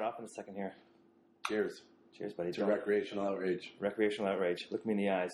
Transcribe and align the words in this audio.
off 0.00 0.14
in 0.18 0.24
a 0.24 0.28
second 0.28 0.54
here. 0.54 0.74
Cheers 1.48 1.82
Cheers, 2.16 2.34
buddy. 2.34 2.52
to 2.52 2.66
recreational 2.66 3.26
outrage. 3.26 3.72
Recreational 3.80 4.30
outrage. 4.30 4.66
Look 4.70 4.84
me 4.84 4.92
in 4.92 4.98
the 4.98 5.08
eyes. 5.10 5.30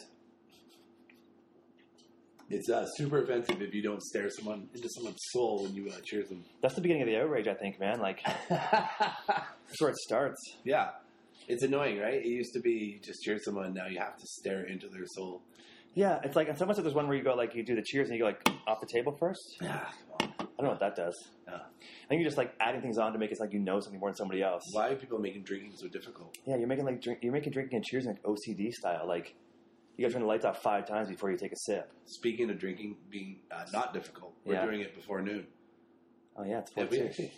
It's 2.48 2.70
uh, 2.70 2.86
super 2.96 3.24
offensive 3.24 3.60
if 3.60 3.74
you 3.74 3.82
don't 3.82 4.00
stare 4.00 4.30
someone 4.30 4.68
into 4.72 4.88
someone's 4.88 5.18
soul 5.32 5.64
when 5.64 5.74
you 5.74 5.88
uh, 5.90 5.96
cheers 6.04 6.28
them. 6.28 6.44
That's 6.62 6.74
the 6.76 6.80
beginning 6.80 7.02
of 7.02 7.08
the 7.08 7.16
outrage, 7.16 7.48
I 7.48 7.54
think, 7.54 7.80
man. 7.80 7.98
Like 8.00 8.20
that's 8.48 9.80
where 9.80 9.90
it 9.90 9.96
starts. 9.96 10.38
yeah, 10.62 10.90
it's 11.48 11.64
annoying, 11.64 11.98
right? 11.98 12.14
It 12.14 12.26
used 12.26 12.52
to 12.54 12.60
be 12.60 12.70
you 12.70 13.00
just 13.00 13.20
cheer 13.22 13.38
someone, 13.44 13.74
now 13.74 13.88
you 13.88 13.98
have 13.98 14.16
to 14.16 14.26
stare 14.26 14.62
into 14.64 14.86
their 14.88 15.06
soul. 15.06 15.42
Yeah, 15.94 16.20
it's 16.22 16.36
like 16.36 16.46
it's 16.48 16.60
almost 16.60 16.78
like 16.78 16.84
there's 16.84 16.94
one 16.94 17.08
where 17.08 17.16
you 17.16 17.24
go 17.24 17.34
like 17.34 17.54
you 17.56 17.64
do 17.64 17.74
the 17.74 17.82
cheers 17.82 18.08
and 18.10 18.16
you 18.16 18.22
go 18.22 18.26
like 18.26 18.48
off 18.68 18.78
the 18.80 18.86
table 18.86 19.16
first. 19.18 19.56
Yeah, 19.60 19.86
don't 20.58 20.64
know 20.64 20.70
what 20.70 20.80
that 20.80 20.96
does. 20.96 21.14
Yeah. 21.46 21.54
I 21.54 22.08
think 22.08 22.20
you're 22.20 22.28
just 22.28 22.38
like 22.38 22.54
adding 22.60 22.80
things 22.80 22.98
on 22.98 23.12
to 23.12 23.18
make 23.18 23.30
it 23.32 23.38
like 23.40 23.52
you 23.52 23.58
know 23.60 23.80
something 23.80 24.00
more 24.00 24.10
than 24.10 24.16
somebody 24.16 24.42
else. 24.42 24.62
Why 24.72 24.88
are 24.90 24.96
people 24.96 25.18
making 25.18 25.42
drinking 25.44 25.72
so 25.76 25.88
difficult? 25.88 26.36
Yeah, 26.46 26.56
you're 26.56 26.68
making 26.68 26.84
like 26.84 27.00
drink, 27.02 27.20
you're 27.22 27.32
making 27.32 27.52
drinking 27.52 27.76
and 27.76 27.84
cheers 27.84 28.04
like 28.06 28.22
OCD 28.22 28.70
style. 28.72 29.06
Like 29.06 29.34
you 29.96 30.04
got 30.04 30.08
to 30.08 30.12
turn 30.14 30.22
the 30.22 30.28
lights 30.28 30.44
off 30.44 30.62
five 30.62 30.86
times 30.86 31.08
before 31.08 31.30
you 31.30 31.36
take 31.38 31.52
a 31.52 31.56
sip. 31.66 31.90
Speaking 32.06 32.50
of 32.50 32.58
drinking 32.58 32.96
being 33.10 33.40
uh, 33.50 33.64
not 33.72 33.94
difficult, 33.94 34.34
we're 34.44 34.54
Yeah. 34.54 34.64
doing 34.66 34.80
it 34.80 34.94
before 34.94 35.22
noon. 35.22 35.46
Oh 36.36 36.44
yeah, 36.44 36.58
it's 36.58 36.70
Yeah, 36.76 36.84
four 36.84 36.90
we 36.90 36.98
two. 36.98 37.04
actually 37.06 37.32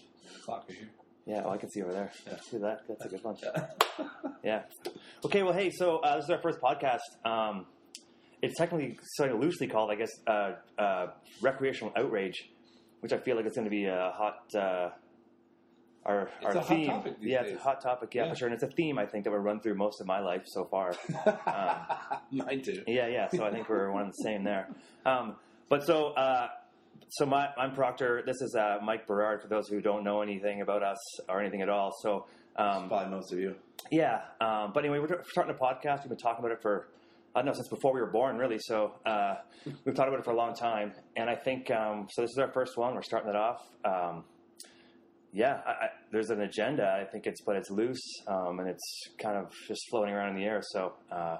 clock 0.44 0.66
right 0.68 0.78
here. 0.78 0.88
Yeah, 1.26 1.42
oh, 1.44 1.50
I 1.50 1.58
can 1.58 1.70
see 1.70 1.82
over 1.82 1.92
there. 1.92 2.10
Yeah. 2.26 2.36
See 2.40 2.56
that? 2.58 2.80
That's 2.88 3.04
a 3.04 3.08
good 3.08 3.22
one. 3.24 3.36
Yeah. 3.42 3.66
Yeah. 4.44 4.62
Okay. 5.24 5.42
Well, 5.42 5.52
hey. 5.52 5.70
So 5.70 5.96
uh, 5.98 6.16
this 6.16 6.24
is 6.24 6.30
our 6.30 6.40
first 6.40 6.58
podcast. 6.60 7.00
Um, 7.24 7.66
it's 8.40 8.56
technically 8.56 8.96
sort 9.16 9.32
of 9.32 9.40
loosely 9.40 9.66
called, 9.66 9.90
I 9.90 9.96
guess, 9.96 10.10
uh, 10.28 10.52
uh, 10.78 11.06
recreational 11.42 11.92
outrage, 11.96 12.48
which 13.00 13.12
I 13.12 13.18
feel 13.18 13.36
like 13.36 13.46
it's 13.46 13.56
going 13.56 13.66
to 13.66 13.70
be 13.70 13.86
a 13.86 14.12
hot. 14.14 14.54
Uh, 14.54 14.90
our 16.06 16.30
our 16.42 16.62
theme. 16.62 17.02
yeah, 17.20 17.42
days. 17.42 17.52
it's 17.52 17.60
a 17.60 17.62
hot 17.64 17.82
topic. 17.82 18.14
Yeah, 18.14 18.24
Yeah. 18.24 18.30
for 18.30 18.36
sure. 18.36 18.48
And 18.48 18.54
it's 18.54 18.62
a 18.62 18.68
theme 18.74 18.98
I 18.98 19.04
think 19.04 19.24
that 19.24 19.30
will 19.30 19.40
run 19.40 19.60
through 19.60 19.74
most 19.74 20.00
of 20.00 20.06
my 20.06 20.20
life 20.20 20.42
so 20.46 20.64
far. 20.64 20.94
Mine 22.30 22.62
too. 22.62 22.82
Yeah, 22.86 23.08
yeah. 23.08 23.28
So 23.28 23.44
I 23.44 23.50
think 23.50 23.68
we're 23.68 23.90
one 23.92 24.02
and 24.04 24.10
the 24.12 24.22
same 24.24 24.44
there. 24.44 24.68
Um, 25.04 25.36
but 25.68 25.84
so, 25.84 26.08
uh, 26.14 26.48
so 27.10 27.26
my, 27.26 27.48
I'm 27.58 27.74
Proctor. 27.74 28.22
This 28.24 28.40
is 28.40 28.54
uh, 28.54 28.78
Mike 28.82 29.06
Berard. 29.06 29.42
For 29.42 29.48
those 29.48 29.68
who 29.68 29.80
don't 29.80 30.04
know 30.04 30.22
anything 30.22 30.62
about 30.62 30.82
us 30.82 30.98
or 31.28 31.40
anything 31.40 31.62
at 31.62 31.68
all, 31.68 31.92
so 32.02 32.26
um, 32.56 32.88
Probably 32.88 33.10
most 33.10 33.32
of 33.32 33.38
you. 33.38 33.54
yeah. 33.90 34.20
Um, 34.40 34.72
but 34.72 34.84
anyway, 34.84 34.98
we're 35.00 35.22
starting 35.30 35.54
a 35.54 35.58
podcast. 35.58 36.00
We've 36.00 36.08
been 36.10 36.16
talking 36.18 36.44
about 36.44 36.52
it 36.52 36.62
for 36.62 36.88
I 37.38 37.42
don't 37.42 37.46
know 37.46 37.52
since 37.54 37.68
before 37.68 37.92
we 37.94 38.00
were 38.00 38.10
born, 38.10 38.36
really. 38.36 38.58
So 38.58 38.94
uh, 39.06 39.34
we've 39.84 39.94
talked 39.94 40.08
about 40.08 40.18
it 40.18 40.24
for 40.24 40.32
a 40.32 40.36
long 40.36 40.54
time, 40.54 40.92
and 41.16 41.30
I 41.30 41.36
think 41.36 41.70
um, 41.70 42.08
so. 42.10 42.22
This 42.22 42.30
is 42.32 42.38
our 42.38 42.50
first 42.52 42.76
one. 42.76 42.94
We're 42.94 43.02
starting 43.02 43.30
it 43.30 43.36
off. 43.36 43.60
Um, 43.84 44.24
yeah, 45.32 45.60
I, 45.66 45.70
I, 45.70 45.88
there's 46.10 46.30
an 46.30 46.40
agenda. 46.40 46.88
I 47.00 47.04
think 47.04 47.26
it's, 47.26 47.42
but 47.42 47.54
it's 47.56 47.70
loose 47.70 48.00
um, 48.26 48.58
and 48.60 48.68
it's 48.68 49.08
kind 49.22 49.36
of 49.36 49.52
just 49.68 49.80
floating 49.90 50.14
around 50.14 50.30
in 50.30 50.36
the 50.36 50.44
air. 50.44 50.62
So 50.62 50.94
uh, 51.12 51.36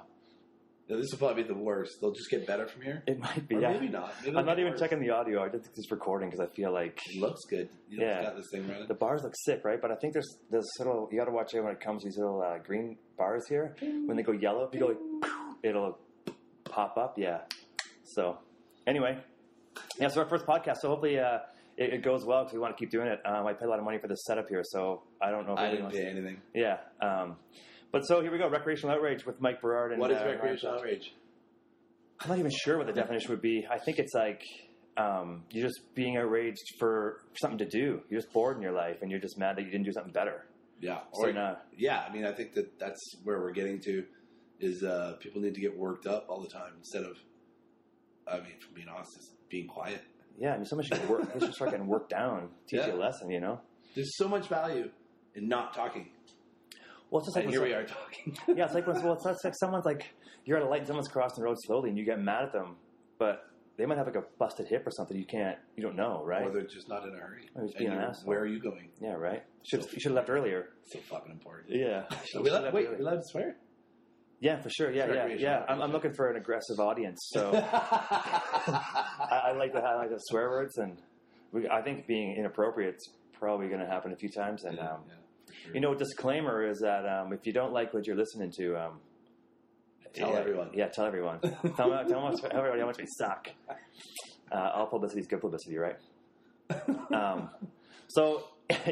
Yeah, 0.87 0.97
this 0.97 1.07
will 1.11 1.17
probably 1.17 1.41
be 1.43 1.49
the 1.49 1.55
worst. 1.59 1.93
They'll 1.99 2.13
just 2.13 2.29
get 2.29 2.45
better 2.45 2.67
from 2.67 2.83
here. 2.83 3.01
it 3.07 3.19
might 3.19 3.47
be. 3.47 3.55
Or 3.55 3.61
yeah. 3.61 3.71
maybe 3.73 3.87
not. 3.89 4.13
Maybe 4.23 4.37
I'm 4.37 4.45
not 4.45 4.59
even 4.59 4.71
worse. 4.73 4.79
checking 4.79 4.99
the 5.01 5.09
audio. 5.09 5.43
I 5.43 5.49
just 5.49 5.63
think 5.65 5.73
it's 5.77 5.91
recording 5.91 6.29
because 6.29 6.47
I 6.47 6.53
feel 6.55 6.71
like 6.71 6.99
It 7.09 7.19
looks 7.19 7.41
good. 7.49 7.67
You 7.89 8.01
Yeah. 8.01 8.21
got 8.21 8.35
this 8.37 8.45
thing 8.51 8.67
running. 8.67 8.87
the 8.87 8.93
bars 8.93 9.23
look 9.23 9.33
sick, 9.35 9.61
right? 9.65 9.81
But 9.81 9.91
I 9.91 9.95
think 9.95 10.13
there's 10.13 10.37
this 10.51 10.65
little 10.77 11.09
you 11.11 11.17
got 11.17 11.25
to 11.25 11.31
watch 11.31 11.53
it 11.55 11.61
when 11.61 11.73
it 11.73 11.79
comes 11.81 12.03
to 12.03 12.09
these 12.09 12.17
little 12.17 12.41
uh, 12.43 12.59
green 12.59 12.95
bars 13.17 13.43
here. 13.49 13.75
When 13.81 14.15
they 14.17 14.23
go 14.23 14.33
yellow, 14.33 14.65
if 14.67 14.73
you 14.75 14.81
go 14.81 14.87
like, 14.87 15.31
it'll 15.63 15.97
pop 16.65 16.97
up. 16.97 17.17
Yeah. 17.17 17.39
So 18.03 18.37
anyway, 18.87 19.17
yeah. 19.99 20.07
So 20.07 20.21
our 20.21 20.29
first 20.29 20.45
podcast. 20.45 20.77
So 20.81 20.89
hopefully 20.89 21.19
uh, 21.19 21.39
it, 21.77 21.93
it 21.93 22.03
goes 22.03 22.25
well 22.25 22.43
because 22.43 22.53
we 22.53 22.59
want 22.59 22.75
to 22.75 22.79
keep 22.79 22.91
doing 22.91 23.07
it. 23.07 23.19
Um, 23.25 23.45
I 23.47 23.53
paid 23.53 23.65
a 23.65 23.69
lot 23.69 23.79
of 23.79 23.85
money 23.85 23.97
for 23.99 24.07
this 24.07 24.23
setup 24.25 24.49
here, 24.49 24.61
so 24.63 25.03
I 25.21 25.31
don't 25.31 25.47
know. 25.47 25.53
If 25.53 25.59
I 25.59 25.71
didn't 25.71 25.91
pay 25.91 26.05
anything. 26.05 26.41
Yeah. 26.53 26.77
Um, 27.01 27.37
but 27.91 28.01
so 28.01 28.21
here 28.21 28.31
we 28.31 28.37
go. 28.37 28.49
Recreational 28.49 28.95
outrage 28.95 29.25
with 29.25 29.41
Mike 29.41 29.61
Berard 29.61 29.91
and 29.91 29.99
What 29.99 30.11
is 30.11 30.17
uh, 30.21 30.25
recreational 30.25 30.75
outrage? 30.75 31.13
I'm 32.21 32.29
not 32.29 32.37
even 32.39 32.51
sure 32.51 32.77
what 32.77 32.87
the 32.87 32.93
definition 32.93 33.31
would 33.31 33.41
be. 33.41 33.65
I 33.71 33.79
think 33.79 33.97
it's 33.97 34.13
like 34.13 34.41
um, 34.97 35.43
you're 35.51 35.65
just 35.67 35.79
being 35.95 36.17
outraged 36.17 36.75
for 36.77 37.21
something 37.41 37.59
to 37.59 37.65
do. 37.65 38.01
You're 38.09 38.19
just 38.19 38.33
bored 38.33 38.57
in 38.57 38.61
your 38.61 38.73
life, 38.73 38.97
and 39.01 39.09
you're 39.09 39.21
just 39.21 39.37
mad 39.37 39.55
that 39.55 39.63
you 39.63 39.71
didn't 39.71 39.85
do 39.85 39.93
something 39.93 40.11
better. 40.11 40.45
Yeah. 40.81 40.99
So 41.13 41.29
Or, 41.29 41.33
no, 41.33 41.55
yeah, 41.77 42.03
I 42.07 42.13
mean, 42.13 42.25
I 42.25 42.33
think 42.33 42.53
that 42.53 42.77
that's 42.79 42.99
where 43.23 43.39
we're 43.39 43.51
getting 43.51 43.79
to 43.85 44.03
is 44.59 44.83
uh, 44.83 45.15
people 45.19 45.41
need 45.41 45.53
to 45.55 45.61
get 45.61 45.77
worked 45.77 46.05
up 46.07 46.25
all 46.29 46.41
the 46.41 46.49
time 46.49 46.73
instead 46.77 47.03
of, 47.03 47.17
I 48.27 48.37
mean, 48.37 48.59
from 48.61 48.73
being 48.73 48.87
honest, 48.87 49.15
just 49.15 49.49
being 49.49 49.67
quiet. 49.67 50.01
yeah, 50.37 50.53
I 50.53 50.57
mean, 50.57 50.65
someone 50.65 50.85
should 50.85 50.97
get 50.97 51.09
work. 51.09 51.31
should 51.39 51.53
start 51.53 51.71
getting 51.71 51.87
worked 51.87 52.09
down, 52.09 52.49
teach 52.67 52.85
you 52.85 52.93
a 52.93 52.95
lesson. 52.95 53.29
You 53.29 53.39
know. 53.39 53.61
There's 53.95 54.15
so 54.17 54.27
much 54.27 54.47
value 54.47 54.89
in 55.35 55.47
not 55.47 55.73
talking. 55.73 56.09
Well, 57.09 57.19
it's 57.19 57.27
just 57.27 57.35
like 57.35 57.45
And 57.45 57.53
here 57.53 57.63
we 57.63 57.73
are 57.73 57.85
talking. 57.85 58.37
Yeah, 58.55 58.65
it's 58.65 58.73
like 58.75 58.85
when 58.85 59.01
well, 59.03 59.13
it's, 59.13 59.43
like 59.43 59.55
someone's 59.59 59.85
like 59.85 60.05
you're 60.45 60.57
at 60.57 60.63
a 60.63 60.67
light 60.69 60.79
and 60.79 60.87
someone's 60.87 61.07
crossing 61.07 61.41
the 61.41 61.45
road 61.47 61.57
slowly, 61.65 61.89
and 61.89 61.97
you 61.97 62.05
get 62.05 62.19
mad 62.21 62.43
at 62.43 62.53
them, 62.53 62.75
but 63.17 63.45
they 63.77 63.85
might 63.85 63.97
have 63.97 64.05
like 64.05 64.15
a 64.15 64.23
busted 64.37 64.67
hip 64.67 64.85
or 64.85 64.91
something. 64.91 65.17
You 65.17 65.25
can't, 65.25 65.57
you 65.75 65.81
don't 65.81 65.95
know, 65.95 66.21
right? 66.23 66.43
Or 66.45 66.51
they're 66.51 66.63
just 66.63 66.87
not 66.89 67.03
in 67.07 67.15
a 67.15 67.17
hurry. 67.17 67.49
Or 67.55 67.63
just 67.65 67.77
being 67.77 67.91
an 67.91 67.97
asshole. 67.97 68.25
where 68.27 68.39
are 68.41 68.45
you 68.45 68.59
going? 68.61 68.89
yeah, 69.01 69.13
right. 69.13 69.43
Should 69.63 69.83
So- 69.83 69.89
you 69.93 69.99
should 69.99 70.09
have 70.11 70.17
left 70.17 70.29
earlier. 70.29 70.69
So 70.85 70.99
fucking 70.99 71.31
important. 71.31 71.69
Yeah. 71.71 72.03
We 72.39 72.49
left 72.51 72.73
wait, 72.73 72.89
we 72.91 72.97
allowed 72.97 73.15
to 73.15 73.23
swear? 73.31 73.55
Yeah, 74.41 74.61
for 74.61 74.69
sure. 74.69 74.91
Yeah, 74.91 75.11
yeah, 75.13 75.27
yeah. 75.27 75.65
I'm, 75.67 75.81
I'm 75.81 75.91
looking 75.91 76.13
for 76.13 76.29
an 76.29 76.37
aggressive 76.37 76.79
audience, 76.79 77.19
so 77.33 77.51
I, 77.55 79.41
I 79.47 79.51
like 79.57 79.73
to 79.73 79.79
I 79.79 79.95
like 79.95 80.09
the 80.09 80.17
swear 80.17 80.49
words, 80.49 80.77
and 80.77 80.97
we, 81.51 81.67
I 81.67 81.81
think 81.81 82.07
being 82.07 82.35
inappropriate 82.37 82.95
is 82.95 83.09
probably 83.33 83.67
going 83.67 83.81
to 83.81 83.85
happen 83.85 84.13
a 84.13 84.15
few 84.15 84.29
times. 84.29 84.63
And 84.63 84.77
yeah, 84.77 84.91
um, 84.91 84.99
yeah, 85.07 85.13
sure. 85.65 85.73
you 85.75 85.81
know, 85.81 85.93
disclaimer 85.93 86.65
is 86.69 86.79
that 86.79 87.05
um, 87.05 87.33
if 87.33 87.45
you 87.45 87.51
don't 87.53 87.73
like 87.73 87.93
what 87.93 88.07
you're 88.07 88.15
listening 88.15 88.51
to, 88.57 88.77
um, 88.77 88.99
Tell 90.13 90.31
yeah, 90.31 90.39
everyone. 90.39 90.69
Yeah, 90.73 90.87
tell 90.87 91.05
everyone. 91.05 91.39
tell, 91.41 91.51
them- 91.51 91.75
tell 91.75 91.89
them 91.89 92.09
how 92.09 92.31
much- 92.31 92.43
everybody 92.51 92.79
how 92.79 92.87
much 92.87 92.97
we 92.97 93.05
suck. 93.17 93.49
Uh, 94.51 94.71
all 94.73 94.87
publicity 94.87 95.21
is 95.21 95.27
good 95.27 95.41
publicity, 95.41 95.77
right? 95.77 95.97
Um, 97.13 97.49
so, 98.07 98.43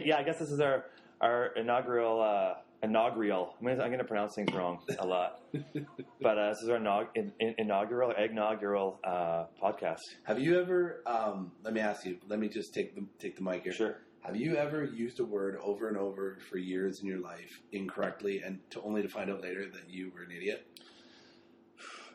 yeah, 0.03 0.17
I 0.17 0.23
guess 0.23 0.39
this 0.39 0.49
is 0.49 0.59
our 0.59 0.85
our 1.21 1.47
inaugural 1.55 2.21
uh, 2.21 2.53
inaugural. 2.83 3.55
I'm 3.59 3.67
I'm 3.67 3.91
gonna 3.91 4.03
pronounce 4.03 4.35
things 4.35 4.53
wrong 4.53 4.79
a 4.99 5.05
lot, 5.05 5.41
but 6.21 6.37
uh, 6.37 6.49
this 6.49 6.61
is 6.63 6.69
our 6.69 6.77
inaug- 6.77 7.09
in, 7.15 7.31
in, 7.39 7.55
inaugural 7.57 8.11
inaugural 8.11 8.99
uh, 9.03 9.45
podcast. 9.61 9.99
Have 10.23 10.39
you 10.39 10.59
ever? 10.59 11.01
Um, 11.05 11.51
let 11.63 11.73
me 11.73 11.79
ask 11.81 12.05
you. 12.05 12.17
Let 12.27 12.39
me 12.39 12.49
just 12.49 12.73
take 12.73 12.95
the 12.95 13.05
take 13.19 13.35
the 13.35 13.43
mic 13.43 13.63
here. 13.63 13.73
Sure. 13.73 13.97
Have 14.21 14.35
you 14.35 14.57
ever 14.57 14.83
used 14.83 15.19
a 15.19 15.25
word 15.25 15.57
over 15.63 15.87
and 15.87 15.97
over 15.97 16.37
for 16.49 16.57
years 16.57 16.99
in 17.01 17.07
your 17.07 17.19
life 17.19 17.61
incorrectly, 17.71 18.41
and 18.45 18.59
to 18.71 18.81
only 18.81 19.01
to 19.01 19.07
find 19.07 19.29
out 19.29 19.41
later 19.41 19.65
that 19.71 19.89
you 19.89 20.11
were 20.13 20.23
an 20.23 20.31
idiot? 20.31 20.67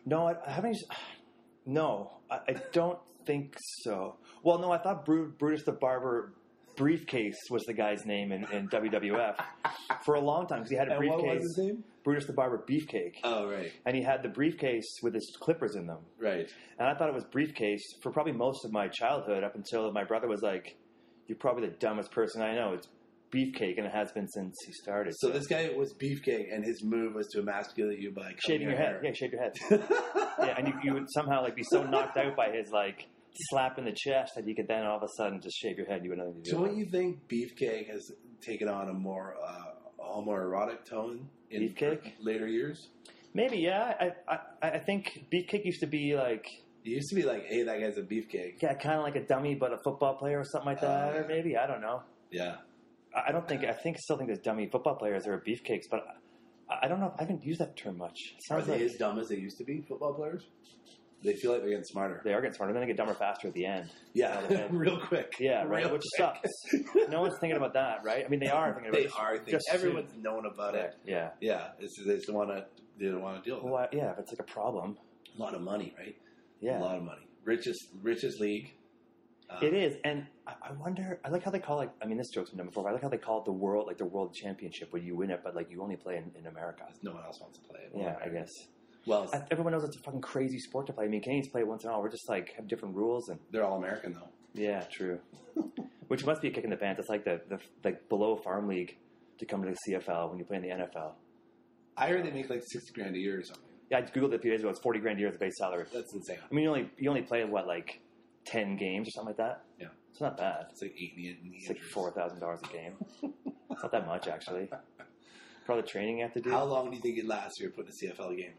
No, 0.05 0.27
I, 0.29 0.35
I 0.47 0.51
haven't. 0.51 0.71
used- 0.75 0.87
No, 1.65 2.19
I, 2.29 2.41
I 2.49 2.57
don't 2.73 2.99
think 3.25 3.55
so. 3.85 4.17
Well, 4.43 4.59
no, 4.59 4.73
I 4.73 4.79
thought 4.79 5.05
Brutus 5.05 5.63
the 5.63 5.71
Barber 5.71 6.33
briefcase 6.77 7.37
was 7.51 7.63
the 7.65 7.73
guy's 7.75 8.05
name 8.07 8.33
in, 8.33 8.45
in 8.53 8.69
WWF 8.69 9.35
for 10.05 10.15
a 10.15 10.21
long 10.21 10.47
time 10.47 10.59
because 10.61 10.71
he 10.71 10.77
had 10.77 10.89
a 10.89 10.97
And 10.97 11.09
what 11.09 11.19
briefcase. 11.21 11.43
was 11.43 11.57
his 11.57 11.67
name? 11.67 11.85
Brutus 12.05 12.27
the 12.27 12.33
Barber 12.33 12.65
beefcake, 12.69 13.15
Oh, 13.23 13.49
right, 13.49 13.71
and 13.87 13.95
he 13.95 14.03
had 14.03 14.23
the 14.25 14.29
briefcase 14.29 14.99
with 15.03 15.15
his 15.15 15.37
clippers 15.41 15.77
in 15.77 15.87
them. 15.87 15.99
right. 16.21 16.51
And 16.79 16.89
I 16.89 16.95
thought 16.95 17.09
it 17.09 17.15
was 17.15 17.25
briefcase 17.25 17.83
for 18.03 18.11
probably 18.11 18.33
most 18.33 18.65
of 18.65 18.73
my 18.73 18.89
childhood 18.89 19.45
up 19.45 19.55
until 19.55 19.93
my 19.93 20.03
brother 20.03 20.27
was 20.27 20.43
like, 20.43 20.77
"You're 21.29 21.39
probably 21.39 21.69
the 21.69 21.77
dumbest 21.77 22.11
person 22.11 22.43
I 22.43 22.55
know." 22.57 22.73
It's 22.73 22.89
beefcake, 23.33 23.79
and 23.79 23.87
it 23.87 23.93
has 23.93 24.11
been 24.13 24.27
since 24.29 24.57
he 24.67 24.73
started. 24.73 25.15
So 25.19 25.29
this 25.31 25.47
guy 25.47 25.71
was 25.77 25.95
beefcake, 25.95 26.53
and 26.53 26.65
his 26.65 26.83
move 26.83 27.15
was 27.15 27.29
to 27.29 27.41
emasculate 27.41 28.01
you 28.01 28.11
by 28.11 28.23
cutting 28.23 28.39
shaving 28.49 28.69
your 28.69 28.77
head, 28.77 29.01
yeah, 29.05 29.13
shave 29.13 29.33
your 29.33 29.41
head, 29.43 29.53
yeah, 30.41 30.55
and 30.59 30.67
you, 30.69 30.75
you 30.83 30.95
would 30.95 31.07
somehow 31.13 31.41
like 31.43 31.55
be 31.55 31.63
so 31.63 31.85
knocked 31.85 32.17
out 32.19 32.35
by 32.37 32.51
his 32.51 32.71
like 32.73 33.07
slap 33.51 33.79
in 33.79 33.85
the 33.85 33.93
chest 33.93 34.33
that 34.37 34.47
you 34.47 34.55
could 34.55 34.69
then 34.69 34.85
all 34.87 34.97
of 34.97 35.03
a 35.03 35.09
sudden 35.17 35.41
just 35.41 35.57
shave 35.59 35.77
your 35.79 35.87
head. 35.87 36.03
You 36.05 36.11
would 36.11 36.19
nothing 36.19 36.35
to 36.35 36.41
do. 36.43 36.51
So, 36.51 36.65
don't 36.65 36.77
you 36.77 36.87
think 36.87 37.29
beefcake 37.29 37.89
has 37.91 38.11
taken 38.41 38.69
on 38.69 38.89
a 38.89 38.93
more 38.93 39.37
uh, 39.43 40.03
homoerotic 40.05 40.85
tone 40.89 41.29
in 41.51 41.63
Beefcake? 41.69 42.13
later 42.21 42.47
years? 42.47 42.89
Maybe, 43.35 43.59
yeah. 43.59 43.95
I, 44.29 44.37
I 44.63 44.71
I 44.75 44.79
think 44.79 45.27
beefcake 45.33 45.65
used 45.65 45.81
to 45.81 45.87
be 45.87 46.15
like 46.17 46.45
It 46.85 46.91
used 46.91 47.09
to 47.11 47.15
be 47.17 47.23
like, 47.23 47.47
"Hey, 47.47 47.63
that 47.63 47.81
guy's 47.81 47.97
a 47.97 48.03
beefcake." 48.03 48.61
yeah, 48.61 48.75
kind 48.75 48.97
of 48.99 49.03
like 49.05 49.17
a 49.17 49.25
dummy, 49.27 49.55
but 49.55 49.73
a 49.73 49.79
football 49.83 50.17
player 50.19 50.41
or 50.41 50.45
something 50.45 50.67
like 50.67 50.83
Oh, 50.83 50.87
that. 50.89 51.17
Or 51.17 51.27
maybe 51.29 51.57
I 51.57 51.67
don't 51.67 51.81
know. 51.81 52.03
Yeah, 52.31 52.57
I 53.17 53.29
I 53.29 53.33
don't 53.33 53.49
think 53.49 53.65
I 53.65 53.73
think 53.73 53.97
still 53.99 54.17
think 54.19 54.29
there's 54.29 54.41
dummy 54.45 54.69
football 54.71 54.97
players 54.97 55.27
or 55.27 55.43
beefcakes, 55.47 55.87
but 55.91 56.01
I, 56.69 56.85
I 56.85 56.89
don't 56.89 57.01
know. 57.01 57.15
I 57.19 57.23
haven't 57.23 57.43
used 57.45 57.61
that 57.61 57.75
term 57.77 57.97
much. 57.97 58.19
Are 58.51 58.61
they 58.61 58.73
like 58.73 58.81
as 58.83 58.97
dumb 58.99 59.19
as 59.19 59.29
they 59.29 59.37
used 59.37 59.57
to 59.59 59.65
be? 59.65 59.81
Football 59.89 60.13
players? 60.15 60.45
They 61.25 61.35
feel 61.35 61.53
like 61.53 61.61
they're 61.61 61.71
getting 61.71 61.85
smarter. 61.85 62.21
they 62.25 62.33
are 62.35 62.41
getting 62.41 62.55
smarter. 62.55 62.73
Then 62.73 62.83
they 62.83 62.87
get 62.89 62.97
dumber 62.97 63.15
faster 63.15 63.47
at 63.49 63.55
the 63.55 63.65
end. 63.65 63.91
Yeah, 64.15 64.41
real 64.71 64.99
quick. 64.99 65.35
Yeah, 65.39 65.63
right. 65.65 65.85
Real 65.85 65.93
Which 65.93 66.03
quick. 66.17 66.37
sucks. 66.45 67.09
No 67.11 67.21
one's 67.23 67.39
thinking 67.39 67.57
about 67.57 67.75
that, 67.75 68.05
right? 68.05 68.25
I 68.25 68.29
mean, 68.29 68.41
they 68.41 68.49
are 68.49 68.73
thinking 68.73 68.89
about 68.91 68.99
They 68.99 69.07
it. 69.07 69.13
are. 69.19 69.37
Thinking, 69.37 69.53
just 69.53 69.67
everyone's 69.71 70.13
known 70.17 70.47
about 70.47 70.75
it. 70.75 70.95
Yeah. 71.07 71.31
Yeah, 71.41 71.69
it's, 71.79 71.95
they 72.05 72.15
just 72.17 72.33
want 72.33 72.51
to. 72.51 72.67
They 72.99 73.07
don't 73.07 73.23
want 73.23 73.43
to 73.43 73.49
deal 73.49 73.57
with 73.63 73.65
Well, 73.73 73.77
I- 73.77 73.89
yeah, 73.97 74.13
if 74.13 74.19
it's 74.19 74.33
like 74.33 74.41
a 74.41 74.53
problem. 74.53 74.99
A 75.39 75.41
lot 75.41 75.55
of 75.55 75.63
money, 75.63 75.95
right? 75.99 76.17
Yeah. 76.61 76.79
A 76.79 76.83
lot 76.83 76.97
of 76.97 77.03
money. 77.05 77.27
Richest 77.45 77.81
richest 78.03 78.41
league. 78.41 78.75
Uh, 79.51 79.59
It 79.63 79.75
is, 79.75 79.97
and 80.05 80.27
I, 80.47 80.73
wonder. 80.73 81.21
I 81.25 81.29
like 81.29 81.43
how 81.45 81.51
they 81.51 81.59
call 81.59 81.81
it. 81.83 81.91
I 82.03 82.07
mean, 82.07 82.17
this 82.19 82.31
joke's 82.31 82.51
been 82.51 82.59
done 82.59 82.67
before. 82.67 82.85
But 82.85 82.91
I 82.91 82.93
like 82.93 83.03
how 83.03 83.09
they 83.09 83.19
call 83.19 83.39
it 83.41 83.45
the 83.45 83.53
world, 83.53 83.87
like 83.87 83.99
the 83.99 84.07
world 84.07 84.35
championship, 84.35 84.93
where 84.93 85.03
you 85.03 85.15
win 85.17 85.31
it, 85.31 85.41
but 85.45 85.55
like 85.55 85.71
you 85.71 85.83
only 85.83 85.97
play 85.97 86.17
in, 86.17 86.31
in 86.39 86.47
America. 86.47 86.85
No 87.03 87.13
one 87.13 87.23
else 87.25 87.39
wants 87.41 87.59
to 87.59 87.65
play 87.69 87.81
it. 87.85 87.93
Yeah, 87.95 88.17
I 88.25 88.29
guess. 88.29 88.51
Well, 89.07 89.29
I, 89.33 89.43
everyone 89.51 89.73
knows 89.73 89.85
it's 89.85 89.97
a 89.97 90.01
fucking 90.01 90.21
crazy 90.21 90.59
sport 90.59 90.87
to 90.87 90.93
play. 90.93 91.07
I 91.07 91.09
mean, 91.09 91.23
Canadians 91.23 91.49
play 91.49 91.63
it 91.63 91.67
once 91.67 91.83
in 91.85 91.91
a 91.91 91.93
while. 91.93 92.03
We're 92.03 92.11
just 92.11 92.29
like 92.29 92.55
have 92.57 92.69
different 92.69 92.95
rules, 92.95 93.29
and 93.29 93.39
they're 93.51 93.65
all 93.65 93.77
American 93.79 94.13
though. 94.15 94.29
yeah, 94.55 94.83
true. 94.91 95.19
Which 96.09 96.25
must 96.27 96.43
be 96.43 96.49
a 96.49 96.51
kick 96.51 96.65
in 96.65 96.71
the 96.71 96.77
pants. 96.77 97.01
It's 97.01 97.09
like 97.09 97.25
the 97.25 97.41
the 97.49 97.59
like 97.85 98.09
below 98.09 98.37
farm 98.37 98.69
league 98.69 98.97
to 99.39 99.47
come 99.47 99.63
to 99.65 99.71
the 99.71 99.77
CFL 99.93 100.31
when 100.31 100.39
you 100.39 100.45
play 100.45 100.57
in 100.59 100.63
the 100.63 100.69
NFL. 100.69 101.13
I 101.97 102.09
heard 102.09 102.25
they 102.25 102.31
make 102.31 102.49
like 102.51 102.63
sixty 102.67 102.93
grand 102.93 103.17
a 103.17 103.19
year 103.19 103.41
or 103.41 103.43
something. 103.43 103.65
Yeah, 103.91 103.99
I 103.99 104.03
googled 104.03 104.33
it 104.33 104.37
a 104.37 104.39
few 104.39 104.51
days 104.51 104.61
ago. 104.61 104.71
It's 104.71 104.81
forty 104.81 105.01
grand 105.01 105.19
a 105.19 105.21
year 105.21 105.29
as 105.29 105.37
a 105.37 105.39
base 105.39 105.55
salary. 105.59 105.85
That's 105.93 106.15
insane. 106.15 106.39
I 106.51 106.55
mean, 106.55 106.65
you 106.65 106.71
only 106.71 106.91
you 106.99 107.09
only 107.09 107.23
play 107.23 107.45
what 107.45 107.67
like 107.67 108.01
ten 108.45 108.77
games 108.77 109.09
or 109.09 109.11
something 109.13 109.29
like 109.29 109.37
that. 109.39 109.65
Yeah. 109.81 109.89
it's 110.11 110.21
not 110.21 110.37
bad. 110.37 110.67
It's 110.71 110.83
like 110.83 110.95
eight 110.99 111.15
in 111.17 111.53
It's 111.55 111.69
like 111.69 111.81
four 111.81 112.11
thousand 112.13 112.41
dollars 112.41 112.61
a 112.65 112.73
game. 112.73 112.95
it's 113.71 113.83
not 113.83 113.93
that 113.93 114.07
much 114.07 114.29
actually. 114.29 114.69
For 115.65 115.73
all 115.73 115.81
the 115.81 115.87
training 115.87 116.19
you 116.19 116.25
have 116.25 116.33
to 116.35 116.41
do. 116.41 116.51
How 116.51 116.65
long 116.65 116.91
do 116.91 116.97
you 116.97 117.03
think 117.03 117.19
it 117.19 117.27
lasts 117.27 117.61
if 117.61 117.63
you're 117.63 117.71
putting 117.71 117.93
a 117.93 118.13
CFL 118.15 118.37
game? 118.37 118.55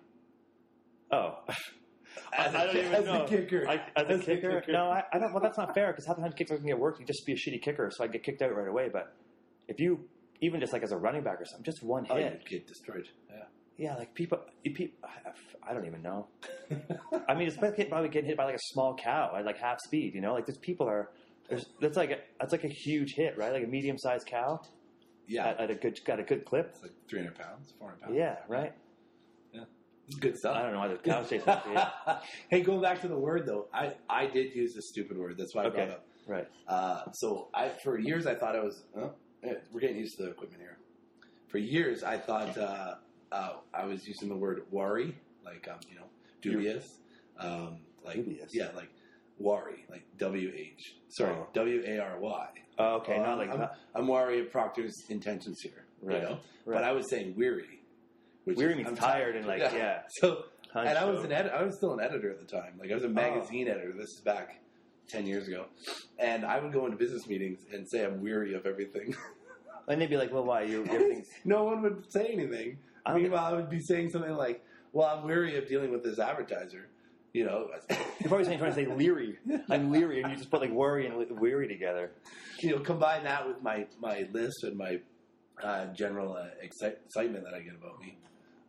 Oh, 1.13 1.36
As 2.36 2.54
a 2.54 2.57
I 2.60 2.65
don't 2.65 2.77
even 2.77 2.94
as 2.94 3.04
a 3.07 3.13
know. 3.13 3.25
kicker. 3.25 3.68
I, 3.68 3.75
as 3.95 4.07
a 4.07 4.12
As 4.13 4.21
a 4.21 4.24
kicker, 4.24 4.60
kicker. 4.62 4.71
no, 4.71 4.86
I, 4.86 5.04
I 5.13 5.19
don't. 5.19 5.33
Well, 5.33 5.42
that's 5.42 5.57
not 5.57 5.74
fair 5.74 5.92
because 5.92 6.06
half 6.06 6.15
the 6.15 6.21
time 6.24 6.31
kickers 6.33 6.60
can 6.60 6.68
get 6.68 6.77
work. 6.80 7.00
You 7.00 7.06
just 7.06 7.25
be 7.25 7.33
a 7.33 7.36
shitty 7.36 7.62
kicker, 7.62 7.89
so 7.92 8.04
I 8.04 8.07
get 8.07 8.24
kicked 8.24 8.42
out 8.42 8.56
right 8.56 8.68
away. 8.68 8.89
But 8.92 9.15
if 9.68 9.80
you 9.80 10.07
even 10.42 10.60
just 10.60 10.74
like 10.74 10.83
as 10.83 10.92
a 10.92 10.98
running 10.98 11.24
back 11.24 11.39
or 11.39 11.45
something, 11.45 11.63
just 11.63 11.83
one 11.83 12.06
Oh, 12.10 12.15
hit, 12.15 12.44
get 12.45 12.68
destroyed. 12.68 13.07
Yeah. 13.30 13.44
yeah, 13.77 13.95
like 13.95 14.13
people, 14.13 14.39
people, 14.63 14.98
I, 15.68 15.74
don't 15.74 15.86
even 15.86 16.01
know. 16.01 16.27
I 17.27 17.33
mean, 17.36 17.48
it's 17.48 17.57
probably 17.57 17.86
probably 17.86 18.10
getting 18.10 18.27
hit 18.30 18.38
by 18.38 18.45
like 18.45 18.56
a 18.56 18.65
small 18.71 18.95
cow 18.95 19.33
at 19.38 19.45
like 19.45 19.57
half 19.57 19.80
speed. 19.81 20.13
You 20.13 20.21
know, 20.21 20.33
like 20.33 20.45
there's 20.45 20.57
people 20.57 20.88
are. 20.88 21.12
There's, 21.50 21.65
that's 21.81 21.98
like 21.98 22.12
a, 22.12 22.18
that's 22.39 22.51
like 22.51 22.63
a 22.63 22.69
huge 22.69 23.13
hit, 23.15 23.38
right? 23.38 23.51
Like 23.54 23.63
a 23.63 23.68
medium 23.68 23.98
sized 23.98 24.27
cow 24.27 24.60
yeah. 25.27 25.50
at, 25.50 25.60
at 25.62 25.71
a 25.71 25.75
good 25.75 26.00
got 26.06 26.19
a 26.19 26.24
good 26.24 26.45
clip. 26.45 26.69
It's 26.74 26.81
like 26.81 26.92
300 27.10 27.36
pounds, 27.36 27.74
400 27.80 28.01
pounds. 28.01 28.15
Yeah, 28.18 28.36
right. 28.48 28.74
Good 30.19 30.38
stuff. 30.38 30.55
I 30.57 30.63
don't 30.63 30.73
know 30.73 30.79
why 30.79 30.88
the 30.89 30.95
cow 30.97 31.21
that 31.23 31.65
big. 31.65 32.15
hey, 32.50 32.61
going 32.61 32.81
back 32.81 33.01
to 33.01 33.07
the 33.07 33.17
word 33.17 33.45
though, 33.45 33.67
I, 33.73 33.94
I 34.09 34.27
did 34.27 34.53
use 34.53 34.73
this 34.73 34.89
stupid 34.89 35.17
word. 35.17 35.38
That's 35.38 35.55
why 35.55 35.65
I 35.65 35.69
brought 35.69 35.83
Okay. 35.83 35.91
it 35.91 35.95
up. 35.95 36.05
Right. 36.27 36.47
Uh, 36.67 37.11
so 37.11 37.47
I, 37.53 37.69
for 37.69 37.97
years, 37.97 38.25
I 38.27 38.35
thought 38.35 38.55
I 38.55 38.59
was. 38.61 38.83
Uh, 38.97 39.07
eh, 39.44 39.53
we're 39.71 39.79
getting 39.79 39.97
used 39.97 40.17
to 40.17 40.23
the 40.23 40.29
equipment 40.31 40.61
here. 40.61 40.77
For 41.47 41.57
years, 41.57 42.03
I 42.03 42.17
thought 42.17 42.57
uh, 42.57 42.95
uh, 43.31 43.53
I 43.73 43.85
was 43.85 44.07
using 44.07 44.29
the 44.29 44.35
word 44.35 44.63
worry, 44.71 45.17
like 45.45 45.67
um, 45.69 45.79
you 45.89 45.95
know, 45.95 46.05
dubious, 46.41 47.00
um, 47.39 47.77
like 48.03 48.15
Dubious? 48.15 48.53
yeah, 48.53 48.69
like 48.75 48.89
worry, 49.39 49.85
like 49.89 50.03
W 50.17 50.51
H. 50.55 50.95
Sorry, 51.09 51.33
Oh. 51.35 51.47
W 51.53 51.83
A 51.85 52.00
R 52.00 52.19
Y. 52.19 52.47
Oh, 52.79 52.95
okay, 52.97 53.19
not 53.19 53.38
like 53.38 53.51
I'm, 53.51 53.59
not, 53.59 53.77
I'm 53.94 54.07
wary 54.07 54.39
of 54.39 54.51
Proctor's 54.51 55.03
intentions 55.09 55.61
here. 55.61 55.85
Right, 56.01 56.17
You 56.17 56.23
know, 56.23 56.39
right. 56.65 56.75
but 56.75 56.83
I 56.83 56.91
was 56.91 57.09
saying 57.09 57.35
weary. 57.38 57.79
Which 58.45 58.57
Weary 58.57 58.71
is- 58.71 58.77
means 58.77 58.89
I'm 58.89 58.95
tired 58.95 59.35
and, 59.35 59.45
like, 59.45 59.59
yeah. 59.59 60.01
So 60.19 60.45
Hunch 60.73 60.89
and 60.89 60.97
I 60.97 61.05
was 61.05 61.19
out. 61.19 61.25
an 61.25 61.31
ed- 61.31 61.51
I 61.53 61.63
was 61.63 61.77
still 61.77 61.93
an 61.93 61.99
editor 61.99 62.31
at 62.31 62.39
the 62.39 62.45
time. 62.45 62.73
Like 62.79 62.91
I 62.91 62.95
was 62.95 63.03
a 63.03 63.09
magazine 63.09 63.67
editor. 63.67 63.93
This 63.95 64.09
is 64.09 64.21
back 64.21 64.59
ten 65.07 65.27
years 65.27 65.47
ago, 65.47 65.65
and 66.17 66.43
I 66.45 66.59
would 66.59 66.73
go 66.73 66.85
into 66.85 66.97
business 66.97 67.27
meetings 67.27 67.59
and 67.71 67.87
say 67.87 68.03
I'm 68.03 68.21
weary 68.21 68.53
of 68.55 68.65
everything. 68.65 69.15
and 69.87 70.01
they'd 70.01 70.09
be 70.09 70.17
like, 70.17 70.33
"Well, 70.33 70.45
why 70.45 70.63
are 70.63 70.65
you 70.65 70.83
everything's 70.85 71.27
no 71.45 71.63
one 71.65 71.81
would 71.83 72.11
say 72.11 72.27
anything. 72.27 72.79
I 73.05 73.13
Meanwhile, 73.15 73.45
I 73.45 73.53
would 73.53 73.69
be 73.69 73.79
saying 73.81 74.09
something 74.09 74.33
like, 74.33 74.63
"Well, 74.93 75.07
I'm 75.07 75.25
weary 75.25 75.57
of 75.57 75.67
dealing 75.67 75.91
with 75.91 76.03
this 76.03 76.17
advertiser." 76.19 76.89
You 77.33 77.45
know, 77.45 77.67
You're 77.89 78.27
probably 78.27 78.45
saying, 78.45 78.59
trying 78.59 78.73
to 78.73 78.75
say 78.75 78.85
leery. 78.87 79.37
I'm 79.69 79.91
leery, 79.91 80.21
and 80.21 80.31
you 80.31 80.37
just 80.37 80.49
put 80.51 80.61
like 80.61 80.71
worry 80.71 81.05
and 81.07 81.39
weary 81.39 81.67
together. 81.67 82.11
you 82.61 82.71
know, 82.71 82.79
combine 82.79 83.23
that 83.25 83.47
with 83.47 83.61
my 83.61 83.85
my 83.99 84.27
list 84.31 84.63
and 84.63 84.75
my 84.77 84.99
uh, 85.63 85.85
general 85.93 86.33
uh, 86.35 86.45
excite- 86.61 86.97
excitement 87.05 87.43
that 87.45 87.53
I 87.53 87.59
get 87.61 87.73
about 87.75 87.99
me. 87.99 88.17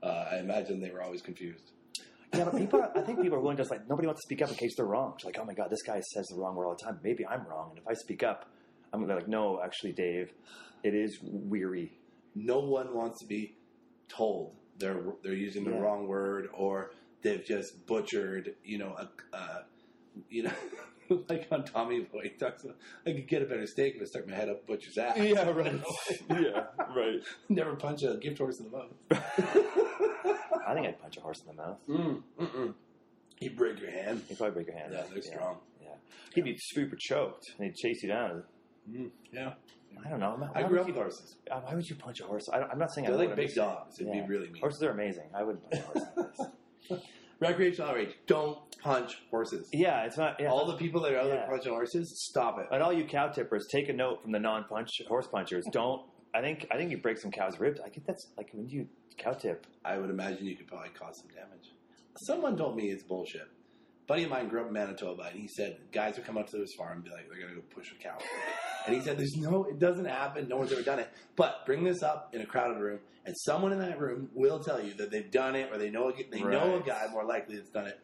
Uh, 0.05 0.29
I 0.33 0.39
imagine 0.39 0.81
they 0.81 0.91
were 0.91 1.03
always 1.03 1.23
confused. 1.23 1.71
Yeah, 2.35 2.45
but 2.45 2.57
people, 2.59 2.83
I 2.95 3.01
think 3.01 3.23
people 3.23 3.39
are 3.39 3.41
willing 3.41 3.57
to 3.57 3.63
just 3.63 3.71
like 3.71 3.89
nobody 3.89 4.07
wants 4.07 4.21
to 4.23 4.27
speak 4.27 4.43
up 4.43 4.51
in 4.51 4.57
case 4.57 4.75
they're 4.77 4.87
wrong. 4.87 5.13
It's 5.17 5.25
like, 5.25 5.39
oh 5.41 5.45
my 5.45 5.55
god, 5.55 5.71
this 5.71 5.83
guy 5.83 6.01
says 6.01 6.27
the 6.27 6.37
wrong 6.37 6.55
word 6.57 6.67
all 6.67 6.77
the 6.77 6.85
time. 6.85 6.99
Maybe 7.03 7.25
I'm 7.27 7.47
wrong, 7.47 7.71
and 7.71 7.79
if 7.79 7.87
I 7.89 7.95
speak 7.95 8.23
up, 8.23 8.51
I'm 8.93 9.01
gonna 9.01 9.15
be 9.15 9.21
like, 9.21 9.29
no, 9.29 9.61
actually, 9.65 9.93
Dave, 9.93 10.33
it 10.83 10.95
is 10.95 11.19
weary. 11.23 11.93
no 12.35 12.59
one 12.59 12.93
wants 12.95 13.21
to 13.21 13.27
be 13.27 13.55
told 14.09 14.57
they're 14.79 15.01
they're 15.23 15.33
using 15.35 15.65
the 15.65 15.71
Yeah. 15.71 15.79
wrong 15.79 16.09
word 16.09 16.49
or 16.53 16.91
they've 17.23 17.45
just 17.45 17.87
butchered, 17.87 18.57
you 18.65 18.79
know, 18.79 18.95
a, 18.99 19.09
uh, 19.37 19.63
you 20.29 20.43
know, 20.43 20.53
like 21.29 21.47
on 21.51 21.65
Tommy 21.65 22.01
Boy, 22.01 22.23
he 22.25 22.29
talks 22.31 22.65
about, 22.65 22.77
I 23.07 23.13
could 23.13 23.29
get 23.29 23.43
a 23.43 23.45
better 23.47 23.67
steak 23.67 23.97
if 23.97 24.03
I 24.03 24.05
stuck 24.07 24.27
my 24.29 24.35
head 24.35 24.49
up 24.49 24.67
butcher's 24.67 24.97
ass. 24.99 25.17
Yeah, 25.19 25.49
right. 25.51 25.81
yeah, 26.31 26.65
right. 26.97 27.21
Never 27.49 27.77
punch 27.77 28.03
a 28.03 28.17
gift 28.17 28.39
horse 28.39 28.61
in 28.61 28.71
the 28.71 28.77
mouth. 28.77 28.93
I 30.67 30.75
think 30.75 30.87
I'd 30.87 31.01
punch 31.01 31.17
a 31.17 31.21
horse 31.21 31.41
in 31.43 31.47
the 31.57 31.63
mouth. 31.63 31.79
mm, 31.89 32.23
mm-mm. 32.41 32.75
He'd 33.37 33.57
break 33.57 33.81
your 33.81 33.91
hand. 33.91 34.23
He'd 34.29 34.39
probably 34.39 34.55
break 34.55 34.67
your 34.69 34.77
hand. 34.79 34.93
Yeah, 34.95 35.05
they're 35.13 35.23
strong. 35.23 35.57
Yeah, 35.83 35.89
he'd 36.35 36.45
be 36.45 36.57
super 36.59 36.97
choked, 36.99 37.45
and 37.59 37.67
he'd 37.67 37.75
chase 37.77 38.03
you 38.03 38.09
down. 38.09 38.45
Mm, 38.91 39.11
yeah. 39.33 39.55
I 40.05 40.09
don't 40.09 40.19
know. 40.21 40.37
I 40.55 40.63
Why 40.63 40.69
grew 40.69 40.79
would 40.79 40.81
up 40.81 40.89
you- 40.89 40.95
with 40.95 41.03
horses. 41.03 41.37
uh, 41.51 41.61
Why 41.61 41.75
would 41.75 41.89
you 41.89 41.95
punch 41.97 42.21
a 42.21 42.25
horse? 42.25 42.49
I 42.53 42.59
don't, 42.59 42.71
I'm 42.71 42.79
not 42.79 42.93
saying 42.93 43.07
I 43.07 43.11
They're 43.11 43.19
would, 43.19 43.29
like 43.31 43.39
I'm 43.39 43.45
big 43.47 43.55
dogs. 43.55 44.01
It'd 44.01 44.13
yeah. 44.13 44.23
be 44.23 44.29
really 44.29 44.49
mean. 44.51 44.61
Horses 44.61 44.83
are 44.83 44.91
amazing. 44.91 45.31
I 45.35 45.43
wouldn't 45.45 45.71
punch 45.71 45.85
a 45.97 46.23
horse. 46.23 47.01
Recreational 47.49 47.91
outrage. 47.91 48.15
Don't 48.27 48.59
punch 48.83 49.19
horses. 49.31 49.69
yeah, 49.73 50.05
it's 50.05 50.17
not. 50.19 50.37
Yeah, 50.41 50.49
All 50.51 50.67
the 50.67 50.77
people 50.77 51.01
that 51.03 51.13
are 51.13 51.19
out 51.21 51.27
there 51.29 51.47
punching 51.49 51.73
horses, 51.73 52.13
stop 52.29 52.59
it. 52.59 52.67
And 52.71 52.83
all 52.83 52.93
you 52.93 53.05
cow 53.05 53.29
tippers, 53.29 53.67
take 53.71 53.89
a 53.89 53.93
note 53.93 54.23
from 54.23 54.33
the 54.33 54.39
non-punch 54.41 55.03
horse 55.09 55.27
punchers. 55.27 55.65
Don't. 55.73 56.03
I 56.35 56.41
think. 56.41 56.67
I 56.71 56.77
think 56.77 56.91
you 56.91 56.99
break 56.99 57.19
some 57.19 57.31
cows' 57.31 57.59
ribs. 57.61 57.81
I 57.81 57.89
think 57.89 58.07
that's 58.07 58.27
like 58.37 58.51
when 58.53 58.69
you 58.69 58.89
cow 59.17 59.33
tip. 59.33 59.67
I 59.85 59.99
would 59.99 60.11
imagine 60.11 60.47
you 60.47 60.57
could 60.57 60.67
probably 60.67 60.91
cause 60.91 61.19
some 61.19 61.29
damage. 61.29 61.73
Someone 62.19 62.57
told 62.57 62.77
me 62.77 62.91
it's 62.91 63.03
bullshit. 63.03 63.49
Buddy 64.07 64.25
of 64.25 64.31
mine 64.31 64.49
grew 64.49 64.61
up 64.61 64.67
in 64.67 64.73
Manitoba, 64.73 65.25
and 65.31 65.39
he 65.39 65.49
said 65.49 65.79
guys 65.93 66.17
would 66.17 66.27
come 66.27 66.37
up 66.37 66.51
to 66.51 66.59
his 66.59 66.75
farm 66.75 66.93
and 66.97 67.05
be 67.05 67.11
like, 67.11 67.29
they're 67.29 67.41
going 67.41 67.55
to 67.55 67.61
go 67.61 67.67
push 67.75 67.93
a 67.93 68.03
cow. 68.03 68.19
and 68.87 68.95
he 68.95 69.01
said, 69.01 69.19
there's 69.19 69.37
no, 69.37 69.65
it 69.65 69.79
doesn't 69.79 70.05
happen. 70.05 70.49
No 70.49 70.57
one's 70.57 70.73
ever 70.73 70.83
done 70.83 70.99
it. 70.99 71.11
But 71.37 71.65
bring 71.67 71.85
this 71.85 72.03
up 72.03 72.35
in 72.35 72.41
a 72.41 72.47
crowded 72.47 72.81
room, 72.81 73.01
and 73.25 73.35
someone 73.39 73.73
in 73.73 73.79
that 73.79 73.99
room 73.99 74.29
will 74.35 74.63
tell 74.63 74.83
you 74.83 74.95
that 74.95 75.11
they've 75.11 75.31
done 75.31 75.55
it, 75.57 75.71
or 75.73 75.79
they 75.79 75.91
know 75.91 76.11
a, 76.11 76.13
they 76.31 76.43
know 76.43 76.77
a 76.77 76.81
guy 76.81 77.07
more 77.11 77.25
likely 77.25 77.57
that's 77.57 77.71
done 77.71 77.87
it. 77.87 77.99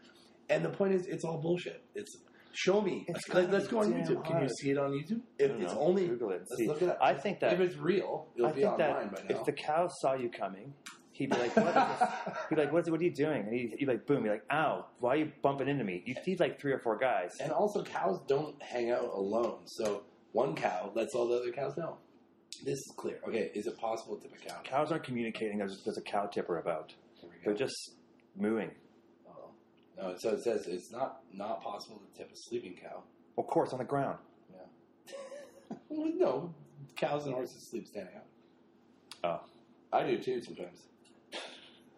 And 0.48 0.64
the 0.64 0.70
point 0.70 0.94
is, 0.94 1.06
it's 1.06 1.24
all 1.24 1.40
bullshit. 1.40 1.84
It's 1.94 2.16
show 2.52 2.80
me. 2.80 3.04
It's 3.08 3.28
Let, 3.32 3.52
us 3.54 3.68
go 3.68 3.80
on 3.80 3.92
YouTube. 3.92 4.24
Can 4.24 4.42
you 4.42 4.48
see 4.48 4.70
it 4.70 4.78
on 4.78 4.90
YouTube? 4.90 5.20
If 5.38 5.52
it's 5.52 5.72
know. 5.72 5.80
only 5.80 6.08
Google 6.08 6.30
it. 6.30 6.42
let's 6.48 6.56
see. 6.56 6.66
look 6.66 6.82
it 6.82 6.88
up. 6.88 6.98
I 7.00 7.14
think 7.14 7.40
that 7.40 7.52
if 7.52 7.60
it's 7.60 7.76
real, 7.76 8.26
it'll 8.34 8.48
I 8.48 8.52
be 8.52 8.64
online 8.64 9.08
by 9.08 9.22
now. 9.28 9.38
if 9.38 9.44
the 9.44 9.52
cow 9.52 9.88
saw 10.00 10.14
you 10.14 10.30
coming, 10.30 10.74
he'd 11.20 11.30
be 11.30 11.36
like, 11.36 11.54
"What?" 11.56 11.68
Is 11.68 11.74
this? 11.74 12.08
He'd 12.48 12.56
be 12.56 12.62
like, 12.62 12.72
"What, 12.72 12.82
is, 12.82 12.90
what 12.90 13.00
are 13.00 13.04
you 13.04 13.14
doing?" 13.14 13.42
And 13.42 13.52
he'd, 13.52 13.70
he'd 13.78 13.86
be 13.86 13.86
like, 13.86 14.06
"Boom!" 14.06 14.18
He'd 14.18 14.24
be 14.24 14.30
like, 14.30 14.44
"Ow! 14.50 14.86
Why 14.98 15.10
are 15.10 15.16
you 15.16 15.32
bumping 15.42 15.68
into 15.68 15.84
me?" 15.84 16.02
You 16.06 16.14
feed 16.24 16.40
like 16.40 16.60
three 16.60 16.72
or 16.72 16.78
four 16.80 16.98
guys. 16.98 17.36
And 17.40 17.52
also, 17.52 17.84
cows 17.84 18.20
don't 18.26 18.60
hang 18.60 18.90
out 18.90 19.04
alone. 19.04 19.58
So 19.66 20.02
one 20.32 20.56
cow 20.56 20.90
lets 20.94 21.14
all 21.14 21.28
the 21.28 21.36
other 21.36 21.52
cows 21.52 21.76
know. 21.76 21.98
This 22.64 22.78
is 22.78 22.92
clear. 22.96 23.18
Okay, 23.28 23.50
is 23.54 23.66
it 23.66 23.78
possible 23.78 24.16
to 24.16 24.22
tip 24.22 24.36
a 24.42 24.48
cow? 24.48 24.56
Cows 24.64 24.90
aren't 24.90 25.04
communicating. 25.04 25.58
There's, 25.58 25.82
there's 25.84 25.98
a 25.98 26.02
cow 26.02 26.26
tipper 26.26 26.58
about. 26.58 26.92
Here 27.20 27.30
we 27.30 27.36
go. 27.36 27.42
They're 27.44 27.66
just 27.66 27.92
mooing. 28.36 28.70
Oh. 29.28 29.50
No, 29.96 30.14
so 30.18 30.30
it 30.30 30.42
says 30.42 30.66
it's 30.66 30.90
not 30.90 31.20
not 31.32 31.62
possible 31.62 32.00
to 32.00 32.18
tip 32.18 32.32
a 32.32 32.36
sleeping 32.36 32.76
cow. 32.82 33.02
Of 33.38 33.46
course, 33.46 33.72
on 33.72 33.78
the 33.78 33.84
ground. 33.84 34.18
Well, 35.88 36.12
no, 36.16 36.54
cows 36.96 37.26
and 37.26 37.34
horses 37.34 37.68
sleep 37.70 37.86
standing 37.86 38.14
up. 38.16 38.26
Oh. 39.22 39.40
I 39.92 40.06
do 40.06 40.18
too 40.18 40.40
sometimes. 40.42 40.82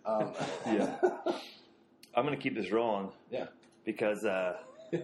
Um, 0.04 0.32
Yeah. 0.66 0.96
I'm 2.14 2.24
gonna 2.24 2.36
keep 2.36 2.54
this 2.54 2.70
rolling. 2.70 3.10
Yeah. 3.30 3.46
Because 3.84 4.24
uh, 4.24 4.56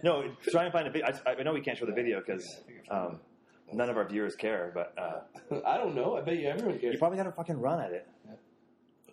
no, 0.03 0.23
try 0.51 0.63
and 0.65 0.73
find 0.73 0.87
a 0.87 0.91
video. 0.91 1.07
I, 1.25 1.31
I 1.31 1.43
know 1.43 1.53
we 1.53 1.61
can't 1.61 1.77
show 1.77 1.85
the 1.85 1.91
video 1.93 2.19
because 2.25 2.43
I 2.45 2.65
think 2.67 2.79
I 2.85 2.93
found 2.95 3.13
um, 3.15 3.19
none 3.73 3.89
of 3.89 3.97
our 3.97 4.07
viewers 4.07 4.35
care. 4.35 4.71
But 4.73 4.93
uh. 4.97 5.61
I 5.65 5.77
don't 5.77 5.95
know. 5.95 6.15
I 6.17 6.21
bet 6.21 6.37
you 6.37 6.47
everyone 6.47 6.79
cares. 6.79 6.93
you 6.93 6.99
probably 6.99 7.17
got 7.17 7.23
to 7.23 7.31
fucking 7.31 7.59
run 7.59 7.79
at 7.81 7.91
it. 7.91 8.07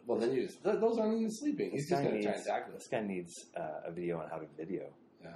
well, 0.07 0.19
then 0.19 0.33
you 0.35 0.47
just 0.47 0.63
th- 0.63 0.77
those 0.81 0.99
aren't 0.99 1.15
even 1.19 1.31
sleeping. 1.31 1.71
He's 1.71 1.89
This 1.89 1.91
just 1.91 2.03
guy 2.03 2.09
going 2.09 2.17
to 2.21 2.23
try 2.23 2.33
needs- 2.33 2.47
and 2.47 2.55
tackle. 2.57 2.75
This 2.75 2.89
guy 2.89 3.01
needs 3.01 3.33
uh, 3.57 3.89
a 3.89 3.93
video 3.93 4.21
on 4.21 4.29
how 4.29 4.37
to 4.39 4.47
video. 4.59 4.85
Yeah. 5.23 5.31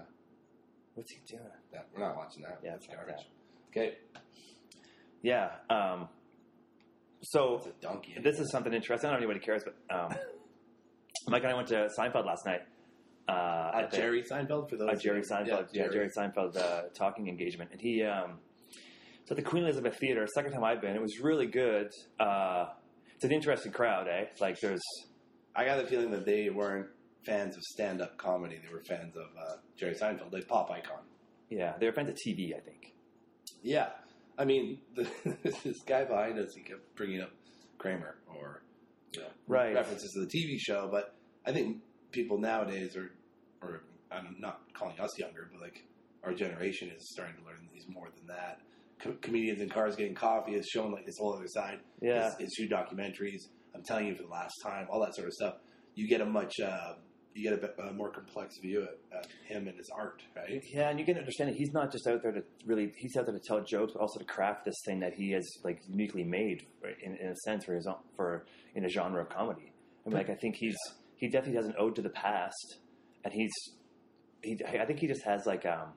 What's 0.94 1.10
he 1.12 1.18
doing? 1.26 1.42
yeah, 1.72 1.80
we're 1.94 2.00
not 2.06 2.16
watching 2.16 2.42
that. 2.42 2.58
Yeah, 2.62 2.72
That's 2.72 2.86
fuck 2.86 2.96
garbage. 2.96 3.24
Okay, 3.70 3.94
Yeah. 5.22 5.50
Um, 5.70 6.08
so 7.22 7.62
a 7.66 7.82
donkey. 7.82 8.16
this 8.22 8.38
is 8.40 8.50
something 8.50 8.72
interesting. 8.74 9.08
I 9.08 9.12
don't 9.12 9.20
know 9.20 9.26
if 9.26 9.30
anybody 9.30 9.44
cares, 9.46 9.62
but 9.64 9.94
um, 9.94 10.14
Mike 11.28 11.42
and 11.42 11.52
I 11.52 11.54
went 11.54 11.68
to 11.68 11.88
Seinfeld 11.98 12.26
last 12.26 12.46
night. 12.46 12.62
Uh, 13.28 13.32
uh, 13.32 13.70
at 13.82 13.90
the- 13.90 13.96
Jerry 13.96 14.22
Seinfeld 14.22 14.68
for 14.68 14.76
those. 14.76 14.88
uh, 14.88 14.94
Jerry 14.96 15.22
Seinfeld, 15.22 15.68
yeah, 15.72 15.82
Jerry. 15.84 15.92
Jerry 15.92 16.08
Seinfeld 16.16 16.56
uh, 16.56 16.82
talking 16.94 17.28
engagement, 17.28 17.70
and 17.72 17.80
he 17.80 18.02
um, 18.02 18.38
so 19.26 19.32
at 19.32 19.36
the 19.36 19.42
Queen 19.42 19.62
Elizabeth 19.64 19.96
Theater. 19.98 20.26
Second 20.34 20.52
time 20.52 20.64
I've 20.64 20.80
been, 20.80 20.96
it 20.96 21.02
was 21.02 21.20
really 21.20 21.46
good. 21.46 21.90
Uh, 22.18 22.66
it's 23.14 23.24
an 23.24 23.32
interesting 23.32 23.70
crowd, 23.72 24.08
eh? 24.08 24.24
Like 24.40 24.58
there's 24.60 24.80
I 25.54 25.64
got 25.64 25.76
the 25.80 25.86
feeling 25.86 26.10
that 26.12 26.24
they 26.26 26.48
weren't 26.50 26.88
fans 27.24 27.54
of 27.56 27.62
stand-up 27.62 28.16
comedy. 28.16 28.58
They 28.64 28.72
were 28.72 28.82
fans 28.82 29.14
of 29.16 29.26
uh, 29.38 29.56
Jerry 29.78 29.94
Seinfeld, 29.94 30.32
like 30.32 30.48
pop 30.48 30.70
icon. 30.70 31.02
Yeah, 31.50 31.74
they're 31.78 31.92
fans 31.92 32.08
of 32.08 32.16
TV. 32.16 32.56
I 32.56 32.60
think. 32.60 32.94
Yeah, 33.62 33.88
I 34.38 34.44
mean, 34.44 34.78
the, 34.96 35.06
this 35.64 35.82
guy 35.86 36.04
behind 36.04 36.38
us, 36.38 36.54
he 36.56 36.62
kept 36.62 36.96
bringing 36.96 37.20
up 37.20 37.30
Kramer 37.78 38.16
or 38.34 38.62
you 39.12 39.20
know, 39.20 39.28
Right. 39.46 39.74
references 39.74 40.12
to 40.12 40.20
the 40.20 40.26
TV 40.26 40.58
show, 40.58 40.88
but 40.90 41.14
I 41.46 41.52
think 41.52 41.78
people 42.12 42.38
nowadays 42.38 42.96
are, 42.96 43.10
or 43.62 43.82
I'm 44.10 44.36
not 44.38 44.60
calling 44.74 44.98
us 45.00 45.18
younger, 45.18 45.48
but 45.52 45.60
like 45.60 45.84
our 46.24 46.34
generation 46.34 46.90
is 46.90 47.10
starting 47.12 47.36
to 47.36 47.44
learn 47.44 47.68
these 47.72 47.86
more 47.88 48.08
than 48.16 48.26
that. 48.26 48.60
Co- 48.98 49.16
comedians 49.22 49.60
in 49.60 49.68
cars 49.70 49.96
getting 49.96 50.14
coffee 50.14 50.54
is 50.54 50.66
showing 50.66 50.92
like 50.92 51.06
this 51.06 51.16
whole 51.18 51.34
other 51.34 51.48
side. 51.48 51.80
Yeah. 52.02 52.30
his 52.38 52.52
two 52.56 52.68
documentaries. 52.68 53.48
I'm 53.74 53.82
telling 53.82 54.06
you 54.06 54.14
for 54.16 54.22
the 54.24 54.28
last 54.28 54.54
time, 54.62 54.86
all 54.90 55.00
that 55.00 55.14
sort 55.14 55.28
of 55.28 55.32
stuff. 55.34 55.54
You 55.94 56.08
get 56.08 56.20
a 56.20 56.26
much, 56.26 56.60
uh, 56.60 56.94
you 57.40 57.50
get 57.50 57.58
a, 57.58 57.62
bit, 57.62 57.74
a 57.78 57.92
more 57.92 58.10
complex 58.10 58.58
view 58.58 58.82
at, 58.82 59.18
at 59.18 59.26
him 59.48 59.66
and 59.68 59.76
his 59.76 59.88
art, 59.94 60.22
right? 60.36 60.62
Yeah, 60.72 60.90
and 60.90 60.98
you 60.98 61.04
can 61.04 61.16
understand 61.18 61.50
it. 61.50 61.56
He's 61.56 61.72
not 61.72 61.90
just 61.90 62.06
out 62.06 62.22
there 62.22 62.32
to 62.32 62.42
really. 62.66 62.92
He's 62.96 63.16
out 63.16 63.26
there 63.26 63.34
to 63.34 63.40
tell 63.44 63.60
jokes, 63.64 63.92
but 63.94 64.00
also 64.00 64.18
to 64.18 64.24
craft 64.26 64.64
this 64.64 64.76
thing 64.86 65.00
that 65.00 65.14
he 65.14 65.32
has 65.32 65.46
like 65.64 65.80
uniquely 65.88 66.24
made, 66.24 66.66
in, 67.02 67.16
in 67.16 67.28
a 67.28 67.36
sense, 67.44 67.64
for 67.64 67.74
his 67.74 67.86
own, 67.86 67.96
for 68.16 68.44
in 68.74 68.84
a 68.84 68.88
genre 68.88 69.22
of 69.22 69.28
comedy. 69.28 69.72
I 70.04 70.08
mean, 70.08 70.16
like 70.18 70.30
I 70.30 70.34
think 70.34 70.56
he's 70.56 70.76
he 71.16 71.28
definitely 71.28 71.56
has 71.56 71.66
an 71.66 71.74
ode 71.78 71.96
to 71.96 72.02
the 72.02 72.10
past, 72.10 72.76
and 73.24 73.32
he's 73.32 73.52
he. 74.42 74.58
I 74.64 74.84
think 74.84 74.98
he 75.00 75.06
just 75.06 75.22
has 75.24 75.46
like 75.46 75.64
um, 75.66 75.92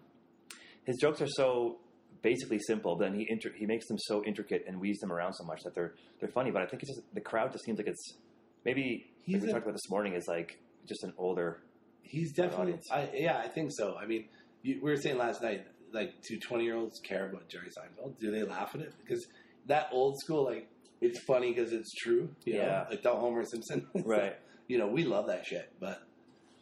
his 0.86 0.98
jokes 1.00 1.22
are 1.22 1.28
so 1.28 1.80
basically 2.22 2.60
simple, 2.60 2.96
but 2.96 3.06
then 3.06 3.16
he 3.20 3.26
inter- 3.30 3.54
he 3.56 3.66
makes 3.66 3.88
them 3.88 3.98
so 4.00 4.24
intricate 4.26 4.64
and 4.68 4.80
weaves 4.80 5.00
them 5.00 5.12
around 5.12 5.34
so 5.34 5.44
much 5.44 5.62
that 5.64 5.76
they're 5.76 5.94
they're 6.20 6.30
funny. 6.30 6.52
But 6.52 6.62
I 6.62 6.66
think 6.68 6.84
it's 6.84 6.96
just 6.96 7.14
the 7.14 7.22
crowd 7.22 7.52
just 7.52 7.66
seems 7.66 7.78
like 7.78 7.88
it's 7.88 8.18
maybe 8.66 9.10
He's 9.26 9.36
like 9.36 9.44
we 9.44 9.50
a- 9.50 9.54
talked 9.54 9.66
about 9.66 9.74
this 9.76 9.90
morning 9.90 10.14
is 10.16 10.26
like 10.28 10.60
just 10.88 11.04
an 11.04 11.14
older. 11.18 11.62
He's 12.02 12.34
definitely. 12.34 12.80
I, 12.92 13.10
yeah, 13.14 13.38
I 13.38 13.48
think 13.48 13.72
so. 13.74 13.96
I 13.96 14.06
mean, 14.06 14.26
you, 14.62 14.80
we 14.84 14.92
were 14.92 14.98
saying 14.98 15.18
last 15.18 15.42
night, 15.42 15.66
like, 15.92 16.22
do 16.28 16.38
20 16.40 16.64
year 16.64 16.76
olds 16.76 17.00
care 17.00 17.30
about 17.30 17.48
Jerry 17.50 17.68
Seinfeld? 17.70 18.20
Do 18.20 18.32
they 18.32 18.44
laugh 18.44 18.72
at 18.76 18.82
it? 18.82 18.94
Because 19.02 19.26
that 19.68 19.90
old 19.92 20.20
school, 20.20 20.44
like, 20.46 20.68
it's 21.02 21.20
funny 21.20 21.54
because 21.54 21.74
it's 21.74 21.92
true. 21.94 22.30
You 22.46 22.56
Yeah. 22.56 22.66
Know? 22.66 22.86
Like, 22.92 23.04
the 23.04 23.12
Homer 23.12 23.44
Simpson. 23.46 23.88
Right. 24.06 24.36
you 24.68 24.78
know, 24.78 24.88
we 24.88 25.04
love 25.04 25.28
that 25.28 25.46
shit. 25.46 25.72
But 25.80 26.02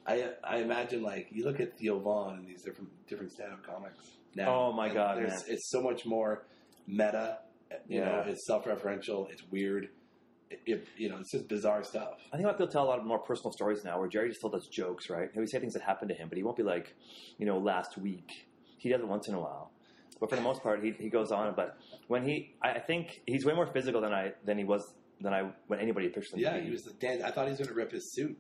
I 0.08 0.30
I 0.44 0.58
imagine, 0.58 1.04
like, 1.04 1.28
you 1.32 1.44
look 1.46 1.60
at 1.60 1.78
Theo 1.78 2.00
Von 2.00 2.38
and 2.40 2.48
these 2.48 2.64
different 2.64 2.90
different 3.08 3.32
stand 3.32 3.54
up 3.54 3.66
comics 3.66 4.00
now. 4.36 4.54
Oh, 4.56 4.74
my 4.74 4.88
God, 4.94 5.18
there's- 5.18 5.44
man. 5.48 5.54
It's 5.56 5.70
so 5.70 5.82
much 5.82 6.06
more 6.06 6.46
meta. 6.88 7.40
You 7.88 8.00
Yeah. 8.00 8.06
know, 8.06 8.24
it's 8.28 8.46
self 8.48 8.66
referential, 8.66 9.30
it's 9.32 9.44
weird. 9.50 9.90
It, 10.66 10.88
you 10.98 11.10
know, 11.10 11.18
it's 11.20 11.32
just 11.32 11.48
bizarre 11.48 11.84
stuff. 11.84 12.20
I 12.34 12.38
think 12.38 12.50
people 12.50 12.68
tell 12.68 12.84
a 12.84 12.90
lot 12.90 13.00
of 13.00 13.06
more 13.06 13.20
personal 13.20 13.52
stories 13.52 13.84
now, 13.84 14.00
where 14.00 14.08
Jerry 14.08 14.28
just 14.30 14.40
still 14.40 14.56
us 14.56 14.68
jokes, 14.68 15.10
right? 15.10 15.30
He'll 15.34 15.46
say 15.48 15.60
things 15.60 15.74
that 15.74 15.84
happened 15.84 16.10
to 16.10 16.16
him, 16.16 16.30
but 16.30 16.38
he 16.38 16.44
won't 16.44 16.58
be 16.58 16.64
like, 16.64 16.96
you 17.38 17.46
know, 17.46 17.58
last 17.58 17.98
week. 17.98 18.48
He 18.78 18.90
does 18.90 19.02
it 19.02 19.08
once 19.08 19.28
in 19.28 19.34
a 19.36 19.40
while, 19.40 19.72
but 20.20 20.30
for 20.30 20.36
the 20.36 20.42
most 20.42 20.64
part, 20.64 20.84
he, 20.84 20.92
he 21.00 21.10
goes 21.10 21.32
on. 21.32 21.54
But 21.56 21.78
when 22.08 22.24
he, 22.28 22.56
I 22.64 22.72
I 22.74 22.80
think 22.80 23.22
he's 23.28 23.46
way 23.46 23.54
more 23.54 23.68
physical 23.68 24.02
than 24.02 24.14
I 24.14 24.34
than 24.44 24.58
he 24.58 24.64
was 24.64 24.94
than 25.20 25.34
I 25.34 25.52
when 25.68 25.80
anybody 25.80 26.10
pictured 26.10 26.34
him. 26.36 26.40
Yeah, 26.40 26.60
he 26.60 26.72
was 26.72 26.84
the 26.84 26.94
dan 26.94 27.22
I 27.24 27.30
thought 27.32 27.46
he 27.46 27.52
was 27.52 27.60
going 27.60 27.70
to 27.70 27.76
rip 27.76 27.92
his 27.92 28.12
suit. 28.14 28.38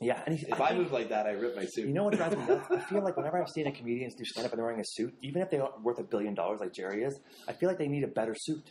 Yeah, 0.00 0.20
and 0.26 0.36
If 0.36 0.60
I, 0.60 0.70
think- 0.70 0.80
move 0.80 0.90
like 0.92 1.08
that, 1.10 1.26
I 1.26 1.30
rip 1.30 1.54
my 1.54 1.64
suit. 1.66 1.86
You 1.86 1.94
know 1.94 2.02
what 2.02 2.16
drives 2.16 2.36
me 2.36 2.44
nuts? 2.46 2.66
I 2.68 2.80
feel 2.80 3.04
like 3.04 3.16
whenever 3.16 3.40
I've 3.40 3.48
seen 3.48 3.68
a 3.68 3.72
comedian 3.72 4.10
do 4.18 4.24
stand 4.24 4.44
up 4.44 4.52
and 4.52 4.58
they're 4.58 4.64
wearing 4.66 4.80
a 4.80 4.84
suit, 4.84 5.14
even 5.22 5.40
if 5.40 5.50
they're 5.50 5.64
worth 5.84 6.00
a 6.00 6.02
billion 6.02 6.34
dollars 6.34 6.58
like 6.58 6.72
Jerry 6.72 7.04
is, 7.04 7.20
I 7.46 7.52
feel 7.52 7.68
like 7.68 7.78
they 7.78 7.86
need 7.86 8.02
a 8.02 8.08
better 8.08 8.34
suit. 8.36 8.66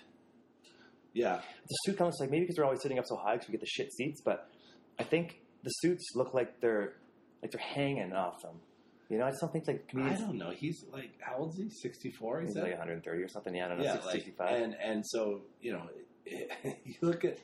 Yeah, 1.14 1.42
The 1.68 1.76
suit 1.86 1.98
comes 1.98 2.18
like 2.20 2.30
maybe 2.32 2.42
because 2.42 2.56
they're 2.56 2.66
always 2.66 2.82
sitting 2.82 2.98
up 3.00 3.06
so 3.06 3.16
high 3.16 3.34
because 3.34 3.48
we 3.48 3.52
get 3.54 3.62
the 3.62 3.68
shit 3.68 3.94
seats, 3.94 4.22
but 4.24 4.50
I 5.00 5.04
think 5.04 5.40
the 5.64 5.70
suits 5.70 6.12
look 6.16 6.34
like 6.34 6.60
they're 6.60 6.94
like 7.42 7.52
they're 7.52 7.62
hanging 7.62 8.14
off 8.14 8.42
them. 8.42 8.56
You 9.10 9.20
know, 9.20 9.26
I 9.26 9.30
just 9.30 9.42
don't 9.42 9.52
think 9.54 9.68
like 9.68 9.86
I 9.96 10.16
don't 10.16 10.38
know. 10.38 10.50
He's 10.52 10.84
like, 10.92 11.12
how 11.20 11.38
old 11.38 11.54
is 11.54 11.58
he? 11.60 11.70
Sixty 11.70 12.10
four. 12.10 12.42
He's 12.42 12.54
said. 12.54 12.64
like 12.64 12.72
130 12.72 13.22
or 13.22 13.28
something. 13.28 13.54
Yeah, 13.54 13.66
I 13.66 13.68
don't 13.70 13.78
know, 13.80 13.84
yeah, 13.84 13.94
60, 13.94 14.08
like, 14.08 14.16
65. 14.16 14.62
and 14.64 14.76
and 14.84 15.06
so 15.06 15.42
you 15.62 15.74
know, 15.74 15.84
you 16.26 16.96
look 17.02 17.24
at 17.26 17.38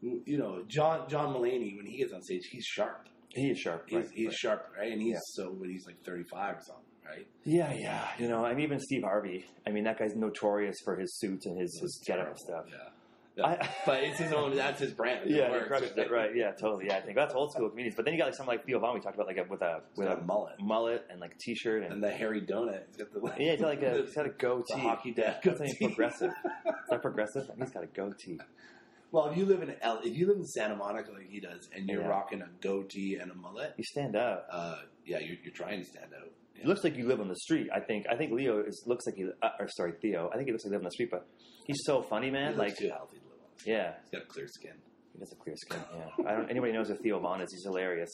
you 0.00 0.38
know 0.38 0.62
John 0.66 1.08
John 1.08 1.32
Mulaney 1.34 1.76
when 1.76 1.86
he 1.86 1.98
gets 1.98 2.12
on 2.12 2.22
stage, 2.22 2.42
he's 2.50 2.64
sharp. 2.64 3.08
he 3.28 3.50
is 3.50 3.58
sharp. 3.58 3.84
He's 3.88 3.96
right, 3.98 4.08
he's 4.12 4.26
right. 4.28 4.34
sharp, 4.36 4.72
right? 4.76 4.90
And 4.92 5.00
he's 5.00 5.12
Yeah. 5.14 5.20
so 5.34 5.50
when 5.52 5.70
he's 5.70 5.86
like 5.86 6.02
thirty 6.04 6.24
five 6.24 6.56
or 6.56 6.60
something, 6.60 6.84
right? 7.06 7.26
Yeah, 7.44 7.72
yeah. 7.72 8.08
You 8.18 8.28
know, 8.28 8.44
and 8.44 8.60
even 8.60 8.80
Steve 8.80 9.02
Harvey. 9.04 9.44
I 9.66 9.70
mean, 9.70 9.84
that 9.84 9.98
guy's 9.98 10.16
notorious 10.16 10.76
for 10.84 10.96
his 10.96 11.16
suits 11.18 11.46
and 11.46 11.58
his, 11.60 11.78
his 11.80 12.02
getup 12.06 12.28
and 12.28 12.38
stuff. 12.38 12.64
Yeah. 12.68 12.88
I- 13.44 13.68
but 13.86 14.02
it's 14.02 14.18
his 14.18 14.32
own. 14.32 14.54
That's 14.56 14.80
his 14.80 14.92
brand. 14.92 15.28
It 15.30 15.36
Yeah, 15.36 15.46
he 15.46 15.52
works, 15.52 15.92
it, 15.96 16.10
right? 16.10 16.30
Yeah, 16.34 16.52
totally. 16.52 16.86
Yeah, 16.86 16.96
I 16.96 17.00
think 17.02 17.16
that's 17.16 17.34
old 17.34 17.52
school 17.52 17.68
comedians. 17.68 17.94
But 17.96 18.04
then 18.04 18.14
you 18.14 18.18
got 18.20 18.26
like 18.26 18.34
someone 18.34 18.56
like 18.56 18.66
Theo 18.66 18.78
Von 18.80 18.94
we 18.94 19.00
talked 19.00 19.14
about, 19.14 19.26
like 19.26 19.36
a, 19.38 19.44
with 19.48 19.62
a 19.62 19.82
with 19.96 20.08
a 20.08 20.16
a 20.16 20.20
mullet. 20.22 20.54
mullet 20.60 21.06
and 21.10 21.20
like 21.20 21.32
a 21.34 21.38
t-shirt 21.38 21.82
and, 21.82 21.92
And 21.94 22.02
the 22.02 22.10
hairy 22.10 22.40
donut. 22.42 22.82
He's 22.88 22.96
got 22.96 23.12
the 23.12 23.20
yeah, 23.42 23.52
he's 23.52 23.60
got 23.60 23.68
like 23.68 23.82
a 23.82 24.02
he's 24.02 24.14
got 24.14 24.26
a 24.26 24.30
goatee. 24.30 24.64
the 24.74 24.78
hockey 24.80 25.12
dad 25.12 25.40
That's 25.44 25.60
not 25.60 25.68
goatee. 25.68 25.86
progressive. 25.86 26.30
Is 26.66 26.90
that 26.90 27.02
progressive? 27.02 27.50
He's 27.58 27.70
got 27.70 27.82
a 27.84 27.88
goatee. 27.88 28.38
Well, 29.12 29.28
if 29.28 29.36
you 29.36 29.44
live 29.46 29.62
in 29.62 29.74
L, 29.82 30.00
if 30.02 30.16
you 30.16 30.26
live 30.26 30.36
in 30.36 30.44
Santa 30.46 30.76
Monica 30.76 31.10
like 31.12 31.28
he 31.30 31.40
does, 31.40 31.68
and 31.74 31.88
you're 31.88 32.02
Yeah. 32.02 32.08
rocking 32.08 32.42
a 32.42 32.48
goatee 32.60 33.16
and 33.20 33.30
a 33.30 33.34
mullet, 33.34 33.74
You 33.76 33.84
stand 33.84 34.16
out. 34.16 34.44
uh, 34.50 34.76
yeah, 35.04 35.18
you're, 35.20 35.36
you're 35.44 35.54
trying 35.54 35.80
to 35.80 35.86
stand 35.86 36.12
out. 36.12 36.28
It 36.58 36.66
looks 36.66 36.82
like 36.84 36.96
you 36.96 37.06
live 37.06 37.20
on 37.20 37.28
the 37.28 37.36
street. 37.36 37.68
I 37.74 37.80
think. 37.80 38.06
I 38.10 38.16
think 38.16 38.32
Leo 38.32 38.60
is 38.60 38.82
looks 38.86 39.04
like 39.06 39.14
he. 39.16 39.24
Uh, 39.42 39.48
or 39.60 39.68
sorry, 39.68 39.92
Theo. 40.00 40.28
I 40.32 40.36
think 40.36 40.46
he 40.48 40.52
looks 40.52 40.64
like 40.64 40.70
he 40.70 40.76
lives 40.76 40.80
on 40.80 40.84
the 40.84 40.90
street, 40.90 41.10
but 41.10 41.26
he's 41.66 41.80
so 41.84 42.02
funny, 42.02 42.26
He 42.26 42.32
man. 42.32 42.56
looks 42.56 42.58
Like, 42.58 42.76
too 42.78 42.88
healthy 42.88 43.15
to 43.15 43.15
live 43.15 43.15
on. 43.15 43.15
Yeah, 43.64 43.94
He's 44.02 44.20
got 44.20 44.28
clear 44.28 44.46
skin. 44.48 44.74
he 45.14 45.20
has 45.20 45.32
a 45.32 45.36
clear 45.36 45.56
skin. 45.56 45.78
Yeah, 45.96 46.26
I 46.28 46.32
don't. 46.36 46.50
Anybody 46.50 46.72
knows 46.72 46.88
who 46.88 46.96
Theo 46.96 47.18
Von 47.20 47.40
is? 47.40 47.52
He's 47.52 47.64
hilarious. 47.64 48.10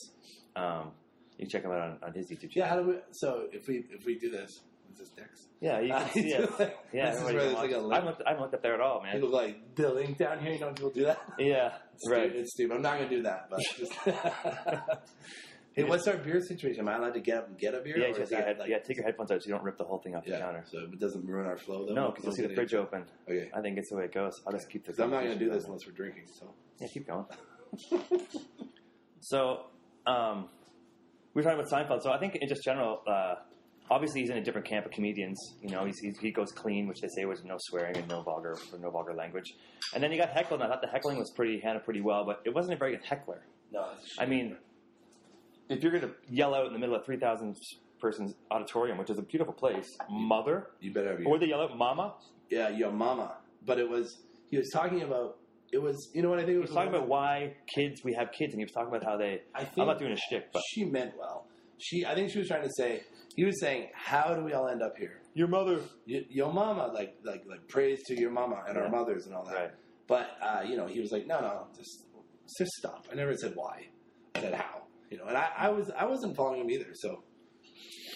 Um, 0.57 0.93
you 1.39 1.47
can 1.47 1.49
check 1.51 1.65
him 1.65 1.71
out 1.73 1.81
on, 1.81 1.99
on 2.03 2.13
his 2.15 2.31
YouTube 2.31 2.51
Yeah, 2.55 2.67
how 2.69 2.77
channel. 2.77 2.85
do 2.85 2.91
we? 2.93 2.97
So 3.13 3.47
if 3.53 3.67
we 3.67 3.85
if 3.91 4.05
we 4.07 4.19
do 4.19 4.31
this, 4.31 4.51
is 4.93 4.99
this 4.99 5.11
next? 5.19 5.49
Yeah, 5.61 5.81
you 5.81 5.89
can 5.93 6.09
see 6.11 6.21
it. 6.33 6.77
Yeah, 6.93 7.11
this 7.11 7.21
is 7.21 7.29
everybody 7.29 7.37
where 7.37 7.51
like 7.55 7.71
a 7.73 7.81
watch. 7.81 7.83
I 7.83 7.83
link. 7.83 7.93
haven't 7.95 8.07
looked, 8.09 8.23
I 8.27 8.29
haven't 8.31 8.43
looked 8.43 8.55
up 8.55 8.63
there 8.63 8.75
at 8.75 8.81
all, 8.81 9.03
man. 9.03 9.17
You 9.17 9.23
look 9.23 9.33
like 9.33 9.75
the 9.75 9.93
link 9.93 10.19
down 10.19 10.41
here. 10.41 10.53
You 10.53 10.61
know 10.61 10.73
people 10.73 10.91
do 10.91 11.05
that. 11.05 11.19
Yeah, 11.39 11.73
It's 11.95 12.09
right. 12.11 12.25
Stupid. 12.29 12.41
It's 12.41 12.53
stupid. 12.53 12.75
I'm 12.77 12.83
not 12.83 12.99
going 12.99 13.09
to 13.11 13.17
do 13.17 13.23
that. 13.25 13.49
But 13.51 13.61
just 13.79 13.93
hey, 15.75 15.85
what's 15.85 16.07
our 16.07 16.17
beer 16.17 16.41
situation? 16.41 16.81
Am 16.81 16.89
I 16.89 16.97
allowed 16.97 17.15
to 17.15 17.21
get 17.21 17.39
up 17.39 17.49
and 17.49 17.59
get 17.59 17.75
a 17.75 17.81
beer? 17.81 17.99
Yeah, 17.99 18.09
you 18.09 18.15
is 18.15 18.29
take, 18.29 18.39
head, 18.39 18.59
like- 18.59 18.69
yeah, 18.69 18.79
take 18.79 18.97
your 18.97 19.07
headphones 19.07 19.31
out 19.31 19.43
so 19.43 19.47
you 19.49 19.55
don't 19.55 19.65
rip 19.65 19.79
the 19.79 19.85
whole 19.85 19.99
thing 19.99 20.15
off 20.15 20.25
the 20.25 20.33
yeah, 20.33 20.41
counter. 20.41 20.65
So 20.71 20.79
it 20.81 21.01
doesn't 21.01 21.27
ruin 21.27 21.47
our 21.47 21.57
flow 21.57 21.87
though. 21.87 21.95
No, 21.95 22.11
because 22.11 22.25
you'll 22.25 22.35
see 22.35 22.47
the 22.47 22.55
fridge 22.55 22.75
open. 22.75 23.05
Okay. 23.29 23.51
I 23.55 23.61
think 23.61 23.79
it's 23.79 23.91
the 23.91 23.97
way 23.97 24.05
it 24.05 24.15
goes. 24.15 24.33
I'll 24.47 24.53
just 24.53 24.71
keep 24.71 24.85
the. 24.85 25.03
I'm 25.03 25.11
not 25.11 25.25
going 25.25 25.39
to 25.39 25.45
do 25.45 25.51
this 25.51 25.65
unless 25.65 25.87
we're 25.87 25.93
drinking. 25.93 26.25
So. 26.39 26.53
Yeah, 26.81 26.89
keep 26.89 27.07
going. 27.07 27.25
so, 29.21 29.67
um, 30.07 30.49
we 31.35 31.41
were 31.41 31.51
talking 31.51 31.59
about 31.59 31.71
Seinfeld. 31.71 32.03
So 32.03 32.13
I 32.13 32.19
think 32.19 32.37
in 32.37 32.49
just 32.49 32.63
general, 32.63 33.01
uh, 33.07 33.37
obviously 33.91 34.21
he's 34.21 34.31
in 34.31 34.37
a 34.37 34.45
different 34.45 34.67
camp 34.67 34.87
of 34.87 34.93
comedians. 34.93 35.39
You 35.61 35.71
know, 35.71 35.85
he's, 35.85 35.99
he's, 35.99 36.19
he 36.19 36.31
goes 36.31 36.53
clean, 36.53 36.87
which 36.87 37.01
they 37.01 37.09
say 37.09 37.25
was 37.25 37.45
no 37.45 37.57
swearing 37.59 37.97
and 37.97 38.09
no 38.09 38.23
vulgar 38.23 38.59
or 38.73 38.79
no 38.79 38.91
vulgar 38.91 39.15
language. 39.15 39.55
And 39.95 40.03
then 40.03 40.13
you 40.13 40.19
got 40.19 40.31
heckled, 40.31 40.61
and 40.61 40.71
I 40.71 40.75
thought 40.75 40.83
the 40.83 40.89
heckling 40.89 41.19
was 41.19 41.31
pretty 41.31 41.61
handled 41.61 41.85
pretty 41.85 42.01
well, 42.01 42.25
but 42.25 42.41
it 42.45 42.55
wasn't 42.55 42.75
a 42.75 42.79
very 42.79 42.93
good 42.93 43.05
heckler. 43.05 43.43
no, 43.73 43.87
I 44.19 44.27
mean, 44.27 44.57
if 45.69 45.83
you're 45.83 45.93
going 45.93 46.03
to 46.05 46.15
yell 46.29 46.55
out 46.55 46.67
in 46.67 46.73
the 46.73 46.79
middle 46.79 46.95
of 46.95 47.05
three 47.05 47.19
thousand 47.19 47.57
persons 48.01 48.35
auditorium, 48.51 48.99
which 48.99 49.11
is 49.11 49.19
a 49.19 49.23
beautiful 49.23 49.55
place, 49.55 49.87
mother, 50.11 50.71
you 50.81 50.93
better 50.93 51.11
have 51.11 51.21
your 51.21 51.29
or 51.29 51.33
would 51.33 51.41
they 51.43 51.47
yell 51.47 51.61
out 51.63 51.77
mama? 51.77 52.15
yeah, 52.51 52.69
your 52.69 52.91
mama. 52.93 53.37
But 53.65 53.79
it 53.79 53.89
was 53.89 54.23
he 54.51 54.59
was 54.59 54.69
talking 54.71 55.03
about 55.03 55.39
it 55.73 55.79
was 55.81 56.11
you 56.15 56.21
know 56.23 56.29
what 56.31 56.39
I 56.39 56.43
think 56.43 56.51
it 56.51 56.55
He 56.55 56.59
was 56.59 56.71
was 56.71 56.77
talking 56.77 56.95
about 56.95 57.09
why 57.09 57.55
kids 57.75 58.03
we 58.05 58.13
have 58.15 58.29
kids, 58.33 58.53
and 58.53 58.61
he 58.61 58.65
was 58.65 58.73
talking 58.73 58.89
about 58.89 59.05
how 59.05 59.17
they. 59.17 59.43
I 59.55 59.65
think 59.65 59.79
I'm 59.79 59.87
not 59.87 59.99
doing 59.99 60.13
a 60.13 60.17
shtick, 60.17 60.53
but 60.53 60.63
she 60.71 60.85
meant 60.85 61.13
well. 61.19 61.47
She 61.79 62.05
I 62.05 62.15
think 62.15 62.31
she 62.31 62.39
was 62.39 62.49
trying 62.49 62.63
to 62.65 62.71
say 62.77 63.03
he 63.37 63.45
was 63.45 63.59
saying 63.61 63.89
how 63.95 64.35
do 64.35 64.45
we 64.45 64.53
all 64.53 64.69
end 64.69 64.83
up 64.83 64.97
here? 64.99 65.19
your 65.35 65.49
mother, 65.49 65.81
Y- 66.07 66.27
Your 66.29 66.53
mama 66.53 66.89
like 66.93 67.17
like 67.25 67.43
like 67.49 67.67
praise 67.69 68.03
to 68.09 68.15
your 68.21 68.31
mama 68.31 68.63
and 68.69 68.77
Yeah. 68.77 68.83
our 68.83 68.91
mothers 68.91 69.25
and 69.27 69.35
all 69.35 69.45
that. 69.47 69.55
right? 69.55 69.71
But 70.07 70.37
uh, 70.43 70.63
you 70.69 70.77
know 70.77 70.87
he 70.87 71.01
was 71.01 71.11
like 71.13 71.27
no 71.27 71.41
no 71.41 71.67
just 71.75 72.05
just 72.59 72.71
stop. 72.73 73.07
I 73.11 73.15
never 73.15 73.35
said 73.35 73.53
why. 73.55 73.87
I 74.35 74.41
said 74.41 74.55
how. 74.55 74.83
You 75.13 75.19
know, 75.19 75.27
and 75.27 75.37
I, 75.37 75.49
I 75.59 75.69
was 75.69 75.91
I 75.91 76.07
wasn't 76.07 76.35
following 76.35 76.63
him 76.63 76.71
either. 76.71 76.95
So 76.95 77.23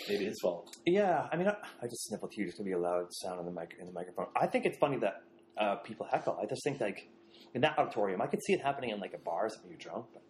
maybe 0.08 0.24
his 0.24 0.40
fault. 0.40 0.74
Yeah, 0.86 1.26
I 1.30 1.36
mean, 1.36 1.46
I, 1.46 1.54
I 1.82 1.86
just 1.86 2.06
sniffled 2.06 2.32
huge. 2.32 2.48
It's 2.48 2.56
gonna 2.56 2.68
be 2.68 2.72
a 2.72 2.78
loud 2.78 3.12
sound 3.12 3.38
in 3.38 3.44
the 3.44 3.52
mic 3.52 3.76
in 3.78 3.86
the 3.86 3.92
microphone. 3.92 4.28
I 4.34 4.46
think 4.46 4.64
it's 4.64 4.78
funny 4.78 4.96
that 5.00 5.22
uh, 5.58 5.76
people 5.76 6.06
heckle. 6.10 6.38
I 6.42 6.46
just 6.46 6.64
think 6.64 6.80
like 6.80 7.06
in 7.54 7.60
that 7.60 7.78
auditorium, 7.78 8.22
I 8.22 8.28
could 8.28 8.42
see 8.42 8.54
it 8.54 8.62
happening 8.62 8.90
in 8.90 8.98
like 8.98 9.12
a 9.12 9.18
bar, 9.18 9.46
something 9.50 9.68
you're 9.68 9.78
drunk, 9.78 10.06
but 10.14 10.22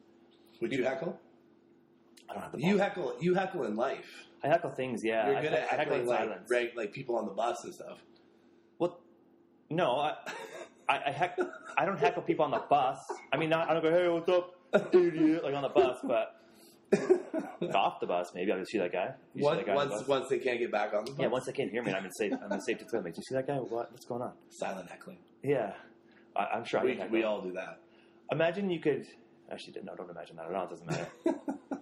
Would 0.61 0.73
you 0.73 0.83
heckle? 0.83 1.21
I 2.29 2.35
don't 2.35 2.43
have 2.43 2.51
the. 2.51 2.61
You 2.61 2.79
heckle 2.79 3.15
you 3.21 3.35
heckle 3.35 3.63
in 3.63 3.77
life. 3.77 4.27
I 4.43 4.49
heckle 4.49 4.71
things. 4.71 5.03
Yeah, 5.05 5.31
You're 5.31 5.43
good 5.43 5.53
I, 5.53 5.57
at 5.59 5.63
I 5.73 5.77
heckle 5.77 5.79
heckling 5.79 6.07
like 6.07 6.19
silence. 6.19 6.51
reg, 6.51 6.71
like 6.77 6.93
people 6.93 7.15
on 7.17 7.27
the 7.27 7.33
bus 7.33 7.63
and 7.63 7.73
stuff. 7.73 7.99
Well, 8.81 9.01
no, 9.71 9.93
I, 10.01 10.15
I, 10.89 11.01
I, 11.07 11.11
heck, 11.13 11.39
I 11.79 11.85
don't 11.85 11.99
heckle 11.99 12.23
people 12.23 12.45
on 12.45 12.51
the 12.51 12.65
bus. 12.69 12.99
I 13.33 13.37
mean, 13.37 13.51
not, 13.51 13.71
I 13.71 13.73
don't 13.73 13.83
go, 13.83 13.91
hey, 13.93 14.09
what's 14.09 14.29
up, 14.29 14.57
idiot, 14.93 15.45
like 15.45 15.55
on 15.55 15.63
the 15.63 15.69
bus, 15.69 15.99
but 16.05 16.36
off 17.75 18.01
the 18.01 18.07
bus, 18.07 18.31
maybe 18.35 18.53
I'll 18.53 18.59
just 18.59 18.71
see 18.71 18.79
that 18.79 18.93
guy. 18.93 19.15
You 19.35 19.45
once 19.45 19.59
that 19.59 19.67
guy 19.67 19.75
on 19.77 19.89
the 19.89 20.05
once, 20.07 20.29
they 20.29 20.39
can't 20.39 20.59
get 20.59 20.71
back 20.71 20.95
on 20.95 21.05
the 21.05 21.11
bus. 21.13 21.21
Yeah, 21.21 21.27
once 21.29 21.47
they 21.47 21.53
can't 21.53 21.71
hear 21.71 21.83
me, 21.83 21.93
I'm 21.93 22.05
in 22.05 22.13
safe. 22.13 22.33
I'm 22.43 22.53
in 22.53 22.61
safe 22.61 22.79
to 22.79 22.85
Like, 23.01 23.15
Do 23.15 23.19
you 23.19 23.23
see 23.29 23.35
that 23.35 23.47
guy? 23.47 23.57
What? 23.57 23.91
What's 23.93 24.07
going 24.07 24.23
on? 24.23 24.33
silent 24.51 24.89
heckling. 24.91 25.19
Yeah, 25.43 25.73
I, 26.35 26.45
I'm 26.55 26.65
sure 26.65 26.81
I 26.81 26.85
We, 26.85 26.95
can 26.97 27.11
we 27.11 27.25
all 27.25 27.41
do 27.41 27.53
that. 27.53 27.81
imagine 28.31 28.71
you 28.71 28.81
could. 28.81 29.07
Actually, 29.51 29.81
no, 29.85 29.95
don't 29.95 30.11
imagine 30.11 30.37
that 30.37 30.47
at 30.47 30.55
all. 30.55 30.65
It 30.65 30.71
doesn't 30.71 30.87
matter. 30.87 31.09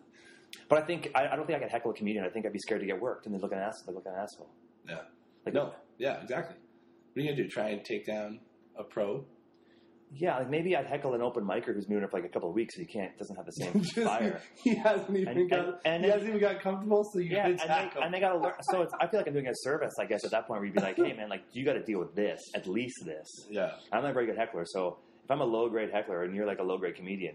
but 0.68 0.78
I 0.78 0.82
think 0.82 1.10
I, 1.14 1.28
I 1.28 1.36
don't 1.36 1.46
think 1.46 1.58
I 1.58 1.62
could 1.62 1.70
heckle 1.70 1.90
a 1.90 1.94
comedian. 1.94 2.24
I 2.24 2.28
think 2.28 2.46
I'd 2.46 2.52
be 2.52 2.58
scared 2.58 2.80
to 2.80 2.86
get 2.86 3.00
worked, 3.00 3.26
and 3.26 3.34
they 3.34 3.38
look 3.38 3.52
an 3.52 3.58
ass. 3.58 3.82
They 3.86 3.92
look 3.92 4.06
an 4.06 4.12
asshole. 4.14 4.50
Yeah. 4.88 4.98
Like 5.44 5.54
No. 5.54 5.74
Yeah, 5.98 6.20
exactly. 6.22 6.56
What 7.12 7.20
are 7.20 7.24
you 7.24 7.30
gonna 7.30 7.42
do? 7.42 7.48
Try 7.48 7.70
and 7.70 7.84
take 7.84 8.04
down 8.06 8.40
a 8.76 8.82
pro? 8.84 9.24
Yeah, 10.16 10.38
like 10.38 10.48
maybe 10.50 10.76
I'd 10.76 10.86
heckle 10.86 11.14
an 11.14 11.22
open 11.22 11.44
micer 11.44 11.74
who's 11.74 11.88
new 11.88 11.96
doing 11.96 12.04
it 12.04 12.10
for 12.10 12.18
like 12.20 12.28
a 12.30 12.32
couple 12.32 12.48
of 12.48 12.54
weeks, 12.54 12.76
so 12.76 12.80
he 12.82 12.86
can't 12.86 13.16
doesn't 13.18 13.34
have 13.34 13.46
the 13.46 13.52
same 13.52 13.72
Just- 13.82 13.94
fire. 13.94 14.40
He 14.62 14.74
hasn't 14.76 15.16
even 15.16 15.38
And- 15.38 15.50
got. 15.50 15.58
and- 15.68 15.76
and 15.86 16.04
he 16.04 16.10
hasn't 16.10 16.28
even 16.28 16.40
got 16.40 16.60
comfortable. 16.60 17.02
So 17.12 17.18
you 17.18 17.30
Yeah, 17.30 17.46
and 17.48 17.58
they, 17.58 17.90
and 18.00 18.14
they 18.14 18.20
got 18.20 18.32
to 18.32 18.38
learn. 18.38 18.52
So 18.70 18.82
it's, 18.82 18.92
I 19.00 19.08
feel 19.08 19.18
like 19.20 19.26
I'm 19.26 19.32
doing 19.32 19.48
a 19.48 19.54
service, 19.54 19.92
I 20.00 20.04
guess, 20.04 20.24
at 20.24 20.30
that 20.30 20.46
point 20.46 20.60
where 20.60 20.66
you'd 20.66 20.74
be 20.74 20.80
like, 20.80 20.96
hey, 20.96 21.12
man, 21.14 21.28
like, 21.28 21.42
you 21.52 21.64
got 21.64 21.72
to 21.72 21.82
deal 21.82 21.98
with 21.98 22.14
this, 22.14 22.40
at 22.54 22.66
least 22.68 23.04
this. 23.04 23.26
yeah. 23.50 23.72
I'm 23.92 24.02
not 24.02 24.10
a 24.12 24.14
very 24.14 24.26
good 24.26 24.36
heckler, 24.38 24.64
so 24.66 24.98
if 25.24 25.30
I'm 25.30 25.40
a 25.40 25.44
low 25.44 25.68
grade 25.68 25.90
heckler 25.92 26.22
and 26.22 26.34
you're 26.36 26.46
like 26.46 26.60
a 26.60 26.64
low 26.64 26.78
grade 26.78 26.94
comedian, 26.94 27.34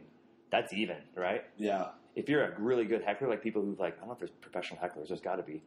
that's 0.51 0.71
even, 0.73 0.97
right? 1.15 1.43
Yeah. 1.57 1.88
If 2.15 2.29
you're 2.29 2.43
a 2.45 2.59
really 2.59 2.85
good 2.85 3.03
heckler, 3.03 3.27
like 3.29 3.43
people 3.43 3.61
who've 3.61 3.79
like, 3.79 3.95
I 3.97 3.99
don't 3.99 4.07
know 4.07 4.13
if 4.13 4.19
there's 4.19 4.31
professional 4.41 4.79
hecklers, 4.79 5.09
there's 5.09 5.21
got 5.21 5.35
to 5.35 5.43
be. 5.43 5.61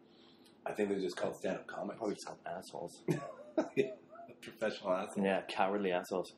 I 0.64 0.72
think 0.72 0.88
they're 0.88 0.98
just 1.00 1.16
called 1.16 1.36
stand-up 1.36 1.66
comics. 1.66 1.98
Probably 1.98 2.14
just 2.14 2.26
called 2.26 2.38
assholes. 2.46 3.02
Professional 4.40 4.92
assholes. 4.92 5.24
yeah, 5.24 5.40
cowardly 5.48 5.92
assholes. 5.92 6.32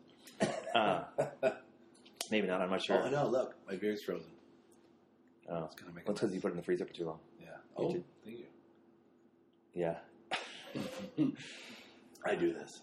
Uh, 0.75 1.05
maybe 2.31 2.47
not, 2.49 2.61
I'm 2.61 2.71
not 2.71 2.83
sure. 2.83 3.01
Oh 3.05 3.09
no! 3.09 3.29
Look, 3.29 3.55
my 3.69 3.77
beer's 3.77 4.03
frozen. 4.03 4.27
Oh, 5.49 5.65
It's 5.65 5.75
gonna 5.77 5.93
make. 5.95 6.07
well, 6.07 6.15
because 6.15 6.35
you 6.35 6.41
put 6.41 6.49
it 6.49 6.53
in 6.53 6.57
the 6.57 6.63
freezer 6.65 6.85
for 6.85 6.93
too 6.93 7.05
long. 7.07 7.19
Yeah. 7.41 7.49
Oh, 7.77 7.93
did. 7.93 8.05
thank 8.25 8.39
you. 8.39 8.47
Yeah. 9.75 9.97
I 12.27 12.35
do 12.35 12.53
this. 12.53 12.81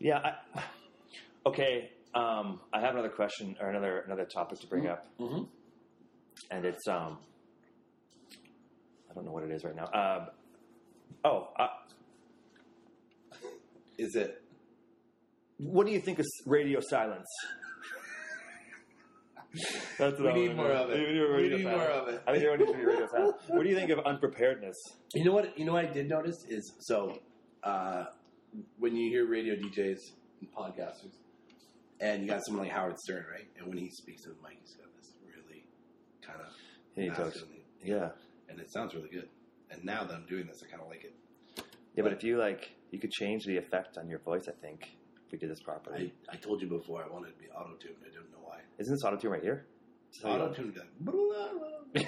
Yeah. 0.00 0.18
I, 0.54 0.62
okay. 1.46 1.90
Um, 2.14 2.60
I 2.72 2.80
have 2.80 2.94
another 2.94 3.08
question 3.10 3.56
or 3.60 3.68
another 3.70 4.00
another 4.00 4.24
topic 4.24 4.58
to 4.60 4.66
bring 4.66 4.86
up. 4.88 5.06
Mm-hmm. 5.20 5.42
and 6.50 6.64
it's 6.64 6.88
um 6.88 7.18
I 9.10 9.14
don't 9.14 9.24
know 9.24 9.32
what 9.32 9.44
it 9.44 9.50
is 9.50 9.62
right 9.64 9.76
now. 9.76 9.90
Um, 9.92 10.28
oh, 11.24 11.48
uh, 11.58 11.68
Is 13.96 14.16
it? 14.16 14.42
What 15.58 15.86
do 15.86 15.92
you 15.92 16.00
think 16.00 16.18
of 16.18 16.26
radio 16.46 16.80
silence? 16.80 17.26
That's 19.98 20.18
We 20.18 20.24
what 20.24 20.34
I 20.34 20.36
need 20.36 20.56
more 20.56 20.70
of 20.70 20.90
it. 20.90 20.98
We 20.98 21.12
need, 21.14 21.20
We 21.20 21.26
radio 21.26 21.56
need 21.56 21.64
more 21.66 21.74
of 21.88 22.08
it. 22.08 22.22
I 22.26 22.32
think 22.32 22.44
everyone 22.44 22.58
needs 22.60 22.72
to 22.72 22.78
be 22.78 22.84
radio 22.84 23.08
silence. 23.08 23.36
What 23.48 23.62
do 23.62 23.68
you 23.68 23.74
think 23.76 23.90
of 23.90 23.98
unpreparedness? 24.00 24.76
You 25.14 25.24
know 25.24 25.32
what? 25.32 25.58
You 25.58 25.64
know 25.64 25.72
what 25.72 25.86
I 25.86 25.92
did 25.92 26.08
notice 26.08 26.44
is 26.48 26.72
so 26.80 27.18
uh, 27.64 28.04
when 28.78 28.94
you 28.94 29.10
hear 29.10 29.26
radio 29.26 29.54
DJs 29.54 29.98
and 30.40 30.52
podcasters, 30.54 31.14
and 32.00 32.22
you 32.22 32.28
got 32.28 32.44
someone 32.44 32.64
like 32.66 32.72
Howard 32.72 32.98
Stern, 32.98 33.24
right? 33.32 33.48
And 33.58 33.66
when 33.68 33.78
he 33.78 33.88
speaks 33.90 34.22
to 34.22 34.28
the 34.28 34.34
mic, 34.42 34.58
he's 34.60 34.74
got 34.74 34.86
this 34.96 35.12
really 35.26 35.64
kind 36.24 36.40
of 36.40 36.52
He 36.94 37.08
talks. 37.10 37.42
Yeah, 37.82 38.10
and 38.50 38.60
it 38.60 38.70
sounds 38.70 38.94
really 38.94 39.08
good. 39.08 39.28
And 39.70 39.84
now 39.84 40.04
that 40.04 40.14
I'm 40.14 40.26
doing 40.26 40.46
this, 40.46 40.62
I 40.66 40.70
kind 40.70 40.82
of 40.82 40.88
like 40.88 41.04
it. 41.04 41.14
yeah, 41.96 42.02
but 42.02 42.12
if 42.12 42.22
you 42.22 42.38
like, 42.38 42.70
you 42.90 42.98
could 42.98 43.10
change 43.12 43.44
the 43.44 43.56
effect 43.56 43.98
on 43.98 44.08
your 44.08 44.18
voice. 44.20 44.48
I 44.48 44.52
think 44.60 44.96
if 45.28 45.32
we 45.32 45.38
did 45.38 45.50
this 45.50 45.60
properly. 45.60 46.12
I, 46.30 46.34
I 46.34 46.36
told 46.36 46.62
you 46.62 46.68
before 46.68 47.04
I 47.04 47.12
wanted 47.12 47.32
to 47.32 47.38
be 47.38 47.48
auto 47.50 47.74
tuned. 47.74 47.96
I 48.00 48.06
didn't 48.06 48.32
know 48.32 48.38
why. 48.42 48.60
Isn't 48.78 48.94
this 48.94 49.04
auto 49.04 49.16
tune 49.16 49.30
right 49.32 49.42
here? 49.42 49.66
This 50.10 50.16
is 50.18 50.22
how 50.24 50.36
you- 50.36 50.42
Auto 50.42 50.54
tuned 50.54 50.74
like, 51.94 52.06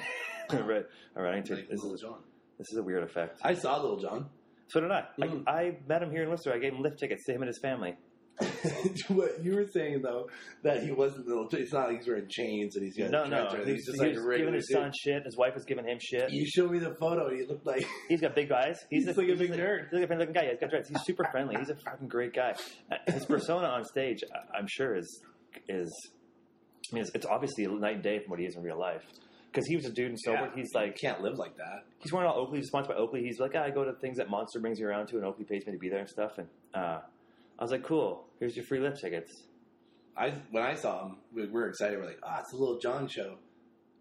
right. 0.67 0.87
All 1.17 1.23
right. 1.23 1.35
I 1.37 1.41
to- 1.41 1.55
like 1.55 1.69
this 1.69 1.81
Little 1.83 1.95
is 1.95 2.01
John. 2.01 2.19
this 2.59 2.69
is 2.73 2.79
a 2.79 2.83
weird 2.83 3.03
effect. 3.05 3.41
I 3.45 3.53
saw 3.55 3.77
Little 3.81 4.01
John. 4.01 4.27
So 4.69 4.81
did 4.81 4.91
I. 4.91 5.05
Mm. 5.19 5.43
I. 5.47 5.53
I 5.53 5.79
met 5.87 6.03
him 6.03 6.11
here 6.11 6.23
in 6.23 6.31
Whistler. 6.31 6.55
I 6.55 6.59
gave 6.59 6.73
him 6.73 6.81
lift 6.81 6.99
tickets 6.99 7.25
to 7.27 7.33
him 7.35 7.43
and 7.43 7.49
his 7.49 7.59
family. 7.59 7.95
what 9.09 9.43
you 9.45 9.55
were 9.55 9.67
saying 9.67 10.01
though 10.03 10.29
that 10.63 10.83
he 10.83 10.91
wasn't 10.93 11.27
little. 11.27 11.47
It's 11.53 11.73
not 11.73 11.89
like 11.89 11.99
he's 11.99 12.07
wearing 12.09 12.27
chains 12.29 12.77
and 12.77 12.85
he's 12.85 12.97
got 12.97 13.11
No, 13.11 13.25
a 13.25 13.29
no. 13.29 13.37
trench 13.37 13.53
or 13.53 13.57
anything. 13.57 13.75
He's, 13.75 13.85
He's 13.87 13.87
just 13.87 14.03
he 14.03 14.09
like 14.09 14.17
a 14.35 14.39
giving 14.39 14.55
his 14.55 14.67
dude. 14.69 14.77
son 14.79 14.93
shit. 14.99 15.23
His 15.25 15.37
wife 15.37 15.55
was 15.55 15.65
giving 15.65 15.87
him 15.87 15.99
shit. 16.01 16.31
You 16.31 16.47
showed 16.47 16.71
me 16.71 16.79
the 16.79 16.95
photo. 16.95 17.29
He 17.35 17.45
looked 17.47 17.67
like 17.67 17.85
He's 18.09 18.21
got 18.21 18.35
big 18.35 18.51
eyes. 18.51 18.79
He's, 18.91 19.07
He's 19.07 19.17
like 19.17 19.29
a 19.29 19.35
big 19.37 19.51
he's 19.51 19.59
nerd. 19.59 19.85
He's 19.91 19.93
like 19.93 20.05
a 20.05 20.07
friendly 20.07 20.27
looking 20.27 20.41
guy. 20.43 20.51
He's 20.51 20.61
got 20.61 20.71
dreads. 20.71 20.89
He's 20.89 21.03
super 21.05 21.25
friendly. 21.31 21.57
He's 21.59 21.71
a 21.71 21.77
fucking 21.77 22.09
great 22.09 22.33
guy. 22.35 22.55
His 23.07 23.25
persona 23.27 23.67
on 23.67 23.85
stage, 23.85 24.21
I'm 24.57 24.67
sure, 24.69 24.97
is 24.97 25.23
is. 25.69 26.11
I 26.91 26.95
mean, 26.95 27.03
it's, 27.03 27.11
it's 27.15 27.27
obviously 27.27 27.67
night 27.67 27.95
and 27.97 28.03
day 28.03 28.19
from 28.21 28.31
what 28.31 28.41
he 28.41 28.47
is 28.47 28.57
in 28.57 28.63
real 28.63 28.79
life. 28.79 29.03
Because 29.53 29.67
he 29.67 29.77
was 29.77 29.85
a 29.85 29.91
dude 29.93 30.09
and 30.11 30.19
sober. 30.21 30.43
Yeah, 30.47 30.51
he's 30.55 30.71
like 30.75 30.97
can't 30.97 31.21
live 31.23 31.37
like 31.37 31.57
that. 31.57 31.85
he's 31.99 32.13
wearing 32.13 32.29
all 32.31 32.39
Oakley. 32.39 32.59
He's 32.59 32.69
sponsored 32.69 32.95
by 32.95 33.01
Oakley. 33.01 33.23
He's 33.23 33.39
like, 33.41 33.53
ah, 33.57 33.63
I 33.65 33.71
go 33.71 33.85
to 33.85 33.93
things 34.01 34.17
that 34.19 34.31
Monster 34.31 34.61
brings 34.61 34.79
you 34.79 34.87
around 34.87 35.09
to, 35.09 35.17
and 35.17 35.25
Oakley 35.25 35.45
pays 35.45 35.67
me 35.67 35.73
to 35.73 35.79
be 35.79 35.89
there 35.89 35.99
and 36.01 36.09
stuff. 36.09 36.39
And 36.39 36.47
uh, 36.75 37.01
I 37.61 37.65
was 37.65 37.71
like, 37.71 37.85
cool. 37.85 38.27
Here's 38.39 38.57
your 38.57 38.65
free 38.65 38.81
lip 38.81 38.97
tickets. 38.99 39.45
I 40.17 40.33
when 40.51 40.63
I 40.63 40.75
saw 40.75 41.07
him, 41.07 41.17
we 41.33 41.43
we 41.43 41.53
were 41.53 41.69
excited. 41.69 41.99
We're 41.99 42.07
like, 42.07 42.21
ah, 42.23 42.41
it's 42.41 42.53
a 42.53 42.57
little 42.57 42.79
John 42.79 43.07
show. 43.07 43.37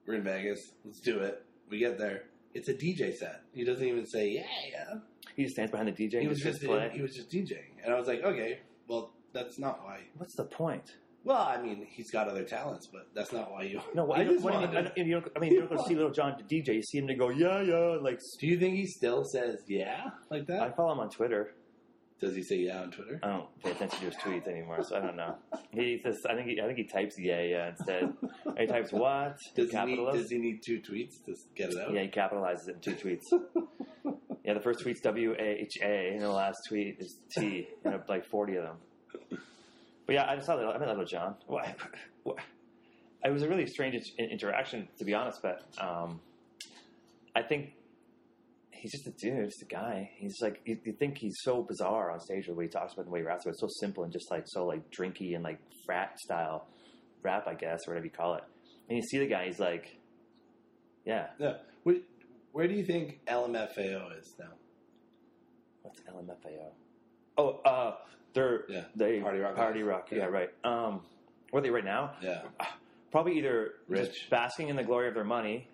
We're 0.07 0.15
in 0.15 0.23
Vegas. 0.23 0.71
Let's 0.85 0.99
do 1.01 1.19
it. 1.19 1.45
We 1.69 1.77
get 1.77 1.97
there. 1.97 2.23
It's 2.53 2.67
a 2.69 2.73
DJ 2.73 3.13
set. 3.15 3.41
He 3.53 3.63
doesn't 3.63 3.85
even 3.85 4.05
say 4.05 4.29
yeah, 4.29 4.41
yeah. 4.71 4.95
He 5.35 5.43
just 5.43 5.53
stands 5.55 5.71
behind 5.71 5.89
the 5.89 5.91
DJ. 5.91 6.13
He 6.13 6.17
and 6.19 6.29
was 6.29 6.39
just 6.39 6.63
play. 6.63 6.89
he 6.93 7.01
was 7.01 7.15
just 7.15 7.29
DJing, 7.29 7.83
and 7.83 7.93
I 7.93 7.99
was 7.99 8.07
like, 8.07 8.23
okay, 8.23 8.59
well, 8.87 9.13
that's 9.33 9.59
not 9.59 9.83
why. 9.83 9.99
What's 10.17 10.35
the 10.35 10.45
point? 10.45 10.95
Well, 11.23 11.37
I 11.37 11.61
mean, 11.61 11.85
he's 11.87 12.09
got 12.11 12.27
other 12.29 12.43
talents, 12.43 12.87
but 12.87 13.07
that's 13.13 13.31
not 13.33 13.51
why 13.51 13.63
you. 13.63 13.81
No, 13.93 14.11
I 14.11 14.21
I, 14.21 14.23
just 14.23 14.43
what 14.43 14.53
do 14.53 14.59
you 14.61 14.65
mean? 14.65 14.71
to- 14.73 14.79
I, 14.79 14.81
don't- 14.83 14.97
you 14.97 15.13
don't, 15.13 15.27
I 15.35 15.39
mean, 15.39 15.51
you 15.53 15.59
don't 15.59 15.69
go 15.69 15.75
to 15.77 15.83
see 15.87 15.95
Little 15.95 16.11
John 16.11 16.37
to 16.37 16.43
DJ. 16.43 16.75
You 16.75 16.81
see 16.81 16.97
him 16.97 17.07
to 17.07 17.15
go, 17.15 17.29
yeah, 17.29 17.61
yeah, 17.61 17.97
like. 18.01 18.19
Do 18.39 18.47
you 18.47 18.57
think 18.57 18.75
he 18.75 18.87
still 18.87 19.23
says 19.25 19.57
yeah 19.67 20.09
like 20.31 20.47
that? 20.47 20.61
I 20.61 20.71
follow 20.71 20.93
him 20.93 20.99
on 21.01 21.09
Twitter. 21.09 21.53
Does 22.19 22.35
he 22.35 22.43
say 22.43 22.57
yeah 22.57 22.81
on 22.81 22.91
Twitter? 22.91 23.19
I 23.23 23.27
don't 23.27 23.63
pay 23.63 23.71
attention 23.71 23.99
to 23.99 24.05
his 24.07 24.15
tweets 24.17 24.47
anymore, 24.47 24.83
so 24.83 24.97
I 24.97 24.99
don't 24.99 25.15
know. 25.15 25.35
He 25.71 25.99
says, 26.03 26.17
I 26.29 26.35
think 26.35 26.49
he, 26.49 26.61
I 26.61 26.65
think 26.65 26.77
he 26.77 26.83
types 26.83 27.17
yeah, 27.17 27.41
yeah 27.41 27.69
instead. 27.69 28.13
Or 28.45 28.53
he 28.57 28.65
types 28.67 28.91
what? 28.91 29.37
Does 29.55 29.71
he, 29.71 29.85
need, 29.85 30.11
does 30.11 30.29
he 30.29 30.37
need 30.37 30.61
two 30.61 30.81
tweets 30.81 31.23
to 31.25 31.35
get 31.55 31.69
it 31.69 31.77
out? 31.77 31.93
Yeah, 31.93 32.01
he 32.01 32.09
capitalizes 32.09 32.67
it 32.67 32.75
in 32.75 32.81
two 32.81 32.95
tweets. 32.95 33.23
yeah, 34.43 34.53
the 34.53 34.59
first 34.59 34.81
tweet's 34.81 34.99
W 35.01 35.33
A 35.39 35.61
H 35.61 35.77
A, 35.81 36.09
and 36.13 36.21
the 36.21 36.29
last 36.29 36.57
tweet 36.67 36.97
is 36.99 37.15
T, 37.31 37.67
and 37.85 37.93
have 37.93 38.09
like 38.09 38.25
forty 38.25 38.55
of 38.57 38.63
them. 38.63 38.75
But 40.05 40.13
yeah, 40.15 40.29
I 40.29 40.35
just 40.35 40.47
saw 40.47 40.57
that. 40.57 40.65
I 40.65 40.73
met 40.73 40.79
that 40.79 40.89
Little 40.89 41.05
John. 41.05 41.35
What? 41.47 41.73
what- 42.23 42.37
It 43.23 43.31
was 43.31 43.43
a 43.43 43.47
really 43.49 43.67
strange 43.67 43.95
interaction, 44.17 44.87
to 44.97 45.05
be 45.05 45.13
honest. 45.13 45.41
But 45.41 45.61
um, 45.77 46.19
I 47.35 47.43
think 47.43 47.73
he's 48.79 48.91
just 48.91 49.07
a 49.07 49.11
dude, 49.11 49.45
just 49.45 49.61
a 49.61 49.65
guy. 49.65 50.09
He's 50.17 50.35
like 50.41 50.61
you, 50.65 50.77
you 50.83 50.93
think 50.93 51.17
he's 51.17 51.35
so 51.43 51.61
bizarre 51.63 52.11
on 52.11 52.19
stage 52.19 52.47
the 52.47 52.53
way 52.53 52.65
he 52.65 52.69
talks 52.69 52.93
about 52.93 53.05
the 53.05 53.11
way 53.11 53.19
he 53.19 53.25
raps 53.25 53.45
about 53.45 53.51
it. 53.51 53.53
It's 53.53 53.61
so 53.61 53.85
simple 53.85 54.03
and 54.03 54.11
just 54.13 54.31
like 54.31 54.43
so 54.47 54.65
like 54.65 54.89
drinky 54.91 55.35
and 55.35 55.43
like 55.43 55.59
frat 55.85 56.17
style 56.19 56.67
rap, 57.21 57.47
I 57.47 57.53
guess, 57.53 57.79
or 57.87 57.91
whatever 57.91 58.05
you 58.05 58.11
call 58.11 58.35
it. 58.35 58.43
And 58.87 58.97
you 58.97 59.03
see 59.03 59.17
the 59.19 59.27
guy, 59.27 59.45
he's 59.47 59.59
like, 59.59 59.97
yeah, 61.05 61.27
Yeah. 61.39 61.57
Where, 61.83 61.97
where 62.51 62.67
do 62.67 62.73
you 62.73 62.85
think 62.85 63.19
LMFAO 63.27 64.17
is 64.19 64.33
now? 64.39 64.45
What's 65.81 65.99
LMFAO? 66.01 66.71
Oh, 67.37 67.49
uh, 67.65 67.95
they're 68.33 68.63
Yeah, 68.69 68.83
they 68.95 69.19
Party 69.19 69.39
Rock 69.39 69.55
Party 69.55 69.79
guys. 69.79 69.87
Rock. 69.87 70.07
Yeah, 70.11 70.17
Yeah. 70.19 70.25
right. 70.25 70.49
Um, 70.63 71.01
what 71.51 71.59
are 71.59 71.63
they 71.63 71.69
right 71.69 71.85
now? 71.85 72.11
Yeah. 72.21 72.41
Probably 73.11 73.37
either 73.37 73.71
Rich. 73.87 74.13
just 74.13 74.29
basking 74.29 74.69
in 74.69 74.75
the 74.75 74.83
glory 74.83 75.07
of 75.07 75.13
their 75.15 75.23
money, 75.23 75.67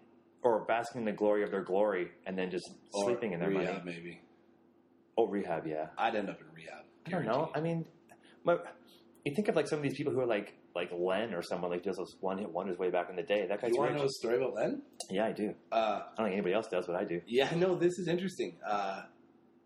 or 0.46 0.64
basking 0.66 1.02
in 1.02 1.06
the 1.06 1.12
glory 1.12 1.44
of 1.44 1.52
their 1.52 1.64
glory, 1.64 2.12
and 2.26 2.38
then 2.38 2.50
just 2.52 2.70
Or 2.94 3.04
sleeping 3.06 3.34
in 3.34 3.40
their 3.40 3.50
rehab, 3.50 3.84
money. 3.84 3.98
maybe. 3.98 4.22
Oh, 5.18 5.28
rehab. 5.28 5.66
Yeah. 5.68 5.88
I'd 5.98 6.16
end 6.16 6.30
up 6.30 6.40
in 6.40 6.46
rehab. 6.54 6.84
I 7.06 7.10
don't 7.10 7.26
know. 7.26 7.52
I 7.56 7.62
mean, 7.62 7.86
but 8.44 8.66
you 9.26 9.34
think 9.36 9.48
of 9.48 9.56
like 9.56 9.68
some 9.68 9.80
of 9.80 9.84
these 9.84 9.96
people 9.96 10.14
who 10.14 10.20
are 10.20 10.26
like 10.26 10.54
like 10.76 10.92
Len 10.92 11.34
or 11.34 11.42
someone 11.42 11.72
like 11.72 11.84
does 11.84 11.96
those 11.96 12.16
one 12.20 12.38
hit 12.38 12.52
wonders 12.52 12.78
way 12.78 12.90
back 12.90 13.10
in 13.10 13.16
the 13.16 13.24
day. 13.24 13.46
That 13.48 13.62
guy's 13.62 13.72
you 13.72 13.78
want 13.78 13.90
to 13.92 13.94
rich. 13.94 14.02
know 14.02 14.08
a 14.08 14.10
story 14.10 14.38
about 14.38 14.54
Len? 14.56 14.82
Yeah, 15.10 15.26
I 15.26 15.32
do. 15.32 15.54
Uh, 15.72 15.76
I 15.76 16.02
don't 16.18 16.26
think 16.28 16.34
anybody 16.34 16.54
else 16.54 16.68
does, 16.68 16.86
but 16.86 16.96
I 16.98 17.06
do. 17.06 17.22
yeah, 17.28 17.54
no, 17.56 17.76
this 17.76 17.98
is 17.98 18.08
interesting. 18.10 18.58
Uh, 18.68 19.04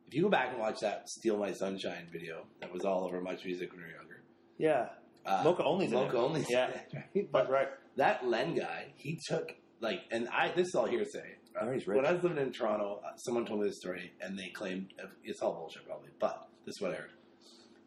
if 0.07 0.13
you 0.13 0.21
go 0.23 0.29
back 0.29 0.49
and 0.51 0.59
watch 0.59 0.79
that 0.81 1.09
"Steal 1.09 1.37
My 1.37 1.51
Sunshine" 1.51 2.07
video, 2.11 2.45
that 2.61 2.71
was 2.71 2.85
all 2.85 3.03
over 3.05 3.19
Much 3.21 3.43
Music 3.43 3.71
when 3.71 3.81
we 3.81 3.87
were 3.87 3.91
younger. 3.99 4.21
Yeah. 4.57 4.89
Uh, 5.25 5.43
Moka 5.43 5.65
Only's 5.65 5.91
in 5.91 5.95
Mocha 5.97 6.15
it. 6.17 6.19
Only's 6.19 6.45
in 6.45 6.51
Yeah. 6.51 6.67
it, 6.69 6.93
right? 7.15 7.29
But 7.31 7.49
right. 7.49 7.67
that 7.97 8.25
Len 8.27 8.53
guy, 8.55 8.93
he 8.95 9.19
took 9.27 9.55
like, 9.81 10.01
and 10.11 10.27
I 10.29 10.51
this 10.55 10.67
is 10.67 10.75
all 10.75 10.85
hearsay. 10.87 11.35
Heard 11.55 11.73
he's 11.73 11.87
When. 11.87 12.05
I 12.05 12.11
was 12.13 12.23
living 12.23 12.37
in 12.37 12.51
Toronto, 12.53 13.01
uh, 13.05 13.15
someone 13.17 13.45
told 13.45 13.61
me 13.61 13.67
this 13.67 13.79
story, 13.79 14.11
and 14.21 14.37
they 14.37 14.49
claimed 14.49 14.93
it's 15.23 15.41
all 15.41 15.53
bullshit, 15.53 15.85
probably. 15.85 16.09
But 16.19 16.47
this 16.65 16.75
is 16.75 16.81
what 16.81 16.91
I 16.91 16.95
heard. 16.95 17.11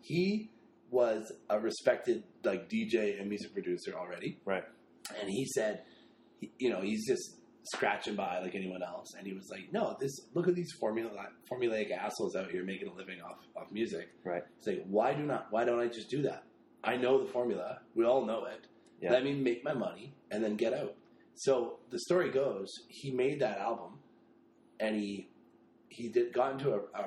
He 0.01 0.51
was 0.91 1.33
a 1.49 1.59
respected 1.59 2.25
like 2.45 2.69
DJ 2.69 3.19
and 3.19 3.29
music 3.29 3.53
producer 3.55 3.95
already, 3.97 4.41
Right. 4.45 4.65
and 5.21 5.31
he 5.31 5.47
said, 5.55 5.83
you 6.59 6.69
know, 6.71 6.81
he's 6.83 7.07
just 7.07 7.37
scratching 7.75 8.17
by 8.17 8.41
like 8.41 8.55
anyone 8.55 8.83
else, 8.83 9.15
and 9.17 9.27
he 9.27 9.33
was 9.33 9.49
like, 9.51 9.73
no, 9.73 9.97
this 10.01 10.11
look 10.35 10.49
at 10.49 10.55
these 10.55 10.71
formula 10.81 11.11
formulaic 11.51 11.91
assholes 11.93 12.35
out 12.37 12.51
here 12.51 12.65
making 12.65 12.89
a 12.89 12.93
living 12.95 13.21
off 13.23 13.39
off 13.57 13.71
music. 13.71 14.09
Right. 14.25 14.43
He's 14.59 14.67
like, 14.75 14.85
why 14.89 15.15
do 15.15 15.23
not? 15.23 15.47
Why 15.51 15.65
don't 15.65 15.79
I 15.81 15.87
just 15.87 16.11
do 16.11 16.23
that? 16.23 16.45
I 16.85 16.97
know 16.97 17.25
the 17.25 17.33
formula. 17.33 17.79
We 17.95 18.05
all 18.05 18.27
know 18.27 18.45
it. 18.47 18.67
Yeah. 19.01 19.13
Let 19.13 19.25
me 19.25 19.35
make 19.35 19.65
my 19.65 19.73
money 19.73 20.15
and 20.31 20.43
then 20.43 20.57
get 20.57 20.75
out. 20.75 20.95
So 21.35 21.79
the 21.91 21.99
story 21.99 22.31
goes, 22.31 22.69
he 22.89 23.11
made 23.11 23.41
that 23.41 23.59
album, 23.59 23.99
and 24.81 24.97
he 24.97 25.29
he 25.89 26.09
did 26.09 26.33
got 26.33 26.53
into 26.53 26.73
a, 26.73 26.79
a 26.95 27.05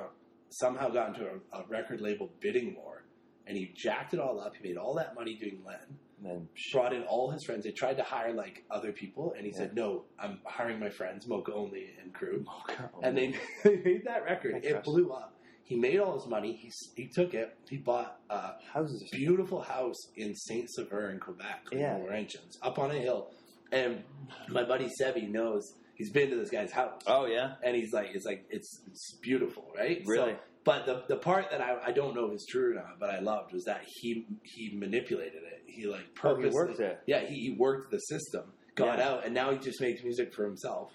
somehow 0.50 0.88
got 0.88 1.08
into 1.08 1.26
a, 1.26 1.58
a 1.58 1.64
record 1.68 2.00
label 2.00 2.30
bidding 2.40 2.74
war, 2.76 3.04
and 3.46 3.56
he 3.56 3.72
jacked 3.74 4.14
it 4.14 4.20
all 4.20 4.40
up. 4.40 4.54
He 4.56 4.66
made 4.68 4.76
all 4.76 4.94
that 4.94 5.14
money 5.14 5.34
doing 5.34 5.62
Len, 5.66 5.76
And 6.18 6.26
then 6.26 6.48
brought 6.72 6.92
in 6.92 7.02
all 7.04 7.30
his 7.30 7.44
friends. 7.44 7.64
They 7.64 7.72
tried 7.72 7.96
to 7.96 8.02
hire 8.02 8.32
like 8.32 8.64
other 8.70 8.92
people, 8.92 9.34
and 9.36 9.46
he 9.46 9.52
said, 9.52 9.74
"No, 9.74 10.04
I'm 10.18 10.40
hiring 10.44 10.78
my 10.80 10.90
friends, 10.90 11.26
Moka 11.26 11.52
Only 11.54 11.90
and 12.02 12.12
crew." 12.12 12.44
mocha 12.44 12.90
And 13.02 13.16
they, 13.16 13.34
they 13.64 13.76
made 13.76 14.04
that 14.06 14.24
record. 14.24 14.64
It 14.64 14.82
blew 14.84 15.12
up. 15.12 15.32
He 15.64 15.74
made 15.76 15.98
all 15.98 16.16
his 16.16 16.28
money. 16.28 16.52
He 16.52 16.70
he 16.94 17.08
took 17.08 17.34
it. 17.34 17.56
He 17.68 17.76
bought 17.78 18.20
a 18.30 18.52
Houses. 18.72 19.08
beautiful 19.10 19.60
house 19.62 19.96
in 20.16 20.32
Saint-Sauveur 20.34 21.10
in 21.10 21.18
Quebec, 21.18 21.66
Yeah. 21.72 21.98
Laurentians, 21.98 22.56
up 22.62 22.78
on 22.78 22.90
a 22.92 22.94
hill. 22.94 23.30
And 23.72 24.02
my 24.48 24.62
buddy 24.64 24.88
Sevi 25.00 25.28
knows 25.28 25.74
he's 25.94 26.10
been 26.10 26.30
to 26.30 26.36
this 26.36 26.50
guy's 26.50 26.72
house, 26.72 27.00
Oh 27.06 27.26
yeah. 27.26 27.54
and 27.62 27.74
he's 27.76 27.92
like, 27.92 28.10
it's 28.14 28.24
like 28.26 28.44
it's 28.50 28.80
it's 28.86 29.16
beautiful, 29.22 29.64
right? 29.76 30.02
Really? 30.06 30.32
So, 30.32 30.38
but 30.64 30.86
the 30.86 31.02
the 31.08 31.16
part 31.16 31.50
that 31.50 31.60
I, 31.60 31.76
I 31.86 31.92
don't 31.92 32.14
know 32.14 32.26
if 32.26 32.32
it's 32.34 32.46
true 32.46 32.72
or 32.72 32.74
not, 32.74 32.98
but 33.00 33.10
I 33.10 33.20
loved 33.20 33.52
was 33.52 33.64
that 33.64 33.82
he 33.86 34.26
he 34.42 34.76
manipulated 34.76 35.42
it. 35.42 35.62
He 35.66 35.86
like 35.86 36.00
Oh, 36.24 36.36
he 36.36 36.42
purposely, 36.42 36.50
worked 36.54 36.80
it. 36.80 37.00
yeah, 37.06 37.20
he, 37.26 37.34
he 37.36 37.56
worked 37.58 37.90
the 37.90 37.98
system, 37.98 38.44
got 38.74 38.98
Yeah. 38.98 39.08
out, 39.08 39.24
and 39.24 39.34
now 39.34 39.50
he 39.52 39.58
just 39.58 39.80
makes 39.80 40.02
music 40.02 40.32
for 40.34 40.44
himself, 40.44 40.92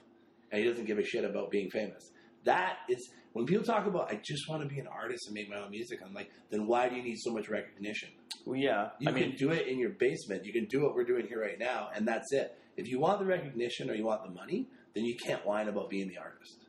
and 0.51 0.61
he 0.63 0.67
doesn't 0.69 0.85
give 0.85 0.97
a 0.97 1.03
shit 1.05 1.23
about 1.25 1.51
being 1.51 1.69
famous. 1.69 2.09
That 2.45 2.77
is 2.89 3.11
when 3.33 3.45
people 3.45 3.63
talk 3.63 3.85
about 3.85 4.11
I 4.11 4.19
just 4.23 4.49
want 4.49 4.63
to 4.63 4.67
be 4.67 4.79
an 4.79 4.87
artist 4.87 5.27
and 5.27 5.35
make 5.35 5.49
my 5.49 5.57
own 5.57 5.69
music. 5.71 5.99
I'm 6.05 6.13
like, 6.13 6.31
then 6.49 6.67
why 6.67 6.89
do 6.89 6.95
you 6.95 7.03
need 7.03 7.17
so 7.19 7.31
much 7.31 7.47
recognition? 7.49 8.09
Well, 8.45 8.57
yeah. 8.57 8.89
You 8.99 9.09
I 9.09 9.13
mean, 9.13 9.29
can 9.29 9.35
do 9.37 9.51
it 9.51 9.67
in 9.67 9.77
your 9.77 9.91
basement. 9.91 10.45
You 10.45 10.51
can 10.51 10.65
do 10.65 10.81
what 10.81 10.95
we're 10.95 11.03
doing 11.05 11.27
here 11.27 11.39
right 11.41 11.59
now, 11.59 11.89
and 11.95 12.07
that's 12.07 12.33
it. 12.33 12.57
If 12.77 12.87
you 12.87 12.99
want 12.99 13.19
the 13.19 13.25
recognition 13.25 13.89
or 13.89 13.93
you 13.93 14.05
want 14.05 14.23
the 14.23 14.31
money, 14.31 14.67
then 14.95 15.05
you 15.05 15.15
can't 15.15 15.45
whine 15.45 15.67
about 15.67 15.89
being 15.89 16.07
the 16.07 16.17
artist. 16.17 16.65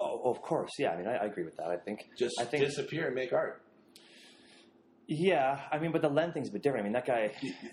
oh, 0.00 0.30
of 0.30 0.40
course. 0.42 0.70
Yeah. 0.78 0.92
I 0.92 0.96
mean, 0.96 1.06
I, 1.06 1.16
I 1.16 1.24
agree 1.26 1.44
with 1.44 1.56
that. 1.56 1.68
I 1.68 1.76
think. 1.76 2.08
Just 2.18 2.40
I 2.40 2.44
think- 2.44 2.64
disappear 2.64 3.06
and 3.06 3.14
make 3.14 3.32
art. 3.32 3.62
Yeah. 5.06 5.60
I 5.72 5.78
mean, 5.78 5.90
but 5.90 6.02
the 6.02 6.08
Len 6.08 6.32
thing's 6.32 6.48
a 6.48 6.52
bit 6.52 6.62
different. 6.62 6.82
I 6.82 6.84
mean, 6.84 6.92
that 6.92 7.06
guy. 7.06 7.32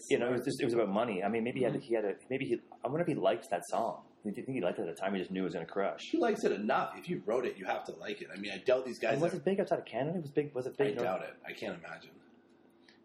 You 0.09 0.17
know, 0.19 0.27
it 0.29 0.31
was 0.31 0.45
just 0.45 0.61
it 0.61 0.65
was 0.65 0.73
about 0.73 0.89
money. 0.89 1.23
I 1.23 1.29
mean, 1.29 1.43
maybe 1.43 1.59
he 1.59 1.65
had 1.65 1.73
mm-hmm. 1.73 1.81
he 1.81 1.93
had 1.93 2.05
a 2.05 2.13
maybe 2.29 2.45
he. 2.45 2.59
I 2.83 2.87
wonder 2.87 3.01
if 3.01 3.07
he 3.07 3.15
liked 3.15 3.47
that 3.51 3.61
song. 3.69 4.01
Do 4.23 4.29
you 4.29 4.45
think 4.45 4.57
he 4.57 4.61
liked 4.61 4.77
it 4.79 4.81
at 4.87 4.93
the 4.93 5.01
time? 5.01 5.13
He 5.13 5.19
just 5.19 5.31
knew 5.31 5.41
it 5.41 5.45
was 5.45 5.53
going 5.53 5.65
to 5.65 5.71
crush. 5.71 6.01
He 6.11 6.17
likes 6.17 6.43
it 6.43 6.51
enough. 6.51 6.93
If 6.97 7.07
you 7.07 7.21
wrote 7.25 7.45
it, 7.45 7.55
you 7.57 7.65
have 7.65 7.85
to 7.85 7.93
like 7.93 8.21
it. 8.21 8.27
I 8.33 8.37
mean, 8.37 8.51
I 8.51 8.57
doubt 8.57 8.85
these 8.85 8.99
guys. 8.99 9.13
And 9.13 9.21
was 9.21 9.33
Are, 9.33 9.37
it 9.37 9.45
big 9.45 9.59
outside 9.61 9.79
of 9.79 9.85
Canada? 9.85 10.17
It 10.17 10.21
was 10.23 10.31
big. 10.31 10.53
Was 10.53 10.65
it 10.65 10.77
big? 10.77 10.97
I 10.97 11.03
doubt 11.03 11.21
it. 11.21 11.33
I 11.45 11.53
can't 11.53 11.77
imagine. 11.77 12.11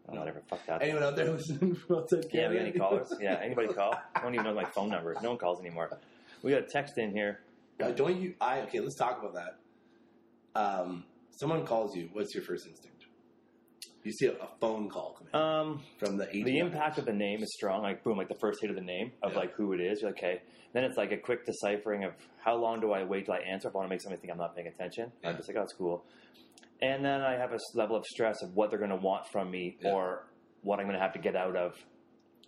Oh, 0.09 0.19
whatever. 0.19 0.43
Fuck 0.49 0.67
that. 0.67 0.83
Anyone 0.83 1.03
out 1.03 1.17
there 1.17 1.31
listening 1.31 1.75
from 1.75 1.97
outside 1.99 2.27
Yeah, 2.33 2.49
we 2.49 2.57
got 2.57 2.63
any 2.63 2.73
callers? 2.73 3.15
Yeah, 3.21 3.39
anybody 3.43 3.69
call? 3.69 3.95
I 4.15 4.21
don't 4.21 4.35
even 4.35 4.45
know 4.47 4.55
my 4.55 4.65
phone 4.65 4.89
number. 4.91 5.15
No 5.23 5.31
one 5.31 5.39
calls 5.39 5.61
anymore. 5.61 5.91
We 6.43 6.51
got 6.51 6.63
a 6.63 6.67
text 6.67 6.99
in 6.99 7.13
here. 7.13 7.41
Uh, 7.81 7.91
don't 7.93 8.21
you? 8.21 8.35
I 8.41 8.61
okay. 8.63 8.81
Let's 8.81 8.97
talk 8.97 9.19
about 9.21 9.35
that. 9.35 10.61
Um, 10.61 11.05
someone 11.31 11.65
calls 11.65 11.97
you. 11.97 12.09
What's 12.13 12.35
your 12.35 12.45
first 12.45 12.67
instinct? 12.67 12.89
You 14.05 14.11
see 14.13 14.27
a, 14.27 14.33
a 14.33 14.49
phone 14.61 14.89
call 14.91 15.17
come 15.17 15.29
in 15.33 15.41
Um, 15.41 15.83
from 15.99 16.17
the 16.17 16.27
the 16.27 16.59
impact 16.59 16.99
of 16.99 17.05
the 17.05 17.13
name 17.13 17.43
is 17.43 17.53
strong. 17.55 17.83
Like 17.83 18.03
boom, 18.03 18.19
like 18.19 18.29
the 18.29 18.35
first 18.41 18.61
hit 18.61 18.71
of 18.71 18.77
the 18.77 18.83
name 18.83 19.13
of 19.23 19.33
Yeah. 19.33 19.39
like 19.39 19.53
who 19.55 19.73
it 19.73 19.81
is. 19.81 20.03
You're 20.03 20.11
like, 20.11 20.19
okay. 20.19 20.43
Then 20.73 20.85
it's 20.85 20.97
like 20.97 21.13
a 21.13 21.17
quick 21.19 21.45
deciphering 21.47 22.03
of 22.05 22.13
how 22.43 22.57
long 22.57 22.81
do 22.81 22.93
I 22.93 23.05
wait 23.05 23.27
till 23.27 23.35
I 23.35 23.39
answer 23.41 23.69
if 23.69 23.75
I 23.75 23.79
want 23.79 23.89
to 23.89 23.91
make 23.91 24.01
somebody 24.01 24.21
think 24.21 24.33
I'm 24.33 24.39
not 24.39 24.57
paying 24.57 24.67
attention. 24.67 25.13
Yeah. 25.23 25.31
I'm 25.31 25.37
just 25.37 25.49
like, 25.49 25.57
oh, 25.59 25.63
it's 25.63 25.75
cool. 25.75 26.05
And 26.83 27.05
then 27.05 27.23
I 27.23 27.37
have 27.39 27.53
a 27.53 27.59
level 27.75 27.97
of 27.97 28.05
stress 28.05 28.43
of 28.43 28.55
what 28.55 28.69
they're 28.71 28.79
going 28.79 28.91
to 28.91 28.97
want 28.97 29.27
from 29.33 29.51
me 29.51 29.79
Yeah. 29.81 29.93
or 29.93 30.27
what 30.63 30.79
I'm 30.81 30.87
going 30.87 30.97
to 30.99 31.03
have 31.03 31.13
to 31.15 31.21
get 31.21 31.37
out 31.37 31.57
of 31.57 31.75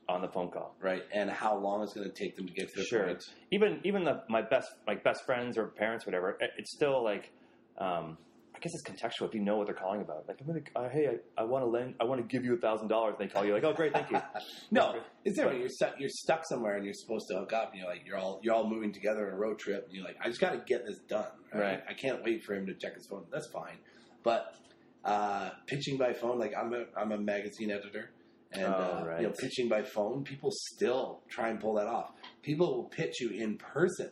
on 0.08 0.20
the 0.20 0.28
phone 0.28 0.50
call. 0.50 0.74
right? 0.82 1.02
And 1.14 1.30
how 1.30 1.56
long 1.58 1.82
it's 1.82 1.94
going 1.94 2.10
to 2.10 2.14
take 2.14 2.36
them 2.36 2.46
to 2.46 2.52
get 2.52 2.68
to 2.68 2.74
their 2.76 2.84
Sure. 2.84 3.06
point. 3.06 3.22
Even 3.52 3.80
even 3.84 4.04
the, 4.04 4.22
my 4.28 4.42
best 4.42 4.68
like 4.86 5.02
best 5.02 5.24
friends 5.24 5.56
or 5.56 5.68
parents, 5.68 6.04
whatever. 6.04 6.36
It's 6.58 6.72
still 6.74 7.02
like. 7.02 7.30
Um, 7.78 8.18
I 8.56 8.60
guess 8.60 8.72
it's 8.72 8.84
contextual 8.84 9.26
if 9.26 9.34
you 9.34 9.40
know 9.40 9.56
what 9.56 9.66
they're 9.66 9.74
calling 9.74 10.00
about. 10.00 10.28
Like, 10.28 10.40
I'm 10.40 10.46
gonna, 10.46 10.60
uh, 10.76 10.88
hey, 10.88 11.08
I, 11.36 11.42
I 11.42 11.44
want 11.44 11.64
to 11.64 11.68
lend, 11.68 11.96
I 12.00 12.04
want 12.04 12.20
to 12.20 12.26
give 12.26 12.44
you 12.44 12.54
a 12.54 12.56
thousand 12.56 12.86
dollars. 12.86 13.16
They 13.18 13.26
call 13.26 13.44
you 13.44 13.52
like, 13.52 13.64
oh, 13.64 13.72
great, 13.72 13.92
thank 13.92 14.12
you. 14.12 14.20
No, 14.70 15.00
it's 15.24 15.36
different. 15.36 15.58
You're 15.58 15.68
stuck. 15.68 15.94
You're 15.98 16.08
stuck 16.08 16.46
somewhere, 16.46 16.76
and 16.76 16.84
you're 16.84 16.94
supposed 16.94 17.26
to 17.30 17.38
hook 17.38 17.52
up, 17.52 17.72
and 17.72 17.80
you're 17.80 17.88
like, 17.90 18.02
you're 18.06 18.16
all 18.16 18.38
you're 18.44 18.54
all 18.54 18.66
moving 18.70 18.92
together 18.92 19.26
on 19.26 19.32
a 19.34 19.36
road 19.36 19.58
trip, 19.58 19.84
and 19.86 19.92
you're 19.94 20.04
like, 20.04 20.16
I 20.22 20.28
just 20.28 20.40
got 20.40 20.52
to 20.52 20.58
get 20.66 20.86
this 20.86 20.98
done. 21.08 21.26
Right? 21.52 21.60
Right. 21.62 21.82
I 21.88 21.94
can't 21.94 22.22
wait 22.22 22.44
for 22.44 22.54
him 22.54 22.64
to 22.66 22.74
check 22.74 22.94
his 22.94 23.06
phone. 23.10 23.24
That's 23.32 23.48
fine, 23.52 23.76
but 24.24 24.56
uh, 25.04 25.50
pitching 25.66 25.96
by 25.98 26.12
phone, 26.12 26.38
like 26.40 26.52
I'm 26.58 26.72
a 26.74 26.86
I'm 26.96 27.12
a 27.12 27.18
magazine 27.18 27.70
editor, 27.70 28.10
and 28.52 28.64
Oh, 28.64 29.00
uh, 29.02 29.04
right. 29.06 29.20
you 29.20 29.26
know, 29.28 29.32
pitching 29.38 29.68
by 29.68 29.82
phone, 29.82 30.24
people 30.24 30.50
still 30.72 31.20
try 31.28 31.50
and 31.50 31.60
pull 31.60 31.74
that 31.74 31.86
off. 31.86 32.10
People 32.42 32.74
will 32.74 32.88
pitch 32.88 33.20
you 33.20 33.30
in 33.30 33.56
person, 33.58 34.10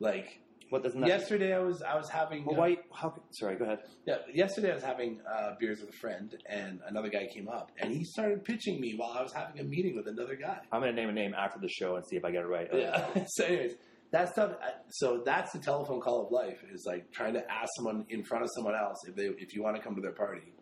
like. 0.00 0.40
What 0.68 0.82
doesn't 0.82 1.00
that? 1.00 1.06
Yesterday, 1.08 1.54
I 1.54 1.60
was 1.60 1.80
I 1.80 1.94
was 1.94 2.08
having 2.10 2.44
Well, 2.44 2.56
uh, 2.56 2.58
why? 2.58 2.76
How? 2.92 3.14
Sorry, 3.30 3.54
go 3.54 3.66
ahead. 3.66 3.78
yeah, 4.04 4.16
yesterday 4.34 4.72
I 4.72 4.74
was 4.74 4.82
having 4.82 5.20
uh, 5.32 5.50
beers 5.60 5.78
with 5.80 5.90
a 5.90 5.98
friend, 5.98 6.34
and 6.50 6.80
another 6.88 7.08
guy 7.08 7.28
came 7.32 7.48
up, 7.48 7.70
and 7.78 7.92
he 7.94 8.02
started 8.02 8.42
pitching 8.44 8.80
me 8.80 8.94
while 8.96 9.12
I 9.16 9.22
was 9.22 9.32
having 9.32 9.60
a 9.60 9.62
meeting 9.62 9.94
with 9.94 10.08
another 10.08 10.34
guy. 10.34 10.58
I'm 10.72 10.80
gonna 10.80 10.92
name 10.92 11.08
a 11.08 11.12
name 11.12 11.34
after 11.34 11.60
the 11.60 11.68
show 11.68 11.94
and 11.94 12.04
see 12.04 12.16
if 12.16 12.24
I 12.24 12.32
get 12.32 12.42
it 12.42 12.48
right. 12.48 12.68
Yeah. 12.72 13.06
so, 13.28 13.44
anyways, 13.44 13.74
that 14.12 14.32
stuff. 14.32 14.52
uh, 14.62 14.70
So 14.90 15.22
that's 15.24 15.52
the 15.52 15.58
telephone 15.58 16.00
call 16.00 16.26
of 16.26 16.32
life. 16.32 16.58
Is 16.72 16.84
like 16.86 17.10
trying 17.12 17.34
to 17.34 17.50
ask 17.50 17.68
someone 17.76 18.04
in 18.08 18.22
front 18.24 18.44
of 18.44 18.50
someone 18.54 18.74
else 18.74 18.98
if 19.08 19.14
they 19.14 19.26
if 19.26 19.54
you 19.54 19.62
want 19.62 19.76
to 19.76 19.82
come 19.82 19.94
to 19.94 20.00
their 20.00 20.12
party, 20.12 20.52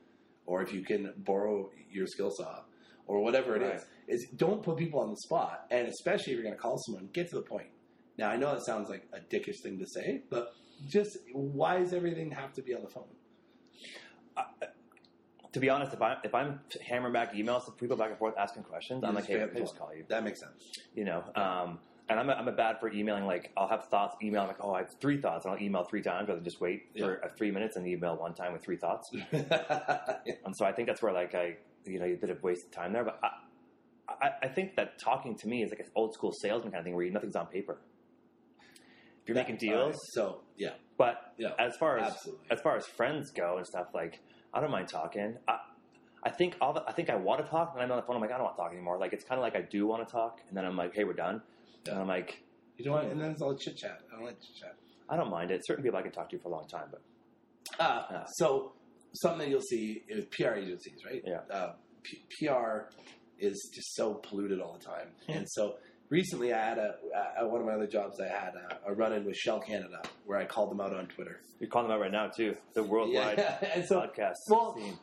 or 0.46 0.62
if 0.62 0.72
you 0.72 0.82
can 0.84 1.12
borrow 1.18 1.70
your 1.90 2.06
skill 2.06 2.30
saw, 2.30 2.60
or 3.06 3.22
whatever 3.22 3.56
it 3.56 3.62
is. 3.62 3.82
Right. 3.82 4.14
Is 4.14 4.26
don't 4.36 4.62
put 4.62 4.76
people 4.76 5.00
on 5.00 5.10
the 5.10 5.16
spot, 5.16 5.66
and 5.70 5.88
especially 5.88 6.32
if 6.32 6.36
you're 6.38 6.44
going 6.44 6.56
to 6.56 6.60
call 6.60 6.78
someone, 6.78 7.08
get 7.12 7.28
to 7.30 7.36
the 7.36 7.42
point. 7.42 7.68
Now 8.18 8.30
I 8.30 8.36
know 8.36 8.52
that 8.52 8.64
sounds 8.64 8.88
like 8.90 9.08
a 9.12 9.20
dickish 9.20 9.60
thing 9.62 9.78
to 9.78 9.86
say, 9.86 10.22
but 10.30 10.52
just 10.86 11.16
why 11.32 11.78
does 11.78 11.92
everything 11.92 12.30
have 12.32 12.52
to 12.54 12.62
be 12.62 12.74
on 12.74 12.82
the 12.82 12.88
phone? 12.88 13.08
To 15.52 15.60
be 15.60 15.70
honest, 15.70 15.94
if 15.94 16.02
I 16.02 16.16
if 16.24 16.34
I'm 16.34 16.58
hammering 16.84 17.12
back 17.12 17.32
emails 17.34 17.64
to 17.66 17.72
people 17.72 17.96
back 17.96 18.10
and 18.10 18.18
forth 18.18 18.34
asking 18.36 18.64
questions, 18.64 19.04
I'm 19.04 19.14
like, 19.14 19.26
hey, 19.26 19.40
I 19.40 19.46
just 19.56 19.78
call 19.78 19.94
you. 19.94 20.04
That 20.08 20.24
makes 20.24 20.40
sense. 20.40 20.64
You 20.96 21.04
know. 21.04 21.22
Um, 21.36 21.78
and 22.08 22.20
I'm 22.20 22.28
a, 22.28 22.32
I'm 22.32 22.48
a 22.48 22.52
bad 22.52 22.80
for 22.80 22.92
emailing. 22.92 23.24
Like 23.26 23.50
I'll 23.56 23.68
have 23.68 23.86
thoughts, 23.86 24.16
email. 24.22 24.42
I'm 24.42 24.48
like, 24.48 24.58
oh, 24.60 24.74
I 24.74 24.80
have 24.80 24.94
three 25.00 25.20
thoughts, 25.20 25.44
and 25.44 25.54
I'll 25.54 25.60
email 25.60 25.84
three 25.84 26.02
times 26.02 26.28
rather 26.28 26.40
than 26.40 26.44
just 26.44 26.60
wait 26.60 26.88
for 26.98 27.24
uh, 27.24 27.28
three 27.36 27.50
minutes 27.50 27.76
and 27.76 27.86
email 27.86 28.16
one 28.16 28.34
time 28.34 28.52
with 28.52 28.62
three 28.62 28.76
thoughts. 28.76 29.10
And 29.32 30.54
so 30.56 30.66
I 30.66 30.72
think 30.72 30.88
that's 30.88 31.02
where 31.02 31.12
like 31.12 31.34
I 31.34 31.56
you 31.84 31.98
know 31.98 32.06
a 32.06 32.14
bit 32.14 32.30
of 32.30 32.42
wasted 32.42 32.72
time 32.72 32.92
there. 32.92 33.04
But 33.04 33.18
I, 33.22 34.26
I, 34.26 34.30
I 34.42 34.48
think 34.48 34.76
that 34.76 34.98
talking 34.98 35.36
to 35.36 35.48
me 35.48 35.62
is 35.62 35.70
like 35.70 35.80
an 35.80 35.86
old 35.94 36.14
school 36.14 36.32
salesman 36.32 36.72
kind 36.72 36.80
of 36.80 36.84
thing 36.84 36.94
where 36.94 37.08
nothing's 37.10 37.36
on 37.36 37.46
paper. 37.46 37.78
If 39.22 39.28
you're 39.28 39.36
making 39.36 39.58
All 39.70 39.76
right, 39.76 39.84
deals, 39.86 40.00
so 40.12 40.40
yeah, 40.56 40.74
but 40.98 41.32
yeah, 41.38 41.52
as 41.58 41.76
far 41.76 41.98
as 41.98 42.12
absolutely. 42.12 42.46
as 42.50 42.60
far 42.60 42.76
as 42.76 42.86
friends 42.86 43.30
go 43.30 43.56
and 43.56 43.66
stuff, 43.66 43.88
like 43.94 44.20
I 44.52 44.60
don't 44.60 44.70
mind 44.70 44.88
talking. 44.88 45.38
I, 45.48 45.58
I 46.22 46.30
think 46.30 46.56
all 46.60 46.74
the, 46.74 46.82
I 46.86 46.92
think 46.92 47.08
I 47.08 47.16
want 47.16 47.44
to 47.44 47.50
talk, 47.50 47.72
and 47.74 47.82
I'm 47.82 47.90
on 47.90 47.96
the 47.96 48.02
phone. 48.02 48.16
I'm 48.16 48.22
like, 48.22 48.30
I 48.30 48.34
don't 48.34 48.44
want 48.44 48.56
to 48.56 48.62
talk 48.62 48.72
anymore. 48.72 48.98
Like 48.98 49.14
it's 49.14 49.24
kind 49.24 49.38
of 49.38 49.42
like 49.42 49.56
I 49.56 49.62
do 49.62 49.86
want 49.86 50.06
to 50.06 50.12
talk, 50.12 50.40
and 50.48 50.56
then 50.56 50.66
I'm 50.66 50.76
like, 50.76 50.94
hey, 50.94 51.04
we're 51.04 51.14
done. 51.14 51.40
And 51.88 51.98
I'm 51.98 52.08
like, 52.08 52.42
You 52.76 52.84
don't 52.84 52.94
want, 52.94 53.10
and 53.12 53.20
then 53.20 53.30
it's 53.32 53.42
all 53.42 53.54
chit 53.56 53.76
chat. 53.76 54.00
I 54.12 54.16
don't 54.16 54.24
like 54.26 54.40
chit 54.40 54.56
chat. 54.60 54.74
I 55.08 55.16
don't 55.16 55.30
mind 55.30 55.50
it. 55.50 55.60
Certain 55.66 55.84
people 55.84 55.98
I 55.98 56.02
can 56.02 56.12
talk 56.12 56.30
to 56.30 56.38
for 56.38 56.48
a 56.48 56.52
long 56.52 56.66
time, 56.68 56.88
but 56.90 57.02
Uh, 57.78 58.06
Yeah. 58.10 58.24
So 58.34 58.72
something 59.14 59.40
that 59.40 59.48
you'll 59.48 59.60
see 59.60 60.02
is 60.08 60.24
PR 60.26 60.54
agencies, 60.54 61.04
right? 61.04 61.22
Yeah. 61.26 61.40
Uh, 61.50 61.72
P- 62.02 62.22
PR 62.46 62.90
is 63.38 63.70
just 63.74 63.94
so 63.94 64.14
polluted 64.14 64.60
all 64.60 64.74
the 64.78 64.84
time, 64.84 65.08
Hmm. 65.26 65.32
and 65.32 65.46
so 65.50 65.76
recently 66.10 66.52
I 66.52 66.62
had 66.62 66.78
a 66.78 66.96
at 67.38 67.50
one 67.50 67.60
of 67.60 67.66
my 67.66 67.72
other 67.74 67.86
jobs 67.86 68.20
I 68.20 68.28
had 68.28 68.54
a, 68.54 68.78
a 68.90 68.94
run 68.94 69.12
in 69.12 69.24
with 69.24 69.36
Shell 69.36 69.60
Canada 69.60 70.02
where 70.26 70.38
I 70.38 70.44
called 70.44 70.70
them 70.70 70.80
out 70.80 70.94
on 70.94 71.06
Twitter. 71.06 71.40
you're 71.60 71.70
calling 71.70 71.88
them 71.88 71.96
out 71.96 72.00
right 72.02 72.12
now 72.12 72.28
too. 72.28 72.56
The 72.74 72.82
worldwide 72.82 73.38
Yeah, 73.38 73.58
and 73.74 73.84
so 73.86 74.00
podcast 74.00 74.34
well, 74.50 74.76
scene. 74.76 74.98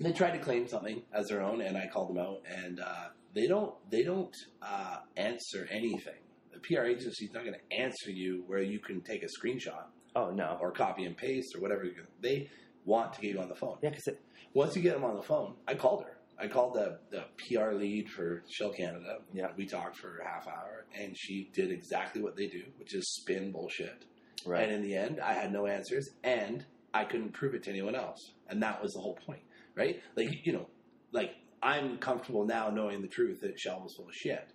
they 0.00 0.12
tried 0.12 0.32
to 0.32 0.38
claim 0.38 0.68
something 0.68 1.02
as 1.12 1.28
their 1.28 1.42
own, 1.42 1.60
and 1.62 1.76
I 1.78 1.86
called 1.86 2.10
them 2.10 2.18
out, 2.18 2.42
and 2.46 2.80
uh, 2.80 3.08
they 3.34 3.46
don't 3.46 3.74
they 3.90 4.02
don't 4.02 4.34
uh, 4.62 4.98
answer 5.16 5.66
anything. 5.70 6.20
The 6.52 6.60
PR 6.60 6.84
agency 6.84 7.26
is 7.26 7.32
not 7.32 7.44
going 7.44 7.56
to 7.56 7.76
answer 7.76 8.10
you 8.10 8.44
where 8.46 8.62
you 8.62 8.78
can 8.78 9.00
take 9.00 9.22
a 9.22 9.26
screenshot 9.26 9.84
Oh 10.16 10.30
no, 10.30 10.56
or 10.60 10.70
copy 10.70 11.04
and 11.04 11.16
paste 11.16 11.54
or 11.56 11.60
whatever. 11.60 11.84
They 12.20 12.48
want 12.84 13.14
to 13.14 13.20
get 13.20 13.34
you 13.34 13.40
on 13.40 13.48
the 13.48 13.56
phone. 13.56 13.78
yeah, 13.82 13.90
because 13.90 14.14
Once 14.52 14.76
you 14.76 14.82
get 14.82 14.94
them 14.94 15.04
on 15.04 15.16
the 15.16 15.22
phone, 15.22 15.54
I 15.66 15.74
called 15.74 16.04
her. 16.04 16.18
I 16.38 16.48
called 16.48 16.74
the, 16.74 16.98
the 17.10 17.24
PR 17.48 17.72
lead 17.74 18.08
for 18.10 18.42
Shell 18.50 18.70
Canada. 18.74 19.18
Yeah. 19.32 19.48
We 19.56 19.66
talked 19.66 19.96
for 19.96 20.18
a 20.18 20.24
half 20.24 20.46
hour, 20.48 20.84
and 20.96 21.16
she 21.16 21.50
did 21.52 21.70
exactly 21.70 22.22
what 22.22 22.36
they 22.36 22.46
do, 22.46 22.62
which 22.78 22.94
is 22.94 23.04
spin 23.14 23.50
bullshit. 23.52 24.04
right. 24.46 24.64
And 24.64 24.72
in 24.72 24.82
the 24.82 24.94
end, 24.96 25.20
I 25.20 25.32
had 25.32 25.52
no 25.52 25.66
answers, 25.66 26.08
and 26.22 26.64
I 26.92 27.04
couldn't 27.04 27.32
prove 27.32 27.54
it 27.54 27.62
to 27.64 27.70
anyone 27.70 27.94
else. 27.96 28.32
And 28.48 28.62
that 28.62 28.80
was 28.82 28.92
the 28.92 29.00
whole 29.00 29.14
point, 29.26 29.42
right? 29.76 30.00
Like, 30.16 30.28
you 30.44 30.52
know, 30.52 30.66
like 31.12 31.34
I'm 31.64 31.96
comfortable 31.98 32.44
now 32.44 32.68
knowing 32.70 33.00
the 33.02 33.08
truth 33.08 33.40
that 33.40 33.58
Shell 33.58 33.80
was 33.82 33.94
full 33.96 34.06
of 34.08 34.14
shit. 34.14 34.46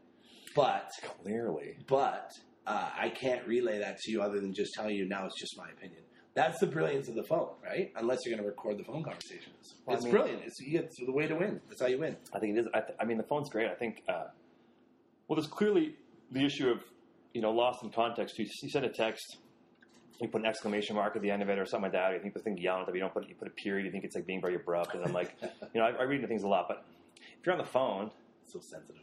But, 0.56 0.92
Clearly, 1.24 1.78
but 1.88 2.32
uh, 2.66 2.90
I 2.98 3.10
can't 3.10 3.46
relay 3.48 3.80
that 3.80 3.98
to 4.00 4.12
you 4.12 4.22
other 4.22 4.40
than 4.40 4.54
just 4.54 4.74
telling 4.74 4.96
you 4.96 5.06
now 5.08 5.26
it's 5.26 5.40
just 5.40 5.58
my 5.58 5.70
opinion. 5.70 6.02
That's 6.36 6.60
the 6.60 6.68
brilliance 6.68 7.08
of 7.08 7.16
the 7.16 7.24
phone, 7.24 7.50
right? 7.64 7.92
Unless 7.96 8.20
you're 8.26 8.34
going 8.36 8.44
to 8.44 8.48
record 8.50 8.78
the 8.78 8.84
phone 8.84 9.04
conversations. 9.04 9.76
Well, 9.86 9.96
I 9.96 9.98
it's 9.98 10.06
mean- 10.06 10.14
brilliant. 10.14 10.42
It's, 10.46 10.58
it's 10.62 10.96
the 11.06 11.12
way 11.12 11.28
to 11.28 11.36
win. 11.36 11.60
That's 11.68 11.82
how 11.82 11.88
you 11.88 12.00
win. 12.00 12.16
I 12.34 12.40
think 12.40 12.56
it 12.58 12.62
is. 12.62 12.68
I, 12.74 12.80
th- 12.82 12.98
I 13.00 13.06
mean, 13.06 13.18
the 13.18 13.24
phone's 13.24 13.50
great. 13.50 13.68
I 13.70 13.76
think. 13.76 14.04
Uh, 14.08 14.26
well, 15.28 15.36
there's 15.36 15.48
clearly 15.48 15.96
the 16.32 16.46
issue 16.46 16.70
of 16.70 16.80
you 17.34 17.42
know 17.42 17.52
lost 17.52 17.84
in 17.84 17.90
context. 17.90 18.38
You, 18.40 18.46
you 18.62 18.70
send 18.70 18.86
a 18.86 18.90
text, 18.90 19.38
you 20.22 20.28
put 20.30 20.42
an 20.42 20.48
exclamation 20.48 20.96
mark 20.96 21.16
at 21.16 21.22
the 21.22 21.32
end 21.32 21.42
of 21.42 21.50
it 21.50 21.58
or 21.60 21.66
something 21.66 21.84
like 21.84 21.94
that. 21.94 22.14
You 22.14 22.20
think 22.20 22.34
the 22.36 22.40
thing 22.42 22.58
yelling 22.58 22.86
at 22.88 22.94
you 22.94 23.00
don't 23.02 23.14
put 23.14 23.28
you 23.28 23.36
put 23.36 23.48
a 23.48 23.52
period. 23.52 23.86
You 23.86 23.92
think 23.92 24.04
it's 24.04 24.16
like 24.16 24.26
being 24.28 24.42
very 24.42 24.56
abrupt. 24.56 24.94
And 24.96 25.04
I'm 25.06 25.14
like, 25.14 25.36
you 25.42 25.82
know, 25.82 25.86
I, 25.88 25.90
I 25.92 26.04
read 26.04 26.18
into 26.18 26.28
things 26.28 26.44
a 26.44 26.48
lot, 26.48 26.68
but 26.68 26.86
if 27.40 27.46
you're 27.46 27.54
on 27.54 27.60
the 27.62 27.70
phone, 27.72 28.12
it's 28.44 28.54
so 28.54 28.60
sensitive. 28.60 29.02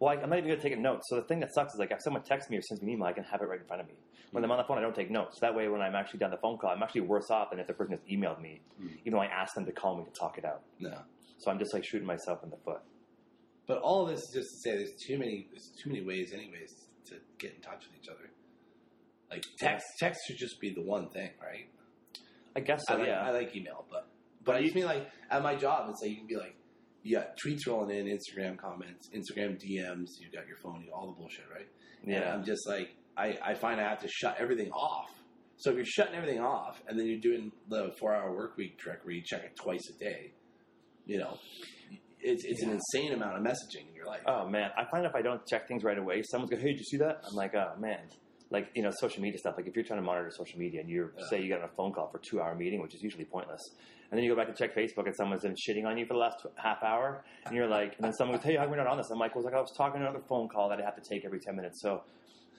Well, 0.00 0.10
I, 0.10 0.20
I'm 0.22 0.30
not 0.30 0.38
even 0.38 0.48
going 0.50 0.60
to 0.60 0.62
take 0.62 0.76
a 0.78 0.80
note. 0.80 1.00
So 1.06 1.16
the 1.16 1.22
thing 1.22 1.40
that 1.40 1.52
sucks 1.54 1.74
is 1.74 1.80
like 1.80 1.90
if 1.90 2.02
someone 2.02 2.22
texts 2.22 2.50
me 2.50 2.56
or 2.56 2.62
sends 2.62 2.82
me 2.82 2.92
an 2.92 2.98
email, 2.98 3.08
I 3.08 3.12
can 3.12 3.24
have 3.24 3.40
it 3.42 3.46
right 3.48 3.60
in 3.60 3.66
front 3.66 3.82
of 3.82 3.88
me. 3.88 3.94
When 4.30 4.44
I'm 4.44 4.50
on 4.50 4.58
the 4.58 4.64
phone, 4.64 4.78
I 4.78 4.82
don't 4.82 4.94
take 4.94 5.10
notes. 5.10 5.38
That 5.40 5.54
way, 5.54 5.68
when 5.68 5.80
I'm 5.80 5.94
actually 5.94 6.18
done 6.20 6.30
the 6.30 6.36
phone 6.36 6.58
call, 6.58 6.70
I'm 6.70 6.82
actually 6.82 7.00
worse 7.02 7.30
off 7.30 7.50
than 7.50 7.58
if 7.58 7.66
the 7.66 7.72
person 7.72 7.92
has 7.92 8.00
emailed 8.10 8.40
me, 8.40 8.60
Mm. 8.80 8.90
even 9.00 9.12
though 9.14 9.20
I 9.20 9.26
asked 9.26 9.54
them 9.54 9.64
to 9.64 9.72
call 9.72 9.96
me 9.96 10.04
to 10.04 10.10
talk 10.10 10.36
it 10.38 10.44
out. 10.44 10.62
No. 10.78 10.94
So 11.38 11.50
I'm 11.50 11.58
just 11.58 11.72
like 11.72 11.84
shooting 11.84 12.06
myself 12.06 12.44
in 12.44 12.50
the 12.50 12.58
foot. 12.58 12.80
But 13.66 13.78
all 13.78 14.02
of 14.04 14.10
this 14.10 14.20
is 14.20 14.30
just 14.34 14.48
to 14.50 14.56
say 14.70 14.76
there's 14.76 14.94
too 15.06 15.18
many 15.18 15.46
there's 15.50 15.70
too 15.82 15.90
many 15.90 16.04
ways 16.04 16.32
anyways 16.32 16.74
to 17.06 17.14
get 17.38 17.54
in 17.54 17.60
touch 17.60 17.84
with 17.86 18.00
each 18.02 18.08
other. 18.08 18.30
Like 19.30 19.44
text 19.58 19.84
text 19.98 20.20
should 20.26 20.36
just 20.38 20.60
be 20.60 20.72
the 20.74 20.82
one 20.82 21.08
thing, 21.10 21.30
right? 21.42 21.68
I 22.56 22.60
guess 22.60 22.82
so. 22.86 22.94
I 22.94 22.96
like, 22.98 23.06
yeah. 23.08 23.20
I 23.22 23.30
like 23.30 23.56
email, 23.56 23.84
but 23.90 24.08
but 24.44 24.56
I 24.56 24.62
just 24.62 24.74
mean 24.74 24.84
like 24.86 25.08
at 25.30 25.42
my 25.42 25.54
job, 25.54 25.88
it's 25.90 26.00
like 26.02 26.10
you 26.10 26.16
can 26.18 26.26
be 26.26 26.36
like, 26.36 26.56
you 27.02 27.16
got 27.16 27.36
tweets 27.44 27.66
rolling 27.66 27.96
in, 27.96 28.06
Instagram 28.06 28.58
comments, 28.58 29.08
Instagram 29.14 29.56
DMs, 29.56 30.08
you 30.20 30.30
got 30.32 30.46
your 30.46 30.56
phone, 30.62 30.82
you 30.84 30.92
all 30.92 31.06
the 31.06 31.12
bullshit, 31.12 31.44
right? 31.52 31.68
And 32.02 32.12
yeah. 32.12 32.34
I'm 32.34 32.44
just 32.44 32.66
like, 32.68 32.90
I, 33.16 33.36
I 33.44 33.54
find 33.54 33.80
I 33.80 33.88
have 33.88 34.00
to 34.00 34.08
shut 34.08 34.36
everything 34.38 34.70
off. 34.72 35.10
So 35.56 35.70
if 35.70 35.76
you're 35.76 35.84
shutting 35.84 36.14
everything 36.14 36.40
off, 36.40 36.80
and 36.86 36.98
then 36.98 37.06
you're 37.06 37.20
doing 37.20 37.50
the 37.68 37.92
four 37.98 38.14
hour 38.14 38.32
work 38.32 38.56
week 38.56 38.78
trick 38.78 39.00
where 39.02 39.14
you 39.14 39.22
check 39.24 39.42
it 39.42 39.56
twice 39.56 39.82
a 39.90 40.04
day, 40.04 40.32
you 41.04 41.18
know, 41.18 41.36
it's 42.20 42.44
it's 42.44 42.62
an 42.62 42.70
insane 42.70 43.12
amount 43.12 43.36
of 43.36 43.42
messaging 43.42 43.88
in 43.88 43.94
your 43.94 44.06
life. 44.06 44.22
Oh 44.26 44.48
man, 44.48 44.70
I 44.76 44.84
find 44.90 45.04
if 45.04 45.14
I 45.14 45.22
don't 45.22 45.44
check 45.46 45.66
things 45.66 45.82
right 45.82 45.98
away, 45.98 46.22
someone's 46.30 46.50
going, 46.50 46.62
"Hey, 46.62 46.72
did 46.72 46.78
you 46.78 46.84
see 46.84 46.96
that?" 46.98 47.22
I'm 47.28 47.34
like, 47.34 47.54
"Oh 47.54 47.74
man." 47.78 48.00
Like 48.50 48.70
you 48.74 48.82
know, 48.82 48.90
social 48.98 49.20
media 49.22 49.38
stuff. 49.38 49.54
Like 49.58 49.66
if 49.66 49.76
you're 49.76 49.84
trying 49.84 50.00
to 50.00 50.04
monitor 50.06 50.30
social 50.30 50.58
media 50.58 50.80
and 50.80 50.88
you 50.88 51.10
Yeah. 51.18 51.26
say 51.28 51.42
you 51.42 51.48
got 51.50 51.60
on 51.60 51.68
a 51.68 51.72
phone 51.76 51.92
call 51.92 52.08
for 52.10 52.16
a 52.18 52.20
two 52.22 52.40
hour 52.40 52.54
meeting, 52.54 52.80
which 52.80 52.94
is 52.94 53.02
usually 53.02 53.26
pointless, 53.26 53.60
and 54.10 54.16
then 54.16 54.24
you 54.24 54.30
go 54.30 54.36
back 54.36 54.48
and 54.48 54.56
check 54.56 54.74
Facebook 54.74 55.04
and 55.06 55.14
someone's 55.16 55.42
been 55.42 55.54
shitting 55.54 55.84
on 55.84 55.98
you 55.98 56.06
for 56.06 56.14
the 56.14 56.20
last 56.20 56.46
half 56.56 56.82
hour, 56.82 57.24
and 57.44 57.54
you're 57.54 57.68
like, 57.68 57.94
and 57.96 58.04
then 58.04 58.12
someone 58.14 58.36
goes, 58.38 58.44
"Hey, 58.44 58.56
how 58.56 58.62
come 58.62 58.70
we're 58.70 58.76
not 58.78 58.86
on 58.86 58.96
this?" 58.96 59.10
I'm 59.10 59.18
like, 59.18 59.34
"Well, 59.34 59.44
like 59.44 59.54
I 59.54 59.60
was 59.60 59.72
talking 59.76 60.00
on 60.00 60.06
another 60.08 60.24
phone 60.28 60.48
call 60.48 60.70
that 60.70 60.80
I 60.80 60.82
have 60.84 60.96
to 60.96 61.02
take 61.08 61.24
every 61.26 61.40
ten 61.40 61.56
minutes." 61.56 61.82
So 61.82 62.04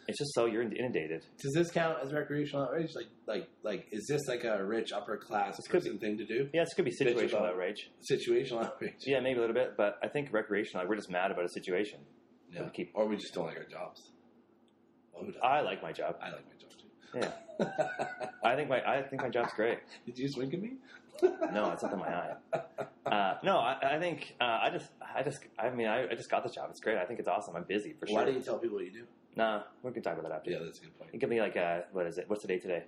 it's 0.08 0.17
just 0.19 0.34
so 0.36 0.45
you're 0.45 0.62
inundated. 0.62 1.25
Does 1.41 1.54
this 1.54 1.71
count 1.71 1.97
as 2.04 2.13
recreational 2.13 2.65
outrage? 2.65 2.91
Like 2.95 3.08
like 3.25 3.47
like 3.63 3.88
is 3.91 4.06
this 4.08 4.28
like 4.28 4.43
a 4.43 4.63
rich 4.63 4.91
upper 4.91 5.17
class 5.17 5.58
This 5.58 5.67
could 5.67 5.82
person 5.84 5.97
thing 5.97 6.17
to 6.19 6.25
do? 6.25 6.49
Yeah, 6.54 6.65
this 6.65 6.73
could 6.75 6.86
be 6.86 6.91
situational 6.91 7.47
outrage. 7.49 7.89
Situational 8.12 8.63
outrage. 8.65 8.93
Yeah, 9.08 9.19
maybe 9.21 9.38
a 9.38 9.41
little 9.41 9.56
bit, 9.56 9.73
but 9.75 9.97
I 10.04 10.08
think 10.08 10.32
recreational. 10.32 10.84
Like 10.84 10.89
we're 10.89 10.97
just 10.97 11.10
mad 11.10 11.32
about 11.32 11.45
a 11.45 11.49
situation. 11.49 11.99
Yeah. 12.52 12.63
We 12.65 12.69
keep- 12.71 12.91
Or 12.95 13.08
we 13.08 13.15
just 13.15 13.34
don't 13.36 13.45
like 13.45 13.58
our 13.58 13.63
jobs. 13.65 14.12
I 15.43 15.62
like 15.62 15.82
my 15.82 15.91
job. 15.91 16.15
I 16.21 16.29
like 16.29 16.45
my 16.45 16.58
job 16.60 16.71
too. 16.79 16.88
Yeah, 17.19 18.25
I 18.43 18.55
think 18.55 18.69
my 18.69 18.82
I 18.86 19.01
think 19.03 19.21
my 19.21 19.29
job's 19.29 19.53
great. 19.53 19.79
Did 20.05 20.17
you 20.17 20.25
just 20.27 20.38
wink 20.38 20.53
at 20.53 20.62
me? 20.62 20.73
No, 21.53 21.71
it's 21.71 21.84
not 21.84 21.93
in 21.93 21.99
my 21.99 22.08
eye. 22.08 22.36
Uh, 23.05 23.38
no, 23.43 23.58
I, 23.58 23.95
I 23.95 23.99
think 23.99 24.36
uh, 24.39 24.60
I 24.62 24.69
just, 24.69 24.89
I 25.01 25.21
just, 25.21 25.39
I 25.58 25.69
mean, 25.69 25.88
I, 25.88 26.10
I 26.10 26.15
just 26.15 26.29
got 26.29 26.43
the 26.43 26.49
job. 26.49 26.67
It's 26.69 26.79
great. 26.79 26.97
I 26.97 27.05
think 27.05 27.19
it's 27.19 27.27
awesome. 27.27 27.55
I'm 27.58 27.63
busy 27.63 27.93
for 27.93 28.05
Why 28.05 28.12
sure. 28.12 28.19
Why 28.19 28.25
do 28.25 28.38
you 28.38 28.41
tell 28.41 28.58
people 28.58 28.77
what 28.77 28.86
you 28.86 28.91
do? 28.91 29.03
Nah, 29.36 29.63
we 29.84 29.91
can 29.91 30.01
talk 30.01 30.13
about 30.13 30.29
that 30.29 30.36
after. 30.36 30.51
Yeah, 30.51 30.60
that's 30.63 30.79
a 30.79 30.84
good 30.84 30.97
point. 30.97 31.19
Give 31.19 31.29
me 31.29 31.41
like, 31.41 31.58
uh, 31.58 31.79
what 31.91 32.05
is 32.05 32.17
it? 32.17 32.29
What's 32.29 32.43
the 32.43 32.47
date 32.47 32.62
today? 32.62 32.84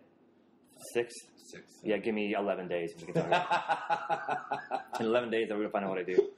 Six. 0.93 1.13
Six. 1.37 1.63
Yeah, 1.83 1.97
give 1.97 2.15
me 2.15 2.33
eleven 2.33 2.67
days. 2.67 2.93
and 2.93 3.07
we 3.07 3.13
can 3.13 3.29
talk. 3.29 4.83
In 4.99 5.05
eleven 5.07 5.29
days, 5.29 5.49
I'm 5.51 5.57
gonna 5.57 5.69
find 5.69 5.85
out 5.85 5.89
what 5.89 5.99
I 5.99 6.03
do. 6.03 6.13
You 6.13 6.29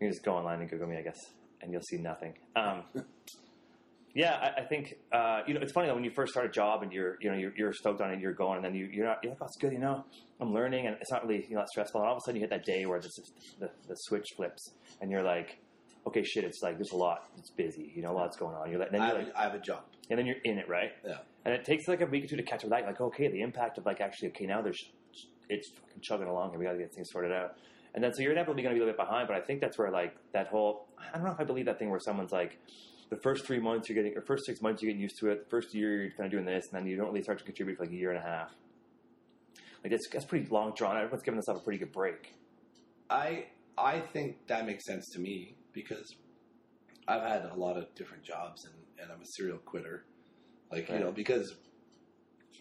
can 0.00 0.10
just 0.10 0.24
go 0.24 0.34
online 0.34 0.60
and 0.60 0.70
Google 0.70 0.88
me, 0.88 0.96
I 0.96 1.02
guess, 1.02 1.18
and 1.60 1.72
you'll 1.72 1.82
see 1.82 1.98
nothing. 1.98 2.34
Um, 2.56 2.84
yeah, 4.14 4.34
I, 4.34 4.62
I 4.62 4.64
think 4.66 4.94
uh, 5.12 5.40
you 5.46 5.54
know 5.54 5.60
it's 5.60 5.72
funny 5.72 5.88
though 5.88 5.94
when 5.94 6.04
you 6.04 6.10
first 6.10 6.32
start 6.32 6.46
a 6.46 6.50
job 6.50 6.82
and 6.82 6.92
you're 6.92 7.16
you 7.20 7.30
know 7.30 7.36
you're, 7.36 7.52
you're 7.56 7.72
stoked 7.72 8.00
on 8.00 8.12
it, 8.12 8.20
you're 8.20 8.34
going, 8.34 8.56
and 8.56 8.64
then 8.64 8.74
you 8.74 8.86
you're 8.92 9.06
not 9.06 9.18
you're 9.22 9.32
like, 9.32 9.42
oh, 9.42 9.46
it's 9.46 9.56
good, 9.56 9.72
you 9.72 9.78
know, 9.78 10.04
I'm 10.40 10.52
learning, 10.52 10.86
and 10.86 10.96
it's 11.00 11.10
not 11.10 11.26
really 11.26 11.46
you 11.48 11.56
know 11.56 11.64
stressful. 11.72 12.00
And 12.00 12.08
all 12.08 12.16
of 12.16 12.18
a 12.18 12.20
sudden, 12.26 12.36
you 12.36 12.42
hit 12.42 12.50
that 12.50 12.64
day 12.64 12.84
where 12.86 13.00
this 13.00 13.12
the 13.58 13.70
the 13.88 13.94
switch 13.94 14.26
flips, 14.36 14.72
and 15.00 15.10
you're 15.10 15.22
like, 15.22 15.58
okay, 16.06 16.22
shit, 16.22 16.44
it's 16.44 16.60
like 16.62 16.76
there's 16.76 16.92
a 16.92 16.96
lot, 16.96 17.28
it's 17.38 17.50
busy, 17.50 17.92
you 17.94 18.02
know, 18.02 18.12
a 18.12 18.16
lot's 18.16 18.36
going 18.36 18.54
on. 18.54 18.70
You're 18.70 18.80
like, 18.80 18.90
then 18.90 19.00
I 19.00 19.08
you're 19.08 19.16
have, 19.16 19.26
like, 19.26 19.34
a, 19.34 19.38
I 19.38 19.42
have 19.44 19.54
a 19.54 19.60
job. 19.60 19.82
and 20.10 20.18
then 20.18 20.26
you're 20.26 20.40
in 20.44 20.58
it, 20.58 20.68
right? 20.68 20.92
Yeah. 21.06 21.18
And 21.44 21.54
it 21.54 21.64
takes 21.64 21.88
like 21.88 22.00
a 22.00 22.06
week 22.06 22.24
or 22.24 22.28
two 22.28 22.36
to 22.36 22.42
catch 22.42 22.58
up 22.58 22.64
with 22.64 22.70
that. 22.70 22.80
You're 22.80 22.88
like, 22.88 23.00
okay, 23.00 23.28
the 23.28 23.40
impact 23.40 23.78
of 23.78 23.86
like 23.86 24.00
actually, 24.00 24.28
okay, 24.28 24.46
now 24.46 24.62
there's 24.62 24.90
it's 25.48 25.70
fucking 25.70 26.00
chugging 26.00 26.28
along 26.28 26.50
and 26.50 26.58
We 26.58 26.64
got 26.64 26.72
to 26.72 26.78
get 26.78 26.94
things 26.94 27.08
sorted 27.10 27.32
out. 27.32 27.56
And 27.94 28.02
then 28.02 28.12
so 28.14 28.22
you're 28.22 28.32
inevitably 28.32 28.62
going 28.62 28.74
to 28.74 28.78
be 28.78 28.82
a 28.82 28.86
little 28.86 28.98
bit 28.98 29.06
behind. 29.06 29.28
But 29.28 29.36
I 29.36 29.40
think 29.40 29.60
that's 29.60 29.78
where 29.78 29.90
like 29.90 30.14
that 30.32 30.48
whole 30.48 30.86
I 30.98 31.16
don't 31.16 31.26
know 31.26 31.32
if 31.32 31.40
I 31.40 31.44
believe 31.44 31.66
that 31.66 31.78
thing 31.78 31.90
where 31.90 32.00
someone's 32.00 32.32
like 32.32 32.58
the 33.12 33.20
first 33.20 33.44
three 33.44 33.60
months 33.60 33.90
you're 33.90 34.02
getting 34.02 34.16
or 34.16 34.22
first 34.22 34.46
six 34.46 34.62
months 34.62 34.80
you're 34.82 34.90
getting 34.90 35.02
used 35.02 35.18
to 35.20 35.28
it. 35.28 35.44
The 35.44 35.50
first 35.50 35.74
year 35.74 36.00
you're 36.02 36.10
kind 36.12 36.24
of 36.24 36.30
doing 36.30 36.46
this, 36.46 36.64
and 36.72 36.80
then 36.80 36.86
you 36.90 36.96
don't 36.96 37.08
really 37.08 37.22
start 37.22 37.38
to 37.40 37.44
contribute 37.44 37.76
for 37.76 37.84
like 37.84 37.92
a 37.92 37.94
year 37.94 38.10
and 38.10 38.18
a 38.18 38.22
half. 38.22 38.50
Like 39.84 39.90
that's 39.90 40.08
that's 40.10 40.24
pretty 40.24 40.48
long 40.48 40.72
drawn. 40.74 40.96
Everyone's 40.96 41.22
giving 41.22 41.36
themselves 41.36 41.60
a 41.60 41.64
pretty 41.64 41.78
good 41.78 41.92
break. 41.92 42.34
I 43.10 43.46
I 43.76 44.00
think 44.00 44.46
that 44.46 44.64
makes 44.64 44.86
sense 44.86 45.10
to 45.12 45.18
me 45.20 45.56
because 45.74 46.14
I've 47.06 47.20
had 47.22 47.44
a 47.44 47.54
lot 47.54 47.76
of 47.76 47.94
different 47.94 48.22
jobs 48.22 48.64
and, 48.64 48.74
and 48.98 49.12
I'm 49.12 49.20
a 49.20 49.26
serial 49.36 49.58
quitter. 49.58 50.04
Like, 50.70 50.88
you 50.88 50.98
know, 51.00 51.12
because 51.12 51.54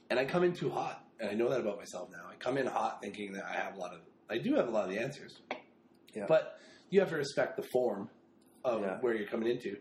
and 0.10 0.20
I 0.20 0.26
come 0.26 0.44
in 0.44 0.54
too 0.54 0.70
hot. 0.70 1.06
And 1.22 1.30
I 1.30 1.34
know 1.34 1.50
that 1.50 1.62
about 1.62 1.78
myself 1.78 2.10
now. 2.12 2.24
I 2.30 2.36
come 2.36 2.58
in 2.58 2.66
hot 2.66 3.00
thinking 3.02 3.32
that 3.34 3.46
I 3.46 3.54
have 3.54 3.76
a 3.76 3.80
lot 3.80 3.94
of 3.94 4.00
I 4.30 4.38
do 4.38 4.56
have 4.56 4.68
a 4.68 4.72
lot 4.72 4.84
of 4.84 4.90
the 4.90 5.00
answers. 5.00 5.40
Yeah. 6.14 6.26
But 6.28 6.60
you 6.90 7.00
have 7.00 7.10
to 7.10 7.16
respect 7.16 7.56
the 7.56 7.64
form 7.72 8.10
of 8.66 8.82
Yeah. 8.82 8.98
where 9.00 9.14
you're 9.16 9.28
coming 9.28 9.50
into. 9.50 9.78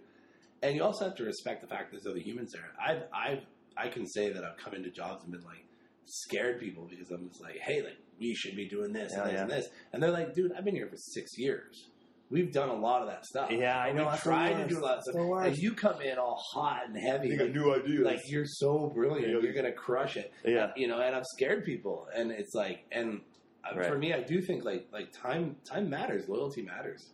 And 0.62 0.76
you 0.76 0.82
also 0.82 1.04
have 1.06 1.16
to 1.16 1.24
respect 1.24 1.62
the 1.62 1.66
fact 1.66 1.90
that 1.90 2.02
there's 2.02 2.10
other 2.10 2.20
humans 2.22 2.52
there. 2.52 2.68
I've 2.80 3.02
I've 3.14 3.42
I 3.76 3.88
can 3.88 4.06
say 4.06 4.32
that 4.32 4.44
I've 4.44 4.56
come 4.58 4.74
into 4.74 4.90
jobs 4.90 5.22
and 5.24 5.32
been 5.32 5.42
like 5.44 5.64
scared 6.04 6.60
people 6.60 6.86
because 6.90 7.10
I'm 7.10 7.28
just 7.28 7.40
like, 7.42 7.56
hey, 7.60 7.82
like 7.82 7.96
we 8.18 8.34
should 8.34 8.56
be 8.56 8.68
doing 8.68 8.92
this 8.92 9.12
Yeah, 9.14 9.22
and 9.22 9.28
this 9.30 9.34
yeah. 9.34 9.42
and 9.42 9.50
this. 9.50 9.68
And 9.92 10.02
they're 10.02 10.10
like, 10.10 10.34
dude, 10.34 10.52
I've 10.56 10.64
been 10.64 10.74
here 10.74 10.88
for 10.88 10.96
six 10.96 11.38
years. 11.38 11.88
We've 12.30 12.52
done 12.52 12.68
a 12.68 12.74
lot 12.74 13.02
of 13.02 13.08
that 13.08 13.26
stuff. 13.26 13.50
Yeah, 13.50 13.76
I 13.76 13.90
know, 13.92 14.04
We 14.04 14.10
that's 14.10 14.22
tried 14.22 14.54
to 14.62 14.68
do 14.68 14.78
a 14.78 14.82
lot 14.82 14.90
of 14.92 14.96
That's 14.98 15.10
stuff. 15.10 15.16
the 15.16 15.26
worst. 15.26 15.48
And 15.48 15.56
you 15.58 15.74
come 15.74 16.00
in 16.00 16.16
all 16.16 16.40
hot 16.52 16.82
and 16.86 16.96
heavy. 16.96 17.36
like, 17.36 17.52
new 17.52 17.74
ideas. 17.74 18.04
like 18.04 18.20
you're 18.28 18.46
so 18.46 18.88
brilliant. 18.94 19.32
Yeah. 19.32 19.40
You're 19.42 19.52
gonna 19.52 19.72
crush 19.72 20.16
it. 20.16 20.32
yeah, 20.44 20.70
You 20.76 20.86
know, 20.86 21.00
and 21.00 21.16
I've 21.16 21.26
scared 21.26 21.64
people. 21.64 22.06
And 22.14 22.30
it's 22.30 22.54
like, 22.54 22.84
and 22.92 23.22
uh, 23.64 23.82
for 23.82 23.98
me, 23.98 24.12
I 24.14 24.20
do 24.22 24.40
think 24.42 24.64
like 24.64 24.86
like 24.92 25.10
time 25.12 25.56
time 25.64 25.90
matters. 25.90 26.28
Loyalty 26.28 26.62
matters. 26.62 27.10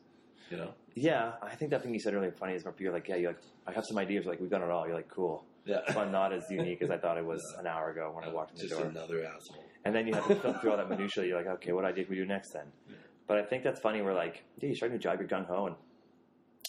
You 0.50 0.58
know. 0.58 0.74
Yeah. 0.96 1.32
I 1.42 1.54
think 1.54 1.70
that 1.70 1.82
thing 1.82 1.92
you 1.94 2.00
said 2.00 2.14
earlier 2.14 2.32
funny 2.32 2.54
is 2.54 2.64
where 2.64 2.74
you're 2.78 2.92
like, 2.92 3.06
yeah, 3.06 3.16
you're 3.16 3.30
like, 3.30 3.42
I 3.66 3.72
have 3.72 3.84
some 3.86 3.98
ideas. 3.98 4.26
Like 4.26 4.40
we've 4.40 4.50
done 4.50 4.62
it 4.62 4.70
all. 4.70 4.86
You're 4.86 4.96
like, 4.96 5.08
cool. 5.08 5.44
Yeah. 5.64 5.80
So 5.92 6.00
I'm 6.00 6.10
not 6.10 6.32
as 6.32 6.44
unique 6.50 6.82
as 6.82 6.90
I 6.90 6.96
thought 6.96 7.18
it 7.18 7.24
was 7.24 7.42
an 7.58 7.66
hour 7.66 7.90
ago 7.90 8.10
when 8.14 8.24
I 8.24 8.32
walked 8.32 8.52
in 8.52 8.56
the 8.56 8.62
Just 8.68 8.80
door. 8.80 8.88
another 8.90 9.24
asshole. 9.24 9.62
And 9.84 9.94
then 9.94 10.06
you 10.08 10.14
have 10.14 10.26
to 10.26 10.34
filter 10.42 10.58
through 10.58 10.70
all 10.72 10.76
that 10.78 10.88
minutia. 10.88 11.24
You're 11.26 11.36
like, 11.38 11.46
okay, 11.46 11.72
what 11.72 11.84
idea 11.84 12.04
can 12.04 12.10
we 12.14 12.16
do 12.20 12.26
next 12.26 12.52
then? 12.52 12.66
Yeah. 12.88 12.96
But 13.28 13.38
I 13.38 13.42
think 13.44 13.62
that's 13.62 13.80
funny. 13.80 14.02
We're 14.02 14.14
like, 14.14 14.42
yeah, 14.58 14.70
you 14.70 14.74
start 14.74 14.90
a 14.90 14.94
new 14.94 15.00
job, 15.00 15.18
you're 15.20 15.28
gung 15.28 15.46
ho, 15.46 15.66
and 15.66 15.76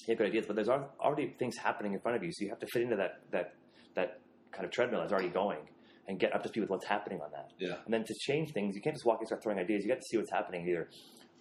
you 0.07 0.11
have 0.11 0.17
good 0.17 0.27
ideas, 0.27 0.45
but 0.47 0.55
there's 0.55 0.69
already 0.69 1.35
things 1.39 1.55
happening 1.57 1.93
in 1.93 1.99
front 1.99 2.17
of 2.17 2.23
you, 2.23 2.31
so 2.31 2.43
you 2.43 2.49
have 2.49 2.59
to 2.59 2.67
fit 2.67 2.81
into 2.81 2.95
that 2.95 3.19
that 3.31 3.53
that 3.95 4.21
kind 4.51 4.65
of 4.65 4.71
treadmill 4.71 5.01
that's 5.01 5.11
already 5.11 5.29
going 5.29 5.59
and 6.07 6.19
get 6.19 6.33
up 6.33 6.41
to 6.41 6.49
speed 6.49 6.61
with 6.61 6.69
what's 6.69 6.85
happening 6.85 7.19
on 7.21 7.29
that. 7.31 7.51
Yeah. 7.59 7.75
And 7.85 7.93
then 7.93 8.03
to 8.05 8.13
change 8.21 8.51
things, 8.53 8.75
you 8.75 8.81
can't 8.81 8.95
just 8.95 9.05
walk 9.05 9.19
and 9.19 9.27
start 9.27 9.43
throwing 9.43 9.59
ideas. 9.59 9.83
You 9.83 9.89
got 9.89 9.99
to 9.99 10.07
see 10.09 10.17
what's 10.17 10.31
happening, 10.31 10.67
either 10.67 10.89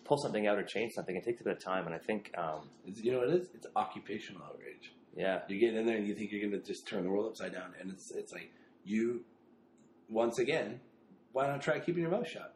pull 0.06 0.18
something 0.18 0.46
out 0.46 0.58
or 0.58 0.62
change 0.62 0.92
something. 0.94 1.16
It 1.16 1.24
takes 1.24 1.40
a 1.40 1.44
bit 1.44 1.56
of 1.56 1.62
time, 1.62 1.86
and 1.86 1.94
I 1.94 1.98
think, 1.98 2.32
um, 2.36 2.68
you 2.84 3.12
know 3.12 3.18
what 3.18 3.28
it 3.28 3.42
is? 3.42 3.48
It's 3.54 3.66
occupational 3.76 4.42
outrage. 4.42 4.92
yeah, 5.16 5.40
You 5.48 5.58
get 5.58 5.74
in 5.74 5.86
there 5.86 5.96
and 5.96 6.06
you 6.06 6.14
think 6.14 6.30
you're 6.32 6.48
going 6.48 6.60
to 6.60 6.66
just 6.66 6.86
turn 6.86 7.04
the 7.04 7.10
world 7.10 7.26
upside 7.26 7.52
down, 7.52 7.74
and 7.80 7.90
it's 7.90 8.10
it's 8.12 8.32
like 8.32 8.50
you. 8.84 9.24
Once 10.08 10.38
again, 10.38 10.80
why 11.32 11.48
not 11.48 11.60
try 11.60 11.80
keeping 11.80 12.02
your 12.02 12.12
mouth 12.12 12.28
shut? 12.28 12.54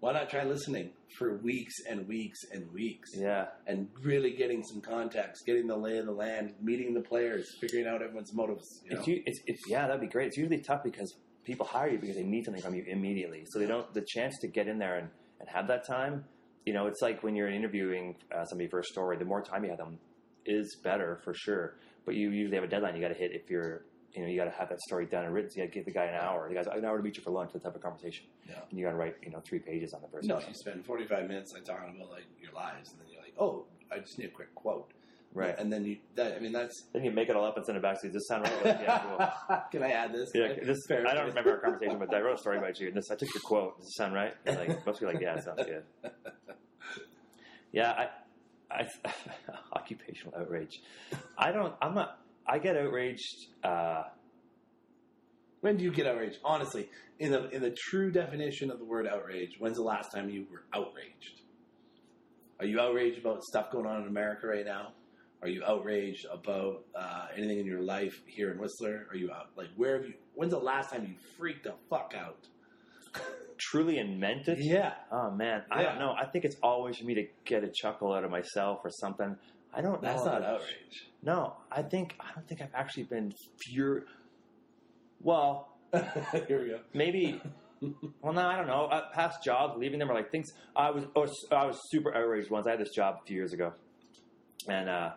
Why 0.00 0.12
not 0.12 0.30
try 0.30 0.44
listening 0.44 0.90
for 1.18 1.36
weeks 1.38 1.74
and 1.88 2.06
weeks 2.08 2.38
and 2.52 2.70
weeks, 2.72 3.10
yeah, 3.14 3.46
and 3.66 3.88
really 4.02 4.32
getting 4.32 4.62
some 4.62 4.80
context, 4.80 5.46
getting 5.46 5.66
the 5.66 5.76
lay 5.76 5.98
of 5.98 6.06
the 6.06 6.12
land, 6.12 6.54
meeting 6.60 6.92
the 6.94 7.00
players, 7.00 7.54
figuring 7.60 7.86
out 7.86 8.02
everyone's 8.02 8.32
motives. 8.34 8.82
You 8.84 8.96
know? 8.96 9.02
It's, 9.06 9.40
it's 9.46 9.62
yeah, 9.68 9.86
that'd 9.86 10.00
be 10.00 10.06
great. 10.06 10.28
It's 10.28 10.36
usually 10.36 10.60
tough 10.60 10.82
because 10.82 11.14
people 11.44 11.66
hire 11.66 11.90
you 11.90 11.98
because 11.98 12.16
they 12.16 12.22
need 12.22 12.44
something 12.44 12.62
from 12.62 12.74
you 12.74 12.84
immediately. 12.86 13.44
So 13.50 13.58
they 13.58 13.66
don't 13.66 13.92
the 13.94 14.04
chance 14.06 14.38
to 14.40 14.48
get 14.48 14.66
in 14.68 14.78
there 14.78 14.96
and, 14.96 15.08
and 15.40 15.48
have 15.48 15.68
that 15.68 15.86
time. 15.86 16.24
You 16.64 16.72
know, 16.72 16.86
it's 16.86 17.02
like 17.02 17.22
when 17.22 17.34
you're 17.36 17.50
interviewing 17.50 18.16
uh, 18.34 18.44
somebody 18.44 18.68
for 18.68 18.78
a 18.80 18.84
story. 18.84 19.16
The 19.16 19.24
more 19.24 19.42
time 19.42 19.64
you 19.64 19.70
have 19.70 19.78
them 19.78 19.98
is 20.46 20.76
better 20.82 21.20
for 21.24 21.34
sure. 21.34 21.76
But 22.04 22.14
you 22.14 22.30
usually 22.30 22.56
have 22.56 22.64
a 22.64 22.68
deadline 22.68 22.94
you 22.96 23.02
got 23.02 23.08
to 23.08 23.14
hit 23.14 23.32
if 23.32 23.50
you're 23.50 23.84
you 24.14 24.22
know 24.22 24.28
you 24.28 24.36
got 24.38 24.44
to 24.44 24.50
have 24.50 24.68
that 24.68 24.80
story 24.82 25.06
done 25.06 25.24
and 25.24 25.34
written. 25.34 25.50
So 25.50 25.56
you 25.56 25.66
got 25.66 25.72
to 25.72 25.78
give 25.78 25.84
the 25.86 25.92
guy 25.92 26.04
an 26.06 26.14
hour. 26.14 26.48
The 26.48 26.54
guy's 26.54 26.66
an 26.66 26.84
hour 26.84 26.96
to 26.96 27.02
meet 27.02 27.16
you 27.16 27.22
for 27.22 27.30
lunch. 27.30 27.50
Let's 27.54 27.64
have 27.64 27.74
a 27.74 27.78
conversation. 27.78 28.26
Yeah. 28.48 28.56
And 28.68 28.78
you 28.78 28.84
got 28.84 28.92
to 28.92 28.96
write 28.96 29.16
you 29.22 29.30
know 29.30 29.40
three 29.40 29.58
pages 29.58 29.92
on 29.92 30.02
the 30.02 30.08
person. 30.08 30.28
no, 30.28 30.38
you 30.38 30.54
spend 30.54 30.84
45 30.84 31.28
minutes 31.28 31.52
like 31.52 31.64
talking 31.64 31.96
about 31.96 32.10
like 32.10 32.24
your 32.40 32.52
lives, 32.52 32.92
and 32.92 33.00
then 33.00 33.08
you're 33.12 33.22
like, 33.22 33.34
oh, 33.38 33.64
I 33.90 33.98
just 33.98 34.18
need 34.18 34.26
a 34.26 34.30
quick 34.30 34.54
quote, 34.54 34.90
right. 35.34 35.54
And 35.58 35.72
then 35.72 35.84
you, 35.84 35.98
that, 36.14 36.36
I 36.36 36.38
mean, 36.38 36.52
that's. 36.52 36.84
then 36.92 37.04
you 37.04 37.10
make 37.10 37.28
it 37.28 37.36
all 37.36 37.44
up 37.44 37.56
and 37.56 37.66
send 37.66 37.76
it 37.76 37.82
back. 37.82 37.96
So 38.00 38.08
does 38.08 38.14
this 38.14 38.28
sound 38.28 38.44
right? 38.44 38.64
Like, 38.64 38.80
yeah, 38.80 38.98
cool. 39.00 39.58
Can 39.72 39.82
I 39.82 39.90
add 39.90 40.12
this? 40.12 40.30
Yeah, 40.34 40.54
this, 40.64 40.78
Fair. 40.88 41.06
I 41.06 41.14
don't 41.14 41.26
remember 41.26 41.50
our 41.52 41.58
conversation, 41.60 41.98
but 41.98 42.14
I 42.14 42.20
wrote 42.20 42.34
a 42.38 42.40
story 42.40 42.58
about 42.58 42.78
you. 42.80 42.88
And 42.88 42.96
this, 42.96 43.10
I 43.10 43.16
took 43.16 43.32
your 43.34 43.42
quote. 43.42 43.78
Does 43.78 43.88
it 43.88 43.92
sound 43.96 44.14
right? 44.14 44.34
And 44.46 44.56
like 44.56 44.86
most 44.86 45.00
people, 45.00 45.10
are 45.10 45.12
like, 45.14 45.22
yeah, 45.22 45.36
it 45.36 45.44
sounds 45.44 45.62
good. 45.64 45.84
Yeah, 47.72 47.90
I, 48.70 48.76
I, 48.82 48.88
occupational 49.72 50.34
outrage. 50.38 50.80
I 51.36 51.50
don't. 51.52 51.74
I'm 51.82 51.94
not. 51.94 52.18
I 52.46 52.58
get 52.58 52.76
outraged. 52.76 53.46
Uh, 53.62 54.04
When 55.60 55.76
do 55.76 55.84
you 55.84 55.90
get 55.92 56.06
outraged? 56.06 56.38
Honestly, 56.44 56.88
in 57.18 57.32
the 57.32 57.48
in 57.50 57.62
the 57.62 57.70
true 57.76 58.12
definition 58.12 58.70
of 58.70 58.78
the 58.78 58.84
word 58.84 59.06
outrage, 59.08 59.56
when's 59.58 59.76
the 59.76 59.82
last 59.82 60.12
time 60.12 60.28
you 60.30 60.46
were 60.50 60.62
outraged? 60.72 61.40
Are 62.60 62.66
you 62.66 62.78
outraged 62.80 63.18
about 63.18 63.42
stuff 63.42 63.72
going 63.72 63.86
on 63.86 64.02
in 64.02 64.08
America 64.08 64.46
right 64.46 64.64
now? 64.64 64.92
Are 65.44 65.48
you 65.48 65.62
outraged 65.62 66.24
about 66.32 66.86
uh, 66.98 67.26
anything 67.36 67.58
in 67.58 67.66
your 67.66 67.82
life 67.82 68.18
here 68.24 68.50
in 68.50 68.58
Whistler? 68.58 69.06
Are 69.10 69.16
you 69.16 69.30
out 69.30 69.50
like 69.58 69.68
where 69.76 69.98
have 69.98 70.06
you? 70.06 70.14
When's 70.34 70.52
the 70.52 70.58
last 70.58 70.90
time 70.90 71.04
you 71.06 71.14
freaked 71.36 71.64
the 71.64 71.74
fuck 71.90 72.14
out? 72.16 72.48
Truly 73.58 73.98
and 73.98 74.18
meant 74.18 74.48
it. 74.48 74.56
Yeah, 74.58 74.94
Oh 75.12 75.30
man, 75.30 75.64
I 75.70 75.82
don't 75.82 75.98
know. 75.98 76.14
I 76.18 76.24
think 76.24 76.46
it's 76.46 76.56
always 76.62 76.96
for 76.96 77.04
me 77.04 77.14
to 77.16 77.26
get 77.44 77.62
a 77.62 77.68
chuckle 77.68 78.14
out 78.14 78.24
of 78.24 78.30
myself 78.30 78.80
or 78.84 78.90
something. 78.90 79.36
I 79.74 79.82
don't. 79.82 80.00
that's 80.00 80.24
know 80.24 80.32
not 80.32 80.42
outrage. 80.44 81.10
No, 81.22 81.56
I 81.70 81.82
think 81.82 82.14
I 82.18 82.32
don't 82.34 82.48
think 82.48 82.62
I've 82.62 82.74
actually 82.74 83.02
been 83.02 83.30
furious. 83.60 84.08
Well, 85.20 85.76
here 85.92 86.62
we 86.62 86.68
go. 86.70 86.80
maybe. 86.94 87.38
well, 88.22 88.32
no, 88.32 88.40
I 88.40 88.56
don't 88.56 88.66
know. 88.66 88.86
Uh, 88.86 89.10
past 89.12 89.44
jobs, 89.44 89.74
leaving 89.76 89.98
them, 89.98 90.10
or 90.10 90.14
like 90.14 90.30
things. 90.30 90.50
I 90.74 90.90
was, 90.90 91.04
I 91.14 91.18
was, 91.18 91.46
I 91.52 91.66
was 91.66 91.78
super 91.90 92.16
outraged 92.16 92.50
once. 92.50 92.66
I 92.66 92.70
had 92.70 92.80
this 92.80 92.94
job 92.94 93.16
a 93.22 93.26
few 93.26 93.36
years 93.36 93.52
ago, 93.52 93.74
and 94.68 94.88
uh, 94.88 95.10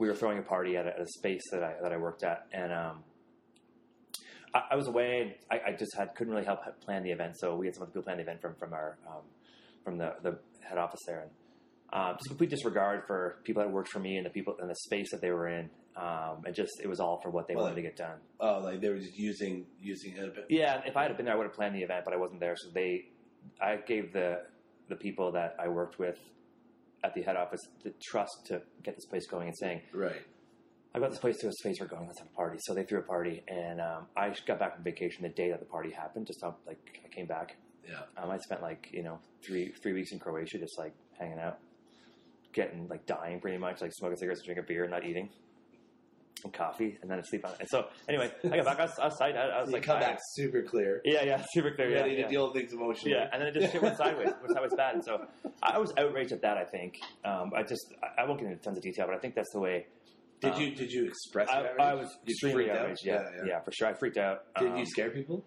we 0.00 0.08
were 0.08 0.14
throwing 0.14 0.38
a 0.38 0.42
party 0.42 0.76
at 0.76 0.86
a, 0.86 0.94
at 0.94 1.00
a 1.00 1.06
space 1.06 1.42
that 1.52 1.62
I 1.62 1.74
that 1.82 1.92
I 1.92 1.98
worked 1.98 2.24
at, 2.24 2.46
and 2.52 2.72
um, 2.72 3.04
I, 4.54 4.62
I 4.72 4.76
was 4.76 4.88
away. 4.88 5.20
And 5.20 5.34
I, 5.60 5.70
I 5.70 5.72
just 5.76 5.94
had 5.96 6.14
couldn't 6.16 6.32
really 6.32 6.46
help 6.46 6.60
plan 6.80 7.04
the 7.04 7.10
event, 7.12 7.34
so 7.38 7.54
we 7.54 7.66
had 7.66 7.74
some 7.74 7.82
other 7.82 7.92
people 7.92 8.02
plan 8.02 8.16
the 8.16 8.24
event 8.24 8.40
from 8.40 8.54
from 8.56 8.72
our 8.72 8.98
um, 9.06 9.22
from 9.84 9.98
the, 9.98 10.14
the 10.22 10.38
head 10.66 10.78
office 10.78 11.00
there, 11.06 11.20
and 11.20 11.30
uh, 11.92 12.12
just 12.14 12.28
complete 12.28 12.50
disregard 12.50 13.02
for 13.06 13.40
people 13.44 13.62
that 13.62 13.70
worked 13.70 13.90
for 13.90 14.00
me 14.00 14.16
and 14.16 14.26
the 14.26 14.30
people 14.30 14.56
and 14.58 14.70
the 14.70 14.74
space 14.74 15.10
that 15.12 15.20
they 15.20 15.30
were 15.30 15.48
in, 15.48 15.68
um, 15.96 16.42
and 16.46 16.54
just 16.54 16.72
it 16.82 16.88
was 16.88 16.98
all 16.98 17.20
for 17.22 17.30
what 17.30 17.46
they 17.46 17.54
Well, 17.54 17.64
wanted 17.64 17.76
to 17.76 17.82
get 17.82 17.96
done. 17.96 18.18
Oh, 18.40 18.60
like 18.64 18.80
they 18.80 18.88
were 18.88 18.98
just 18.98 19.18
using 19.18 19.66
using 19.78 20.16
it 20.16 20.34
bit. 20.34 20.46
Yeah, 20.48 20.80
if 20.86 20.96
I 20.96 21.02
had 21.02 21.16
been 21.16 21.26
there, 21.26 21.34
I 21.34 21.36
would 21.36 21.46
have 21.46 21.54
planned 21.54 21.74
the 21.74 21.82
event, 21.82 22.04
but 22.06 22.14
I 22.14 22.16
wasn't 22.16 22.40
there. 22.40 22.56
So 22.56 22.70
they, 22.72 23.06
I 23.60 23.76
gave 23.76 24.14
the 24.14 24.42
the 24.88 24.96
people 24.96 25.32
that 25.32 25.56
I 25.62 25.68
worked 25.68 25.98
with 25.98 26.18
at 27.02 27.14
the 27.14 27.22
head 27.22 27.36
office 27.36 27.60
the 27.82 27.92
trust 28.02 28.46
to 28.46 28.62
get 28.82 28.94
this 28.96 29.06
place 29.06 29.26
going 29.26 29.48
and 29.48 29.56
saying, 29.56 29.80
Right. 29.92 30.22
I 30.94 30.98
got 30.98 31.10
this 31.10 31.20
place 31.20 31.38
to 31.38 31.48
a 31.48 31.52
space 31.52 31.78
we're 31.80 31.86
going. 31.86 32.06
Let's 32.08 32.18
have 32.18 32.26
a 32.26 32.36
party. 32.36 32.58
So 32.62 32.74
they 32.74 32.82
threw 32.82 32.98
a 32.98 33.02
party, 33.02 33.44
and 33.46 33.80
um, 33.80 34.06
I 34.16 34.34
got 34.46 34.58
back 34.58 34.74
from 34.74 34.82
vacation 34.82 35.22
the 35.22 35.28
day 35.28 35.48
that 35.50 35.60
the 35.60 35.66
party 35.66 35.90
happened. 35.92 36.26
Just 36.26 36.42
um, 36.42 36.54
like 36.66 37.00
I 37.04 37.08
came 37.14 37.26
back, 37.26 37.56
Yeah. 37.88 38.00
um, 38.20 38.28
I 38.30 38.38
spent 38.38 38.60
like 38.60 38.88
you 38.92 39.04
know 39.04 39.20
three 39.40 39.72
three 39.82 39.92
weeks 39.92 40.10
in 40.12 40.18
Croatia, 40.18 40.58
just 40.58 40.76
like 40.78 40.92
hanging 41.16 41.38
out, 41.38 41.58
getting 42.52 42.88
like 42.88 43.06
dying 43.06 43.40
pretty 43.40 43.56
much, 43.58 43.80
like 43.80 43.92
smoking 43.92 44.16
cigarettes, 44.16 44.42
drinking 44.44 44.64
beer, 44.66 44.82
and 44.82 44.90
not 44.90 45.04
eating. 45.04 45.28
And 46.42 46.54
coffee, 46.54 46.96
and 47.02 47.10
then 47.10 47.18
I 47.18 47.22
sleep 47.22 47.44
on 47.44 47.50
it. 47.52 47.56
And 47.60 47.68
so, 47.68 47.88
anyway, 48.08 48.32
I 48.44 48.56
got 48.56 48.64
back. 48.64 48.78
Was, 48.78 48.98
I 48.98 49.04
was. 49.04 49.20
I, 49.20 49.30
was 49.60 49.68
So 49.68 49.72
like, 49.74 49.82
come 49.82 50.00
back 50.00 50.18
super 50.36 50.62
clear. 50.62 51.02
yeah, 51.04 51.22
yeah, 51.22 51.42
super 51.52 51.70
clear. 51.72 51.90
Yeah, 51.90 52.00
ready 52.00 52.14
yeah. 52.14 52.22
to 52.24 52.28
deal 52.30 52.46
with 52.46 52.54
things 52.56 52.72
emotionally. 52.72 53.12
Yeah, 53.14 53.28
and 53.30 53.42
then 53.42 53.48
it 53.48 53.60
just 53.60 53.72
shit 53.72 53.82
went 53.82 53.98
sideways. 53.98 54.28
It 54.28 54.36
was 54.42 54.52
sideways 54.54 54.72
bad. 54.74 54.94
And 54.94 55.04
so 55.04 55.26
I 55.62 55.76
was 55.78 55.92
outraged 55.98 56.32
at 56.32 56.40
that. 56.40 56.56
I 56.56 56.64
think 56.64 56.94
um, 57.26 57.52
I 57.54 57.62
just 57.62 57.92
I 58.16 58.24
won't 58.24 58.40
get 58.40 58.48
into 58.50 58.62
tons 58.62 58.78
of 58.78 58.82
detail, 58.82 59.04
but 59.06 59.14
I 59.14 59.18
think 59.18 59.34
that's 59.34 59.52
the 59.52 59.60
way. 59.60 59.86
Did 60.40 60.54
Um, 60.54 60.60
you 60.62 60.74
did 60.74 60.90
you 60.90 61.04
express? 61.04 61.50
I, 61.50 61.60
I 61.78 61.92
was 61.92 62.08
You 62.24 62.32
extremely 62.32 62.70
outraged. 62.70 63.02
Yeah, 63.04 63.20
yeah, 63.36 63.44
yeah, 63.46 63.60
for 63.60 63.72
sure. 63.72 63.88
I 63.88 63.92
freaked 63.92 64.16
out. 64.16 64.44
Did 64.58 64.68
Um, 64.70 64.76
you 64.78 64.86
scare 64.86 65.10
people? 65.10 65.44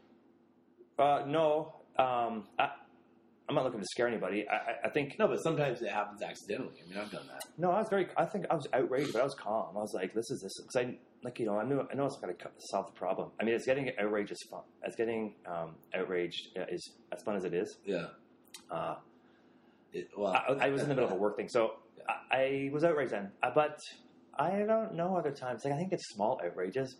Uh, 0.99 1.23
no, 1.25 1.73
um, 1.97 2.43
I, 2.59 2.69
I'm 3.49 3.55
not 3.55 3.65
looking 3.65 3.81
to 3.81 3.85
scare 3.87 4.07
anybody. 4.07 4.47
I, 4.47 4.53
I, 4.55 4.75
I 4.85 4.89
think 4.89 5.17
No, 5.19 5.27
but 5.27 5.37
sometimes 5.43 5.81
it 5.81 5.89
happens 5.89 6.21
accidentally. 6.21 6.81
I 6.85 6.89
mean, 6.89 6.97
I've 6.97 7.11
done 7.11 7.27
that. 7.27 7.41
no. 7.57 7.71
I 7.71 7.79
was 7.79 7.89
very. 7.89 8.07
I 8.15 8.25
think 8.25 8.45
I 8.49 8.55
was 8.55 8.67
outraged, 8.73 9.11
but 9.13 9.19
I 9.21 9.23
was 9.25 9.35
calm. 9.35 9.75
I 9.75 9.79
was 9.81 9.93
like, 9.93 10.13
"This 10.13 10.29
is 10.31 10.41
this." 10.41 10.53
Because 10.61 10.75
I 10.77 10.97
like 11.23 11.39
you 11.39 11.45
know 11.45 11.57
I 11.59 11.65
knew 11.65 11.81
I 11.91 11.93
know 11.95 12.05
it's 12.05 12.17
going 12.17 12.33
to 12.35 12.45
solve 12.71 12.85
the 12.87 12.93
problem. 12.93 13.31
I 13.39 13.43
mean, 13.43 13.53
it's 13.55 13.65
getting 13.65 13.91
outraged 13.99 14.31
is 14.31 14.41
fun. 14.49 14.61
It's 14.83 14.95
getting 14.95 15.35
um, 15.45 15.75
outraged 15.93 16.57
uh, 16.57 16.65
is 16.71 16.91
as 17.11 17.21
fun 17.23 17.35
as 17.35 17.43
it 17.43 17.53
is. 17.53 17.77
Yeah. 17.85 18.07
Uh, 18.71 18.95
It, 19.91 20.07
well, 20.17 20.33
I, 20.33 20.67
I 20.67 20.69
was 20.69 20.81
in 20.81 20.89
the 20.89 20.95
middle 20.95 21.09
of 21.09 21.15
a 21.15 21.19
work 21.19 21.35
thing, 21.37 21.49
so 21.49 21.73
I, 22.31 22.37
I 22.37 22.69
was 22.73 22.83
outraged 22.83 23.11
then. 23.11 23.29
Uh, 23.43 23.51
but 23.53 23.77
I 24.39 24.49
don't 24.65 24.95
know 24.95 25.15
other 25.17 25.31
times. 25.31 25.63
Like 25.65 25.73
I 25.73 25.77
think 25.77 25.91
it's 25.93 26.07
small 26.15 26.39
outrages, 26.43 26.95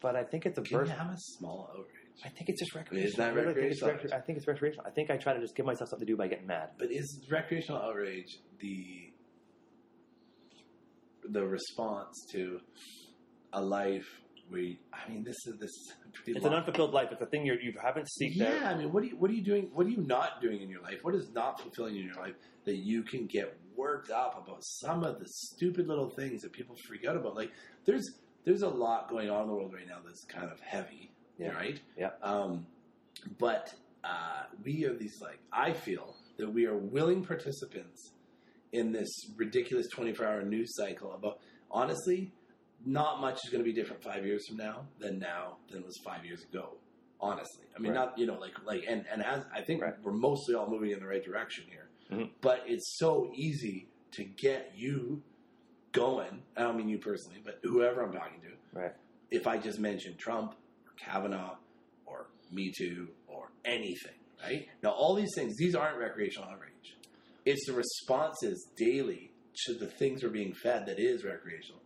but 0.00 0.14
I 0.14 0.24
think 0.24 0.46
it's 0.46 0.58
a 0.58 0.62
Can 0.62 0.78
burst. 0.78 0.90
you 0.92 0.96
have 0.98 1.10
a 1.10 1.16
small 1.18 1.68
outrage? 1.72 1.99
I 2.24 2.28
think 2.28 2.48
it's 2.50 2.60
just 2.60 2.74
recreational. 2.74 3.08
Is 3.10 3.16
that 3.16 3.30
I 3.30 3.34
think 3.34 3.46
it's 3.72 3.82
recreational? 3.82 3.94
rec- 3.94 4.12
I 4.12 4.20
think 4.20 4.38
it's 4.38 4.46
recreational. 4.46 4.86
I 4.86 4.90
think 4.90 5.10
I 5.10 5.16
try 5.16 5.32
to 5.34 5.40
just 5.40 5.56
give 5.56 5.66
myself 5.66 5.90
something 5.90 6.06
to 6.06 6.12
do 6.12 6.16
by 6.16 6.28
getting 6.28 6.46
mad. 6.46 6.70
But 6.78 6.88
is 6.90 7.26
recreational 7.30 7.80
outrage 7.80 8.38
the 8.60 9.12
the 11.28 11.46
response 11.46 12.26
to 12.32 12.60
a 13.52 13.60
life 13.62 14.06
where 14.48 14.60
you, 14.62 14.76
I 14.92 15.08
mean, 15.08 15.22
this 15.22 15.36
is 15.46 15.58
this 15.60 15.70
is 15.70 15.94
pretty. 16.12 16.32
It's 16.36 16.44
an 16.46 16.52
unfulfilled 16.54 16.92
life. 16.92 17.08
It's 17.12 17.22
a 17.22 17.26
thing 17.26 17.46
you're, 17.46 17.60
you 17.60 17.72
haven't 17.82 18.06
seeked 18.20 18.34
Yeah, 18.36 18.48
out. 18.48 18.74
I 18.74 18.78
mean, 18.78 18.92
what 18.92 19.02
are 19.02 19.06
you 19.06 19.16
what 19.16 19.30
are 19.30 19.34
you 19.34 19.44
doing? 19.44 19.70
What 19.72 19.86
are 19.86 19.90
you 19.90 20.02
not 20.04 20.40
doing 20.42 20.60
in 20.60 20.68
your 20.68 20.82
life? 20.82 20.98
What 21.02 21.14
is 21.14 21.30
not 21.32 21.60
fulfilling 21.60 21.96
in 21.96 22.04
your 22.04 22.16
life 22.16 22.34
that 22.64 22.76
you 22.76 23.02
can 23.04 23.26
get 23.26 23.56
worked 23.76 24.10
up 24.10 24.42
about 24.44 24.58
some 24.62 25.04
of 25.04 25.18
the 25.20 25.26
stupid 25.28 25.86
little 25.86 26.10
things 26.10 26.42
that 26.42 26.52
people 26.52 26.74
freak 26.88 27.06
out 27.06 27.16
about? 27.16 27.36
Like, 27.36 27.50
there's 27.86 28.18
there's 28.44 28.62
a 28.62 28.68
lot 28.68 29.08
going 29.08 29.30
on 29.30 29.42
in 29.42 29.48
the 29.48 29.54
world 29.54 29.72
right 29.72 29.86
now 29.86 29.98
that's 30.04 30.24
kind 30.24 30.50
of 30.50 30.58
heavy, 30.60 31.12
Yeah. 31.40 31.52
right? 31.52 31.80
Yeah. 31.96 32.10
Um, 32.22 32.66
but 33.38 33.72
uh, 34.04 34.44
we 34.64 34.84
are 34.84 34.94
these 34.94 35.20
like 35.20 35.38
I 35.52 35.72
feel 35.72 36.16
that 36.38 36.52
we 36.52 36.66
are 36.66 36.76
willing 36.76 37.24
participants 37.24 38.10
in 38.72 38.92
this 38.92 39.08
ridiculous 39.36 39.88
24 39.88 40.26
hour 40.26 40.42
news 40.42 40.74
cycle 40.76 41.12
about 41.12 41.40
honestly 41.70 42.32
not 42.86 43.20
much 43.20 43.38
is 43.44 43.50
going 43.50 43.62
to 43.62 43.64
be 43.64 43.72
different 43.74 44.02
five 44.02 44.24
years 44.24 44.46
from 44.48 44.56
now 44.56 44.86
than 45.00 45.18
now 45.18 45.56
than 45.70 45.82
was 45.82 45.98
five 46.04 46.24
years 46.24 46.42
ago 46.44 46.74
honestly 47.20 47.64
i 47.76 47.78
mean 47.80 47.92
Right. 47.92 47.98
not 48.06 48.16
you 48.18 48.26
know 48.26 48.38
like 48.38 48.52
like 48.64 48.84
and 48.88 49.04
and 49.12 49.22
as 49.22 49.44
i 49.52 49.60
think 49.60 49.82
Right. 49.82 49.94
we're 50.02 50.12
mostly 50.12 50.54
all 50.54 50.70
moving 50.70 50.92
in 50.92 51.00
the 51.00 51.06
right 51.06 51.22
direction 51.22 51.64
here 51.68 51.88
Mhm. 52.10 52.30
but 52.40 52.62
it's 52.66 52.96
so 52.98 53.30
easy 53.34 53.88
to 54.12 54.24
get 54.24 54.72
you 54.76 55.22
going 55.92 56.42
i 56.56 56.62
don't 56.62 56.76
mean 56.76 56.88
you 56.88 56.98
personally 56.98 57.40
but 57.44 57.58
whoever 57.62 58.02
i'm 58.02 58.12
talking 58.12 58.40
to 58.40 58.78
Right. 58.80 58.94
if 59.32 59.46
I 59.48 59.58
just 59.58 59.78
mention 59.80 60.16
Trump 60.16 60.54
Kavanaugh 61.04 61.56
or 62.06 62.26
Me 62.52 62.72
Too 62.76 63.08
or 63.26 63.50
anything, 63.64 64.14
right? 64.42 64.66
Now, 64.82 64.90
all 64.90 65.14
these 65.14 65.32
things, 65.34 65.56
these 65.56 65.74
aren't 65.74 65.98
recreational 65.98 66.48
outrage. 66.48 66.96
It's 67.44 67.66
the 67.66 67.72
responses 67.72 68.68
daily 68.76 69.32
to 69.66 69.74
the 69.74 69.86
things 69.86 70.22
we're 70.22 70.30
being 70.30 70.54
fed 70.54 70.86
that 70.86 70.98
is 70.98 71.24
recreational. 71.24 71.80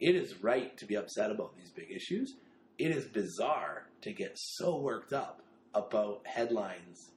It 0.00 0.14
is 0.16 0.42
right 0.42 0.76
to 0.78 0.86
be 0.86 0.96
upset 0.96 1.30
about 1.30 1.54
these 1.56 1.70
big 1.70 1.90
issues. 1.90 2.34
It 2.78 2.90
is 2.96 3.06
bizarre 3.06 3.86
to 4.02 4.12
get 4.12 4.32
so 4.34 4.80
worked 4.80 5.12
up 5.12 5.42
about 5.74 6.26
headlines 6.26 7.10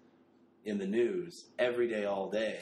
in 0.65 0.77
the 0.77 0.85
news 0.85 1.45
every 1.57 1.87
day, 1.87 2.05
all 2.05 2.29
day 2.29 2.59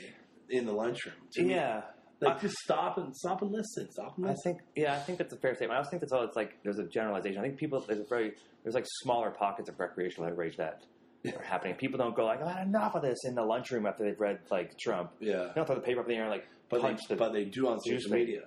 in 0.50 0.66
the 0.66 0.72
lunchroom. 0.72 1.16
Yeah. 1.36 1.82
Like 2.22 2.42
just 2.42 2.56
stop 2.64 2.98
and 2.98 3.16
stop 3.16 3.42
and 3.42 3.52
listen. 3.52 3.90
Stop 3.92 4.18
and 4.18 4.28
listen. 4.28 4.38
I 4.40 4.44
think 4.44 4.62
yeah, 4.76 4.94
I 4.94 5.00
think 5.00 5.18
that's 5.18 5.34
a 5.34 5.38
fair 5.38 5.56
statement. 5.56 5.76
I 5.76 5.78
also 5.80 5.90
think 5.90 6.02
that's 6.02 6.14
all. 6.14 6.24
It's 6.24 6.36
like 6.36 6.58
there's 6.64 6.80
a 6.80 6.86
generalization. 6.88 7.40
I 7.40 7.44
think 7.44 7.58
people 7.58 7.80
there's 7.88 8.00
a 8.00 8.06
very 8.10 8.34
there's 8.64 8.76
like 8.76 8.86
smaller 9.02 9.32
pockets 9.32 9.70
of 9.70 9.80
recreational 9.80 10.30
outrage 10.30 10.58
that 10.58 10.84
are 11.26 11.44
happening. 11.44 11.76
People 11.76 11.98
don't 11.98 12.16
go 12.16 12.26
like, 12.26 12.42
"I've 12.42 12.56
had 12.56 12.68
enough 12.68 12.96
of 12.96 13.02
this" 13.02 13.20
in 13.26 13.36
the 13.36 13.44
lunchroom 13.44 13.86
after 13.86 14.04
they've 14.04 14.20
read 14.20 14.40
like 14.50 14.78
Trump. 14.80 15.12
Yeah. 15.20 15.46
They 15.48 15.52
don't 15.56 15.66
throw 15.66 15.76
the 15.76 15.82
paper 15.82 16.00
up 16.02 16.06
in 16.08 16.12
the 16.12 16.16
air 16.18 16.24
and 16.24 16.32
like 16.32 16.48
But 16.70 16.82
punch 16.82 17.00
they, 17.10 17.16
the. 17.16 17.20
but 17.20 17.34
they 17.34 17.46
do 17.46 17.68
on 17.68 17.80
social 17.80 18.10
thing. 18.12 18.20
media. 18.20 18.42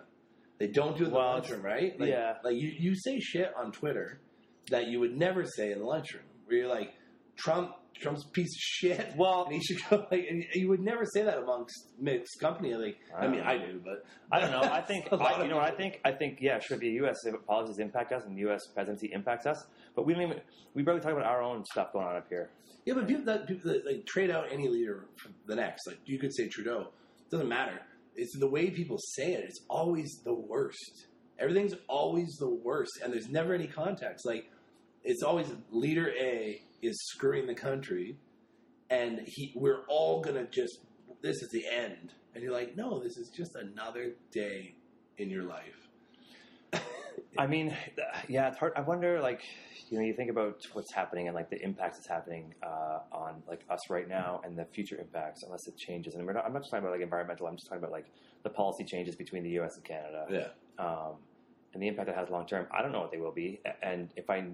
They 0.58 0.68
don't 0.68 0.96
do 0.96 1.02
it 1.04 1.06
in 1.08 1.12
the 1.12 1.18
lunchroom, 1.18 1.62
right? 1.62 1.98
Like, 1.98 2.08
yeah. 2.08 2.34
Like 2.44 2.54
you, 2.54 2.68
you 2.78 2.94
say 2.94 3.18
shit 3.18 3.52
on 3.56 3.72
Twitter 3.72 4.20
that 4.70 4.86
you 4.86 5.00
would 5.00 5.16
never 5.16 5.44
say 5.44 5.72
in 5.72 5.80
the 5.80 5.84
lunchroom. 5.84 6.22
Where 6.46 6.58
you're 6.58 6.68
like, 6.68 6.94
Trump, 7.36 7.72
Trump's 8.00 8.24
a 8.24 8.28
piece 8.28 8.54
of 8.54 8.60
shit. 8.60 9.14
well, 9.16 9.44
and 9.44 9.54
he 9.54 9.60
should 9.62 9.78
go. 9.88 10.06
Like, 10.10 10.26
and 10.28 10.44
you 10.54 10.68
would 10.68 10.80
never 10.80 11.04
say 11.04 11.22
that 11.22 11.38
amongst 11.38 11.92
mixed 11.98 12.38
company. 12.40 12.74
Like, 12.74 12.98
I, 13.16 13.24
I 13.24 13.28
mean, 13.28 13.38
don't 13.38 13.46
I 13.46 13.58
do, 13.58 13.80
but 13.84 14.04
I 14.30 14.40
don't 14.40 14.50
know. 14.50 14.62
I 14.62 14.80
think 14.80 15.08
I, 15.12 15.42
you 15.42 15.48
know. 15.48 15.56
what 15.56 15.72
I 15.72 15.76
think 15.76 16.00
I 16.04 16.12
think 16.12 16.38
yeah. 16.40 16.58
Sure, 16.58 16.76
the 16.76 16.88
U.S. 16.88 17.16
policies 17.46 17.78
impact 17.78 18.12
us, 18.12 18.24
and 18.24 18.36
the 18.36 18.40
U.S. 18.40 18.66
presidency 18.74 19.10
impacts 19.12 19.46
us, 19.46 19.64
but 19.94 20.06
we 20.06 20.14
don't 20.14 20.22
even 20.22 20.40
we 20.74 20.82
barely 20.82 21.00
talk 21.00 21.12
about 21.12 21.24
our 21.24 21.42
own 21.42 21.64
stuff 21.64 21.92
going 21.92 22.06
on 22.06 22.16
up 22.16 22.26
here. 22.28 22.50
Yeah, 22.84 22.94
but 22.94 23.08
people 23.08 23.24
that, 23.24 23.46
people 23.46 23.72
that 23.72 23.86
like 23.86 24.04
trade 24.06 24.30
out 24.30 24.46
any 24.52 24.68
leader 24.68 25.06
for 25.16 25.30
the 25.46 25.56
next. 25.56 25.86
Like 25.86 25.98
you 26.04 26.18
could 26.18 26.34
say 26.34 26.48
Trudeau. 26.48 26.88
Doesn't 27.30 27.48
matter. 27.48 27.80
It's 28.16 28.36
the 28.38 28.48
way 28.48 28.70
people 28.70 28.98
say 28.98 29.32
it. 29.32 29.44
It's 29.44 29.60
always 29.68 30.20
the 30.24 30.34
worst. 30.34 31.06
Everything's 31.38 31.74
always 31.88 32.36
the 32.38 32.48
worst, 32.48 32.92
and 33.02 33.12
there's 33.12 33.28
never 33.28 33.54
any 33.54 33.66
context. 33.66 34.26
Like 34.26 34.50
it's 35.02 35.22
always 35.22 35.46
leader 35.70 36.12
A 36.20 36.62
is 36.86 37.00
screwing 37.06 37.46
the 37.46 37.54
country, 37.54 38.16
and 38.90 39.20
he 39.26 39.52
we're 39.56 39.84
all 39.88 40.20
gonna 40.20 40.46
just 40.50 40.78
this 41.22 41.42
is 41.42 41.50
the 41.50 41.64
end. 41.66 42.12
And 42.34 42.42
you're 42.42 42.52
like, 42.52 42.76
no, 42.76 42.98
this 43.00 43.16
is 43.16 43.30
just 43.30 43.54
another 43.54 44.14
day 44.32 44.74
in 45.18 45.30
your 45.30 45.44
life. 45.44 45.88
I 47.38 47.46
mean, 47.46 47.76
yeah, 48.28 48.48
it's 48.48 48.58
hard. 48.58 48.72
I 48.76 48.80
wonder, 48.80 49.20
like, 49.20 49.40
you 49.88 49.98
know, 49.98 50.04
you 50.04 50.14
think 50.14 50.30
about 50.30 50.60
what's 50.72 50.92
happening 50.92 51.28
and 51.28 51.34
like 51.34 51.50
the 51.50 51.62
impacts 51.62 51.98
that's 51.98 52.08
happening 52.08 52.54
uh, 52.62 53.00
on 53.12 53.42
like 53.48 53.60
us 53.70 53.78
right 53.88 54.08
now 54.08 54.40
and 54.44 54.58
the 54.58 54.64
future 54.64 54.96
impacts, 55.00 55.42
unless 55.44 55.66
it 55.68 55.76
changes. 55.76 56.14
And 56.14 56.26
we're 56.26 56.32
not, 56.32 56.44
I'm 56.44 56.52
not 56.52 56.62
just 56.62 56.70
talking 56.72 56.84
about 56.84 56.92
like 56.92 57.02
environmental. 57.02 57.46
I'm 57.46 57.56
just 57.56 57.68
talking 57.68 57.82
about 57.82 57.92
like 57.92 58.06
the 58.42 58.50
policy 58.50 58.84
changes 58.84 59.14
between 59.16 59.42
the 59.44 59.50
U.S. 59.50 59.76
and 59.76 59.84
Canada, 59.84 60.26
Yeah. 60.28 60.84
um, 60.84 61.14
and 61.72 61.82
the 61.82 61.88
impact 61.88 62.08
it 62.08 62.16
has 62.16 62.30
long 62.30 62.46
term. 62.46 62.66
I 62.76 62.82
don't 62.82 62.92
know 62.92 63.00
what 63.00 63.10
they 63.12 63.18
will 63.18 63.32
be. 63.32 63.60
And 63.82 64.10
if 64.16 64.28
I 64.30 64.44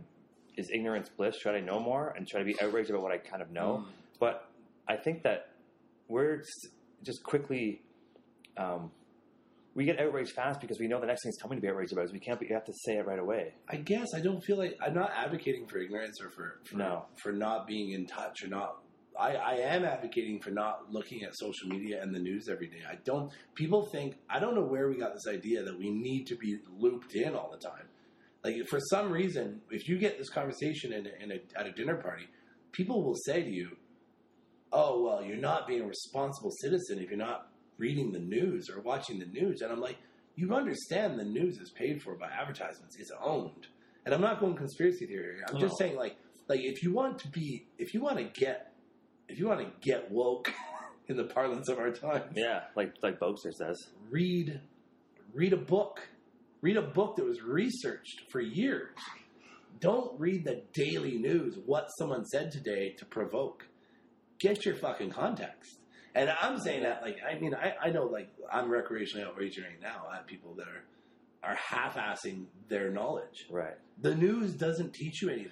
is 0.61 0.71
ignorance 0.73 1.09
bliss, 1.09 1.37
should 1.41 1.55
I 1.55 1.61
know 1.61 1.81
more 1.81 2.15
and 2.17 2.27
try 2.29 2.39
to 2.41 2.47
be 2.47 2.55
outraged 2.63 2.91
about 2.91 3.03
what 3.03 3.13
I 3.13 3.19
kind 3.19 3.43
of 3.43 3.51
know? 3.51 3.85
But 4.19 4.49
I 4.89 4.97
think 4.97 5.23
that 5.25 5.49
we're 6.09 6.43
just, 7.03 7.23
quickly 7.25 7.83
um, 8.57 8.91
we 9.75 9.85
get 9.85 9.99
outraged 10.01 10.33
fast 10.33 10.61
because 10.61 10.79
we 10.79 10.87
know 10.89 11.01
the 11.01 11.07
next 11.07 11.23
thing's 11.23 11.37
coming 11.41 11.57
to 11.59 11.63
be 11.63 11.69
outraged 11.69 11.93
about. 11.93 12.05
Is 12.05 12.13
we 12.13 12.19
can't. 12.19 12.39
Be, 12.41 12.47
you 12.47 12.55
have 12.55 12.65
to 12.65 12.73
say 12.85 12.97
it 12.97 13.07
right 13.07 13.19
away. 13.19 13.55
I 13.69 13.77
guess 13.77 14.09
I 14.15 14.21
don't 14.21 14.43
feel 14.43 14.59
like 14.59 14.77
I'm 14.85 14.95
not 14.95 15.11
advocating 15.17 15.67
for 15.67 15.79
ignorance 15.79 16.21
or 16.21 16.29
for, 16.31 16.61
for 16.65 16.77
No. 16.77 17.05
for 17.23 17.33
not 17.33 17.67
being 17.67 17.93
in 17.93 18.07
touch 18.07 18.43
or 18.45 18.49
not. 18.49 18.77
I, 19.19 19.35
I 19.35 19.53
am 19.75 19.85
advocating 19.85 20.41
for 20.41 20.51
not 20.51 20.93
looking 20.93 21.23
at 21.23 21.37
social 21.37 21.69
media 21.69 22.03
and 22.03 22.15
the 22.15 22.19
news 22.19 22.49
every 22.51 22.69
day. 22.69 22.83
I 22.89 22.97
don't. 23.05 23.31
People 23.55 23.87
think 23.93 24.17
I 24.29 24.39
don't 24.41 24.55
know 24.55 24.65
where 24.65 24.89
we 24.89 24.97
got 24.97 25.13
this 25.15 25.27
idea 25.29 25.63
that 25.63 25.79
we 25.79 25.91
need 25.91 26.27
to 26.27 26.37
be 26.37 26.59
looped 26.79 27.15
in 27.15 27.35
all 27.35 27.51
the 27.51 27.59
time. 27.59 27.87
Like 28.43 28.67
for 28.69 28.81
some 28.81 29.11
reason, 29.13 29.61
if 29.71 29.89
you 29.89 29.99
get 29.99 30.19
this 30.19 30.31
conversation 30.31 30.93
in 30.93 31.07
a, 31.07 31.23
in 31.23 31.33
a, 31.33 31.59
at 31.61 31.67
a 31.67 31.73
dinner 31.73 31.97
party, 31.97 32.25
people 32.73 33.03
will 33.05 33.17
say 33.27 33.43
to 33.43 33.51
you, 33.51 33.77
"Oh 34.73 35.03
well, 35.03 35.23
you're 35.23 35.37
not 35.37 35.67
being 35.67 35.83
a 35.83 35.87
responsible 35.87 36.51
citizen 36.61 36.99
if 36.99 37.09
you're 37.11 37.19
not 37.19 37.51
reading 37.79 38.13
the 38.13 38.19
news 38.19 38.71
or 38.71 38.81
watching 38.81 39.19
the 39.19 39.27
news." 39.27 39.61
And 39.61 39.71
I'm 39.71 39.81
like, 39.81 39.99
you 40.37 40.55
understand 40.55 41.19
the 41.19 41.25
news 41.25 41.59
is 41.59 41.71
paid 41.71 42.03
for 42.03 42.15
by 42.15 42.29
advertisements; 42.29 42.97
it's 42.99 43.11
owned. 43.23 43.67
And 44.07 44.15
I'm 44.15 44.23
not 44.23 44.41
going 44.41 44.57
conspiracy 44.57 45.07
theory. 45.07 45.35
here. 45.37 45.45
I'm 45.47 45.61
just 45.61 45.77
saying, 45.77 45.95
like, 45.97 46.17
like 46.49 46.61
if 46.61 46.83
you 46.83 46.93
want 46.93 47.19
to 47.19 47.29
be, 47.29 47.67
if 47.79 47.93
you 47.93 48.01
want 48.01 48.17
to 48.17 48.25
get, 48.25 48.73
if 49.29 49.39
you 49.39 49.47
want 49.49 49.61
to 49.61 49.71
get 49.87 50.11
woke 50.11 50.51
in 51.09 51.17
the 51.19 51.25
parlance 51.25 51.69
of 51.69 51.79
our 51.79 51.91
time, 51.91 52.23
Yeah, 52.35 52.63
like 52.75 52.95
like 53.03 53.21
Boxer 53.21 53.53
says. 53.53 53.77
read 54.09 54.61
read 55.35 55.53
a 55.53 55.57
book 55.59 56.01
read 56.63 56.77
a 56.77 56.83
book 56.83 57.17
that 57.17 57.25
was 57.25 57.41
researched 57.43 58.23
for 58.31 58.41
years 58.41 58.95
don't 59.81 60.19
read 60.21 60.45
the 60.45 60.63
daily 60.75 61.17
news 61.19 61.59
what 61.67 61.87
someone 61.99 62.25
said 62.25 62.51
today 62.51 62.91
to 62.99 63.05
provoke 63.07 63.67
get 64.39 64.65
your 64.65 64.75
fucking 64.75 65.11
context 65.11 65.79
and 66.15 66.31
i'm 66.41 66.59
saying 66.59 66.83
that 66.83 67.03
like 67.03 67.17
i 67.29 67.39
mean 67.39 67.55
i, 67.55 67.75
I 67.87 67.91
know 67.91 68.05
like 68.05 68.29
i'm 68.53 68.69
recreationally 68.69 69.27
outraging 69.27 69.65
right 69.65 69.81
now 69.81 70.07
at 70.15 70.27
people 70.27 70.55
that 70.57 70.67
are 70.69 70.85
are 71.43 71.55
half-assing 71.57 72.45
their 72.69 72.91
knowledge 72.91 73.47
Right. 73.51 73.75
the 74.03 74.15
news 74.15 74.53
doesn't 74.55 74.93
teach 74.93 75.23
you 75.23 75.31
anything 75.31 75.51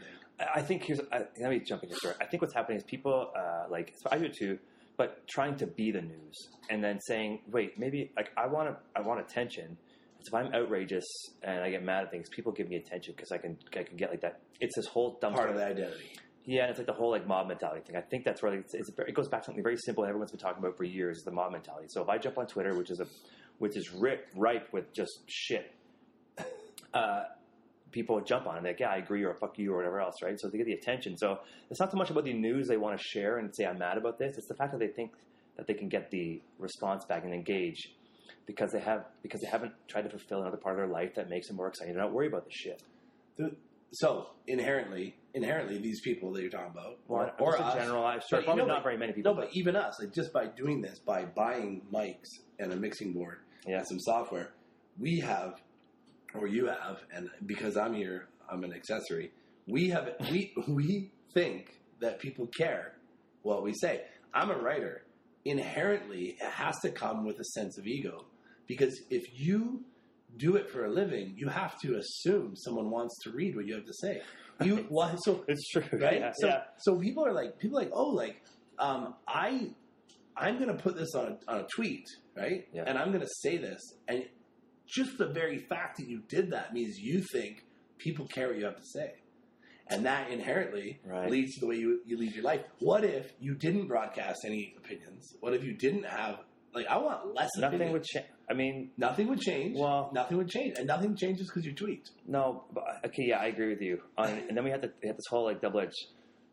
I 0.54 0.62
think 0.62 0.84
here's. 0.84 1.00
I, 1.10 1.24
let 1.40 1.50
me 1.50 1.58
jump 1.58 1.82
in 1.82 1.88
here. 1.88 2.14
I 2.20 2.24
think 2.24 2.42
what's 2.42 2.54
happening 2.54 2.78
is 2.78 2.84
people 2.84 3.32
uh, 3.36 3.64
like 3.68 3.92
I 4.08 4.18
do 4.18 4.28
too, 4.28 4.60
but 4.96 5.26
trying 5.26 5.56
to 5.56 5.66
be 5.66 5.90
the 5.90 6.00
news 6.00 6.36
and 6.70 6.78
then 6.84 7.00
saying, 7.00 7.40
"Wait, 7.50 7.76
maybe 7.76 8.12
like 8.16 8.30
I 8.36 8.46
want 8.46 8.68
to. 8.68 8.76
I 8.94 9.00
want 9.00 9.18
attention." 9.18 9.76
So 10.20 10.28
if 10.28 10.34
I'm 10.34 10.52
outrageous 10.52 11.04
and 11.42 11.60
I 11.62 11.70
get 11.70 11.84
mad 11.84 12.04
at 12.04 12.10
things, 12.10 12.28
people 12.28 12.52
give 12.52 12.68
me 12.68 12.76
attention 12.76 13.14
because 13.16 13.30
I 13.32 13.38
can. 13.38 13.56
I 13.76 13.82
can 13.84 13.96
get 13.96 14.10
like 14.10 14.20
that. 14.22 14.40
It's 14.60 14.74
this 14.76 14.86
whole 14.86 15.18
dumb 15.20 15.34
part 15.34 15.50
of 15.50 15.56
the 15.56 15.64
identity 15.64 16.18
Yeah, 16.44 16.62
and 16.62 16.70
it's 16.70 16.78
like 16.78 16.86
the 16.86 16.92
whole 16.92 17.10
like 17.10 17.26
mob 17.26 17.46
mentality 17.46 17.82
thing. 17.86 17.96
I 17.96 18.00
think 18.00 18.24
that's 18.24 18.42
where 18.42 18.52
it's, 18.54 18.74
it's 18.74 18.90
very, 18.90 19.10
it 19.10 19.14
goes 19.14 19.28
back 19.28 19.42
to 19.42 19.46
something 19.46 19.62
very 19.62 19.76
simple. 19.76 20.04
Everyone's 20.04 20.30
been 20.30 20.40
talking 20.40 20.58
about 20.58 20.76
for 20.76 20.84
years 20.84 21.22
the 21.22 21.30
mob 21.30 21.52
mentality. 21.52 21.86
So 21.88 22.02
if 22.02 22.08
I 22.08 22.18
jump 22.18 22.38
on 22.38 22.46
Twitter, 22.46 22.74
which 22.76 22.90
is 22.90 23.00
a 23.00 23.06
which 23.58 23.76
is 23.76 23.92
rip, 23.92 24.26
ripe 24.34 24.72
with 24.72 24.92
just 24.92 25.20
shit, 25.26 25.74
uh, 26.94 27.24
people 27.90 28.20
jump 28.20 28.46
on 28.46 28.58
it. 28.58 28.64
Like, 28.64 28.80
yeah, 28.80 28.90
I 28.90 28.96
agree, 28.96 29.24
or 29.24 29.34
fuck 29.34 29.58
you, 29.58 29.72
or 29.72 29.76
whatever 29.76 30.00
else, 30.00 30.22
right? 30.22 30.38
So 30.38 30.48
they 30.48 30.58
get 30.58 30.66
the 30.66 30.74
attention. 30.74 31.16
So 31.16 31.40
it's 31.70 31.80
not 31.80 31.90
so 31.90 31.96
much 31.96 32.10
about 32.10 32.24
the 32.24 32.32
news 32.32 32.68
they 32.68 32.76
want 32.76 32.98
to 32.98 33.02
share 33.02 33.38
and 33.38 33.54
say 33.54 33.64
I'm 33.66 33.78
mad 33.78 33.98
about 33.98 34.18
this. 34.18 34.36
It's 34.36 34.48
the 34.48 34.54
fact 34.54 34.72
that 34.72 34.78
they 34.78 34.88
think 34.88 35.12
that 35.56 35.66
they 35.66 35.74
can 35.74 35.88
get 35.88 36.10
the 36.10 36.40
response 36.58 37.04
back 37.04 37.24
and 37.24 37.34
engage 37.34 37.92
because 38.46 38.72
they 38.72 38.80
have 38.80 39.04
because 39.22 39.40
they 39.40 39.48
haven't 39.48 39.72
tried 39.88 40.02
to 40.02 40.10
fulfill 40.10 40.42
another 40.42 40.56
part 40.56 40.74
of 40.74 40.78
their 40.80 40.92
life 40.92 41.14
that 41.16 41.28
makes 41.28 41.48
them 41.48 41.56
more 41.56 41.68
exciting. 41.68 41.94
They're 41.94 42.02
not 42.02 42.12
worried 42.12 42.28
about 42.32 42.44
this 42.44 42.54
shit. 42.54 42.82
So 43.92 44.28
inherently 44.46 45.16
inherently 45.34 45.78
these 45.78 46.00
people 46.00 46.32
that 46.32 46.40
you're 46.42 46.50
talking 46.50 46.72
about 46.72 46.98
Well, 47.06 47.32
or, 47.38 47.54
or 47.54 47.60
us, 47.60 47.74
in 47.74 47.80
general, 47.80 48.04
I'm 48.04 48.18
But 48.18 48.28
sure 48.28 48.38
you 48.40 48.44
probably 48.44 48.62
know, 48.64 48.68
not 48.68 48.82
very 48.82 48.96
many 48.98 49.12
people. 49.12 49.34
No, 49.34 49.40
but 49.40 49.50
even 49.52 49.76
us, 49.76 49.98
like 50.00 50.12
just 50.12 50.32
by 50.32 50.46
doing 50.46 50.80
this, 50.80 50.98
by 50.98 51.24
buying 51.24 51.82
mics 51.92 52.28
and 52.58 52.72
a 52.72 52.76
mixing 52.76 53.12
board 53.12 53.38
Yeah. 53.66 53.78
and 53.78 53.86
some 53.86 54.00
software, 54.00 54.52
we 54.98 55.20
have, 55.20 55.60
or 56.34 56.46
you 56.48 56.66
have, 56.66 56.98
and 57.14 57.30
because 57.46 57.76
I'm 57.76 57.94
here, 57.94 58.28
I'm 58.50 58.64
an 58.64 58.72
accessory. 58.72 59.30
We 59.66 59.90
have, 59.90 60.08
we 60.30 60.52
we 60.68 61.10
think 61.32 61.78
that 62.00 62.18
people 62.18 62.46
care 62.48 62.94
what 63.42 63.62
we 63.62 63.72
say. 63.74 64.02
I'm 64.34 64.50
a 64.50 64.58
writer. 64.58 65.02
Inherently, 65.44 66.36
it 66.40 66.50
has 66.50 66.78
to 66.80 66.90
come 66.90 67.24
with 67.24 67.38
a 67.40 67.44
sense 67.44 67.78
of 67.78 67.86
ego 67.86 68.24
because 68.66 69.00
if 69.10 69.40
you 69.40 69.84
do 70.36 70.56
it 70.56 70.70
for 70.70 70.84
a 70.84 70.90
living, 70.90 71.34
you 71.36 71.48
have 71.48 71.78
to 71.80 71.96
assume 71.96 72.54
someone 72.54 72.90
wants 72.90 73.16
to 73.24 73.30
read 73.30 73.56
what 73.56 73.66
you 73.66 73.74
have 73.74 73.86
to 73.86 73.94
say. 73.94 74.22
You 74.62 74.76
why 74.88 75.14
so 75.24 75.44
It's 75.48 75.68
true, 75.70 75.82
right? 75.92 76.20
Yeah, 76.20 76.32
so, 76.36 76.46
yeah. 76.46 76.60
so 76.78 76.96
people 76.96 77.26
are 77.26 77.32
like, 77.32 77.58
people 77.58 77.78
are 77.78 77.82
like, 77.82 77.92
oh, 77.92 78.10
like, 78.10 78.42
um, 78.78 79.14
I, 79.26 79.70
I'm 80.36 80.58
gonna 80.58 80.74
put 80.74 80.96
this 80.96 81.14
on 81.14 81.38
a, 81.48 81.50
on 81.50 81.60
a 81.60 81.66
tweet, 81.74 82.06
right? 82.36 82.68
Yeah. 82.72 82.84
And 82.86 82.98
I'm 82.98 83.10
gonna 83.10 83.26
say 83.42 83.56
this, 83.56 83.80
and 84.06 84.24
just 84.86 85.18
the 85.18 85.26
very 85.26 85.58
fact 85.58 85.98
that 85.98 86.08
you 86.08 86.22
did 86.28 86.50
that 86.52 86.72
means 86.72 86.98
you 86.98 87.22
think 87.32 87.64
people 87.98 88.26
care 88.26 88.48
what 88.48 88.58
you 88.58 88.64
have 88.64 88.76
to 88.76 88.86
say, 88.86 89.14
and 89.90 90.04
that 90.06 90.30
inherently 90.30 91.00
Right. 91.04 91.30
leads 91.30 91.54
to 91.54 91.60
the 91.60 91.66
way 91.66 91.76
you 91.76 92.00
you 92.06 92.16
lead 92.16 92.34
your 92.34 92.44
life. 92.44 92.62
What 92.80 93.04
if 93.04 93.32
you 93.40 93.54
didn't 93.54 93.86
broadcast 93.88 94.40
any 94.44 94.74
opinions? 94.78 95.36
What 95.40 95.54
if 95.54 95.64
you 95.64 95.72
didn't 95.74 96.04
have 96.04 96.40
like 96.74 96.86
I 96.86 96.98
want 96.98 97.34
less 97.34 97.50
Nothing 97.56 97.92
would 97.92 98.04
change. 98.04 98.26
I 98.50 98.54
mean, 98.54 98.90
Nothing 98.96 99.28
would 99.28 99.40
change. 99.40 99.76
Well- 99.78 100.10
nothing 100.14 100.36
would 100.38 100.48
change, 100.48 100.78
and 100.78 100.86
nothing 100.86 101.16
changes 101.16 101.48
because 101.48 101.64
you 101.66 101.74
tweet. 101.74 102.08
no. 102.26 102.64
But, 102.72 102.84
okay, 103.06 103.24
yeah, 103.26 103.38
I 103.38 103.46
agree 103.46 103.68
with 103.68 103.80
you. 103.82 104.00
On, 104.16 104.28
and 104.28 104.56
then 104.56 104.64
we 104.64 104.70
had, 104.70 104.80
the, 104.82 104.90
we 105.02 105.08
had 105.08 105.16
this 105.16 105.24
whole 105.30 105.44
like 105.44 105.60
double 105.60 105.80
edged, 105.80 106.06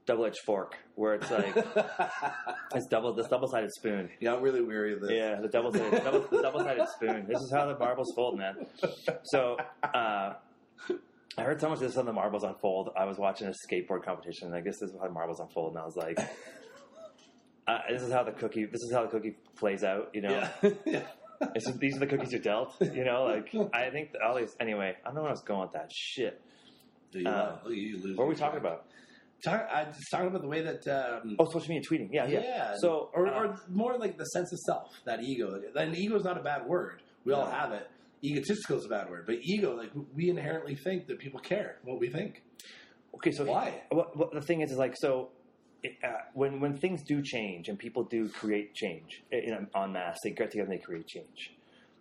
double 0.05 0.25
edged 0.25 0.39
fork 0.45 0.77
where 0.95 1.13
it's 1.15 1.29
like 1.31 1.55
it's 2.75 2.87
double 2.87 3.13
this 3.13 3.27
double 3.27 3.47
sided 3.47 3.71
spoon. 3.71 4.09
yeah, 4.19 4.33
I'm 4.33 4.41
really 4.41 4.61
weary 4.61 4.93
of 4.93 5.01
this. 5.01 5.11
Yeah, 5.11 5.39
the 5.41 5.47
double 5.47 5.71
sided 5.73 6.03
double, 6.03 6.21
the 6.31 6.41
double 6.41 6.59
sided 6.61 6.87
spoon. 6.95 7.25
This 7.27 7.37
is 7.39 7.51
how 7.53 7.67
the 7.67 7.77
marbles 7.77 8.11
fold, 8.15 8.37
man. 8.37 8.55
So. 9.25 9.57
uh 9.83 10.33
I 11.37 11.43
heard 11.43 11.59
someone 11.59 11.77
say 11.79 11.87
this 11.87 11.97
on 11.97 12.05
the 12.05 12.13
marbles 12.13 12.43
unfold. 12.43 12.89
I 12.97 13.05
was 13.05 13.17
watching 13.17 13.47
a 13.47 13.51
skateboard 13.51 14.03
competition. 14.03 14.47
and 14.47 14.55
I 14.55 14.61
guess 14.61 14.75
this 14.79 14.89
is 14.91 14.95
how 15.01 15.09
marbles 15.09 15.39
unfold, 15.39 15.73
and 15.73 15.79
I 15.81 15.85
was 15.85 15.95
like, 15.97 16.17
uh, 17.67 17.79
"This 17.89 18.01
is 18.03 18.11
how 18.11 18.23
the 18.23 18.31
cookie. 18.31 18.65
This 18.65 18.81
is 18.81 18.91
how 18.93 19.03
the 19.03 19.09
cookie 19.09 19.35
plays 19.57 19.83
out." 19.83 20.11
You 20.13 20.21
know, 20.21 20.29
Yeah. 20.61 20.69
yeah. 20.85 21.01
It's 21.53 21.65
just, 21.67 21.79
these 21.79 21.97
are 21.97 21.99
the 21.99 22.07
cookies 22.07 22.31
you're 22.31 22.41
dealt. 22.41 22.75
You 22.79 23.03
know, 23.03 23.23
like 23.25 23.53
I 23.73 23.89
think 23.89 24.11
all 24.25 24.35
these. 24.37 24.55
Anyway, 24.59 24.95
I 25.03 25.07
don't 25.07 25.15
know 25.15 25.21
where 25.21 25.29
I 25.31 25.33
was 25.33 25.41
going 25.41 25.61
with 25.61 25.73
that 25.73 25.91
shit. 25.93 26.41
Do 27.11 27.19
you, 27.19 27.27
Uh, 27.27 27.57
you 27.67 27.97
lose 28.01 28.17
What 28.17 28.25
are 28.25 28.27
we 28.27 28.35
talking 28.35 28.59
about? 28.59 28.85
Talk, 29.43 29.67
I 29.71 29.83
just 29.85 30.09
talking 30.09 30.27
about 30.27 30.41
the 30.41 30.47
way 30.47 30.61
that. 30.61 30.87
Um, 30.87 31.35
Oh, 31.37 31.45
social 31.45 31.67
media 31.67 31.81
tweeting. 31.89 32.09
Yeah, 32.11 32.25
yeah. 32.27 32.73
So, 32.77 33.09
or, 33.13 33.27
uh, 33.27 33.31
or 33.47 33.59
more 33.69 33.97
like 33.97 34.17
the 34.17 34.23
sense 34.23 34.51
of 34.53 34.59
self, 34.59 34.93
that 35.05 35.21
ego. 35.23 35.61
And 35.75 35.95
ego 35.97 36.15
is 36.15 36.23
not 36.23 36.37
a 36.37 36.41
bad 36.41 36.65
word. 36.65 37.01
We 37.25 37.33
all 37.33 37.45
have 37.45 37.73
it. 37.73 37.87
Egotistical 38.23 38.77
is 38.77 38.85
a 38.85 38.89
bad 38.89 39.09
word, 39.09 39.25
but 39.25 39.35
ego, 39.43 39.75
like 39.75 39.91
we 40.15 40.29
inherently 40.29 40.75
think 40.75 41.07
that 41.07 41.19
people 41.19 41.39
care 41.39 41.77
what 41.83 41.99
we 41.99 42.09
think. 42.09 42.43
okay, 43.15 43.31
so 43.31 43.45
Why? 43.45 43.81
Well, 43.91 44.11
well, 44.15 44.29
the 44.33 44.41
thing 44.41 44.61
is, 44.61 44.71
is 44.71 44.77
like 44.77 44.95
so. 44.97 45.29
It, 45.83 45.97
uh, 46.03 46.07
when 46.33 46.59
when 46.59 46.75
things 46.77 47.03
do 47.03 47.21
change 47.21 47.67
and 47.69 47.77
people 47.77 48.03
do 48.03 48.27
create 48.29 48.73
change 48.73 49.21
in, 49.31 49.39
in, 49.39 49.67
en 49.75 49.91
masse, 49.91 50.17
they 50.23 50.31
get 50.31 50.49
together 50.51 50.71
and 50.71 50.79
they 50.79 50.83
create 50.83 51.05
change. 51.07 51.51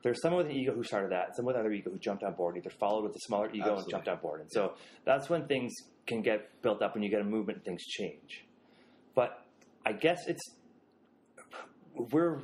There's 0.03 0.21
someone 0.21 0.45
with 0.45 0.53
an 0.53 0.59
ego 0.61 0.75
who 0.75 0.85
started 0.85 1.13
that, 1.13 1.35
someone 1.35 1.55
with 1.55 1.61
another 1.61 1.75
ego 1.75 1.91
who 1.91 1.99
jumped 1.99 2.23
on 2.23 2.35
board, 2.35 2.57
either 2.57 2.71
followed 2.71 3.05
with 3.05 3.17
a 3.17 3.21
smaller 3.21 3.49
ego 3.49 3.73
Absolutely. 3.73 3.83
and 3.83 3.91
jumped 3.91 4.09
on 4.09 4.19
board. 4.19 4.41
And 4.43 4.51
so 4.53 4.75
that's 5.05 5.31
when 5.31 5.47
things 5.47 5.73
can 6.07 6.21
get 6.21 6.61
built 6.63 6.83
up 6.83 6.95
when 6.95 7.03
you 7.03 7.11
get 7.11 7.21
a 7.21 7.25
movement 7.25 7.57
and 7.57 7.65
things 7.65 7.83
change. 7.85 8.45
But 9.15 9.45
I 9.87 9.93
guess 9.93 10.19
it's 10.27 10.43
we're 11.95 12.41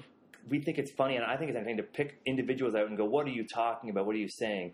we 0.48 0.60
think 0.60 0.78
it's 0.78 0.92
funny, 0.92 1.16
and 1.16 1.24
I 1.24 1.36
think 1.36 1.50
it's 1.50 1.56
entertaining 1.56 1.78
to 1.78 1.82
pick 1.82 2.18
individuals 2.26 2.74
out 2.74 2.86
and 2.88 2.96
go, 2.96 3.04
"What 3.04 3.26
are 3.26 3.30
you 3.30 3.46
talking 3.46 3.90
about? 3.90 4.06
What 4.06 4.14
are 4.14 4.18
you 4.18 4.28
saying?" 4.28 4.72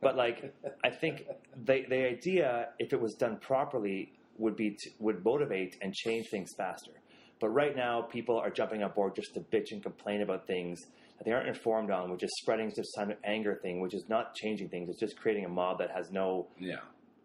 But 0.00 0.16
like, 0.16 0.54
I 0.84 0.90
think 0.90 1.26
the 1.64 1.84
the 1.88 2.06
idea, 2.08 2.70
if 2.78 2.92
it 2.92 3.00
was 3.00 3.14
done 3.14 3.36
properly, 3.38 4.12
would 4.38 4.56
be 4.56 4.70
to, 4.70 4.90
would 4.98 5.24
motivate 5.24 5.76
and 5.82 5.92
change 5.94 6.26
things 6.30 6.50
faster. 6.56 6.92
But 7.40 7.48
right 7.50 7.76
now, 7.76 8.02
people 8.02 8.38
are 8.38 8.50
jumping 8.50 8.82
on 8.82 8.92
board 8.92 9.14
just 9.16 9.34
to 9.34 9.40
bitch 9.40 9.72
and 9.72 9.82
complain 9.82 10.22
about 10.22 10.46
things 10.46 10.80
that 11.18 11.24
they 11.24 11.32
aren't 11.32 11.48
informed 11.48 11.90
on, 11.90 12.10
which 12.10 12.22
is 12.22 12.30
spreading 12.40 12.72
this 12.76 12.86
kind 12.96 13.10
of 13.10 13.18
anger 13.24 13.56
thing, 13.62 13.80
which 13.80 13.94
is 13.94 14.04
not 14.08 14.34
changing 14.34 14.68
things. 14.68 14.88
It's 14.88 15.00
just 15.00 15.16
creating 15.18 15.44
a 15.44 15.48
mob 15.48 15.78
that 15.78 15.90
has 15.90 16.10
no 16.10 16.46
Yeah. 16.58 16.76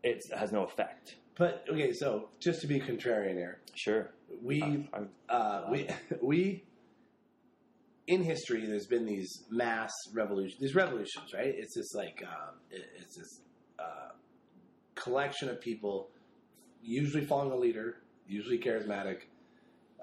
it 0.04 0.20
has 0.36 0.52
no 0.52 0.64
effect. 0.64 1.16
But 1.36 1.66
okay, 1.70 1.92
so 1.94 2.30
just 2.40 2.62
to 2.62 2.68
be 2.68 2.80
contrarian 2.80 3.36
here, 3.36 3.60
Sure, 3.76 4.10
we 4.42 4.62
I'm- 4.62 5.10
uh, 5.30 5.68
we 5.72 5.88
we 6.22 6.64
in 8.08 8.24
history 8.24 8.66
there's 8.66 8.88
been 8.88 9.06
these 9.06 9.44
mass 9.50 9.92
revolutions 10.14 10.60
these 10.60 10.76
revolutions 10.76 11.34
right 11.34 11.54
it's 11.58 11.76
this 11.76 11.94
like 11.94 12.24
um, 12.26 12.56
it, 12.72 12.86
it's 13.00 13.16
this 13.18 13.42
uh, 13.80 14.10
collection 14.96 15.50
of 15.50 15.60
people 15.62 16.10
usually 16.82 17.26
following 17.26 17.52
a 17.52 17.56
leader 17.56 17.98
usually 18.28 18.58
charismatic 18.60 19.20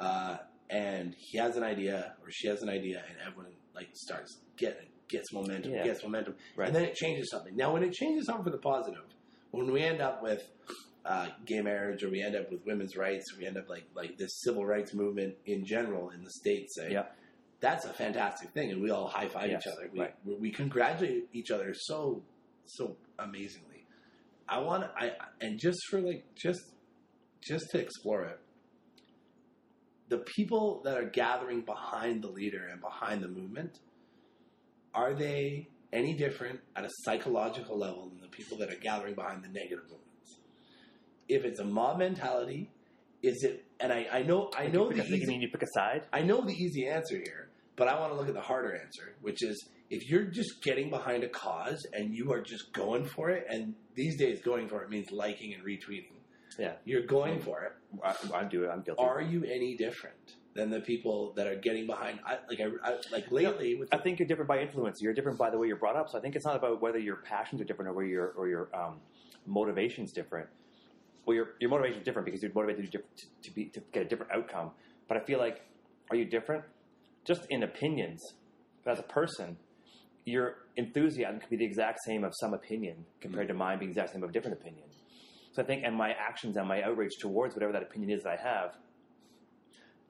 uh, 0.01 0.37
and 0.71 1.15
he 1.19 1.39
has 1.39 1.57
an 1.57 1.63
idea 1.63 2.15
or 2.23 2.31
she 2.31 2.47
has 2.49 2.63
an 2.63 2.69
idea 2.69 3.03
and 3.09 3.17
everyone 3.27 3.53
like 3.75 3.89
starts 3.95 4.39
getting 4.57 4.87
gets 5.09 5.33
momentum 5.33 5.73
Yeah. 5.73 5.85
gets 5.85 6.03
momentum 6.03 6.35
Right. 6.57 6.67
and 6.69 6.77
then 6.77 6.85
it 6.85 6.95
changes 6.95 7.31
something 7.31 7.57
now 7.57 7.73
when 7.73 7.83
it 7.83 7.93
changes 7.93 8.27
something 8.27 8.45
for 8.45 8.51
the 8.51 8.59
positive 8.59 9.03
when 9.51 9.71
we 9.73 9.83
end 9.83 10.01
up 10.01 10.23
with 10.23 10.43
uh, 11.05 11.29
gay 11.45 11.61
marriage 11.61 12.03
or 12.03 12.09
we 12.11 12.23
end 12.23 12.35
up 12.35 12.51
with 12.51 12.65
women's 12.67 12.97
rights 12.97 13.37
we 13.39 13.45
end 13.47 13.57
up 13.59 13.69
like 13.69 13.85
like 13.95 14.17
this 14.17 14.43
civil 14.43 14.65
rights 14.65 14.95
movement 14.95 15.35
in 15.47 15.65
general 15.65 16.11
in 16.11 16.23
the 16.25 16.31
states 16.31 16.75
say 16.77 16.93
Yeah. 16.93 17.05
That's 17.65 17.87
a 17.87 17.93
fantastic 17.95 18.51
thing, 18.51 18.71
and 18.73 18.83
we 18.83 18.91
all 18.91 19.09
high 19.09 19.27
five 19.29 19.51
Yes, 19.51 19.63
each 19.67 19.73
other. 19.73 19.89
We, 19.91 20.01
right. 20.01 20.15
we 20.27 20.51
congratulate 20.51 21.29
each 21.33 21.51
other 21.51 21.73
so 21.75 22.23
so 22.67 22.97
amazingly. 23.19 23.87
I 24.47 24.59
want 24.61 24.85
I 24.97 25.13
and 25.41 25.59
just 25.59 25.79
for 25.89 26.01
like 26.01 26.25
just 26.35 26.61
just 27.41 27.71
to 27.71 27.79
explore 27.79 28.25
it, 28.25 28.39
the 30.09 30.19
people 30.19 30.83
that 30.85 30.99
are 30.99 31.09
gathering 31.09 31.63
behind 31.63 32.23
the 32.23 32.29
leader 32.29 32.69
and 32.71 32.81
behind 32.83 33.23
the 33.23 33.29
movement, 33.29 33.79
are 34.95 35.15
they 35.15 35.69
any 35.93 36.13
different 36.15 36.61
at 36.77 36.85
a 36.85 36.91
psychological 37.05 37.79
level 37.79 38.11
than 38.11 38.21
the 38.21 38.29
people 38.29 38.59
that 38.59 38.71
are 38.71 38.77
gathering 38.81 39.15
behind 39.15 39.43
the 39.43 39.49
negative 39.49 39.85
movements? 39.85 40.39
If 41.29 41.45
it's 41.45 41.61
a 41.61 41.65
mob 41.65 41.99
mentality, 41.99 42.71
is 43.23 43.43
it? 43.43 43.65
And 43.81 43.91
I, 43.91 44.07
I 44.13 44.23
know 44.23 44.51
I 44.57 44.67
know 44.67 44.91
you 44.91 44.97
the 44.97 45.03
pick, 45.03 45.13
a- 45.13 45.17
you 45.17 45.23
easy, 45.23 45.35
you 45.37 45.49
pick 45.49 45.63
a 45.63 45.67
side? 45.73 46.03
I 46.13 46.21
know 46.21 46.43
the 46.43 46.53
easy 46.53 46.87
answer 46.87 47.17
here, 47.17 47.44
but 47.77 47.89
I 47.89 47.99
want 47.99 48.13
to 48.13 48.19
look 48.19 48.29
at 48.29 48.35
the 48.35 48.41
harder 48.41 48.75
answer, 48.77 49.17
which 49.21 49.43
is 49.43 49.69
if 49.91 50.09
you're 50.09 50.25
just 50.25 50.63
getting 50.63 50.91
behind 50.91 51.25
a 51.25 51.29
cause 51.29 51.87
and 51.93 52.15
you 52.15 52.33
are 52.33 52.41
just 52.41 52.73
going 52.73 53.05
for 53.05 53.31
it, 53.31 53.47
and 53.49 53.75
these 53.95 54.17
days 54.17 54.41
going 54.41 54.69
for 54.69 54.83
it 54.83 54.91
means 54.91 55.11
liking 55.11 55.55
and 55.55 55.65
retweeting. 55.65 56.15
Yeah. 56.59 56.75
You're 56.85 57.07
going 57.07 57.41
for 57.41 57.63
it. 57.63 57.73
I, 58.03 58.39
I 58.39 58.45
do 58.45 58.65
it. 58.65 58.69
I'm 58.69 58.83
guilty. 58.83 59.03
Are 59.03 59.21
you 59.21 59.45
any 59.45 59.77
different 59.77 60.37
than 60.55 60.71
the 60.71 60.81
people 60.81 61.33
that 61.37 61.47
are 61.47 61.57
getting 61.57 61.87
behind? 61.87 62.21
I, 62.25 62.39
like, 62.49 62.61
I, 62.61 62.91
I, 62.91 62.97
like 63.11 63.31
lately, 63.33 63.75
with 63.75 63.93
I 63.93 63.99
think 63.99 64.19
you're 64.19 64.29
different 64.29 64.49
by 64.49 64.61
influence. 64.61 65.01
You're 65.03 65.15
different 65.15 65.39
by 65.39 65.51
the 65.51 65.59
way 65.59 65.67
you're 65.67 65.77
brought 65.77 65.97
up. 65.97 66.11
So 66.11 66.19
I 66.19 66.21
think 66.21 66.37
it's 66.37 66.45
not 66.45 66.57
about 66.57 66.81
whether 66.81 66.99
your 66.99 67.17
passions 67.17 67.61
are 67.61 67.65
different 67.65 67.91
or 67.91 67.95
where 67.95 68.05
your 68.05 68.29
or 68.37 68.49
your 68.49 68.69
um, 68.75 69.01
motivation's 69.47 70.13
different. 70.13 70.49
Well, 71.27 71.35
your 71.35 71.49
your 71.61 71.71
motivation's 71.71 72.05
different 72.05 72.27
because 72.27 72.43
you're 72.43 72.53
motivated 72.55 72.93
to, 72.93 72.99
to 73.43 73.55
be 73.55 73.67
to 73.67 73.81
get 73.93 74.03
a 74.03 74.09
different 74.09 74.33
outcome. 74.33 74.71
But 75.09 75.17
I 75.17 75.21
feel 75.21 75.39
like, 75.39 75.63
are 76.11 76.17
you 76.17 76.25
different? 76.25 76.65
Just 77.25 77.47
in 77.51 77.63
opinions, 77.63 78.21
but 78.85 78.93
as 78.93 78.99
a 78.99 79.05
person, 79.05 79.57
your 80.25 80.57
enthusiasm 80.77 81.41
could 81.41 81.51
be 81.51 81.57
the 81.57 81.65
exact 81.65 81.99
same 82.07 82.25
of 82.25 82.33
some 82.41 82.55
opinion 82.55 83.05
compared 83.21 83.49
to 83.49 83.55
mine 83.55 83.79
being 83.79 83.91
the 83.93 84.01
exact 84.01 84.13
same 84.13 84.23
of 84.23 84.31
a 84.31 84.33
different 84.33 84.59
opinion. 84.59 84.85
So 85.53 85.63
I 85.63 85.67
think, 85.67 85.85
and 85.85 85.95
my 85.95 86.11
actions 86.11 86.57
and 86.57 86.67
my 86.67 86.83
outrage 86.83 87.13
towards 87.21 87.55
whatever 87.55 87.73
that 87.73 87.83
opinion 87.83 88.11
is 88.11 88.23
that 88.25 88.39
I 88.39 88.43
have 88.43 88.71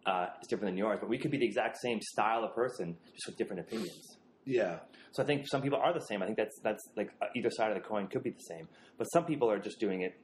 uh, 0.06 0.26
is 0.40 0.48
different 0.48 0.72
than 0.72 0.78
yours. 0.78 0.98
But 1.00 1.08
we 1.08 1.18
could 1.18 1.30
be 1.30 1.38
the 1.38 1.46
exact 1.46 1.76
same 1.82 2.00
style 2.00 2.44
of 2.44 2.54
person, 2.54 2.96
just 3.12 3.26
with 3.26 3.36
different 3.36 3.60
opinions. 3.60 4.16
yeah, 4.44 4.78
So 5.12 5.22
I 5.22 5.26
think 5.26 5.46
some 5.48 5.62
people 5.62 5.78
are 5.78 5.92
the 5.92 6.00
same. 6.00 6.22
I 6.22 6.26
think 6.26 6.38
that's 6.38 6.58
that's 6.62 6.82
like 6.96 7.10
uh, 7.20 7.26
either 7.36 7.50
side 7.50 7.70
of 7.70 7.74
the 7.74 7.86
coin 7.86 8.06
could 8.08 8.22
be 8.22 8.30
the 8.30 8.46
same. 8.48 8.68
But 8.96 9.04
some 9.06 9.24
people 9.24 9.50
are 9.50 9.58
just 9.58 9.78
doing 9.80 10.02
it. 10.02 10.14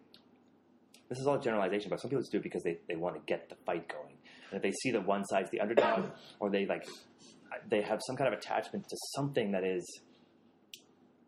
This 1.09 1.19
is 1.19 1.27
all 1.27 1.39
generalization, 1.39 1.91
but 1.91 2.01
some 2.01 2.09
people 2.09 2.23
just 2.23 2.33
do 2.33 2.39
it 2.39 2.45
because 2.45 2.63
they, 2.63 2.79
they 2.89 2.95
want 2.95 3.17
to 3.17 3.23
get 3.27 3.49
the 3.49 3.57
fight 3.67 3.89
going. 3.89 4.15
If 4.53 4.63
they 4.63 4.73
see 4.73 4.91
that 4.93 5.07
one 5.07 5.25
side's 5.27 5.51
the 5.51 5.61
underdog, 5.61 6.07
or 6.41 6.51
they 6.51 6.67
like 6.67 6.87
they 7.69 7.83
have 7.83 8.01
some 8.07 8.17
kind 8.17 8.33
of 8.33 8.39
attachment 8.39 8.89
to 8.89 8.97
something 9.17 9.53
that 9.53 9.65
is 9.65 9.85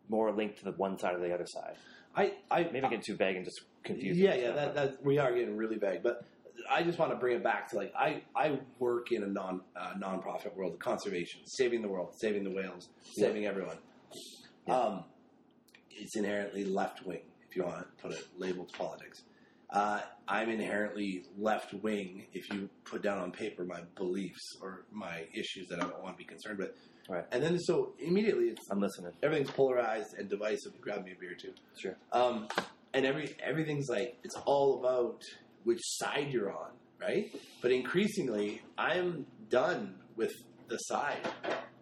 more 0.09 0.31
linked 0.31 0.57
to 0.59 0.65
the 0.65 0.71
one 0.71 0.97
side 0.97 1.15
or 1.15 1.19
the 1.19 1.33
other 1.33 1.45
side. 1.47 1.75
I, 2.15 2.33
I 2.51 2.63
Maybe 2.71 2.85
I 2.85 2.89
get 2.89 3.03
too 3.03 3.15
vague 3.15 3.35
and 3.35 3.45
just 3.45 3.61
confused. 3.83 4.19
Yeah, 4.19 4.35
yeah, 4.35 4.51
that, 4.51 4.75
that 4.75 5.03
we 5.03 5.17
are 5.17 5.33
getting 5.33 5.57
really 5.57 5.77
vague, 5.77 6.03
but 6.03 6.25
I 6.69 6.83
just 6.83 6.99
want 6.99 7.11
to 7.11 7.17
bring 7.17 7.35
it 7.35 7.43
back 7.43 7.69
to 7.71 7.77
like 7.77 7.93
I, 7.97 8.21
I 8.35 8.59
work 8.79 9.11
in 9.11 9.23
a 9.23 9.27
non 9.27 9.61
uh, 9.75 9.93
nonprofit 9.97 10.55
world, 10.55 10.73
of 10.73 10.79
conservation, 10.79 11.41
saving 11.45 11.81
the 11.81 11.87
world, 11.87 12.13
saving 12.19 12.43
the 12.43 12.51
whales, 12.51 12.89
Yeah. 13.15 13.27
saving 13.27 13.45
everyone. 13.45 13.77
Yeah. 14.67 14.77
Um, 14.77 15.03
it's 15.89 16.15
inherently 16.15 16.65
left 16.65 17.05
wing, 17.05 17.21
if 17.49 17.55
you 17.55 17.63
want 17.63 17.79
to 17.79 17.85
put 18.01 18.11
it 18.11 18.25
labeled 18.37 18.71
politics. 18.73 19.23
Uh, 19.73 20.01
I'm 20.27 20.49
inherently 20.49 21.25
left 21.37 21.73
wing 21.73 22.27
if 22.31 22.49
you 22.53 22.69
put 22.85 23.01
down 23.01 23.17
on 23.17 23.31
paper 23.31 23.65
my 23.65 23.81
beliefs 23.95 24.57
or 24.61 24.85
my 24.91 25.25
issues 25.33 25.67
that 25.69 25.79
I 25.79 25.87
don't 25.87 26.01
want 26.01 26.15
to 26.15 26.17
be 26.17 26.23
concerned 26.23 26.59
with. 26.59 26.69
Right. 27.09 27.25
And 27.31 27.43
then 27.43 27.59
so 27.59 27.93
immediately 27.99 28.45
it's 28.45 28.69
I'm 28.69 28.79
listening. 28.79 29.11
everything's 29.21 29.51
polarized 29.51 30.13
and 30.17 30.29
divisive. 30.29 30.79
Grab 30.79 31.03
me 31.03 31.11
a 31.11 31.19
beer 31.19 31.33
too. 31.33 31.53
Sure. 31.77 31.97
Um, 32.13 32.47
and 32.93 33.05
every 33.05 33.35
everything's 33.43 33.89
like 33.89 34.17
it's 34.23 34.35
all 34.45 34.79
about 34.79 35.21
which 35.63 35.81
side 35.81 36.31
you're 36.31 36.53
on, 36.53 36.69
right? 37.01 37.35
But 37.61 37.71
increasingly, 37.71 38.61
I'm 38.77 39.25
done 39.49 39.95
with 40.15 40.31
the 40.69 40.77
side. 40.77 41.27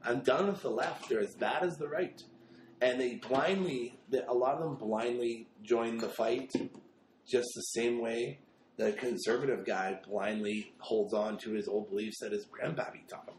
I'm 0.03 0.21
done 0.21 0.47
with 0.47 0.61
the 0.61 0.69
left. 0.69 1.09
They're 1.09 1.19
as 1.19 1.35
bad 1.35 1.61
as 1.63 1.75
the 1.77 1.87
right, 1.87 2.19
and 2.81 2.99
they 2.99 3.15
blindly. 3.15 3.99
A 4.27 4.33
lot 4.33 4.55
of 4.55 4.61
them 4.61 4.75
blindly 4.75 5.47
join 5.61 5.97
the 5.97 6.09
fight, 6.09 6.51
just 7.27 7.47
the 7.55 7.61
same 7.61 8.01
way 8.01 8.39
that 8.77 8.89
a 8.89 8.93
conservative 8.93 9.65
guy 9.65 9.99
blindly 10.07 10.73
holds 10.79 11.13
on 11.13 11.37
to 11.39 11.51
his 11.51 11.67
old 11.67 11.89
beliefs 11.89 12.19
that 12.21 12.31
his 12.31 12.45
grandpappy 12.45 13.07
taught 13.07 13.27
him. 13.27 13.35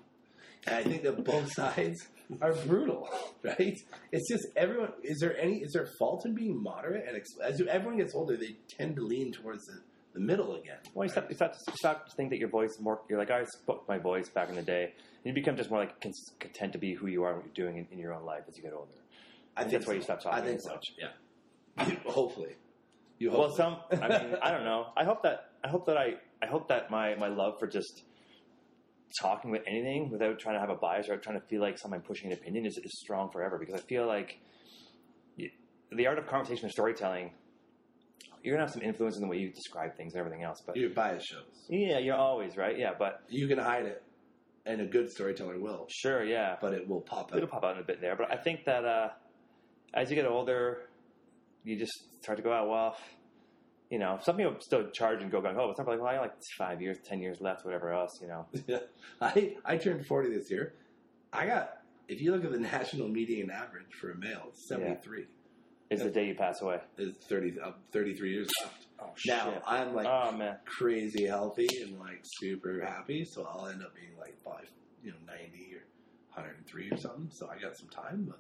And 0.67 0.77
I 0.77 0.83
think 0.83 1.03
that 1.03 1.25
both 1.25 1.53
sides 1.57 2.07
are 2.41 2.53
brutal, 2.53 3.09
right? 3.43 3.77
It's 4.13 4.29
just 4.31 4.47
everyone. 4.57 4.93
Is 5.03 5.19
there 5.21 5.37
any? 5.39 5.59
Is 5.59 5.73
there 5.73 5.89
fault 5.99 6.25
in 6.25 6.35
being 6.35 6.63
moderate? 6.63 7.07
And 7.09 7.21
as 7.45 7.61
everyone 7.69 7.99
gets 7.99 8.15
older, 8.15 8.37
they 8.37 8.57
tend 8.69 8.97
to 8.97 9.03
lean 9.03 9.33
towards 9.33 9.67
the, 9.67 9.81
the 10.15 10.21
middle 10.21 10.55
again. 10.55 10.79
Well, 10.95 11.07
you 11.07 11.11
start, 11.11 11.29
you, 11.29 11.35
start, 11.35 11.57
you 11.67 11.75
start 11.77 12.09
to 12.09 12.17
think 12.17 12.31
that 12.31 12.39
your 12.39 12.49
voice 12.49 12.79
more. 12.81 13.01
You're 13.09 13.19
like 13.19 13.31
I 13.31 13.45
spoke 13.45 13.89
my 13.89 13.99
voice 13.99 14.29
back 14.29 14.49
in 14.49 14.55
the 14.55 14.63
day, 14.63 14.85
and 14.85 15.25
you 15.25 15.33
become 15.33 15.57
just 15.57 15.71
more 15.71 15.81
like 15.81 16.01
content 16.01 16.73
to 16.73 16.79
be 16.79 16.95
who 16.95 17.09
you 17.09 17.25
are, 17.25 17.33
and 17.33 17.39
what 17.39 17.47
you're 17.47 17.67
doing 17.67 17.79
in, 17.79 17.89
in 17.91 17.99
your 17.99 18.15
own 18.15 18.25
life 18.25 18.45
as 18.49 18.57
you 18.57 18.63
get 18.63 18.73
older. 18.73 18.93
I 19.57 19.63
think 19.63 19.73
that's 19.73 19.87
why 19.87 19.95
you 19.95 20.03
stop 20.03 20.23
talking 20.23 20.39
I 20.39 20.47
think 20.47 20.61
so. 20.63 20.71
much. 20.71 20.85
Yeah. 20.99 21.09
hopefully. 22.07 22.57
You 23.23 23.31
hope. 23.31 23.39
Well, 23.39 23.51
some. 23.55 23.77
I 23.93 24.09
mean, 24.09 24.37
I 24.43 24.51
don't 24.51 24.65
know. 24.65 24.87
I 24.97 25.05
hope 25.05 25.23
that. 25.23 25.53
I 25.63 25.69
hope 25.69 25.87
that 25.87 25.97
I. 25.97 26.15
I 26.43 26.47
hope 26.47 26.69
that 26.69 26.91
my 26.91 27.15
my 27.15 27.29
love 27.29 27.55
for 27.61 27.69
just 27.69 28.03
talking 29.21 29.53
with 29.53 29.63
anything 29.67 30.11
without 30.11 30.41
trying 30.41 30.57
to 30.57 30.61
have 30.61 30.71
a 30.71 30.75
bias 30.75 31.09
or 31.09 31.19
trying 31.19 31.39
to 31.41 31.47
feel 31.47 31.61
like 31.61 31.79
someone 31.79 32.01
pushing 32.01 32.33
an 32.33 32.39
opinion 32.39 32.67
is, 32.67 32.79
is 32.79 32.99
strong 32.99 33.31
forever 33.31 33.59
because 33.59 33.75
I 33.75 33.79
feel 33.79 34.07
like 34.07 34.41
the 35.93 36.07
art 36.07 36.19
of 36.19 36.27
conversation 36.27 36.65
and 36.65 36.73
storytelling. 36.73 37.31
You're 38.43 38.57
gonna 38.57 38.65
have 38.67 38.73
some 38.73 38.83
influence 38.83 39.15
in 39.17 39.23
the 39.23 39.29
way 39.29 39.37
you 39.37 39.51
describe 39.53 39.97
things 39.97 40.15
and 40.15 40.21
everything 40.21 40.43
else, 40.43 40.61
but 40.67 40.77
your 40.77 40.91
bias 40.91 41.25
shows. 41.25 41.67
yeah, 41.69 41.99
you're 42.01 42.17
always 42.17 42.57
right. 42.57 42.77
Yeah, 42.77 42.91
but 42.99 43.21
You 43.29 43.47
can 43.47 43.59
hide 43.59 43.85
it, 43.87 44.03
and 44.67 44.81
a 44.81 44.87
good 44.87 45.11
storyteller 45.13 45.61
will, 45.61 45.87
sure, 45.89 46.25
yeah, 46.25 46.57
but 46.61 46.73
it 46.73 46.89
will 46.89 47.03
pop 47.03 47.31
it'll 47.31 47.45
out. 47.45 47.51
pop 47.51 47.65
out 47.65 47.77
in 47.77 47.83
a 47.83 47.87
bit 47.87 48.01
there. 48.01 48.17
But 48.17 48.33
I 48.33 48.37
think 48.37 48.65
that 48.65 48.85
uh, 48.85 49.11
as 49.95 50.11
you 50.11 50.17
get 50.17 50.27
older, 50.27 50.89
you 51.65 51.79
just 51.79 51.93
start 52.23 52.39
to 52.39 52.43
go 52.43 52.53
out. 52.53 52.69
Well, 52.69 52.97
you 53.91 53.99
know, 53.99 54.19
some 54.23 54.37
people 54.37 54.57
still 54.61 54.89
charge 54.91 55.23
and 55.23 55.31
go 55.31 55.41
going, 55.41 55.57
oh, 55.59 55.69
but 55.69 55.77
some 55.77 55.85
people 55.85 55.95
are 55.95 55.97
like, 55.97 56.03
well, 56.05 56.13
I 56.13 56.17
got 56.17 56.23
like 56.23 56.43
five 56.57 56.81
years, 56.81 56.99
ten 57.05 57.21
years 57.21 57.39
left, 57.41 57.65
whatever 57.65 57.93
else, 57.93 58.19
you 58.21 58.29
know. 58.29 58.47
Yeah. 58.67 58.79
I 59.21 59.57
I 59.65 59.77
turned 59.77 60.07
forty 60.07 60.31
this 60.31 60.51
year. 60.51 60.75
I 61.33 61.47
got. 61.47 61.79
If 62.09 62.21
you 62.21 62.33
look 62.33 62.45
at 62.45 62.53
the 62.53 62.59
national 62.77 63.09
median 63.09 63.51
average 63.51 63.93
for 64.01 64.11
a 64.11 64.17
male, 64.17 64.45
it's 64.49 64.67
seventy 64.69 64.97
three. 65.03 65.27
Is 65.91 66.03
the 66.03 66.11
day 66.11 66.27
you 66.27 66.35
pass 66.35 66.63
away. 66.63 66.79
It's 66.97 67.27
30, 67.27 67.61
uh, 67.63 67.73
33 67.93 68.33
years 68.33 68.49
left. 68.63 68.87
Oh 68.99 69.11
shit. 69.15 69.35
Now 69.35 69.61
I'm 69.67 69.95
like 69.95 70.07
oh 70.07 70.33
man, 70.33 70.57
crazy 70.65 71.27
healthy 71.27 71.69
and 71.83 71.99
like 71.99 72.21
super 72.23 72.83
happy, 72.83 73.27
so 73.27 73.47
I'll 73.47 73.67
end 73.67 73.83
up 73.83 73.95
being 73.95 74.17
like 74.19 74.37
five, 74.43 74.71
you 75.05 75.11
know, 75.11 75.19
ninety 75.27 75.75
or 75.75 75.83
hundred 76.31 76.57
and 76.57 76.67
three 76.67 76.91
or 76.91 76.97
something. 76.97 77.29
So 77.31 77.51
I 77.51 77.61
got 77.61 77.77
some 77.77 77.89
time, 77.89 78.27
but 78.27 78.39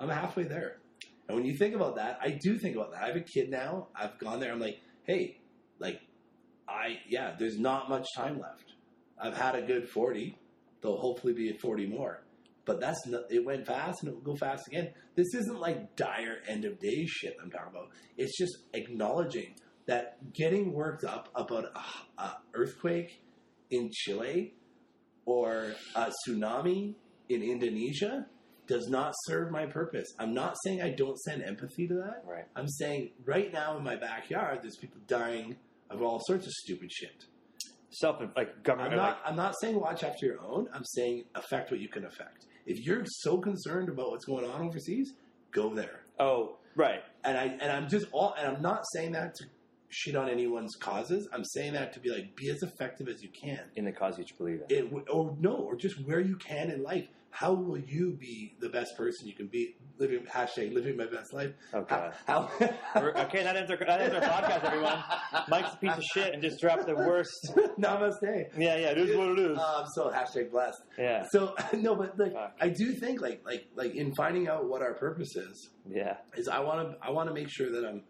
I'm 0.00 0.08
halfway 0.08 0.44
there. 0.44 0.78
And 1.30 1.36
when 1.36 1.46
you 1.46 1.56
think 1.56 1.76
about 1.76 1.94
that, 1.94 2.18
I 2.20 2.30
do 2.30 2.58
think 2.58 2.74
about 2.74 2.90
that. 2.90 3.04
I 3.04 3.06
have 3.06 3.16
a 3.16 3.20
kid 3.20 3.50
now. 3.50 3.86
I've 3.94 4.18
gone 4.18 4.40
there. 4.40 4.50
I'm 4.50 4.58
like, 4.58 4.80
hey, 5.04 5.38
like, 5.78 6.00
I 6.68 6.98
yeah, 7.08 7.36
there's 7.38 7.56
not 7.56 7.88
much 7.88 8.04
time 8.16 8.40
left. 8.40 8.72
I've 9.16 9.36
had 9.36 9.54
a 9.54 9.62
good 9.62 9.88
forty. 9.88 10.36
There'll 10.82 10.98
hopefully 10.98 11.32
be 11.32 11.50
a 11.50 11.54
forty 11.54 11.86
more. 11.86 12.24
But 12.64 12.80
that's 12.80 13.00
it 13.30 13.44
went 13.44 13.64
fast 13.64 14.02
and 14.02 14.10
it 14.10 14.14
will 14.16 14.32
go 14.32 14.34
fast 14.34 14.66
again. 14.66 14.90
This 15.14 15.32
isn't 15.34 15.60
like 15.60 15.94
dire 15.94 16.38
end 16.48 16.64
of 16.64 16.80
days 16.80 17.08
shit 17.08 17.36
I'm 17.40 17.48
talking 17.48 17.70
about. 17.70 17.90
It's 18.16 18.36
just 18.36 18.58
acknowledging 18.74 19.54
that 19.86 20.32
getting 20.34 20.72
worked 20.72 21.04
up 21.04 21.28
about 21.36 21.66
a, 21.76 22.22
a 22.22 22.38
earthquake 22.54 23.22
in 23.70 23.90
Chile 23.92 24.54
or 25.26 25.74
a 25.94 26.12
tsunami 26.26 26.94
in 27.28 27.42
Indonesia 27.42 28.26
does 28.70 28.88
not 28.88 29.12
serve 29.26 29.50
my 29.50 29.66
purpose. 29.66 30.14
I'm 30.18 30.32
not 30.32 30.56
saying 30.64 30.80
I 30.80 30.90
don't 30.90 31.18
send 31.18 31.42
empathy 31.42 31.88
to 31.88 31.94
that. 31.94 32.22
right? 32.24 32.44
I'm 32.54 32.68
saying 32.68 33.10
right 33.26 33.52
now 33.52 33.76
in 33.76 33.82
my 33.82 33.96
backyard, 33.96 34.60
there's 34.62 34.76
people 34.76 35.00
dying 35.08 35.56
of 35.90 36.00
all 36.02 36.20
sorts 36.24 36.46
of 36.46 36.52
stupid 36.52 36.90
shit. 36.92 37.24
Self 37.90 38.22
like 38.36 38.62
government. 38.62 38.92
I'm 38.92 38.96
not. 38.98 39.08
like, 39.08 39.16
I'm 39.26 39.36
not 39.36 39.54
saying 39.60 39.78
watch 39.78 40.04
after 40.04 40.24
your 40.24 40.40
own. 40.40 40.68
I'm 40.72 40.84
saying 40.84 41.24
affect 41.34 41.72
what 41.72 41.80
you 41.80 41.88
can 41.88 42.04
affect. 42.04 42.46
If 42.64 42.86
you're 42.86 43.04
so 43.04 43.38
concerned 43.38 43.88
about 43.88 44.10
what's 44.10 44.24
going 44.24 44.48
on 44.48 44.62
overseas, 44.62 45.12
go 45.50 45.74
there. 45.74 46.02
oh, 46.20 46.56
right. 46.76 47.02
And 47.24 47.36
I 47.36 47.46
and 47.60 47.72
I'm 47.72 47.88
just 47.88 48.06
all. 48.12 48.34
And 48.38 48.46
I'm 48.46 48.62
not 48.62 48.84
saying 48.94 49.10
that 49.12 49.34
to 49.34 49.44
shit 49.88 50.14
on 50.14 50.28
anyone's 50.28 50.76
causes. 50.76 51.28
I'm 51.32 51.44
saying 51.44 51.72
that 51.72 51.92
to 51.94 52.00
be 52.00 52.10
like, 52.10 52.36
be 52.36 52.48
as 52.50 52.62
effective 52.62 53.08
as 53.08 53.24
you 53.24 53.28
can. 53.30 53.60
in 53.74 53.84
the 53.84 53.92
cause 53.92 54.18
you 54.18 54.24
believe 54.38 54.62
in. 54.70 54.76
It, 54.76 55.08
or 55.10 55.36
no, 55.40 55.54
or 55.56 55.74
just 55.74 55.96
where 56.06 56.20
you 56.20 56.36
can 56.36 56.70
in 56.70 56.84
life. 56.84 57.08
How 57.30 57.52
will 57.52 57.78
you 57.78 58.16
be 58.18 58.54
the 58.60 58.68
best 58.68 58.96
person 58.96 59.26
you 59.28 59.34
can 59.34 59.46
be? 59.46 59.76
Living 59.98 60.24
hashtag 60.26 60.72
living 60.74 60.96
my 60.96 61.04
best 61.06 61.32
life. 61.32 61.52
Oh 61.74 61.82
god. 61.82 62.14
How? 62.26 62.50
Okay, 62.96 63.42
that 63.42 63.56
ends 63.56 63.70
our 63.70 63.76
that 63.76 64.00
ends 64.00 64.14
our 64.14 64.22
podcast, 64.22 64.64
everyone. 64.64 65.02
Mike's 65.48 65.74
a 65.74 65.76
piece 65.76 65.96
of 65.96 66.02
shit 66.14 66.32
and 66.34 66.42
just 66.42 66.60
dropped 66.60 66.86
the 66.86 66.94
worst. 66.94 67.52
Namaste. 67.78 68.46
Yeah, 68.58 68.76
yeah, 68.76 68.90
it 68.90 68.98
is 68.98 69.16
what 69.16 69.28
it 69.28 69.38
is. 69.38 69.58
Um, 69.58 69.84
so 69.94 70.10
hashtag 70.10 70.50
blessed. 70.50 70.80
Yeah, 70.98 71.24
So 71.30 71.54
no, 71.74 71.94
but 71.94 72.18
like 72.18 72.32
Fuck. 72.32 72.56
I 72.60 72.70
do 72.70 72.92
think 72.94 73.20
like 73.20 73.42
like 73.44 73.66
like 73.74 73.94
in 73.94 74.14
finding 74.14 74.48
out 74.48 74.68
what 74.68 74.82
our 74.82 74.94
purpose 74.94 75.36
is, 75.36 75.70
yeah, 75.88 76.16
is 76.36 76.48
I 76.48 76.60
want 76.60 76.90
to 76.90 76.96
I 77.06 77.10
want 77.10 77.28
to 77.28 77.34
make 77.34 77.48
sure 77.50 77.70
that 77.70 77.84
I'm 77.86 78.02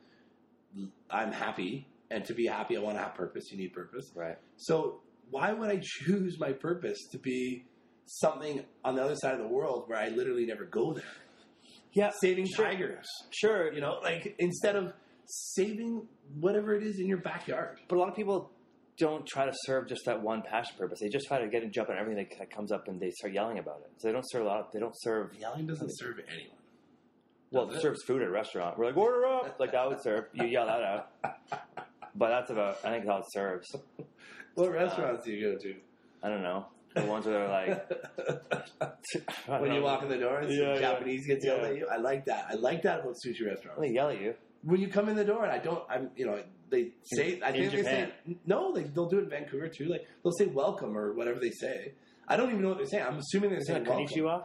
I'm 1.10 1.32
happy, 1.32 1.88
and 2.10 2.24
to 2.26 2.34
be 2.34 2.46
happy, 2.46 2.76
I 2.76 2.80
want 2.80 2.96
to 2.96 3.02
have 3.02 3.14
purpose. 3.14 3.50
You 3.50 3.58
need 3.58 3.72
purpose. 3.72 4.12
right. 4.14 4.38
So 4.56 5.00
why 5.30 5.52
would 5.52 5.70
I 5.70 5.80
choose 5.82 6.38
my 6.38 6.52
purpose 6.52 6.98
to 7.12 7.18
be 7.18 7.64
something 8.14 8.64
on 8.84 8.94
the 8.96 9.02
other 9.02 9.14
side 9.16 9.34
of 9.34 9.40
the 9.40 9.46
world 9.48 9.84
where 9.86 9.98
I 9.98 10.08
literally 10.08 10.46
never 10.46 10.64
go 10.64 10.92
there? 10.92 11.04
Yeah, 11.92 12.10
Saving 12.20 12.46
sure. 12.46 12.64
tigers, 12.66 13.06
sure. 13.30 13.72
you 13.72 13.80
know, 13.80 13.98
like 14.02 14.34
instead 14.38 14.76
of 14.76 14.92
saving 15.26 16.06
whatever 16.38 16.74
it 16.74 16.82
is 16.82 16.98
in 17.00 17.06
your 17.06 17.18
backyard. 17.18 17.78
But 17.88 17.96
a 17.96 17.98
lot 17.98 18.08
of 18.08 18.14
people 18.16 18.50
don't 18.98 19.26
try 19.26 19.44
to 19.46 19.52
serve 19.64 19.88
just 19.88 20.02
that 20.06 20.20
one 20.22 20.42
passion 20.42 20.74
purpose. 20.78 21.00
They 21.00 21.08
just 21.08 21.26
try 21.26 21.40
to 21.40 21.48
get 21.48 21.62
and 21.62 21.72
jump 21.72 21.88
on 21.88 21.96
everything 21.98 22.28
that 22.38 22.50
comes 22.50 22.70
up, 22.70 22.86
and 22.88 23.00
they 23.00 23.10
start 23.10 23.32
yelling 23.32 23.58
about 23.58 23.80
it. 23.84 23.90
So 23.98 24.08
they 24.08 24.12
don't 24.12 24.28
serve 24.28 24.42
a 24.42 24.48
lot. 24.48 24.72
They 24.72 24.78
don't 24.80 24.94
serve. 24.98 25.34
Yelling 25.38 25.66
doesn't 25.66 25.90
serve 25.98 26.16
anyone. 26.32 26.56
Well, 27.52 27.66
Does 27.66 27.76
it 27.76 27.78
it? 27.78 27.82
serves 27.82 28.02
food 28.04 28.22
at 28.22 28.28
a 28.28 28.30
restaurant. 28.30 28.78
We're 28.78 28.86
like, 28.86 28.96
order 28.96 29.26
up, 29.26 29.56
like 29.58 29.72
that 29.72 29.88
would 29.88 30.00
serve. 30.02 30.26
You 30.34 30.46
yell 30.46 30.66
that 30.66 30.82
out. 30.82 31.10
But 32.14 32.28
that's 32.28 32.50
about. 32.50 32.78
I 32.84 32.90
think 32.90 33.06
how 33.06 33.18
it 33.18 33.24
serves. 33.32 33.66
What 34.54 34.72
restaurants 34.72 35.24
do 35.24 35.30
you 35.32 35.52
go 35.52 35.58
to? 35.58 35.74
I 36.24 36.28
don't 36.28 36.42
know. 36.42 36.66
The 36.94 37.02
ones 37.04 37.24
where 37.26 37.38
they're 37.38 37.48
like, 37.48 39.00
when 39.60 39.72
you 39.72 39.82
walk 39.82 40.02
in 40.02 40.08
the 40.08 40.18
door 40.18 40.40
and 40.40 40.48
some 40.48 40.56
Yeah, 40.58 40.74
yeah. 40.74 40.80
Japanese 40.80 41.26
gets 41.26 41.44
yelled 41.44 41.62
Yeah. 41.62 41.68
at 41.68 41.76
you. 41.76 41.86
I 41.90 41.96
like 41.98 42.24
that. 42.26 42.46
I 42.50 42.54
like 42.54 42.82
that 42.82 43.00
about 43.00 43.14
sushi 43.24 43.46
restaurants. 43.46 43.80
they 43.80 43.90
yell 43.92 44.10
at 44.10 44.20
you. 44.20 44.34
When 44.64 44.80
you 44.80 44.88
come 44.88 45.08
in 45.08 45.16
the 45.16 45.24
door 45.24 45.44
and 45.44 45.52
I 45.52 45.58
don't, 45.58 45.82
I'm, 45.88 46.10
you 46.16 46.26
know, 46.26 46.42
they 46.70 46.90
say, 47.04 47.40
I 47.44 47.52
think 47.52 47.72
they 47.72 47.82
say, 47.82 48.12
no, 48.46 48.72
they, 48.74 48.84
they'll 48.84 49.08
do 49.08 49.18
it 49.18 49.24
in 49.24 49.30
Vancouver 49.30 49.68
too. 49.68 49.86
Like 49.86 50.06
they'll 50.22 50.32
say 50.32 50.46
welcome 50.46 50.96
or 50.96 51.14
whatever 51.14 51.38
they 51.40 51.50
say. 51.50 51.92
I 52.28 52.36
don't 52.36 52.50
even 52.50 52.62
know 52.62 52.68
what 52.68 52.78
they're 52.78 52.86
saying. 52.86 53.04
I'm 53.06 53.18
assuming 53.18 53.50
they're 53.50 53.58
Is 53.60 53.66
saying 53.66 53.82
it 53.86 53.88
welcome. 53.88 54.44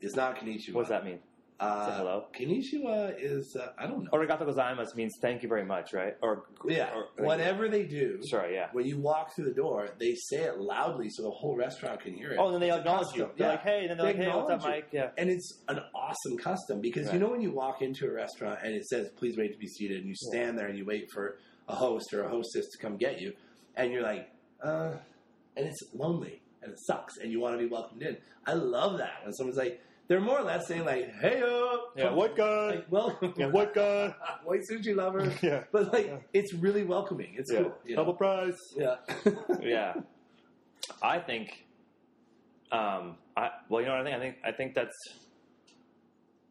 It's 0.00 0.16
not 0.16 0.36
konnichiwa. 0.36 0.74
What 0.74 0.82
does 0.82 0.88
that 0.90 1.04
mean? 1.04 1.20
Uh, 1.62 1.86
Say 1.86 1.96
hello? 1.96 2.24
Konnichiwa 2.34 3.14
is, 3.20 3.54
uh, 3.54 3.68
I 3.78 3.86
don't 3.86 4.02
know. 4.04 4.10
Arigato 4.10 4.40
gozaimasu 4.42 4.96
means 4.96 5.12
thank 5.22 5.44
you 5.44 5.48
very 5.48 5.64
much, 5.64 5.92
right? 5.92 6.16
Or 6.20 6.46
yeah, 6.66 6.90
or, 6.92 7.24
whatever 7.24 7.68
they 7.68 7.84
do. 7.84 8.18
Sorry, 8.22 8.54
yeah. 8.54 8.66
When 8.72 8.84
you 8.84 8.98
walk 8.98 9.36
through 9.36 9.44
the 9.44 9.54
door, 9.54 9.90
they 10.00 10.14
say 10.16 10.38
it 10.38 10.58
loudly 10.58 11.08
so 11.08 11.22
the 11.22 11.30
whole 11.30 11.54
restaurant 11.56 12.00
can 12.00 12.14
hear 12.14 12.32
it. 12.32 12.38
Oh, 12.40 12.46
and 12.46 12.54
then 12.54 12.60
they 12.62 12.70
It's 12.70 12.78
acknowledge 12.78 13.14
you. 13.14 13.30
They're 13.36 13.46
Yeah. 13.46 13.52
like, 13.52 13.62
hey, 13.62 13.80
and 13.82 13.90
then 13.90 13.96
they're 13.98 14.06
They 14.12 14.18
like, 14.18 14.28
hey, 14.32 14.36
what's 14.36 14.50
up, 14.50 14.62
Mike? 14.62 14.88
Yeah. 14.90 15.10
And 15.16 15.30
it's 15.30 15.62
an 15.68 15.78
awesome 15.94 16.36
custom 16.36 16.80
because 16.80 17.06
Right. 17.06 17.14
you 17.14 17.20
know 17.20 17.28
when 17.30 17.42
you 17.42 17.52
walk 17.52 17.80
into 17.80 18.06
a 18.08 18.12
restaurant 18.12 18.58
and 18.64 18.74
it 18.74 18.84
says 18.86 19.10
"Please 19.16 19.36
wait 19.36 19.52
to 19.52 19.58
be 19.58 19.68
seated," 19.68 19.98
and 19.98 20.08
you 20.08 20.16
stand 20.16 20.58
there 20.58 20.66
and 20.66 20.76
you 20.76 20.84
wait 20.84 21.10
for 21.12 21.38
a 21.68 21.76
host 21.76 22.12
or 22.12 22.24
a 22.24 22.28
hostess 22.28 22.66
to 22.72 22.78
come 22.78 22.96
get 22.96 23.20
you, 23.20 23.34
and 23.76 23.92
you're 23.92 24.02
like, 24.02 24.28
uh, 24.64 24.94
and 25.56 25.66
it's 25.66 25.80
lonely 25.94 26.42
and 26.60 26.72
it 26.72 26.78
sucks, 26.86 27.18
and 27.18 27.30
you 27.30 27.38
want 27.40 27.54
to 27.54 27.58
be 27.58 27.66
welcomed 27.70 28.02
in. 28.02 28.16
I 28.46 28.54
love 28.54 28.98
that 28.98 29.22
when 29.24 29.32
someone's 29.32 29.58
like, 29.58 29.80
they're 30.12 30.20
more 30.20 30.40
or 30.40 30.42
less 30.42 30.66
saying 30.68 30.84
like, 30.84 31.10
"Hey 31.22 31.40
up, 31.40 31.94
Yeah, 31.96 32.10
what 32.12 32.36
guy? 32.36 32.66
Like, 32.66 32.92
welcome, 32.92 33.32
Yeah, 33.34 33.46
what 33.46 33.72
guy? 33.72 34.14
white 34.44 34.60
sushi 34.70 34.94
lover." 34.94 35.32
yeah. 35.42 35.64
But 35.72 35.90
like, 35.90 36.06
Yeah. 36.08 36.18
it's 36.34 36.52
really 36.52 36.84
welcoming. 36.84 37.34
It's 37.38 37.50
Yeah. 37.50 37.62
cool. 37.62 37.74
you 37.86 37.96
know? 37.96 38.02
Double 38.02 38.12
prize. 38.12 38.58
Yeah. 38.76 38.96
yeah. 39.62 39.94
I 41.02 41.18
think. 41.18 41.64
Um. 42.70 43.16
I 43.38 43.52
well, 43.70 43.80
you 43.80 43.86
know 43.88 43.96
what 43.96 44.06
I 44.06 44.10
think. 44.10 44.16
I 44.16 44.20
think 44.20 44.36
I 44.44 44.52
think 44.52 44.74
that's 44.74 44.96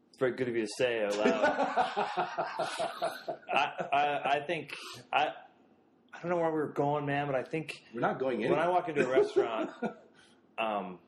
it's 0.08 0.18
very 0.18 0.32
good 0.32 0.48
of 0.48 0.56
you 0.56 0.62
to 0.66 0.72
say 0.76 1.04
out 1.04 1.16
loud. 1.18 1.44
I, 3.52 3.86
I 3.92 4.20
I 4.36 4.40
think 4.44 4.74
I 5.12 5.28
I 6.12 6.18
don't 6.20 6.30
know 6.30 6.36
where 6.36 6.50
we 6.50 6.56
were 6.58 6.66
going, 6.74 7.06
man, 7.06 7.26
but 7.26 7.36
I 7.36 7.44
think 7.44 7.80
We're 7.94 8.00
not 8.00 8.18
going 8.18 8.40
in. 8.42 8.50
when 8.50 8.58
I 8.58 8.68
walk 8.68 8.88
into 8.88 9.06
a 9.06 9.10
restaurant, 9.10 9.70
um, 10.58 10.98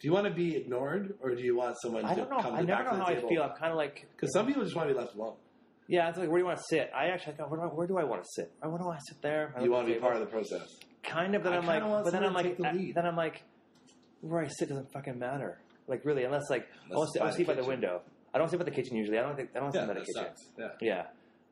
do 0.00 0.08
you 0.08 0.12
want 0.12 0.26
to 0.26 0.32
be 0.32 0.56
ignored 0.56 1.14
or 1.20 1.34
do 1.34 1.42
you 1.42 1.56
want 1.56 1.76
someone 1.82 2.04
I 2.04 2.14
to 2.14 2.20
don't 2.22 2.30
know. 2.30 2.38
come 2.40 2.54
I 2.54 2.60
to 2.60 2.66
never 2.66 2.82
back 2.82 2.84
know 2.86 2.90
to 2.92 2.96
the 2.98 3.04
how 3.04 3.10
I 3.10 3.14
table? 3.14 3.28
feel. 3.28 3.42
I'm 3.42 3.50
kind 3.56 3.70
of 3.72 3.76
like 3.76 4.06
Because 4.16 4.32
some 4.32 4.46
people 4.46 4.62
just 4.64 4.74
want 4.74 4.88
to 4.88 4.94
be 4.94 5.00
left 5.00 5.14
alone. 5.14 5.34
Yeah, 5.88 6.08
it's 6.08 6.18
like 6.18 6.28
where 6.28 6.38
do 6.38 6.42
you 6.42 6.46
want 6.46 6.58
to 6.58 6.64
sit? 6.68 6.90
I 6.94 7.06
actually 7.08 7.34
go, 7.34 7.44
where 7.44 7.60
do 7.60 7.66
I, 7.66 7.74
where 7.74 7.86
do 7.86 7.98
I 7.98 8.04
want 8.04 8.22
to 8.22 8.28
sit? 8.34 8.50
I 8.62 8.68
want 8.68 8.80
to 8.82 8.98
sit 9.08 9.20
there. 9.22 9.52
I 9.56 9.62
You 9.62 9.70
want 9.72 9.86
to 9.86 9.92
the 9.92 9.98
be 9.98 10.00
part 10.00 10.14
of 10.14 10.20
the 10.20 10.26
process. 10.26 10.68
kind 11.02 11.34
of, 11.34 11.42
but 11.42 11.52
I 11.52 11.56
I'm 11.58 11.66
like, 11.66 11.80
kinda 11.80 11.90
want 11.90 12.04
but 12.04 12.12
then 12.12 12.22
I'm 12.24 12.34
someone 12.34 12.44
to 12.44 12.48
like, 12.50 12.58
take 12.58 12.78
the 12.78 12.84
lead. 12.86 12.94
then 12.94 13.06
I'm 13.06 13.16
like, 13.16 13.42
where 14.22 14.42
I 14.44 14.48
sit 14.48 14.68
doesn't 14.68 14.92
fucking 14.92 15.18
matter. 15.18 15.58
Like 15.88 16.04
really, 16.04 16.24
unless 16.24 16.48
like 16.48 16.68
I 16.90 16.94
want 16.96 17.08
Unless 17.08 17.08
to 17.08 17.12
sit, 17.12 17.20
I 17.20 17.24
want 17.24 17.28
it's 17.30 17.36
to 17.36 17.40
sit 17.42 17.46
by 17.48 17.52
by 17.54 17.56
the 17.56 17.62
the 17.62 17.68
window. 17.68 18.02
I 18.32 18.38
don't 18.38 18.48
sit 18.48 18.58
by 18.60 18.64
the 18.64 18.70
kitchen 18.70 18.96
usually. 18.96 19.18
I 19.18 19.22
don't 19.22 19.36
think 19.36 19.50
I 19.56 19.58
don't 19.60 19.72
sit 19.72 19.80
by 19.86 19.94
the 19.94 20.00
that 20.00 20.06
kitchen. 20.06 20.24
sucks. 20.24 20.48
Yeah. 20.80 21.06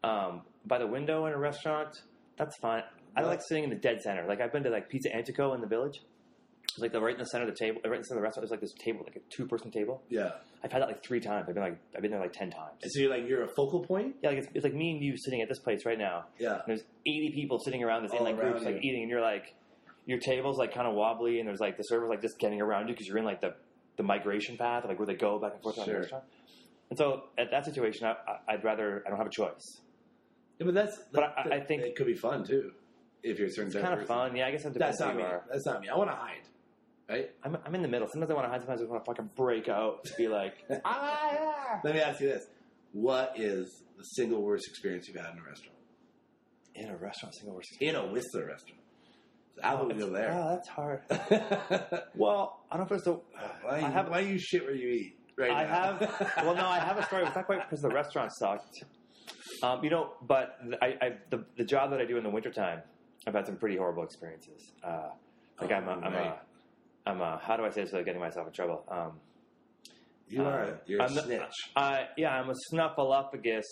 Yeah, 0.05 0.09
um, 0.09 0.43
by 0.65 0.79
the 0.79 0.87
window 0.87 1.27
in 1.27 1.33
a 1.33 1.39
restaurant, 1.39 1.89
that's 2.39 2.57
fine. 2.59 2.83
I 3.17 3.23
like 3.23 3.41
sitting 3.49 3.65
in 3.65 3.71
the 3.71 3.77
dead 3.77 4.01
center. 4.03 4.25
Like 4.29 4.41
I've 4.41 4.53
been 4.53 4.63
to 4.63 4.71
like 4.71 4.89
Pizza 4.89 5.13
Antico 5.15 5.55
in 5.55 5.61
the 5.61 5.67
village. 5.67 6.01
It's 6.79 6.83
like 6.83 6.93
the 6.93 7.01
right 7.01 7.15
in 7.15 7.19
the 7.19 7.27
center 7.27 7.45
of 7.47 7.51
the 7.51 7.57
table, 7.57 7.81
right 7.85 7.95
in 7.95 8.01
the 8.01 8.05
center 8.05 8.19
of 8.19 8.23
the 8.23 8.27
restaurant. 8.29 8.43
There's 8.49 8.51
like 8.53 8.61
this 8.61 8.73
table, 8.79 9.01
like 9.05 9.17
a 9.17 9.21
two-person 9.35 9.71
table. 9.71 10.03
Yeah. 10.09 10.31
I've 10.63 10.71
had 10.73 10.83
that 10.83 10.89
like 10.89 11.05
three 11.05 11.21
times. 11.21 11.47
I've 11.49 11.55
been 11.55 11.63
like, 11.65 11.79
I've 11.97 12.03
been 12.03 12.11
there 12.11 12.21
like 12.21 12.33
ten 12.33 12.51
times. 12.51 12.79
And 12.83 12.91
so 12.93 13.01
you're 13.01 13.11
like, 13.11 13.29
you're 13.29 13.43
a 13.45 13.49
focal 13.49 13.81
point? 13.85 14.17
Yeah, 14.23 14.31
like 14.31 14.39
it's, 14.39 14.49
it's 14.55 14.65
like 14.65 14.75
me 14.75 14.93
and 14.93 15.03
you 15.03 15.17
sitting 15.17 15.43
at 15.43 15.49
this 15.49 15.59
place 15.59 15.85
right 15.85 15.99
now. 15.99 16.25
Yeah. 16.39 16.55
And 16.55 16.63
there's 16.67 16.83
80 17.07 17.33
people 17.35 17.59
sitting 17.59 17.83
around 17.83 18.03
this 18.05 18.13
in 18.13 18.19
All 18.19 18.25
like 18.25 18.37
around 18.37 18.53
groups, 18.53 18.65
like 18.65 18.77
eating, 18.85 19.03
and 19.03 19.11
you're 19.11 19.21
like, 19.21 19.55
your 20.07 20.19
table's 20.19 20.57
like 20.59 20.73
kind 20.73 20.87
of 20.87 20.95
wobbly, 20.95 21.39
and 21.41 21.49
there's 21.49 21.61
like 21.61 21.77
the 21.77 21.83
server's 21.83 22.09
like 22.09 22.23
just 22.23 22.39
getting 22.39 22.61
around 22.61 22.89
you 22.89 22.95
because 22.95 23.07
you're 23.07 23.19
in 23.19 23.25
like 23.25 23.41
the, 23.41 23.55
the 23.97 24.03
migration 24.03 24.57
path, 24.57 24.85
like 24.87 24.99
where 24.99 25.07
they 25.07 25.15
go 25.15 25.39
back 25.39 25.53
and 25.55 25.63
forth 25.63 25.75
Sure. 25.75 25.85
the 25.87 25.93
restaurant. 25.99 26.25
And 26.91 26.97
so 26.99 27.25
at 27.37 27.51
that 27.51 27.65
situation, 27.65 28.07
I, 28.07 28.15
I'd 28.49 28.65
rather 28.65 29.03
I 29.07 29.11
don't 29.11 29.19
have 29.19 29.27
a 29.27 29.31
choice. 29.31 29.81
Yeah, 30.59 30.67
but 30.67 30.75
that's. 30.75 30.97
But 31.13 31.21
that- 31.37 31.53
I- 31.53 31.57
I 31.57 31.61
think- 31.61 31.83
it 31.83 31.97
could 31.97 32.07
be 32.07 32.15
fun 32.15 32.45
too, 32.45 32.73
if 33.23 33.39
you're 33.39 33.49
a 33.49 33.51
certain 33.51 33.71
It's 33.71 33.81
kind 33.81 34.01
of 34.01 34.07
fun. 34.07 34.35
Yeah, 34.35 34.47
I 34.47 34.51
guess 34.51 34.65
it 34.65 34.75
That's 34.79 34.99
not 35.01 35.15
me. 35.17 35.25
That's 35.53 35.67
not 35.67 35.81
me. 35.83 35.89
I 35.89 35.97
want 35.97 36.11
to 36.11 36.17
hide. 36.17 36.43
Right. 37.09 37.31
I'm, 37.43 37.57
I'm 37.65 37.75
in 37.75 37.83
the 37.83 37.89
middle. 37.89 38.07
Sometimes 38.09 38.31
I 38.31 38.35
want 38.35 38.47
to 38.47 38.51
hide. 38.51 38.61
Sometimes 38.61 38.83
I 38.83 38.85
want 38.85 39.05
to 39.05 39.11
fucking 39.11 39.31
break 39.35 39.69
out. 39.69 40.05
To 40.05 40.13
be 40.19 40.29
like, 40.29 40.55
ah. 40.85 41.81
Let 41.83 41.95
me 41.95 42.01
ask 42.01 42.21
you 42.21 42.29
this: 42.29 42.45
What 42.93 43.33
is 43.37 43.83
the 43.97 44.05
single 44.05 44.43
worst 44.43 44.67
experience 44.69 45.09
you've 45.09 45.17
had 45.17 45.33
in 45.33 45.39
a 45.41 45.43
restaurant? 45.45 45.75
in 46.75 46.91
a 46.91 46.97
restaurant, 46.97 47.35
single 47.35 47.57
worst. 47.57 47.71
In 47.81 47.97
a 47.97 48.07
Whistler 48.07 48.47
restaurant. 48.47 48.81
So 49.57 49.63
I 49.65 49.75
would 49.75 49.99
go 49.99 50.07
Oh, 50.07 50.11
there. 50.11 50.31
that's 50.33 50.69
hard. 50.69 51.01
Well, 52.15 52.61
I 52.71 52.77
don't 52.77 52.89
know 52.89 52.97
if 52.97 53.01
it's 53.05 53.09
why, 53.65 53.77
I 53.79 53.91
have 53.91 54.09
why 54.11 54.21
you 54.21 54.39
shit 54.39 54.63
where 54.63 54.75
you 54.77 54.89
eat? 54.89 55.19
Right. 55.37 55.51
I 55.51 55.65
now? 55.65 55.97
have. 55.99 56.33
Well, 56.45 56.55
no, 56.55 56.67
I 56.67 56.79
have 56.79 56.97
a 56.99 57.05
story. 57.07 57.25
It's 57.25 57.35
not 57.35 57.47
quite 57.47 57.69
because 57.69 57.81
the 57.83 57.89
restaurant 57.89 58.31
sucked. 58.39 58.85
Um, 59.65 59.83
you 59.83 59.91
know, 59.91 60.13
but 60.23 60.57
I, 60.81 60.87
I 61.01 61.13
the, 61.31 61.45
the 61.57 61.65
job 61.65 61.91
that 61.91 62.01
I 62.01 62.05
do 62.05 62.17
in 62.17 62.23
the 62.23 62.31
wintertime, 62.31 62.83
I've 63.27 63.35
had 63.35 63.47
some 63.47 63.57
pretty 63.57 63.77
horrible 63.77 64.05
experiences. 64.05 64.73
Uh, 64.85 65.09
like 65.61 65.73
Oh, 65.73 65.75
I'm, 65.75 65.89
a, 65.89 65.93
I'm 65.93 66.13
right. 66.13 66.39
A, 67.09 67.13
I'm 67.13 67.21
a. 67.21 67.41
How 67.43 67.57
do 67.57 67.65
I 67.65 67.71
say 67.71 67.83
this 67.83 67.93
without 67.93 68.05
getting 68.07 68.21
myself 68.21 68.47
in 68.47 68.53
trouble? 68.53 68.85
Um, 68.89 69.13
you 70.29 70.43
are. 70.45 70.65
uh, 70.65 70.77
You're 70.87 71.01
a 71.01 71.05
I'm 71.05 71.15
the- 71.15 71.23
snitch. 71.23 71.53
uh, 71.77 71.99
yeah, 72.17 72.31
I'm 72.31 72.51
a 72.51 72.55
snuffleupagus 72.73 73.63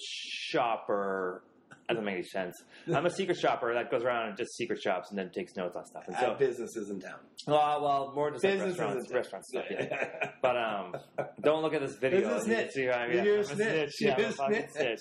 shopper. 0.00 1.42
That 1.88 1.94
doesn't 1.94 2.04
make 2.04 2.14
any 2.16 2.22
sense. 2.24 2.54
I'm 2.94 3.06
a 3.06 3.10
secret 3.10 3.38
shopper 3.38 3.72
that 3.72 3.90
goes 3.90 4.02
around 4.04 4.28
and 4.28 4.36
just 4.36 4.54
secret 4.58 4.78
shops 4.82 5.08
and 5.08 5.18
then 5.18 5.30
takes 5.30 5.56
notes 5.56 5.74
on 5.74 5.86
stuff. 5.86 6.02
And 6.06 6.14
so, 6.18 6.32
At 6.32 6.38
businesses 6.38 6.90
in 6.90 7.00
town. 7.00 7.18
well, 7.46 7.82
well, 7.82 8.12
more 8.14 8.30
just 8.30 8.44
like 8.44 8.54
Businesses 8.58 8.78
restaurants, 8.78 9.12
restaurant 9.14 9.44
stuff. 9.46 9.64
Yeah. 9.70 10.30
But 10.42 10.56
um, 10.56 10.94
don't 11.42 11.62
look 11.62 11.72
at 11.74 11.80
this 11.80 11.96
video. 11.96 12.20
You're 12.20 12.30
a 12.30 12.34
you 12.36 12.40
snitch. 12.44 12.70
See 12.72 12.88
I 12.90 13.04
am. 13.06 13.12
You're 13.12 13.36
Yeah, 13.36 13.40
a 13.40 13.44
snitch. 13.44 13.92
Yeah, 14.00 14.18
You're 14.18 14.26
a 14.26 14.30
a 14.30 14.32
snitch. 14.32 14.66
snitch. 14.70 15.00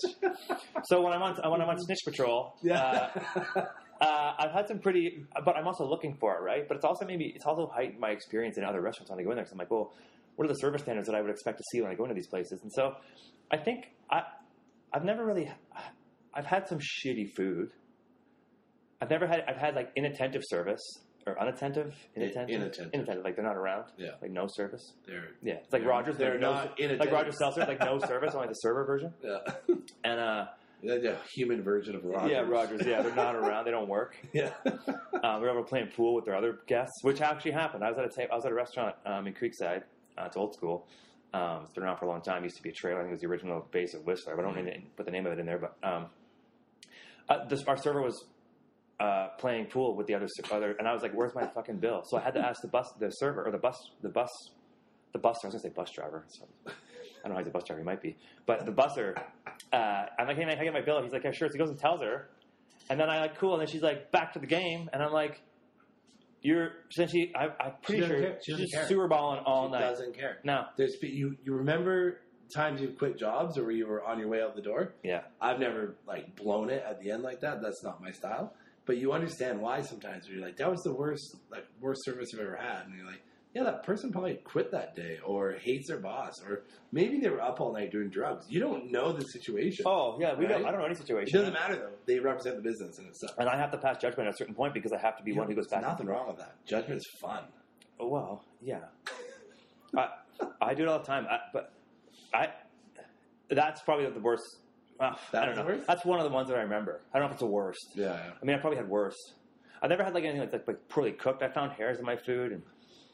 So 0.86 1.01
when 1.01 1.11
I'm 1.13 1.21
on 1.21 1.51
when 1.51 1.61
I'm 1.61 1.67
on 1.69 1.78
snitch 1.86 1.99
patrol, 2.05 2.53
Yeah. 2.63 3.09
uh, 3.55 3.61
uh, 4.01 4.33
I've 4.39 4.51
had 4.51 4.67
some 4.67 4.79
pretty, 4.79 5.25
but 5.45 5.55
I'm 5.55 5.67
also 5.67 5.87
looking 5.87 6.15
for 6.19 6.35
it, 6.37 6.41
right? 6.41 6.67
But 6.67 6.75
it's 6.77 6.85
also 6.85 7.05
maybe 7.05 7.31
it's 7.35 7.45
also 7.45 7.67
heightened 7.73 7.99
my 7.99 8.09
experience 8.09 8.57
in 8.57 8.63
other 8.63 8.81
restaurants 8.81 9.09
when 9.11 9.19
I 9.19 9.23
go 9.23 9.31
in 9.31 9.35
there. 9.35 9.43
Because 9.43 9.53
I'm 9.53 9.57
like, 9.59 9.71
well, 9.71 9.93
what 10.35 10.45
are 10.45 10.47
the 10.49 10.55
service 10.59 10.81
standards 10.83 11.07
that 11.07 11.15
I 11.15 11.21
would 11.21 11.31
expect 11.31 11.57
to 11.57 11.63
see 11.71 11.81
when 11.81 11.91
I 11.91 11.95
go 11.95 12.03
into 12.03 12.15
these 12.15 12.27
places? 12.27 12.59
And 12.61 12.71
so, 12.71 12.93
I 13.51 13.57
think 13.57 13.87
I, 14.11 14.23
I've 14.93 15.03
never 15.03 15.25
really, 15.25 15.51
I've 16.33 16.45
had 16.45 16.67
some 16.67 16.79
shitty 16.79 17.31
food. 17.35 17.71
I've 19.01 19.09
never 19.09 19.27
had, 19.27 19.43
I've 19.47 19.57
had 19.57 19.75
like 19.75 19.91
inattentive 19.95 20.41
service 20.45 20.81
or 21.25 21.39
unattentive, 21.41 21.93
inattentive, 22.15 22.49
inattentive. 22.55 22.89
inattentive, 22.93 23.23
like 23.23 23.35
they're 23.35 23.45
not 23.45 23.57
around, 23.57 23.85
Yeah. 23.97 24.11
like 24.21 24.31
no 24.31 24.47
service. 24.47 24.93
They're, 25.05 25.29
Yeah, 25.43 25.55
it's 25.55 25.71
like 25.73 25.81
They're- 25.81 25.89
Rogers. 25.89 26.17
they're 26.17 26.31
like 26.33 26.41
no, 26.41 26.53
not 26.53 26.65
like 26.71 26.79
inattentive. 26.79 27.13
Roger 27.13 27.31
Seltzer, 27.31 27.65
like 27.65 27.79
no 27.79 27.99
service, 27.99 28.33
only 28.33 28.47
the 28.47 28.53
server 28.53 28.85
version. 28.85 29.13
yeah. 29.23 29.37
And 30.03 30.19
uh, 30.19 30.45
They're 30.45 30.47
the 30.82 31.17
human 31.34 31.63
version 31.63 31.95
of 31.95 32.03
Rogers. 32.05 32.32
yeah, 32.32 32.39
Rogers. 32.41 32.82
Yeah, 32.86 33.01
they're 33.01 33.15
not 33.15 33.36
around. 33.36 33.65
They 33.65 33.71
don't 33.71 33.88
work. 33.89 34.15
Yeah. 34.34 34.51
Um, 35.23 35.41
we 35.41 35.47
were 35.47 35.49
over 35.49 35.63
playing 35.63 35.88
pool 35.95 36.13
with 36.15 36.25
their 36.25 36.36
other 36.36 36.59
guests, 36.67 37.03
which 37.03 37.21
actually 37.21 37.51
happened. 37.51 37.84
I 37.84 37.89
was 37.89 37.97
at 37.97 38.05
a 38.05 38.09
ta- 38.09 38.32
I 38.32 38.36
was 38.36 38.45
at 38.45 38.51
a 38.51 38.55
restaurant 38.55 38.95
um, 39.05 39.25
in 39.28 39.34
Creekside. 39.34 39.84
Uh, 40.17 40.25
it's 40.25 40.38
old 40.38 40.53
school. 40.53 40.88
Um, 41.34 41.61
it's 41.63 41.73
been 41.73 41.84
around 41.84 41.97
for 41.97 42.05
a 42.05 42.09
long 42.09 42.21
time. 42.21 42.43
Used 42.43 42.57
to 42.57 42.63
be 42.63 42.69
a 42.69 42.73
trailer. 42.73 42.99
I 42.99 43.03
think 43.03 43.09
it 43.09 43.13
was 43.15 43.21
the 43.21 43.28
original 43.28 43.67
base 43.71 43.93
of 43.93 44.05
Whistler, 44.05 44.36
but 44.36 44.45
I 44.45 44.51
don't 44.53 44.65
the- 44.65 44.82
put 44.95 45.05
the 45.05 45.11
name 45.11 45.25
of 45.25 45.34
it 45.34 45.39
in 45.39 45.45
there. 45.45 45.57
But 45.59 45.75
um, 45.88 46.05
uh, 47.30 47.45
this, 47.47 47.63
our 47.65 47.78
server 47.78 48.01
was 48.01 48.25
uh, 48.99 49.30
playing 49.39 49.65
pool 49.65 49.95
with 49.95 50.07
the 50.07 50.15
other 50.15 50.28
other, 50.51 50.75
and 50.80 50.88
I 50.88 50.93
was 50.93 51.01
like, 51.01 51.13
"Where's 51.13 51.36
my 51.36 51.47
fucking 51.47 51.78
bill?" 51.78 52.03
So 52.05 52.17
I 52.17 52.21
had 52.21 52.34
to 52.36 52.39
ask 52.39 52.61
the 52.61 52.67
bus, 52.69 52.91
the 52.99 53.09
server, 53.09 53.43
or 53.45 53.51
the 53.51 53.57
bus, 53.57 53.78
the 54.01 54.09
bus, 54.09 54.30
the 55.13 55.19
bus. 55.19 55.38
I 55.43 55.47
was 55.47 55.55
gonna 55.55 55.61
say 55.63 55.69
bus 55.69 55.91
driver. 55.91 56.25
So, 56.30 56.45
don't 57.28 57.36
know 57.36 57.36
how 57.36 57.39
he's 57.41 57.47
a 57.49 57.51
bus 57.51 57.63
driver. 57.65 57.80
He 57.82 57.86
might 57.86 58.01
be, 58.01 58.15
but 58.45 58.65
the 58.65 58.71
busser. 58.71 59.17
Uh, 59.73 60.05
I'm 60.19 60.28
like, 60.28 60.38
"Hey 60.38 60.45
man, 60.45 60.55
can 60.55 60.61
I 60.61 60.63
get 60.65 60.73
my 60.73 60.82
bill?" 60.82 61.01
He's 61.03 61.11
like, 61.13 61.23
"Yeah, 61.23 61.32
sure." 61.32 61.47
So 61.47 61.53
he 61.53 61.59
goes 61.59 61.69
and 61.69 61.80
tells 61.80 62.01
her, 62.01 62.30
and 62.89 62.99
then 62.99 63.09
I 63.09 63.19
like, 63.21 63.38
"Cool," 63.38 63.53
and 63.53 63.61
then 63.61 63.67
she's 63.67 63.82
like, 63.82 64.11
"Back 64.11 64.34
to 64.34 64.39
the 64.39 64.47
game," 64.47 64.89
and 64.93 65.01
I'm 65.03 65.11
like. 65.13 65.41
You're 66.41 66.69
essentially. 66.91 67.34
I, 67.36 67.45
I'm 67.59 67.73
pretty 67.82 68.05
sure 68.05 68.19
care. 68.19 68.38
She 68.45 68.51
she's 68.51 68.61
just 68.61 68.73
care. 68.73 68.88
sewer 68.88 69.07
balling 69.07 69.41
all 69.43 69.67
She 69.67 69.71
night. 69.71 69.80
doesn't 69.82 70.15
care. 70.15 70.38
No, 70.43 70.65
There's 70.78 70.95
you 71.01 71.36
you 71.43 71.53
remember 71.55 72.19
times 72.53 72.80
you've 72.80 72.97
quit 72.97 73.17
jobs 73.17 73.57
or 73.57 73.63
where 73.63 73.71
you 73.71 73.88
were 73.88 74.03
on 74.03 74.19
your 74.19 74.30
way 74.30 74.41
out 74.41 74.55
the 74.55 74.61
door? 74.61 74.93
yeah, 75.03 75.21
I've 75.41 75.59
never 75.59 75.95
like 76.07 76.36
blown 76.36 76.69
it 76.69 76.84
at 76.88 76.99
the 77.01 77.09
end 77.11 77.23
like 77.23 77.41
that. 77.41 77.61
That's 77.61 77.84
not 77.84 78.01
my 78.01 78.11
style. 78.11 78.53
But 78.86 78.97
you 78.97 79.11
understand 79.13 79.59
why 79.59 79.82
sometimes 79.82 80.30
you're 80.30 80.39
like, 80.39 80.57
that 80.57 80.69
was 80.69 80.82
the 80.84 80.93
worst 80.93 81.38
like 81.51 81.65
worst 81.82 82.05
service 82.05 82.30
I've 82.36 82.39
ever 82.39 82.55
had. 82.55 82.86
And 82.86 82.95
you're 82.95 83.07
like, 83.07 83.23
yeah, 83.57 83.63
that 83.63 83.83
person 83.83 84.11
probably 84.11 84.35
quit 84.43 84.71
that 84.71 84.95
day 84.95 85.17
or 85.25 85.53
hates 85.53 85.87
their 85.87 85.99
boss 85.99 86.33
or 86.47 86.63
maybe 86.91 87.19
they 87.19 87.29
were 87.29 87.41
up 87.41 87.59
all 87.59 87.73
night 87.73 87.91
doing 87.91 88.09
drugs. 88.09 88.45
You 88.49 88.59
don't 88.59 88.91
know 88.91 89.11
the 89.11 89.23
situation. 89.25 89.83
Oh 89.87 90.17
yeah, 90.19 90.35
we 90.35 90.45
don't. 90.45 90.63
I 90.65 90.69
don't 90.71 90.79
know 90.79 90.85
any 90.85 90.93
It 90.93 90.97
situation. 90.99 91.39
doesn't 91.39 91.53
matter 91.53 91.75
though. 91.75 91.89
They 92.05 92.19
represent 92.19 92.55
the 92.57 92.61
business 92.61 92.99
and 92.99 93.07
it 93.07 93.15
sucks. 93.15 93.33
And 93.39 93.49
I 93.49 93.57
have 93.57 93.71
to 93.71 93.77
pass 93.79 93.97
judgment 93.97 94.27
at 94.27 94.35
a 94.35 94.37
certain 94.37 94.53
point 94.53 94.73
because 94.75 94.93
I 94.93 94.99
have 94.99 95.17
to 95.17 95.23
be 95.23 95.33
one 95.33 95.47
who 95.47 95.55
goes 95.55 95.67
back. 95.67 95.81
nothing 95.81 96.05
wrong 96.07 96.27
with 96.27 96.37
that. 96.37 96.55
Judgment 96.65 96.97
is 96.97 97.07
fun. 97.19 97.43
Oh, 97.99 98.07
well, 98.07 98.45
yeah. 98.61 98.81
I 99.97 100.09
I 100.61 100.73
do 100.75 100.83
it 100.83 100.89
all 100.89 100.99
the 100.99 101.05
time. 101.05 101.25
I, 101.29 101.39
but 101.51 101.73
I 102.33 102.49
that's 103.49 103.81
probably 103.81 104.07
the 104.09 104.19
worst. 104.19 104.43
Uh, 104.99 105.03
I 105.05 105.15
That's 105.31 105.45
don't 105.45 105.55
know. 105.55 105.65
worst? 105.73 105.87
That's 105.87 106.05
one 106.05 106.19
of 106.19 106.25
the 106.25 106.31
ones 106.31 106.47
that 106.49 106.57
I 106.57 106.61
remember. 106.61 107.01
I 107.13 107.19
don't 107.19 107.23
know 107.23 107.27
if 107.27 107.31
it's 107.33 107.41
the 107.41 107.47
worst. 107.47 107.91
Yeah. 107.95 108.19
I 108.41 108.45
mean, 108.45 108.55
I 108.55 108.59
probably 108.59 108.77
had 108.77 108.89
worse. 108.89 109.15
I 109.81 109.87
never 109.87 110.03
had 110.03 110.13
like 110.15 110.23
anything 110.23 110.49
like, 110.51 110.67
like 110.67 110.89
poorly 110.89 111.11
cooked. 111.11 111.43
I 111.43 111.49
found 111.49 111.71
hairs 111.73 111.99
in 111.99 112.05
my 112.05 112.15
food 112.17 112.51
and 112.51 112.63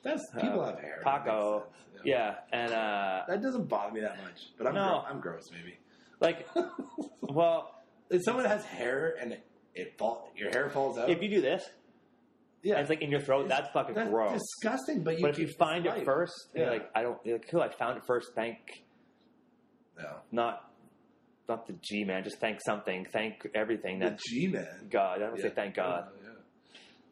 That's 0.03 0.21
people 0.39 0.61
Uh, 0.61 0.71
have 0.71 0.79
hair. 0.79 1.01
Paco. 1.03 1.67
Yeah. 2.03 2.35
yeah, 2.51 2.59
and 2.63 2.73
uh, 2.73 3.23
That 3.27 3.41
doesn't 3.41 3.67
bother 3.69 3.93
me 3.93 4.01
that 4.01 4.17
much. 4.21 4.39
But 4.57 4.67
I'm 4.67 4.75
No. 4.75 4.87
gro- 4.87 5.03
I'm 5.09 5.19
gross 5.21 5.49
maybe. 5.51 5.77
like, 6.19 6.47
well, 7.21 7.81
if 8.09 8.21
someone 8.23 8.45
has 8.45 8.65
hair 8.65 9.15
and 9.21 9.31
it, 9.33 9.45
it 9.73 9.97
fall, 9.97 10.29
your 10.35 10.49
hair 10.51 10.69
falls 10.69 10.97
out. 10.97 11.09
if 11.09 11.21
you 11.21 11.29
do 11.29 11.41
this, 11.41 11.63
yeah, 12.61 12.73
and 12.75 12.81
it's 12.81 12.89
like 12.89 13.01
in 13.01 13.09
your 13.11 13.19
throat. 13.21 13.47
That's 13.49 13.69
fucking 13.71 13.95
that's 13.95 14.09
gross. 14.09 14.39
disgusting. 14.39 15.03
But 15.03 15.15
you 15.17 15.21
But 15.21 15.31
if 15.31 15.39
you 15.39 15.47
find 15.59 15.85
it 15.85 16.05
first, 16.05 16.33
you're 16.55 16.65
Yeah. 16.65 16.71
like, 16.71 16.89
I 16.95 17.01
don't. 17.01 17.17
You're 17.25 17.37
like, 17.37 17.47
cool. 17.49 17.61
I 17.61 17.69
found 17.69 17.97
it 17.97 18.03
first. 18.07 18.27
Thank 18.35 18.57
no. 19.97 20.17
not 20.31 20.69
not 21.49 21.67
the 21.67 21.73
G 21.83 22.03
man. 22.05 22.23
Just 22.23 22.39
thank 22.39 22.59
something. 22.65 23.05
Thank 23.11 23.45
everything. 23.53 23.99
the 23.99 24.11
That 24.11 24.19
G 24.19 24.47
man. 24.47 24.87
God. 24.89 25.21
I 25.21 25.25
don't 25.27 25.37
Yeah. 25.37 25.43
say 25.43 25.49
thank 25.49 25.75
God. 25.75 26.07
Yeah. 26.21 26.29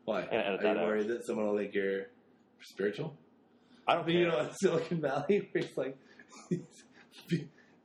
Why? 0.06 0.22
Yeah, 0.22 0.28
edit 0.39 0.60
Are 0.62 0.64
you 0.64 0.80
out. 0.80 0.86
worried 0.88 1.08
that 1.10 1.26
someone 1.26 1.48
will 1.48 1.56
like 1.56 1.74
your 1.76 2.06
spiritual? 2.64 3.16
I 3.88 3.95
don't. 3.95 4.05
think 4.05 4.20
you 4.20 4.28
know, 4.28 4.39
in 4.39 4.49
Silicon 4.62 5.01
Valley, 5.01 5.49
where 5.51 5.64
it's 5.64 5.78
like 5.78 5.97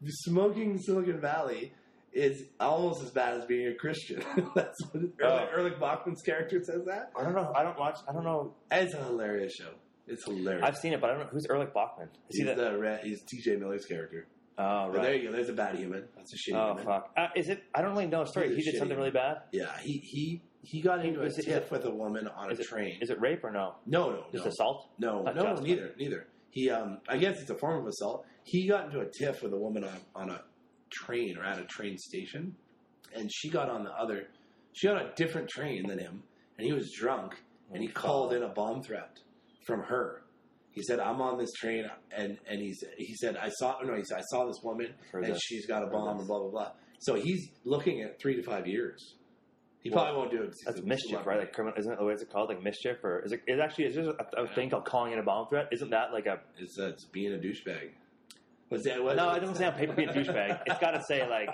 smoking 0.08 0.78
Silicon 0.78 1.20
Valley 1.20 1.72
is 2.12 2.44
almost 2.60 3.02
as 3.02 3.10
bad 3.10 3.34
as 3.34 3.44
being 3.46 3.68
a 3.68 3.74
Christian. 3.74 4.22
That's 4.54 4.74
what 4.90 5.02
Erlich, 5.02 5.12
Oh. 5.22 5.48
Erlich 5.58 5.78
Bachman's 5.80 6.22
character 6.22 6.62
says 6.62 6.84
that. 6.86 7.10
I 7.18 7.22
don't 7.22 7.34
know. 7.34 7.52
I 7.54 7.62
don't 7.62 7.78
watch. 7.78 7.98
I 8.08 8.12
don't 8.12 8.24
know. 8.24 8.54
It's 8.70 8.94
a 8.94 9.04
hilarious 9.04 9.54
show. 9.54 9.70
It's 10.06 10.24
hilarious. 10.24 10.62
I've 10.64 10.76
seen 10.76 10.92
it, 10.92 11.00
but 11.00 11.10
I 11.10 11.14
don't 11.14 11.22
know 11.24 11.28
who's 11.32 11.46
Erlich 11.50 11.74
Bachman. 11.74 12.08
Is 12.30 12.38
he's 12.38 12.48
he 12.48 12.54
the? 12.54 12.54
the 12.54 12.98
he's 13.02 13.22
T.J. 13.22 13.56
Miller's 13.56 13.84
character. 13.86 14.26
Oh 14.58 14.90
But 14.92 15.02
there 15.02 15.14
you 15.14 15.28
go. 15.28 15.32
There's 15.36 15.50
a 15.50 15.52
bad 15.52 15.74
human. 15.76 16.04
That's 16.16 16.32
a 16.32 16.36
shitty 16.36 16.56
Oh 16.56 16.68
human. 16.68 16.84
fuck. 16.86 17.10
Uh, 17.16 17.26
is 17.36 17.48
it? 17.50 17.62
I 17.74 17.82
don't 17.82 17.90
really 17.90 18.06
know 18.06 18.22
a 18.22 18.26
story. 18.26 18.54
He's 18.54 18.64
He 18.64 18.70
did 18.70 18.78
something 18.78 18.96
really 18.96 19.10
bad. 19.10 19.38
Yeah, 19.52 19.76
he 19.82 19.98
he 19.98 20.40
he 20.62 20.80
got 20.80 21.04
into 21.04 21.20
a 21.22 21.26
it- 21.26 21.34
tiff 21.44 21.70
with 21.70 21.84
a 21.84 21.90
woman 21.90 22.28
on 22.28 22.50
a 22.50 22.54
it 22.54 22.62
train. 22.62 22.98
Is 23.00 23.10
it 23.10 23.20
rape 23.20 23.44
or 23.44 23.50
no? 23.50 23.74
no, 23.86 24.10
no, 24.10 24.24
Just 24.32 24.44
no, 24.44 24.50
assault? 24.50 24.88
no, 24.98 25.22
Not 25.22 25.36
no, 25.36 25.54
neither, 25.54 25.94
neither. 25.98 26.26
He, 26.50 26.70
um, 26.70 26.98
I 27.08 27.18
guess 27.18 27.40
it's 27.40 27.50
a 27.50 27.54
form 27.54 27.80
of 27.82 27.86
assault. 27.86 28.24
He 28.44 28.66
got 28.66 28.86
into 28.86 29.00
a 29.00 29.06
tiff 29.10 29.42
with 29.42 29.52
a 29.52 29.58
woman 29.58 29.84
on 29.84 29.98
on 30.14 30.30
a 30.30 30.42
train 30.90 31.36
or 31.36 31.44
at 31.44 31.58
a 31.58 31.64
train 31.64 31.98
station, 31.98 32.56
and 33.14 33.30
she 33.32 33.48
got 33.50 33.68
on 33.68 33.84
the 33.84 33.90
other. 33.92 34.28
She 34.72 34.86
got 34.86 35.02
a 35.02 35.12
different 35.16 35.48
train 35.48 35.86
than 35.86 35.98
him, 35.98 36.22
and 36.56 36.66
he 36.66 36.72
was 36.72 36.90
drunk, 36.92 37.34
and 37.72 37.82
he 37.82 37.88
Oh, 37.88 37.92
called 38.00 38.32
in 38.32 38.42
a 38.42 38.48
bomb 38.48 38.82
threat 38.82 39.18
from 39.66 39.82
her. 39.82 40.22
He 40.72 40.82
said, 40.82 41.00
"I'm 41.00 41.20
on 41.20 41.38
this 41.38 41.52
train," 41.54 41.90
and 42.10 42.38
and 42.48 42.60
he 42.60 42.72
said, 42.74 42.90
he 42.96 43.14
said, 43.16 43.36
"I 43.36 43.48
saw 43.50 43.78
no." 43.82 43.94
He 43.94 44.04
said, 44.04 44.18
"I 44.18 44.22
saw 44.30 44.46
this 44.46 44.60
woman, 44.62 44.94
and 45.12 45.24
this. 45.24 45.40
she's 45.42 45.66
got 45.66 45.82
a 45.82 45.86
bomb, 45.86 46.18
and 46.18 46.26
blah 46.26 46.38
blah 46.38 46.50
blah." 46.50 46.72
So 47.00 47.14
he's 47.14 47.50
looking 47.64 48.00
at 48.02 48.18
three 48.20 48.36
to 48.36 48.42
five 48.42 48.66
years. 48.66 49.16
He 49.86 49.90
Well, 49.90 50.04
probably 50.04 50.18
won't 50.18 50.30
do 50.32 50.42
it. 50.42 50.54
That's 50.64 50.82
mischief, 50.82 51.24
right? 51.24 51.38
Like 51.38 51.52
criminal. 51.52 51.78
Isn't 51.78 51.92
it? 51.92 52.02
What 52.02 52.14
is 52.14 52.22
it 52.22 52.32
called? 52.32 52.48
Like 52.48 52.60
mischief, 52.60 52.96
or 53.04 53.20
is 53.24 53.30
it? 53.30 53.42
It 53.46 53.60
actually 53.60 53.84
is 53.84 53.94
there 53.94 54.10
a, 54.10 54.42
a 54.42 54.46
thing 54.48 54.68
called 54.70 54.84
calling 54.84 55.12
in 55.12 55.20
a 55.20 55.22
bomb 55.22 55.46
threat? 55.48 55.68
Isn't 55.70 55.90
that 55.90 56.12
like 56.12 56.26
a? 56.26 56.40
It's, 56.58 56.76
uh, 56.76 56.88
it's 56.88 57.04
being 57.04 57.32
a 57.32 57.36
douchebag. 57.36 57.90
Was 58.70 58.82
that 58.82 59.00
what? 59.04 59.14
No, 59.14 59.30
it 59.34 59.40
doesn't 59.40 59.54
say 59.54 59.66
on 59.66 59.74
paper 59.74 59.92
being 59.92 60.08
a 60.08 60.12
douchebag. 60.12 60.60
It's 60.66 60.80
got 60.80 60.90
to 60.92 61.02
say 61.06 61.28
like. 61.28 61.50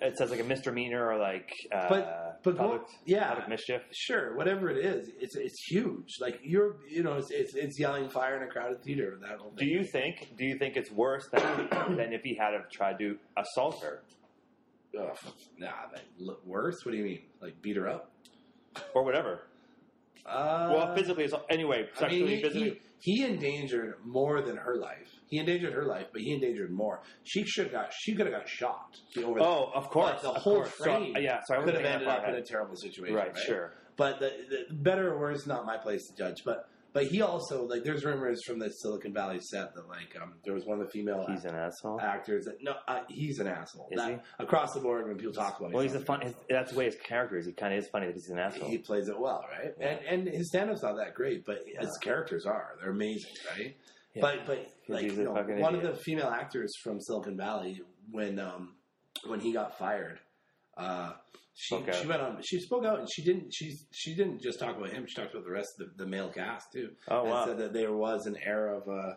It 0.00 0.16
says 0.16 0.30
like 0.30 0.40
a 0.40 0.44
misdemeanor 0.44 1.06
or 1.06 1.18
like. 1.18 1.50
Uh, 1.72 1.88
But- 1.88 2.22
but 2.42 2.56
public, 2.58 2.82
go- 2.82 2.88
yeah. 3.06 3.28
public 3.28 3.48
mischief. 3.48 3.82
Sure, 3.92 4.36
whatever 4.36 4.68
it 4.70 4.84
is, 4.84 5.10
it's 5.18 5.34
it's 5.36 5.64
huge. 5.68 6.16
Like 6.20 6.38
you're, 6.44 6.76
you 6.88 7.02
know, 7.02 7.14
it's 7.14 7.30
it's, 7.30 7.54
it's 7.54 7.80
yelling 7.80 8.08
fire 8.10 8.36
in 8.36 8.42
a 8.42 8.46
crowded 8.46 8.82
theater. 8.84 9.18
That 9.22 9.38
whole 9.38 9.52
Do 9.56 9.64
you 9.66 9.82
think? 9.82 10.34
Do 10.38 10.44
you 10.44 10.58
think 10.58 10.76
it's 10.76 10.90
worse 10.92 11.26
than 11.32 11.68
than 11.96 12.12
if 12.12 12.20
he 12.22 12.36
had 12.36 12.52
have 12.52 12.70
tried 12.70 12.98
to 13.00 13.16
assault 13.36 13.82
her 13.82 14.02
Ugh, 14.98 15.18
nah, 15.58 15.88
that 15.92 16.04
look 16.18 16.44
worse. 16.46 16.84
What 16.84 16.92
do 16.92 16.98
you 16.98 17.04
mean? 17.04 17.22
Like 17.40 17.60
beat 17.62 17.76
her 17.76 17.88
up? 17.88 18.12
or 18.94 19.04
whatever? 19.04 19.42
Uh, 20.24 20.72
well, 20.74 20.94
physically, 20.96 21.28
anyway, 21.50 21.84
I 21.94 21.98
sexually, 21.98 22.24
mean, 22.24 22.36
he, 22.36 22.42
physically. 22.42 22.80
he, 22.98 23.16
he 23.18 23.24
endangered 23.24 23.94
more 24.04 24.42
than 24.42 24.56
her 24.56 24.76
life. 24.76 25.08
He 25.28 25.38
endangered 25.38 25.72
her 25.72 25.84
life, 25.84 26.06
but 26.12 26.20
he 26.20 26.32
endangered 26.32 26.72
more. 26.72 27.02
She 27.22 27.44
should 27.44 27.66
have 27.66 27.72
got. 27.72 27.92
She 27.92 28.14
could 28.14 28.26
have 28.26 28.34
got 28.34 28.48
shot. 28.48 28.96
Over 29.22 29.40
oh, 29.40 29.70
of 29.72 29.88
course, 29.88 30.22
the 30.22 30.30
of 30.30 30.36
whole 30.36 30.62
course. 30.62 30.76
train 30.78 31.12
So, 31.14 31.20
yeah, 31.20 31.40
sorry, 31.46 31.60
I 31.60 31.64
could 31.64 31.74
have 31.74 31.84
ended 31.84 32.08
up 32.08 32.26
in 32.28 32.34
a 32.34 32.42
terrible 32.42 32.74
situation. 32.74 33.14
Right, 33.14 33.36
sure. 33.36 33.74
But 33.96 34.18
the, 34.18 34.30
the 34.68 34.74
better 34.74 35.14
or 35.14 35.18
worse, 35.18 35.46
not 35.46 35.64
my 35.64 35.76
place 35.76 36.08
to 36.08 36.16
judge. 36.16 36.42
But 36.44 36.68
but 36.96 37.06
he 37.08 37.20
also 37.20 37.64
like 37.66 37.84
there's 37.84 38.04
rumors 38.06 38.42
from 38.46 38.58
the 38.58 38.70
Silicon 38.70 39.12
Valley 39.12 39.38
set 39.40 39.74
that 39.74 39.86
like 39.86 40.16
um, 40.22 40.32
there 40.44 40.54
was 40.54 40.64
one 40.64 40.80
of 40.80 40.86
the 40.86 40.90
female 40.90 41.26
He's 41.28 41.44
an 41.44 41.54
asshole. 41.54 42.00
actors 42.00 42.46
that 42.46 42.54
no 42.62 42.72
uh, 42.88 43.00
he's 43.08 43.38
an 43.38 43.46
asshole. 43.46 43.88
Is 43.92 43.98
That- 44.00 44.24
Across 44.38 44.72
the 44.72 44.80
board, 44.80 45.06
when 45.06 45.18
people 45.18 45.34
talk 45.34 45.58
about, 45.58 45.66
him, 45.66 45.72
Well, 45.74 45.82
he's 45.82 45.94
a 45.94 46.00
fun. 46.00 46.22
His, 46.22 46.34
that's 46.48 46.72
the 46.72 46.78
way 46.78 46.86
his 46.86 46.96
character 46.96 47.36
is. 47.36 47.44
He 47.44 47.52
kind 47.52 47.74
of 47.74 47.80
is 47.80 47.88
funny 47.90 48.06
that 48.06 48.14
he's 48.14 48.30
an 48.30 48.38
asshole. 48.38 48.68
he 48.68 48.78
plays 48.78 49.08
it 49.08 49.18
well, 49.20 49.44
right? 49.52 49.72
And 49.78 49.98
and 50.24 50.34
his 50.34 50.48
stand-up's 50.48 50.82
not 50.82 50.96
that 50.96 51.14
great, 51.14 51.44
but 51.44 51.58
his 51.78 51.96
characters 51.98 52.46
are. 52.46 52.76
They're 52.80 52.92
amazing, 52.92 53.32
right? 53.56 53.76
Yeah. 54.14 54.22
But 54.22 54.46
but 54.46 54.66
like 54.88 55.02
you 55.04 55.24
know, 55.24 55.32
one 55.32 55.50
idiot. 55.50 55.74
of 55.74 55.82
the 55.82 56.02
female 56.02 56.28
actors 56.28 56.72
from 56.82 56.98
Silicon 57.00 57.36
Valley 57.36 57.82
when 58.10 58.38
um 58.38 58.72
when 59.26 59.40
he 59.40 59.52
got 59.52 59.78
fired, 59.78 60.18
uh, 60.76 61.12
she 61.54 61.74
Spoke 61.74 61.88
out. 61.88 61.94
she 61.94 62.06
went 62.06 62.20
on 62.22 62.38
she 62.44 62.60
spoke 62.60 62.84
out 62.84 62.98
and 62.98 63.08
she 63.10 63.24
didn't 63.24 63.50
she 63.54 63.72
she 63.92 64.14
didn't 64.14 64.42
just 64.42 64.58
talk 64.60 64.76
about 64.76 64.90
him. 64.90 65.06
She 65.08 65.14
talked 65.14 65.32
about 65.32 65.44
the 65.44 65.50
rest 65.52 65.68
of 65.80 65.96
the, 65.96 66.04
the 66.04 66.10
male 66.10 66.30
cast 66.30 66.66
too. 66.72 66.90
Oh 67.08 67.22
and 67.22 67.30
wow! 67.30 67.44
said 67.46 67.58
that 67.58 67.72
there 67.72 67.94
was 67.94 68.26
an 68.26 68.36
era 68.44 68.78
of 68.78 68.88
uh, 68.88 69.14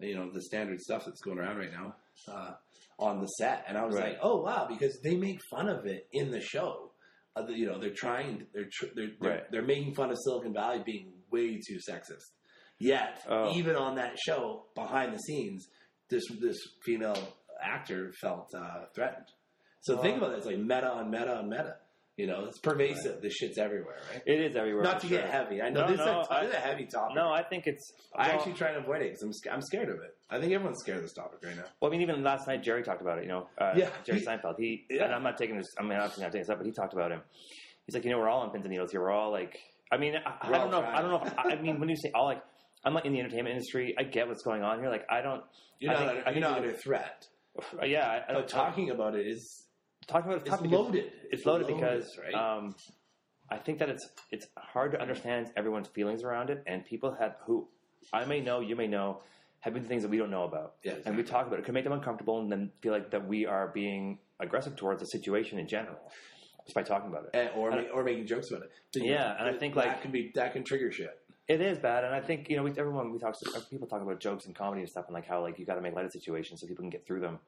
you 0.00 0.14
know 0.14 0.30
the 0.32 0.42
standard 0.42 0.80
stuff 0.80 1.04
that's 1.04 1.20
going 1.20 1.38
around 1.38 1.56
right 1.58 1.72
now 1.72 1.94
uh, 2.32 2.52
on 2.98 3.20
the 3.20 3.26
set, 3.26 3.64
and 3.66 3.76
I 3.76 3.84
was 3.84 3.96
Right. 3.96 4.10
like, 4.10 4.18
oh 4.22 4.40
wow, 4.42 4.66
because 4.68 5.00
they 5.02 5.16
make 5.16 5.40
fun 5.50 5.68
of 5.68 5.84
it 5.86 6.06
in 6.12 6.30
the 6.30 6.40
show. 6.40 6.92
Uh, 7.36 7.44
you 7.48 7.66
know, 7.66 7.80
they're 7.80 7.90
trying, 7.92 8.46
they're 8.54 8.68
tr- 8.72 8.86
they're 8.94 9.08
they're, 9.20 9.30
Right. 9.32 9.50
they're 9.50 9.62
making 9.66 9.94
fun 9.96 10.10
of 10.12 10.16
Silicon 10.24 10.52
Valley 10.54 10.80
being 10.86 11.12
way 11.32 11.58
too 11.66 11.78
sexist. 11.90 12.22
Yet, 12.78 13.20
Oh. 13.28 13.52
even 13.56 13.74
on 13.74 13.96
that 13.96 14.16
show, 14.24 14.66
behind 14.76 15.12
the 15.12 15.18
scenes, 15.18 15.66
this 16.08 16.22
this 16.40 16.56
female 16.84 17.18
actor 17.60 18.12
felt 18.20 18.48
uh, 18.56 18.84
threatened. 18.94 19.26
So 19.84 19.98
think 19.98 20.14
Oh. 20.14 20.18
about 20.24 20.32
it, 20.32 20.38
it's 20.38 20.46
like 20.46 20.58
meta 20.58 20.90
on 20.90 21.10
meta 21.10 21.36
on 21.36 21.48
meta. 21.50 21.76
You 22.16 22.28
know, 22.28 22.44
it's 22.46 22.58
pervasive. 22.58 23.20
This 23.20 23.34
shit's 23.34 23.58
everywhere, 23.58 23.96
right? 24.12 24.22
It 24.24 24.40
is 24.40 24.56
everywhere. 24.56 24.84
Not 24.84 25.00
for 25.02 25.08
to 25.08 25.14
get 25.14 25.28
heavy. 25.28 25.60
I 25.60 25.68
know 25.70 25.80
No, 25.82 25.88
this, 25.88 25.98
no, 25.98 26.20
is 26.20 26.28
a, 26.28 26.32
I- 26.32 26.40
this 26.44 26.50
is 26.50 26.56
a 26.56 26.60
heavy 26.60 26.86
topic. 26.86 27.16
No, 27.16 27.28
I 27.32 27.42
think 27.42 27.66
it's. 27.66 27.92
I 28.14 28.28
well, 28.28 28.36
actually 28.36 28.52
try 28.54 28.70
to 28.72 28.78
avoid 28.78 29.02
it 29.02 29.18
because 29.20 29.42
I'm, 29.46 29.52
I'm 29.54 29.60
scared 29.62 29.88
of 29.88 29.96
it. 29.96 30.16
I 30.30 30.38
think 30.40 30.52
everyone's 30.52 30.78
scared 30.78 30.98
of 30.98 31.02
this 31.02 31.12
topic 31.12 31.40
right 31.44 31.56
now. 31.56 31.64
Well, 31.80 31.90
I 31.90 31.92
mean, 31.92 32.02
even 32.02 32.22
last 32.22 32.46
night 32.46 32.62
Jerry 32.62 32.82
talked 32.84 33.02
about 33.02 33.18
it. 33.18 33.24
You 33.24 33.30
know, 33.30 33.48
uh, 33.58 33.72
Yeah, 33.76 33.90
Jerry 34.04 34.20
Seinfeld. 34.22 34.54
He 34.58 34.86
Yeah. 34.88 35.04
and 35.06 35.14
I'm 35.14 35.22
not 35.24 35.36
taking 35.36 35.56
this. 35.58 35.74
I 35.78 35.82
mean, 35.82 35.94
obviously 35.98 36.22
not 36.22 36.28
taking 36.32 36.42
this 36.42 36.50
up, 36.50 36.58
but 36.58 36.66
he 36.66 36.72
talked 36.72 36.92
about 36.94 37.10
him. 37.10 37.20
He's 37.84 37.94
like, 37.96 38.04
you 38.04 38.10
know, 38.10 38.18
we're 38.18 38.28
all 38.30 38.40
on 38.42 38.50
pins 38.52 38.64
and 38.64 38.70
needles 38.72 38.92
here. 38.92 39.00
We're 39.02 39.10
all 39.10 39.30
like, 39.32 39.58
I 39.92 39.98
mean, 39.98 40.14
I, 40.16 40.34
I 40.48 40.50
don't 40.56 40.70
know. 40.70 40.80
If, 40.80 40.86
I 40.86 41.02
don't 41.02 41.10
know. 41.10 41.22
If. 41.26 41.34
I 41.38 41.60
mean, 41.60 41.78
when 41.80 41.88
you 41.90 41.96
say 41.96 42.10
all, 42.14 42.24
like, 42.26 42.42
I'm 42.84 42.94
not 42.94 43.04
in 43.04 43.12
the 43.12 43.18
entertainment 43.20 43.54
industry. 43.54 43.94
I 43.98 44.04
get 44.04 44.28
what's 44.28 44.42
going 44.42 44.62
on 44.62 44.78
here. 44.78 44.88
Like, 44.88 45.04
I 45.10 45.20
don't. 45.20 45.42
You're 45.80 45.90
I 45.90 45.94
not, 45.94 45.98
think- 45.98 46.10
under, 46.10 46.20
I 46.20 46.24
think 46.32 46.36
you're 46.40 46.48
not 46.50 46.60
we- 46.62 46.66
under 46.68 46.78
threat. 46.78 47.26
Yeah, 47.84 48.08
I, 48.08 48.30
I, 48.30 48.34
But 48.34 48.48
talking 48.48 48.90
about 48.90 49.14
it 49.16 49.26
is 49.26 49.63
talking 50.06 50.30
about 50.32 50.46
it's, 50.46 50.54
it's 50.62 50.72
loaded. 50.72 51.12
It's 51.30 51.46
loaded 51.46 51.66
because 51.68 52.18
right? 52.22 52.34
um, 52.34 52.74
I 53.50 53.58
think 53.58 53.78
that 53.78 53.88
it's 53.88 54.08
it's 54.30 54.46
hard 54.56 54.92
to 54.92 55.00
understand 55.00 55.50
everyone's 55.56 55.88
feelings 55.88 56.22
around 56.22 56.50
it, 56.50 56.62
and 56.66 56.84
people 56.84 57.16
have 57.18 57.36
who 57.46 57.68
I 58.12 58.24
may 58.24 58.40
know, 58.40 58.60
you 58.60 58.76
may 58.76 58.86
know, 58.86 59.22
have 59.60 59.74
been 59.74 59.84
things 59.84 60.02
that 60.02 60.10
we 60.10 60.18
don't 60.18 60.30
know 60.30 60.44
about, 60.44 60.74
Yeah, 60.82 60.94
and 61.06 61.16
we 61.16 61.22
talk 61.22 61.46
about 61.46 61.58
it. 61.58 61.62
It 61.62 61.64
could 61.64 61.74
make 61.74 61.84
them 61.84 61.92
uncomfortable, 61.92 62.40
and 62.40 62.50
then 62.52 62.70
feel 62.82 62.92
like 62.92 63.10
that 63.12 63.26
we 63.26 63.46
are 63.46 63.68
being 63.68 64.18
aggressive 64.40 64.76
towards 64.76 65.00
the 65.00 65.06
situation 65.06 65.58
in 65.58 65.66
general. 65.68 65.96
just 66.64 66.74
by 66.74 66.82
talking 66.82 67.08
about 67.10 67.24
it. 67.26 67.30
and, 67.34 67.50
or 67.56 67.70
And- 67.70 67.90
or 67.90 68.02
making 68.02 68.26
jokes 68.26 68.50
about 68.50 68.62
it. 68.62 68.70
Yeah, 68.94 69.36
and 69.38 69.46
I 69.46 69.52
think, 69.58 69.74
that 69.74 69.86
like- 69.86 70.02
can 70.02 70.10
be 70.10 70.32
that 70.34 70.54
can 70.54 70.64
trigger 70.64 70.90
shit. 70.90 71.18
It 71.46 71.60
is 71.60 71.78
bad, 71.78 72.04
and 72.04 72.14
I 72.14 72.22
think 72.22 72.48
you 72.48 72.56
know, 72.56 72.62
we, 72.62 72.70
everyone 72.70 73.12
we 73.12 73.18
talk 73.18 73.36
people 73.68 73.86
talk 73.86 74.00
about 74.00 74.18
jokes 74.18 74.46
and 74.46 74.54
comedy 74.54 74.80
and 74.80 74.88
stuff, 74.88 75.04
and 75.08 75.14
like 75.14 75.26
how 75.26 75.42
like 75.42 75.58
you 75.58 75.66
got 75.66 75.74
to 75.74 75.82
make 75.82 75.94
light 75.94 76.06
of 76.06 76.12
situations 76.12 76.62
so 76.62 76.66
people 76.66 76.82
can 76.82 76.88
get 76.88 77.06
through 77.06 77.20
them. 77.20 77.38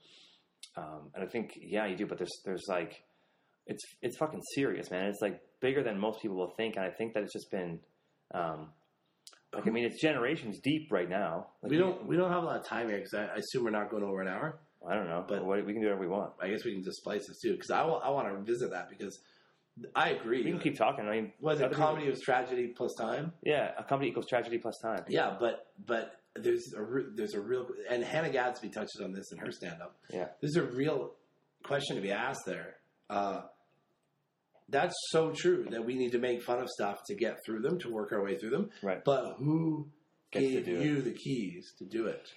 Um, 0.77 1.11
and 1.15 1.25
I 1.25 1.27
think 1.27 1.53
yeah, 1.61 1.87
you 1.87 1.97
do, 1.97 2.07
but 2.07 2.19
there's 2.19 2.33
there's 2.45 2.65
like 2.69 3.03
it's 3.67 3.83
it's 4.03 4.17
fucking 4.19 4.43
serious, 4.55 4.91
man. 4.91 5.07
It's 5.07 5.21
like 5.23 5.41
bigger 5.61 5.83
than 5.83 5.99
most 5.99 6.21
people 6.21 6.37
will 6.37 6.53
think, 6.57 6.77
and 6.77 6.85
I 6.85 6.91
think 6.91 7.15
that 7.15 7.23
it's 7.23 7.33
just 7.33 7.51
been. 7.51 7.81
Um, 8.35 8.69
like 9.55 9.67
I 9.67 9.71
mean, 9.71 9.85
it's 9.85 10.01
generations 10.03 10.59
deep 10.63 10.89
right 10.91 11.09
now. 11.09 11.47
Like, 11.63 11.71
we 11.71 11.79
don't 11.79 12.07
we 12.07 12.17
don't 12.17 12.31
have 12.31 12.43
a 12.43 12.47
lot 12.47 12.57
of 12.61 12.67
time 12.67 12.89
here 12.89 12.99
because 12.99 13.15
I, 13.15 13.25
I 13.25 13.37
assume 13.37 13.65
we're 13.65 13.71
not 13.71 13.91
going 13.91 14.03
over 14.03 14.21
an 14.21 14.29
hour. 14.29 14.59
I 14.87 14.95
don't 14.95 15.09
know, 15.09 15.25
but- 15.27 15.45
what, 15.45 15.65
we 15.65 15.73
can 15.73 15.81
do 15.81 15.89
whatever 15.89 16.01
we 16.03 16.09
want. 16.09 16.33
I 16.41 16.49
guess 16.49 16.65
we 16.65 16.75
can 16.75 16.83
just 16.85 16.99
splice 16.99 17.27
this 17.27 17.41
too 17.41 17.53
because 17.53 17.71
I 17.71 17.83
want 17.87 18.29
to 18.29 18.35
revisit 18.35 18.71
that 18.71 18.89
because 18.91 19.19
I 19.95 20.11
agree. 20.11 20.45
We 20.45 20.51
can 20.51 20.61
keep 20.61 20.77
talking. 20.77 21.09
I 21.09 21.11
mean, 21.13 21.33
Was 21.41 21.61
it 21.61 21.65
other 21.65 21.75
people- 21.75 21.87
comedy 21.87 22.09
was 22.11 22.21
tragedy 22.21 22.69
plus 22.77 22.95
time? 22.95 23.33
Yeah, 23.43 23.73
a 23.79 23.85
comedy 23.85 24.11
equals 24.11 24.27
tragedy 24.27 24.59
plus 24.59 24.79
time. 24.83 25.05
Yeah, 25.09 25.37
but 25.41 25.67
but 25.87 26.13
there's 26.43 26.72
a 26.76 26.82
re- 26.82 27.07
there's 27.14 27.34
a 27.34 27.41
real 27.41 27.66
and 27.91 28.03
Hannah 28.05 28.30
Gadsby 28.30 28.68
touches 28.70 29.01
on 29.03 29.12
this 29.12 29.30
in 29.32 29.39
her 29.39 29.51
stand 29.53 29.80
up. 29.82 29.97
Yeah. 30.12 30.28
there's 30.41 30.57
a 30.57 30.64
real 30.64 31.12
question 31.62 31.97
to 31.97 32.03
be 32.03 32.12
asked 32.12 32.45
there. 32.47 32.76
Uh, 33.11 33.43
that's 34.68 34.95
so 35.11 35.30
true 35.30 35.66
that 35.70 35.84
we 35.84 35.95
need 35.95 36.12
to 36.12 36.18
make 36.18 36.43
fun 36.43 36.61
of 36.61 36.68
stuff 36.68 36.99
to 37.07 37.14
get 37.14 37.39
through 37.45 37.61
them 37.61 37.78
to 37.80 37.91
work 37.93 38.12
our 38.12 38.22
way 38.22 38.37
through 38.37 38.51
them. 38.51 38.70
Right. 38.82 39.03
But 39.05 39.37
who 39.39 39.87
Gets 40.32 40.47
to 40.47 40.53
gave 40.55 40.64
do 40.64 40.76
it. 40.76 40.84
you 40.84 41.03
the 41.03 41.12
keys 41.12 41.72
to 41.78 41.84
do 41.84 42.07
it? 42.07 42.28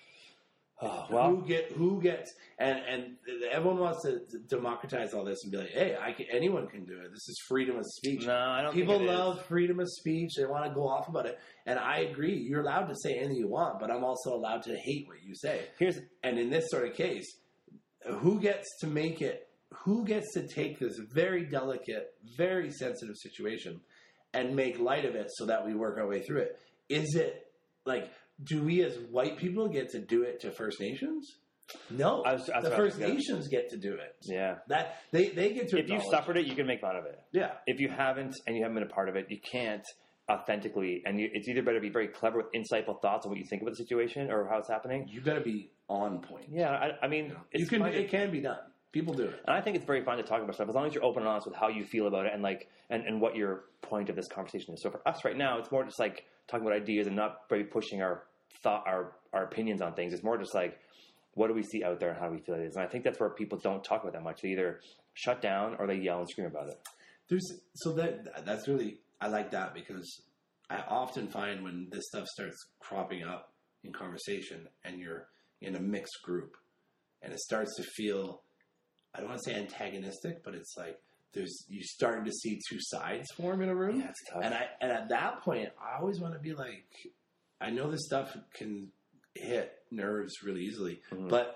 Oh, 0.81 1.07
well, 1.09 1.35
who 1.35 1.45
get 1.45 1.71
who 1.73 2.01
gets 2.01 2.33
and 2.57 2.79
and 2.89 3.17
everyone 3.51 3.79
wants 3.79 4.03
to 4.03 4.21
democratize 4.47 5.13
all 5.13 5.25
this 5.25 5.39
and 5.43 5.51
be 5.51 5.57
like, 5.57 5.71
hey, 5.71 5.97
I 6.01 6.13
can, 6.13 6.27
anyone 6.31 6.67
can 6.67 6.85
do 6.85 6.93
it. 6.93 7.11
This 7.11 7.27
is 7.27 7.37
freedom 7.49 7.77
of 7.77 7.85
speech. 7.85 8.25
no, 8.25 8.33
I 8.33 8.61
don't. 8.61 8.73
People 8.73 8.95
it 8.95 9.01
is. 9.03 9.09
love 9.09 9.45
freedom 9.45 9.81
of 9.81 9.89
speech. 9.89 10.31
They 10.37 10.45
want 10.45 10.65
to 10.65 10.71
go 10.71 10.87
off 10.87 11.09
about 11.09 11.25
it, 11.25 11.37
and 11.65 11.77
I 11.77 11.99
agree. 11.99 12.37
You're 12.37 12.61
allowed 12.61 12.85
to 12.85 12.95
say 12.95 13.15
anything 13.15 13.35
you 13.35 13.49
want, 13.49 13.81
but 13.81 13.91
I'm 13.91 14.05
also 14.05 14.33
allowed 14.33 14.63
to 14.63 14.77
hate 14.77 15.05
what 15.07 15.21
you 15.21 15.35
say. 15.35 15.65
Here's 15.77 15.99
And 16.23 16.39
in 16.39 16.49
this 16.49 16.69
sort 16.69 16.87
of 16.87 16.93
case, 16.95 17.25
who 18.07 18.39
gets 18.39 18.65
to 18.79 18.87
make 18.87 19.21
it? 19.21 19.49
Who 19.83 20.05
gets 20.05 20.33
to 20.33 20.47
take 20.47 20.79
this 20.79 20.97
very 21.13 21.45
delicate, 21.45 22.13
very 22.37 22.71
sensitive 22.71 23.17
situation 23.17 23.81
and 24.33 24.55
make 24.55 24.79
light 24.79 25.03
of 25.03 25.15
it 25.15 25.27
so 25.35 25.45
that 25.47 25.65
we 25.65 25.73
work 25.75 25.97
our 25.97 26.07
way 26.07 26.21
through 26.21 26.39
it? 26.39 26.59
Is 26.87 27.15
it 27.15 27.51
like? 27.85 28.11
Do 28.43 28.63
we 28.63 28.83
as 28.83 28.97
white 29.11 29.37
people 29.37 29.67
get 29.67 29.89
to 29.91 29.99
do 29.99 30.23
it 30.23 30.39
to 30.41 30.51
First 30.51 30.79
Nations? 30.79 31.37
No, 31.91 32.23
I 32.23 32.33
was- 32.33 32.45
the 32.47 32.55
I 32.55 32.59
was 32.61 32.69
First 32.73 32.99
Nations 32.99 33.47
get 33.47 33.69
to 33.69 33.77
do 33.77 33.93
it. 33.93 34.15
yeah. 34.23 34.55
That 34.69 34.97
they 35.11 35.29
they 35.29 35.53
get 35.53 35.67
to. 35.69 35.77
If 35.77 35.87
you 35.89 35.95
acknowledge 35.97 36.05
suffered 36.17 36.37
it, 36.37 36.45
you 36.47 36.55
can 36.55 36.65
make 36.65 36.81
fun 36.81 36.95
of 36.95 37.05
it. 37.05 37.19
yeah, 37.31 37.51
if 37.67 37.79
you 37.79 37.89
haven't 37.89 38.33
and 38.47 38.55
you 38.55 38.63
haven't 38.63 38.75
been 38.75 38.83
a 38.89 38.93
part 38.93 39.07
of 39.09 39.15
it, 39.15 39.27
you 39.29 39.39
can't 39.39 39.85
authentically. 40.31 41.01
And 41.05 41.19
you, 41.19 41.29
it's 41.33 41.47
either 41.47 41.61
better 41.61 41.77
to 41.77 41.81
be 41.81 41.89
very 41.89 42.07
clever 42.07 42.37
with 42.37 42.47
insightful 42.53 43.01
thoughts 43.01 43.25
on 43.25 43.31
what 43.31 43.39
you 43.39 43.45
think 43.49 43.61
about 43.61 43.71
the 43.71 43.77
situation 43.83 44.29
or 44.31 44.47
how 44.47 44.57
it's 44.59 44.69
happening. 44.69 45.07
you 45.09 45.21
better 45.21 45.41
be 45.41 45.71
on 45.89 46.21
point. 46.21 46.45
Yeah, 46.51 46.69
I, 46.71 47.05
I 47.05 47.07
mean, 47.07 47.35
it's 47.51 47.61
you 47.61 47.67
can. 47.79 47.81
to- 47.91 47.99
It 47.99 48.09
can 48.09 48.31
be 48.31 48.41
done. 48.41 48.57
People 48.91 49.13
do 49.13 49.25
it. 49.25 49.35
and 49.45 49.55
I 49.55 49.61
think 49.61 49.75
it's 49.75 49.85
very 49.85 50.03
fun 50.03 50.17
to 50.17 50.23
talk 50.23 50.41
about 50.41 50.55
stuff 50.55 50.67
as 50.67 50.73
long 50.73 50.87
as 50.87 50.95
you're 50.95 51.03
open 51.05 51.21
and 51.21 51.29
honest 51.29 51.45
with 51.45 51.55
how 51.55 51.67
you 51.67 51.83
feel 51.85 52.07
about 52.07 52.25
it 52.25 52.31
and 52.33 52.41
like 52.41 52.67
and, 52.89 53.03
and 53.05 53.21
what 53.21 53.35
your 53.35 53.65
point 53.83 54.09
of 54.09 54.15
this 54.15 54.27
conversation 54.27 54.73
is. 54.73 54.81
So 54.81 54.89
for 54.89 55.07
us 55.07 55.23
right 55.23 55.37
now, 55.37 55.59
it's 55.59 55.71
more 55.71 55.83
just 55.83 55.99
like 55.99 56.25
talking 56.47 56.65
about 56.65 56.75
ideas 56.75 57.05
and 57.05 57.15
not 57.15 57.41
very 57.49 57.65
pushing 57.65 58.01
our 58.01 58.23
thought 58.63 58.83
our 58.87 59.13
our 59.33 59.43
opinions 59.43 59.81
on 59.81 59.93
things. 59.93 60.13
It's 60.13 60.23
more 60.23 60.37
just 60.37 60.53
like 60.53 60.79
what 61.33 61.47
do 61.47 61.53
we 61.53 61.63
see 61.63 61.83
out 61.83 61.99
there 61.99 62.09
and 62.09 62.19
how 62.19 62.27
do 62.27 62.33
we 62.33 62.41
feel 62.41 62.55
it 62.55 62.61
is. 62.61 62.75
And 62.75 62.83
I 62.83 62.87
think 62.87 63.03
that's 63.03 63.19
where 63.19 63.29
people 63.29 63.57
don't 63.59 63.83
talk 63.83 64.01
about 64.01 64.13
that 64.13 64.23
much. 64.23 64.41
They 64.41 64.49
either 64.49 64.81
shut 65.13 65.41
down 65.41 65.75
or 65.79 65.87
they 65.87 65.95
yell 65.95 66.19
and 66.19 66.29
scream 66.29 66.47
about 66.47 66.69
it. 66.69 66.79
There's 67.29 67.61
so 67.75 67.93
that 67.93 68.45
that's 68.45 68.67
really 68.67 68.99
I 69.21 69.27
like 69.27 69.51
that 69.51 69.73
because 69.73 70.21
I 70.69 70.83
often 70.87 71.27
find 71.27 71.63
when 71.63 71.87
this 71.91 72.07
stuff 72.07 72.27
starts 72.27 72.57
cropping 72.79 73.23
up 73.23 73.53
in 73.83 73.93
conversation 73.93 74.67
and 74.83 74.99
you're 74.99 75.27
in 75.61 75.75
a 75.75 75.79
mixed 75.79 76.21
group 76.23 76.57
and 77.21 77.33
it 77.33 77.39
starts 77.39 77.75
to 77.77 77.83
feel 77.83 78.41
I 79.13 79.19
don't 79.19 79.29
want 79.29 79.41
to 79.43 79.51
say 79.51 79.57
antagonistic, 79.57 80.43
but 80.43 80.55
it's 80.55 80.75
like 80.77 80.99
there's 81.33 81.65
you 81.67 81.81
starting 81.83 82.25
to 82.25 82.31
see 82.31 82.59
two 82.69 82.79
sides 82.79 83.27
form 83.37 83.61
in 83.61 83.69
a 83.69 83.75
room. 83.75 84.01
tough. 84.01 84.41
And 84.43 84.53
I 84.53 84.67
and 84.81 84.91
at 84.91 85.09
that 85.09 85.41
point, 85.41 85.69
I 85.79 85.99
always 85.99 86.19
want 86.19 86.33
to 86.33 86.39
be 86.39 86.53
like, 86.53 86.85
I 87.61 87.69
know 87.71 87.89
this 87.91 88.05
stuff 88.05 88.35
can 88.53 88.91
hit 89.35 89.73
nerves 89.91 90.43
really 90.43 90.61
easily, 90.63 91.01
Mhm. 91.11 91.29
but 91.29 91.55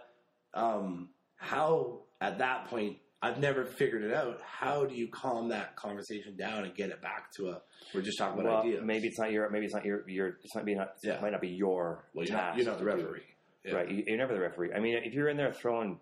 um, 0.54 1.10
how 1.38 2.04
at 2.22 2.38
that 2.40 2.68
point 2.68 2.98
I've 3.22 3.40
never 3.40 3.64
figured 3.66 4.04
it 4.04 4.14
out. 4.14 4.42
How 4.42 4.86
do 4.86 4.94
you 4.96 5.08
calm 5.08 5.48
that 5.50 5.76
conversation 5.78 6.36
down 6.36 6.66
and 6.66 6.76
get 6.76 6.90
it 6.90 7.02
back 7.02 7.32
to 7.38 7.50
a 7.52 7.62
we're 7.94 8.02
just 8.02 8.18
talking 8.18 8.42
about 8.42 8.52
well, 8.52 8.62
ideas? 8.64 8.84
maybe 8.84 9.08
it's 9.08 9.18
not 9.20 9.32
your 9.32 9.50
maybe 9.50 9.66
it's 9.66 9.74
not 9.74 9.86
your 9.86 10.08
your 10.10 10.28
it's 10.44 10.54
not 10.56 10.66
be 10.66 10.76
not 10.76 10.94
Yeah. 11.04 11.14
it 11.16 11.22
might 11.22 11.32
not 11.32 11.42
be 11.42 11.50
your 11.50 12.04
well, 12.14 12.26
you're 12.26 12.36
not, 12.36 12.42
task 12.48 12.58
you're 12.58 12.66
not 12.68 12.80
the 12.80 12.86
referee, 12.86 13.24
Yeah. 13.64 13.76
Right. 13.76 13.90
You- 13.90 14.04
You're 14.08 14.18
never 14.18 14.34
the 14.34 14.42
referee. 14.42 14.74
I 14.74 14.80
mean, 14.80 14.98
if 15.04 15.14
you're 15.14 15.30
in 15.30 15.38
there 15.38 15.54
throwing, 15.54 16.00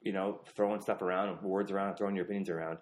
you 0.00 0.12
know, 0.12 0.40
throwing 0.56 0.80
stuff 0.80 1.02
around, 1.02 1.42
words 1.42 1.70
around, 1.70 1.96
throwing 1.96 2.16
your 2.16 2.24
opinions 2.24 2.48
around, 2.48 2.78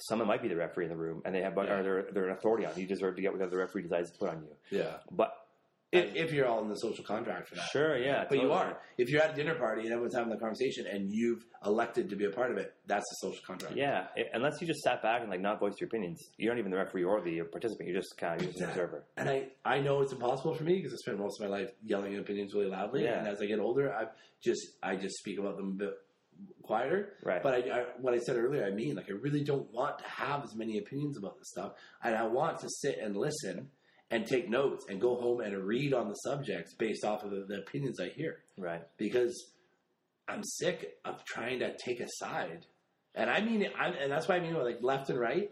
someone 0.00 0.26
might 0.26 0.40
be 0.40 0.48
the 0.48 0.56
referee 0.56 0.84
in 0.84 0.90
the 0.90 0.96
room, 0.96 1.20
and 1.26 1.34
they 1.34 1.42
have, 1.42 1.54
Yeah. 1.56 1.78
or 1.78 1.82
they're, 1.82 2.02
they're 2.12 2.24
an 2.28 2.36
authority 2.36 2.64
on 2.64 2.74
you. 2.76 2.82
You 2.82 2.88
deserve 2.88 3.16
to 3.16 3.20
get 3.22 3.32
whatever 3.32 3.50
the 3.50 3.58
referee 3.58 3.82
decides 3.82 4.10
to 4.12 4.18
put 4.18 4.30
on 4.30 4.42
you. 4.44 4.56
Yeah, 4.78 5.00
But 5.10 5.34
if, 5.90 6.14
if 6.14 6.32
you're 6.32 6.46
all 6.46 6.60
in 6.62 6.68
the 6.68 6.74
social 6.76 7.02
contract 7.04 7.48
for 7.48 7.54
that. 7.54 7.68
sure, 7.70 7.96
yeah, 7.96 8.24
But 8.28 8.40
you 8.42 8.52
are. 8.52 8.78
If 8.98 9.08
you're 9.08 9.22
at 9.22 9.32
a 9.32 9.34
dinner 9.34 9.54
party 9.54 9.82
and 9.82 9.90
everyone's 9.92 10.14
having 10.14 10.30
the 10.30 10.36
conversation 10.36 10.86
and 10.86 11.10
you've 11.10 11.44
elected 11.64 12.10
to 12.10 12.16
be 12.16 12.26
a 12.26 12.30
part 12.30 12.50
of 12.50 12.58
it, 12.58 12.74
that's 12.86 13.04
the 13.10 13.28
social 13.28 13.42
contract. 13.46 13.74
Yeah, 13.76 14.06
i- 14.16 14.26
unless 14.34 14.60
you 14.60 14.66
just 14.66 14.80
sat 14.80 15.02
back 15.02 15.22
and 15.22 15.30
like 15.30 15.40
not 15.40 15.60
voiced 15.60 15.80
your 15.80 15.88
opinions, 15.88 16.20
you're 16.36 16.52
not 16.52 16.58
even 16.58 16.70
the 16.70 16.76
referee 16.76 17.04
or 17.04 17.20
the 17.22 17.40
participant. 17.50 17.88
You're 17.88 18.00
just 18.00 18.16
kind 18.18 18.40
of 18.40 18.46
just 18.48 18.60
an 18.60 18.68
observer. 18.70 19.04
And 19.16 19.28
I, 19.30 19.48
I 19.64 19.80
know 19.80 20.02
it's 20.02 20.12
impossible 20.12 20.54
for 20.54 20.64
me 20.64 20.76
because 20.76 20.92
I 20.92 20.96
spent 20.96 21.18
most 21.18 21.40
of 21.40 21.48
my 21.48 21.56
life 21.58 21.70
yelling 21.82 22.18
opinions 22.18 22.52
really 22.54 22.68
loudly. 22.68 23.04
Yeah. 23.04 23.18
And 23.20 23.28
as 23.28 23.40
I 23.40 23.46
get 23.46 23.58
older, 23.58 23.92
I 23.92 24.04
just 24.44 24.60
I 24.82 24.96
just 24.96 25.16
speak 25.16 25.38
about 25.38 25.56
them 25.56 25.68
a 25.70 25.74
bit 25.84 25.94
quieter. 26.62 27.14
Right. 27.24 27.42
But 27.42 27.54
I, 27.54 27.58
I, 27.80 27.84
what 28.00 28.14
I 28.14 28.18
said 28.18 28.36
earlier, 28.36 28.64
I 28.64 28.70
mean, 28.70 28.94
like 28.94 29.08
I 29.08 29.14
really 29.14 29.42
don't 29.42 29.72
want 29.72 29.98
to 30.00 30.04
have 30.04 30.44
as 30.44 30.54
many 30.54 30.78
opinions 30.78 31.16
about 31.16 31.38
this 31.38 31.48
stuff, 31.50 31.72
and 32.04 32.14
I 32.14 32.26
want 32.26 32.58
to 32.60 32.68
sit 32.68 32.98
and 33.02 33.16
listen 33.16 33.70
and 34.10 34.26
take 34.26 34.48
notes 34.48 34.86
and 34.88 35.00
go 35.00 35.16
home 35.16 35.40
and 35.40 35.56
read 35.66 35.92
on 35.92 36.08
the 36.08 36.14
subjects 36.14 36.74
based 36.78 37.04
off 37.04 37.24
of 37.24 37.30
the, 37.30 37.44
the 37.48 37.58
opinions 37.58 38.00
I 38.00 38.08
hear 38.08 38.38
right. 38.56 38.82
because 38.96 39.52
I'm 40.28 40.42
sick 40.42 40.94
of 41.04 41.24
trying 41.24 41.58
to 41.60 41.74
take 41.76 42.00
a 42.00 42.06
side, 42.08 42.66
and 43.14 43.30
I 43.30 43.40
mean, 43.40 43.66
I'm, 43.78 43.94
and 43.94 44.10
that's 44.12 44.28
why 44.28 44.36
I 44.36 44.40
mean 44.40 44.54
like 44.54 44.78
left 44.82 45.08
and 45.10 45.18
right. 45.18 45.50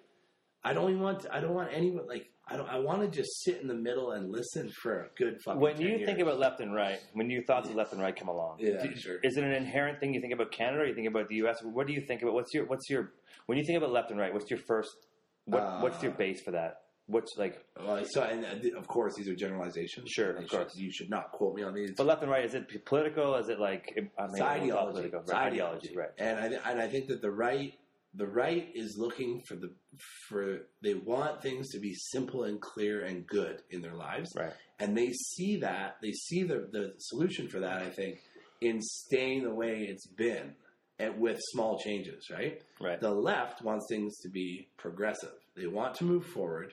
I 0.65 0.73
don't 0.73 0.91
even 0.91 1.03
want. 1.03 1.27
I 1.31 1.41
don't 1.41 1.55
want 1.55 1.71
anyone 1.73 2.07
like. 2.09 2.31
I 2.49 2.57
don't. 2.57 2.69
I 2.69 2.79
want 2.79 3.01
to 3.03 3.09
just 3.09 3.43
sit 3.45 3.61
in 3.61 3.69
the 3.69 3.75
middle 3.75 4.13
and 4.13 4.31
listen 4.31 4.69
for 4.83 5.01
a 5.05 5.09
good 5.17 5.39
fucking. 5.45 5.61
When 5.61 5.75
10 5.75 5.81
you 5.83 5.89
years. 5.89 6.07
think 6.07 6.19
about 6.19 6.39
left 6.39 6.61
and 6.61 6.75
right, 6.75 6.99
when 7.15 7.31
you 7.31 7.43
thoughts 7.43 7.69
of 7.69 7.75
left 7.75 7.93
and 7.93 8.03
right 8.03 8.15
come 8.15 8.29
along, 8.29 8.59
Yeah, 8.61 8.83
do- 8.83 8.97
sure. 8.97 9.19
is 9.23 9.37
it 9.37 9.45
an 9.45 9.53
inherent 9.53 9.99
thing 10.01 10.13
you 10.13 10.21
think 10.21 10.33
about 10.35 10.51
Canada? 10.53 10.83
or 10.83 10.87
You 10.87 10.95
think 10.95 11.09
about 11.09 11.29
the 11.29 11.37
U.S. 11.37 11.63
What 11.63 11.87
do 11.87 11.93
you 11.93 12.01
think 12.03 12.23
about? 12.23 12.35
What's 12.35 12.53
your 12.53 12.67
what's 12.67 12.91
your 12.91 13.13
when 13.47 13.57
you 13.59 13.65
think 13.65 13.79
about 13.79 13.93
left 13.93 14.11
and 14.11 14.19
right? 14.21 14.33
What's 14.35 14.51
your 14.51 14.61
first? 14.67 14.91
What, 15.47 15.63
Uh, 15.63 15.81
what's 15.81 16.03
your 16.03 16.13
base 16.13 16.43
for 16.43 16.51
that? 16.51 16.83
What's 17.09 17.37
like? 17.37 17.65
Well, 17.81 18.03
so, 18.05 18.23
and 18.23 18.45
uh, 18.45 18.77
of 18.79 18.89
course, 18.89 19.15
these 19.15 19.29
are 19.29 19.35
generalizations. 19.37 20.11
Sure, 20.11 20.31
of 20.33 20.43
should- 20.43 20.51
course. 20.51 20.77
you 20.77 20.91
should 20.91 21.09
not 21.09 21.31
quote 21.33 21.55
me 21.55 21.63
on 21.63 21.73
these. 21.75 21.93
But 21.97 22.07
left 22.07 22.23
and 22.23 22.31
right 22.31 22.45
is 22.45 22.55
it 22.55 22.85
political? 22.85 23.37
Is 23.37 23.49
it 23.49 23.61
like 23.61 23.93
I 24.19 24.23
mean, 24.23 24.31
It's 24.33 24.41
ideology. 24.41 24.93
Political, 25.09 25.21
It's 25.21 25.33
ideology. 25.33 25.97
right? 25.97 26.11
And 26.19 26.39
I 26.57 26.71
and 26.71 26.81
I 26.81 26.89
think 26.89 27.07
that 27.09 27.23
the 27.23 27.31
right 27.31 27.75
the 28.15 28.27
right 28.27 28.69
is 28.75 28.97
looking 28.99 29.43
for 29.47 29.55
the 29.57 29.71
for 30.29 30.63
they 30.83 30.95
want 30.95 31.43
things 31.43 31.69
to 31.71 31.79
be 31.79 31.95
simple 31.95 32.45
and 32.45 32.61
clear 32.61 33.05
and 33.05 33.27
good 33.27 33.63
in 33.71 33.83
their 33.83 33.95
lives. 33.95 34.33
Right. 34.37 34.53
And 34.81 34.97
they 34.97 35.11
see 35.13 35.59
that 35.61 35.99
they 36.03 36.13
see 36.13 36.43
the 36.43 36.69
the 36.73 36.95
solution 36.99 37.49
for 37.49 37.61
that. 37.61 37.83
I 37.83 37.91
think 37.91 38.19
in 38.61 38.81
staying 38.81 39.45
the 39.45 39.55
way 39.55 39.87
it's 39.89 40.07
been 40.09 40.55
and 40.99 41.21
with 41.21 41.39
small 41.53 41.79
changes. 41.79 42.29
Right. 42.33 42.63
Right. 42.81 42.99
The 43.01 43.11
left 43.13 43.63
wants 43.63 43.87
things 43.89 44.19
to 44.23 44.29
be 44.29 44.67
progressive. 44.77 45.35
They 45.55 45.67
want 45.69 45.95
to 45.97 46.05
move 46.05 46.27
forward. 46.27 46.73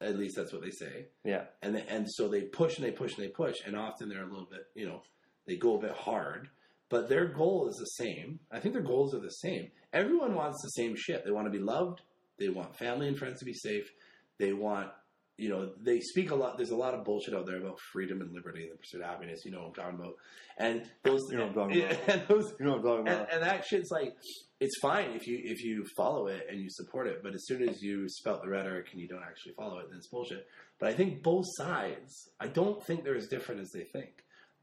At 0.00 0.16
least 0.16 0.36
that's 0.36 0.52
what 0.52 0.62
they 0.62 0.70
say 0.70 1.06
Yeah. 1.24 1.44
and 1.62 1.74
they, 1.74 1.82
and 1.88 2.06
so 2.08 2.28
they 2.28 2.42
push 2.42 2.76
and 2.76 2.86
they 2.86 2.92
push 2.92 3.16
and 3.16 3.24
they 3.24 3.30
push, 3.30 3.56
and 3.66 3.76
often 3.76 4.08
they're 4.08 4.22
a 4.22 4.28
little 4.30 4.48
bit, 4.50 4.66
you 4.74 4.86
know, 4.86 5.02
they 5.46 5.56
go 5.56 5.76
a 5.76 5.80
bit 5.80 5.92
hard, 5.92 6.48
but 6.88 7.08
their 7.08 7.26
goal 7.26 7.68
is 7.68 7.76
the 7.76 8.04
same. 8.04 8.38
I 8.52 8.60
think 8.60 8.74
their 8.74 8.82
goals 8.82 9.14
are 9.14 9.20
the 9.20 9.30
same. 9.30 9.70
Everyone 9.92 10.34
wants 10.34 10.62
the 10.62 10.68
same 10.70 10.94
shit. 10.96 11.24
They 11.24 11.30
want 11.32 11.46
to 11.46 11.50
be 11.50 11.58
loved. 11.58 12.02
They 12.38 12.48
want 12.48 12.76
family 12.76 13.08
and 13.08 13.18
friends 13.18 13.40
to 13.40 13.44
be 13.44 13.54
safe. 13.54 13.90
They 14.38 14.52
want, 14.52 14.88
you 15.36 15.48
know, 15.48 15.72
they 15.82 16.00
speak 16.00 16.30
a 16.30 16.34
lot. 16.34 16.56
There's 16.56 16.70
a 16.70 16.76
lot 16.76 16.94
of 16.94 17.04
bullshit 17.04 17.34
out 17.34 17.46
there 17.46 17.56
about 17.58 17.80
freedom 17.92 18.20
and 18.20 18.32
liberty 18.32 18.62
and 18.64 18.72
the 18.72 18.76
pursuit 18.76 19.00
of 19.00 19.06
happiness. 19.08 19.42
You 19.44 19.50
know 19.50 19.58
what 19.60 19.66
I'm 19.68 19.74
talking 19.74 19.98
about. 19.98 20.14
And 20.58 20.82
those, 21.02 21.22
You 21.30 21.38
know 21.38 21.46
what 21.48 21.58
I'm 21.64 21.68
talking 21.70 21.82
about. 21.84 22.08
and 22.08 22.22
those, 22.28 22.54
You 22.60 22.66
know 22.66 22.72
what 22.76 22.78
I'm 22.78 22.84
talking 23.06 23.08
and, 23.08 23.26
and 23.32 23.42
that 23.42 23.64
shit's 23.66 23.90
like 23.90 24.14
it's 24.60 24.78
fine 24.80 25.10
if 25.12 25.26
you 25.26 25.38
if 25.42 25.62
you 25.62 25.84
follow 25.96 26.26
it 26.26 26.46
and 26.50 26.60
you 26.60 26.68
support 26.70 27.06
it, 27.06 27.22
but 27.22 27.34
as 27.34 27.46
soon 27.46 27.68
as 27.68 27.80
you 27.82 28.08
spout 28.08 28.42
the 28.42 28.48
rhetoric 28.48 28.88
and 28.92 29.00
you 29.00 29.08
don't 29.08 29.22
actually 29.22 29.52
follow 29.52 29.78
it, 29.78 29.86
then 29.88 29.98
it's 29.98 30.08
bullshit. 30.08 30.46
But 30.80 30.90
I 30.90 30.94
think 30.94 31.22
both 31.22 31.44
sides, 31.56 32.30
I 32.40 32.48
don't 32.48 32.84
think 32.84 33.04
they're 33.04 33.16
as 33.16 33.28
different 33.28 33.60
as 33.60 33.70
they 33.72 33.84
think. 33.84 34.10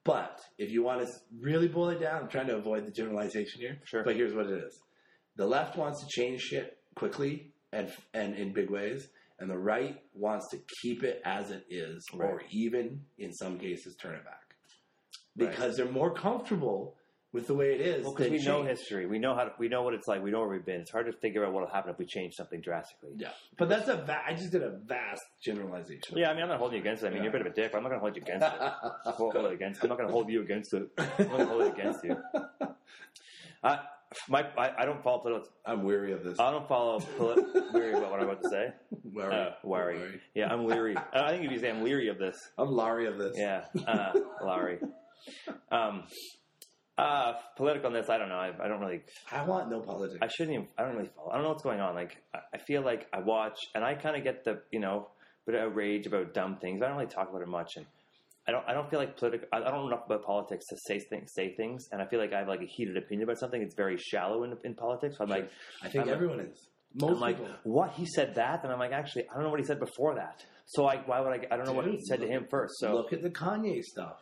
But 0.04 0.40
if 0.58 0.70
you 0.72 0.84
want 0.84 1.02
to 1.02 1.08
really 1.40 1.68
boil 1.68 1.90
it 1.90 2.00
down, 2.00 2.24
I'm 2.24 2.30
trying 2.30 2.48
to 2.48 2.56
avoid 2.58 2.86
the 2.86 2.92
generalization 2.92 3.60
here. 3.62 3.80
Sure. 3.86 4.04
But 4.04 4.16
here's 4.16 4.34
what 4.36 4.48
it 4.48 4.64
is: 4.64 4.80
the 5.36 5.48
left 5.48 5.78
wants 5.78 6.02
to 6.02 6.08
change 6.10 6.42
shit 6.42 6.78
quickly 6.96 7.52
and 7.72 7.92
and 8.14 8.36
in 8.36 8.54
big 8.54 8.70
ways, 8.70 9.08
and 9.40 9.50
the 9.50 9.58
right 9.58 9.98
wants 10.14 10.48
to 10.52 10.60
keep 10.82 11.04
it 11.04 11.22
as 11.26 11.52
it 11.52 11.66
is, 11.70 12.06
or 12.14 12.42
even 12.52 13.02
in 13.18 13.34
some 13.34 13.58
cases 13.58 13.96
turn 13.96 14.16
it 14.16 14.24
back 14.26 14.42
Right. 15.38 15.50
because 15.50 15.76
they're 15.76 15.92
more 15.92 16.14
comfortable 16.14 16.96
with 17.36 17.48
the 17.48 17.54
way 17.54 17.74
it 17.76 17.82
is. 17.82 18.06
Because 18.08 18.16
than 18.28 18.32
we 18.32 18.44
know 18.44 18.64
history, 18.64 19.06
we 19.06 19.20
know 19.20 19.36
how 19.36 19.44
to, 19.44 19.52
we 19.60 19.68
know 19.68 19.84
what 19.84 19.94
it's 19.94 20.08
like, 20.08 20.24
we 20.24 20.32
know 20.32 20.40
where 20.40 20.48
we've 20.48 20.66
been. 20.66 20.80
It's 20.80 20.90
hard 20.90 21.06
to 21.08 21.12
figure 21.12 21.46
out 21.46 21.52
what 21.52 21.64
will 21.64 21.70
happen 21.70 21.92
if 21.92 22.00
we 22.00 22.06
change 22.06 22.34
something 22.34 22.62
drastically. 22.62 23.12
Yeah, 23.18 23.32
but 23.58 23.68
that's 23.68 23.90
a 23.90 23.98
va- 23.98 24.22
I 24.26 24.34
just 24.34 24.52
did 24.54 24.64
a 24.64 24.70
vast 24.72 25.24
generalization. 25.44 26.18
Yeah, 26.18 26.30
I 26.32 26.34
mean, 26.34 26.44
I'm 26.44 26.50
not 26.50 26.60
holding 26.60 26.78
you 26.78 26.82
against 26.82 27.04
it. 27.04 27.08
I 27.08 27.10
mean, 27.10 27.24
you're 27.24 27.30
a 27.30 27.32
bit 27.34 27.42
of 27.42 27.48
a 27.48 27.54
dick, 27.54 27.74
but 27.74 27.78
I'm 27.78 27.84
not 27.84 27.90
going 27.90 28.00
to 28.00 28.04
hold 28.04 28.16
you 28.16 28.22
against 28.22 28.48
it. 28.48 28.72
Hold 29.16 29.36
it 29.36 29.52
against. 29.54 29.84
I'm 29.84 29.90
not 29.90 29.98
going 29.98 30.08
to 30.08 30.14
hold 30.14 30.30
you 30.30 30.42
against 30.42 30.74
it. 30.74 30.88
I'm 30.98 31.28
going 31.28 31.40
to 31.40 31.46
hold 31.46 31.62
it 31.64 31.74
against 31.78 32.04
you. 32.06 32.18
I, 33.64 33.80
my, 34.30 34.46
I, 34.58 34.72
I 34.84 34.86
don't 34.86 35.04
follow 35.04 35.20
political. 35.20 35.50
I'm 35.66 35.84
weary 35.84 36.14
of 36.14 36.24
this. 36.24 36.40
I 36.40 36.52
don't 36.52 36.68
follow 36.70 37.00
polit- 37.18 37.74
weary 37.74 37.94
about 37.98 38.12
what 38.12 38.20
I'm 38.22 38.30
about 38.30 38.44
to 38.44 38.50
say. 38.50 38.74
Worry. 39.14 39.34
Uh, 39.36 39.50
worry. 39.64 40.22
Yeah, 40.34 40.52
I'm 40.52 40.66
leery. 40.66 40.96
I 41.14 41.32
think 41.32 41.46
if 41.46 41.52
you 41.52 41.60
say 41.60 41.70
I'm 41.70 41.84
leery 41.84 42.08
of 42.10 42.18
this, 42.18 42.50
I'm 42.58 42.72
Larry 42.76 43.08
of 43.08 43.18
this. 43.18 43.38
yeah, 43.38 43.66
uh, 43.88 44.12
Larry. 44.44 44.80
Um, 45.72 46.04
uh, 46.98 47.34
politicalness, 47.60 48.10
I 48.10 48.18
don't 48.18 48.30
know. 48.30 48.36
I, 48.36 48.52
I 48.64 48.68
don't 48.68 48.80
really. 48.80 49.02
I 49.32 49.44
want 49.44 49.70
no 49.70 49.82
politics. 49.82 50.20
I 50.22 50.28
shouldn't 50.28 50.54
even. 50.56 50.68
I 50.78 50.84
don't 50.84 50.96
really 50.96 51.10
follow. 51.16 51.30
I 51.32 51.36
don't 51.36 51.44
know 51.44 51.50
what's 51.50 51.64
going 51.64 51.80
on. 51.82 51.94
Like, 51.96 52.18
I, 52.34 52.40
I 52.54 52.58
feel 52.60 52.82
like 52.84 53.08
I 53.14 53.20
watch, 53.20 53.58
and 53.74 53.84
I 53.84 53.96
kind 53.96 54.16
of 54.16 54.24
get 54.24 54.44
the 54.46 54.62
you 54.72 54.80
know 54.80 55.10
bit 55.46 55.56
of 55.56 55.62
outrage 55.72 56.08
about 56.08 56.34
dumb 56.34 56.58
things. 56.62 56.82
I 56.82 56.88
don't 56.88 56.98
really 56.98 57.10
talk 57.10 57.30
about 57.30 57.42
it 57.42 57.48
much, 57.48 57.74
and 57.76 57.86
I 58.48 58.52
don't. 58.52 58.64
I 58.68 58.74
don't 58.74 58.90
feel 58.90 59.00
like 59.00 59.18
political. 59.18 59.48
I, 59.52 59.58
I 59.58 59.72
don't 59.72 59.82
know 59.82 59.88
enough 59.88 60.06
about 60.06 60.24
politics 60.24 60.66
to 60.68 60.78
say 60.88 61.00
things. 61.10 61.34
Say 61.34 61.54
things, 61.56 61.88
and 61.92 62.02
I 62.02 62.06
feel 62.08 62.20
like 62.20 62.32
I 62.34 62.40
have 62.40 62.48
like 62.48 62.62
a 62.62 62.66
heated 62.68 62.96
opinion 62.96 63.24
about 63.28 63.40
something. 63.40 63.62
It's 63.62 63.76
very 63.76 63.98
shallow 63.98 64.44
in, 64.44 64.56
in 64.64 64.74
politics. 64.76 65.18
So 65.18 65.26
I'm 65.26 65.30
like, 65.30 65.50
I 65.84 65.90
think 65.90 66.06
I'm- 66.06 66.14
everyone 66.14 66.40
is. 66.40 66.70
Most 66.98 67.16
I'm 67.16 67.20
like, 67.20 67.38
people. 67.38 67.52
what 67.66 67.92
he 67.92 68.06
said 68.06 68.36
that, 68.36 68.64
and 68.64 68.72
I'm 68.72 68.80
like, 68.80 68.94
actually, 68.94 69.24
I 69.30 69.34
don't 69.34 69.44
know 69.44 69.50
what 69.50 69.60
he 69.60 69.66
said 69.66 69.82
before 69.82 70.16
that. 70.16 70.46
So 70.66 70.86
I, 70.86 70.96
why 71.06 71.20
would 71.20 71.34
I? 71.34 71.46
I 71.54 71.58
don't 71.58 71.66
know 71.66 71.74
what 71.74 71.84
he 71.88 71.98
Dude, 71.98 72.06
said 72.06 72.22
to 72.22 72.28
him 72.28 72.48
first. 72.50 72.76
So 72.80 72.94
Look 72.96 73.12
at 73.12 73.22
the 73.22 73.30
Kanye 73.30 73.82
stuff. 73.84 74.16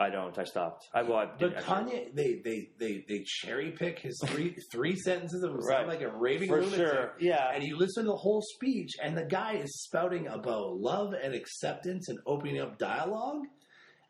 I 0.00 0.10
don't. 0.10 0.38
I 0.38 0.44
stopped. 0.44 0.84
I 0.94 1.02
well, 1.02 1.18
I 1.18 1.26
But 1.26 1.38
did 1.38 1.54
actually. 1.54 1.74
Kanye, 1.92 2.14
they 2.14 2.40
they 2.44 2.68
they 2.78 3.04
they 3.08 3.24
cherry 3.26 3.72
pick 3.72 3.98
his 3.98 4.20
three 4.26 4.54
three 4.72 4.94
sentences 4.96 5.42
of 5.42 5.50
him 5.50 5.58
Right. 5.66 5.88
like 5.88 6.02
a 6.02 6.08
raving 6.16 6.48
for 6.48 6.60
lunatic. 6.62 6.76
sure. 6.78 7.14
Yeah. 7.18 7.50
And 7.52 7.64
you 7.64 7.76
listen 7.76 8.04
to 8.04 8.10
the 8.10 8.16
whole 8.16 8.40
speech, 8.42 8.92
and 9.02 9.16
the 9.18 9.24
guy 9.24 9.54
is 9.54 9.82
spouting 9.82 10.28
about 10.28 10.76
love 10.78 11.14
and 11.20 11.34
acceptance 11.34 12.08
and 12.08 12.18
opening 12.26 12.60
up 12.60 12.78
dialogue. 12.78 13.42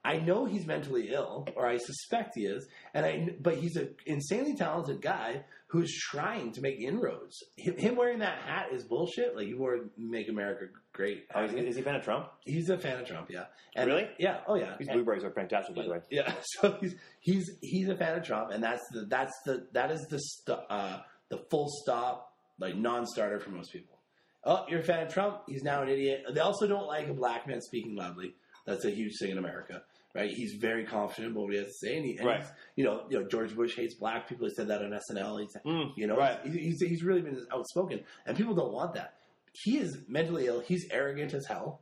I 0.04 0.18
know 0.18 0.44
he's 0.44 0.64
mentally 0.66 1.10
ill, 1.12 1.46
or 1.56 1.66
I 1.66 1.76
suspect 1.76 2.34
he 2.36 2.46
is, 2.46 2.66
and 2.94 3.04
I. 3.04 3.28
But 3.40 3.56
he's 3.56 3.76
an 3.76 3.94
insanely 4.06 4.54
talented 4.54 5.02
guy 5.02 5.44
who's 5.66 5.92
trying 5.94 6.52
to 6.52 6.60
make 6.62 6.80
inroads. 6.80 7.42
Him, 7.56 7.76
him 7.76 7.96
wearing 7.96 8.20
that 8.20 8.38
hat 8.38 8.68
is 8.72 8.84
bullshit. 8.84 9.36
Like 9.36 9.48
you 9.48 9.58
wore 9.58 9.80
"Make 9.98 10.28
America 10.28 10.66
Great." 10.92 11.26
Oh, 11.34 11.44
is, 11.44 11.52
he, 11.52 11.58
is 11.58 11.74
he 11.74 11.82
a 11.82 11.84
fan 11.84 11.96
of 11.96 12.04
Trump? 12.04 12.30
He's 12.44 12.70
a 12.70 12.78
fan 12.78 13.00
of 13.00 13.06
Trump, 13.06 13.28
yeah. 13.28 13.46
And, 13.74 13.88
Really? 13.88 14.08
Yeah. 14.18 14.38
Oh, 14.46 14.54
yeah. 14.54 14.76
These 14.78 14.88
blueberries 14.88 15.24
are 15.24 15.30
fantastic, 15.30 15.74
by 15.74 15.82
the 15.82 15.90
way. 15.90 16.00
yeah, 16.10 16.32
so 16.42 16.76
he's 16.80 16.94
he's 17.20 17.50
he's 17.60 17.88
a 17.88 17.96
fan 17.96 18.16
of 18.16 18.24
Trump, 18.24 18.50
and 18.52 18.62
that's 18.62 18.82
the 18.92 19.04
that's 19.06 19.34
the 19.44 19.66
that 19.72 19.90
is 19.90 20.00
the 20.08 20.18
st- 20.18 20.58
uh, 20.70 21.00
the 21.28 21.38
full 21.50 21.68
stop 21.82 22.32
like 22.58 22.76
non-starter 22.76 23.40
for 23.40 23.50
most 23.50 23.72
people. 23.72 23.98
Oh, 24.44 24.64
you're 24.68 24.80
a 24.80 24.84
fan 24.84 25.04
of 25.06 25.12
Trump? 25.12 25.42
He's 25.48 25.62
now 25.62 25.82
an 25.82 25.88
idiot. 25.88 26.24
They 26.32 26.40
also 26.40 26.66
don't 26.66 26.86
like 26.86 27.08
a 27.08 27.12
black 27.12 27.46
man 27.46 27.60
speaking 27.60 27.96
loudly. 27.96 28.34
That's 28.68 28.84
a 28.84 28.90
huge 28.90 29.12
thing 29.18 29.30
in 29.30 29.38
America, 29.38 29.82
right? 30.14 30.30
He's 30.30 30.54
very 30.60 30.84
confident 30.84 31.32
about 31.32 31.44
what 31.44 31.52
he 31.52 31.58
has 31.58 31.68
to 31.68 31.86
say, 31.86 31.96
and, 31.96 32.04
he, 32.06 32.16
and 32.16 32.26
Right. 32.26 32.44
you 32.76 32.84
know, 32.84 33.06
you 33.10 33.18
know, 33.20 33.26
George 33.28 33.54
Bush 33.56 33.74
hates 33.76 33.94
black 33.94 34.28
people. 34.28 34.46
He 34.46 34.54
said 34.54 34.68
that 34.68 34.82
on 34.82 34.90
SNL. 34.92 35.40
He's, 35.40 35.56
Mm, 35.64 35.92
you 35.96 36.06
know, 36.06 36.16
right. 36.16 36.38
he's, 36.44 36.54
he's 36.54 36.80
he's 36.80 37.02
really 37.02 37.22
been 37.22 37.44
outspoken, 37.52 38.04
and 38.26 38.36
people 38.36 38.54
don't 38.54 38.72
want 38.72 38.94
that. 38.94 39.14
He 39.52 39.78
is 39.78 39.98
mentally 40.08 40.46
ill. 40.46 40.60
He's 40.60 40.86
arrogant 40.90 41.34
as 41.34 41.46
hell. 41.46 41.80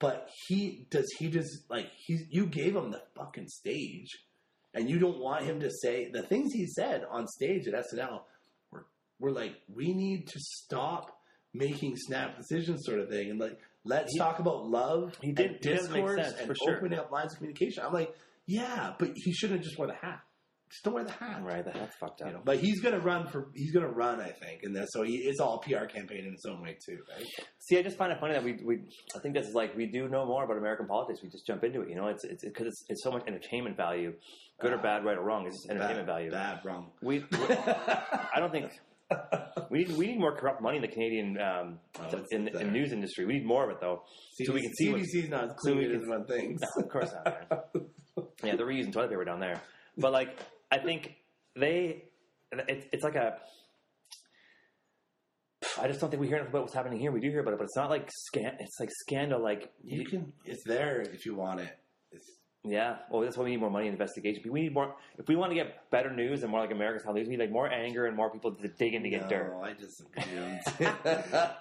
But 0.00 0.28
he 0.46 0.86
does. 0.90 1.10
He 1.18 1.28
just 1.28 1.68
like 1.68 1.90
he's. 1.96 2.22
You 2.30 2.46
gave 2.46 2.76
him 2.76 2.92
the 2.92 3.02
fucking 3.16 3.48
stage, 3.48 4.10
and 4.74 4.88
you 4.88 4.98
don't 5.00 5.18
want 5.18 5.44
him 5.44 5.58
to 5.60 5.70
say 5.70 6.08
the 6.12 6.22
things 6.22 6.52
he 6.52 6.66
said 6.66 7.04
on 7.10 7.26
stage 7.26 7.66
at 7.66 7.74
SNL. 7.74 8.20
Were 8.70 8.86
were 9.18 9.32
like 9.32 9.54
we 9.74 9.92
need 9.94 10.28
to 10.28 10.38
stop 10.38 11.18
making 11.52 11.96
snap 11.96 12.36
decisions, 12.36 12.84
sort 12.84 13.00
of 13.00 13.08
thing, 13.08 13.30
and 13.30 13.40
like 13.40 13.58
let's 13.88 14.12
He- 14.12 14.18
talk 14.18 14.38
about 14.38 14.66
love. 14.66 15.16
he 15.22 15.32
did- 15.32 15.46
and 15.46 15.48
he 15.64 15.70
make 15.70 15.78
discourse 15.80 16.22
sense, 16.22 16.38
and 16.38 16.46
for 16.48 16.54
sure. 16.54 16.76
opening 16.76 16.98
up 16.98 17.10
lines 17.10 17.32
of 17.32 17.38
communication. 17.38 17.82
I'm 17.84 17.92
like, 17.92 18.14
yeah, 18.46 18.94
but 18.98 19.10
he 19.14 19.32
shouldn't 19.32 19.58
have 19.60 19.64
just 19.64 19.78
wear 19.78 19.88
the 19.88 19.94
hat. 19.94 20.20
Just 20.70 20.84
don't 20.84 20.92
wear 20.92 21.04
the 21.04 21.10
hat. 21.12 21.42
Right, 21.42 21.64
the 21.64 21.70
hat's 21.72 21.96
fucked 21.96 22.20
up. 22.20 22.28
You 22.28 22.34
know, 22.34 22.42
but 22.44 22.58
he's 22.58 22.80
gonna 22.82 22.98
run 23.00 23.26
for 23.28 23.48
he's 23.54 23.72
gonna 23.72 23.88
run, 23.90 24.20
I 24.20 24.32
think, 24.32 24.64
and 24.64 24.76
that 24.76 24.86
so 24.90 25.02
he, 25.02 25.14
it's 25.16 25.40
all 25.40 25.54
a 25.54 25.60
PR 25.66 25.86
campaign 25.86 26.26
in 26.26 26.34
its 26.34 26.44
own 26.44 26.60
way 26.62 26.76
too, 26.86 26.98
right? 27.10 27.24
See, 27.60 27.78
I 27.78 27.82
just 27.82 27.96
find 27.96 28.12
it 28.12 28.20
funny 28.20 28.34
that 28.34 28.44
we, 28.44 28.52
we 28.62 28.80
I 29.16 29.20
think 29.20 29.34
this 29.34 29.46
is 29.46 29.54
like 29.54 29.74
we 29.74 29.86
do 29.86 30.08
know 30.10 30.26
more 30.26 30.44
about 30.44 30.58
American 30.58 30.86
politics. 30.86 31.20
We 31.22 31.30
just 31.30 31.46
jump 31.46 31.64
into 31.64 31.80
it. 31.80 31.88
You 31.88 31.94
know, 31.96 32.08
it's 32.08 32.22
it's 32.24 32.44
because 32.44 32.66
it's, 32.66 32.84
it's 32.90 33.02
so 33.02 33.10
much 33.10 33.22
entertainment 33.26 33.78
value, 33.78 34.12
good 34.60 34.72
or 34.74 34.78
Ah. 34.78 34.82
bad, 34.82 35.04
right 35.06 35.16
or 35.16 35.22
wrong. 35.24 35.46
It's 35.46 35.56
just 35.56 35.70
entertainment 35.70 36.06
bad, 36.06 36.14
value. 36.14 36.30
bad, 36.30 36.60
wrong. 36.66 36.90
We, 37.00 37.24
I 37.32 38.34
don't 38.38 38.52
think 38.52 38.70
we 39.70 39.84
need 39.84 39.96
we 39.96 40.06
need 40.08 40.18
more 40.20 40.36
corrupt 40.36 40.60
money 40.60 40.76
in 40.76 40.82
the 40.82 40.88
Canadian 40.88 41.38
um, 41.40 41.78
Oh, 42.00 42.24
in, 42.30 42.48
in 42.48 42.72
news 42.72 42.92
industry. 42.92 43.24
We 43.24 43.34
need 43.34 43.46
more 43.46 43.64
of 43.64 43.70
it 43.70 43.80
though. 43.80 44.02
So 44.44 44.52
we 44.52 44.60
can 44.62 44.72
see 44.74 44.90
what- 44.90 45.00
CBC's 45.00 45.28
not 45.30 45.56
so 45.60 45.74
we 45.74 45.86
clean 45.86 45.92
can- 45.92 46.02
as 46.02 46.08
one 46.08 46.24
thinks. 46.26 46.62
No, 46.62 46.68
of 46.84 46.88
course 46.90 47.12
not. 47.12 47.50
Man. 47.50 47.86
yeah, 48.44 48.56
they're 48.56 48.66
reusing 48.66 48.92
toilet 48.92 49.10
paper 49.10 49.24
down 49.24 49.40
there. 49.40 49.60
But 49.96 50.12
like, 50.12 50.38
I 50.70 50.78
think 50.78 51.14
they, 51.56 52.04
it's 52.52 52.86
it's 52.92 53.04
like 53.04 53.14
a. 53.16 53.38
I 55.80 55.88
just 55.88 56.00
don't 56.00 56.10
think 56.10 56.20
we 56.20 56.28
hear 56.28 56.36
enough 56.38 56.48
about 56.50 56.62
what's 56.62 56.74
happening 56.74 56.98
here. 57.00 57.10
We 57.12 57.20
do 57.20 57.28
hear 57.30 57.40
about 57.40 57.52
it, 57.54 57.58
but 57.58 57.64
it's 57.64 57.76
not 57.76 57.90
like 57.90 58.08
scan. 58.12 58.56
It's 58.60 58.78
like 58.80 58.90
scandal. 59.06 59.42
Like 59.42 59.72
You 59.84 60.04
can. 60.04 60.32
It's 60.44 60.62
there 60.64 61.00
if 61.00 61.24
you 61.26 61.34
want 61.34 61.60
it. 61.60 61.78
It's, 62.12 62.26
yeah. 62.70 62.96
Well, 63.10 63.22
that's 63.22 63.36
why 63.36 63.44
we 63.44 63.50
need 63.50 63.60
more 63.60 63.70
money 63.70 63.86
in 63.86 63.92
investigation. 63.92 64.42
We 64.50 64.62
need 64.62 64.74
more. 64.74 64.94
If 65.18 65.28
we 65.28 65.36
want 65.36 65.50
to 65.50 65.54
get 65.54 65.90
better 65.90 66.12
news 66.12 66.42
and 66.42 66.50
more 66.50 66.60
like 66.60 66.70
American 66.70 67.00
style 67.00 67.14
news, 67.14 67.26
we 67.26 67.36
need 67.36 67.42
like 67.42 67.52
more 67.52 67.70
anger 67.70 68.06
and 68.06 68.16
more 68.16 68.30
people 68.30 68.54
to 68.54 68.68
dig 68.68 68.94
in 68.94 69.02
to 69.02 69.10
get 69.10 69.22
no, 69.22 69.28
dirt. 69.28 69.60
I 69.62 69.72
disagree. 69.72 70.22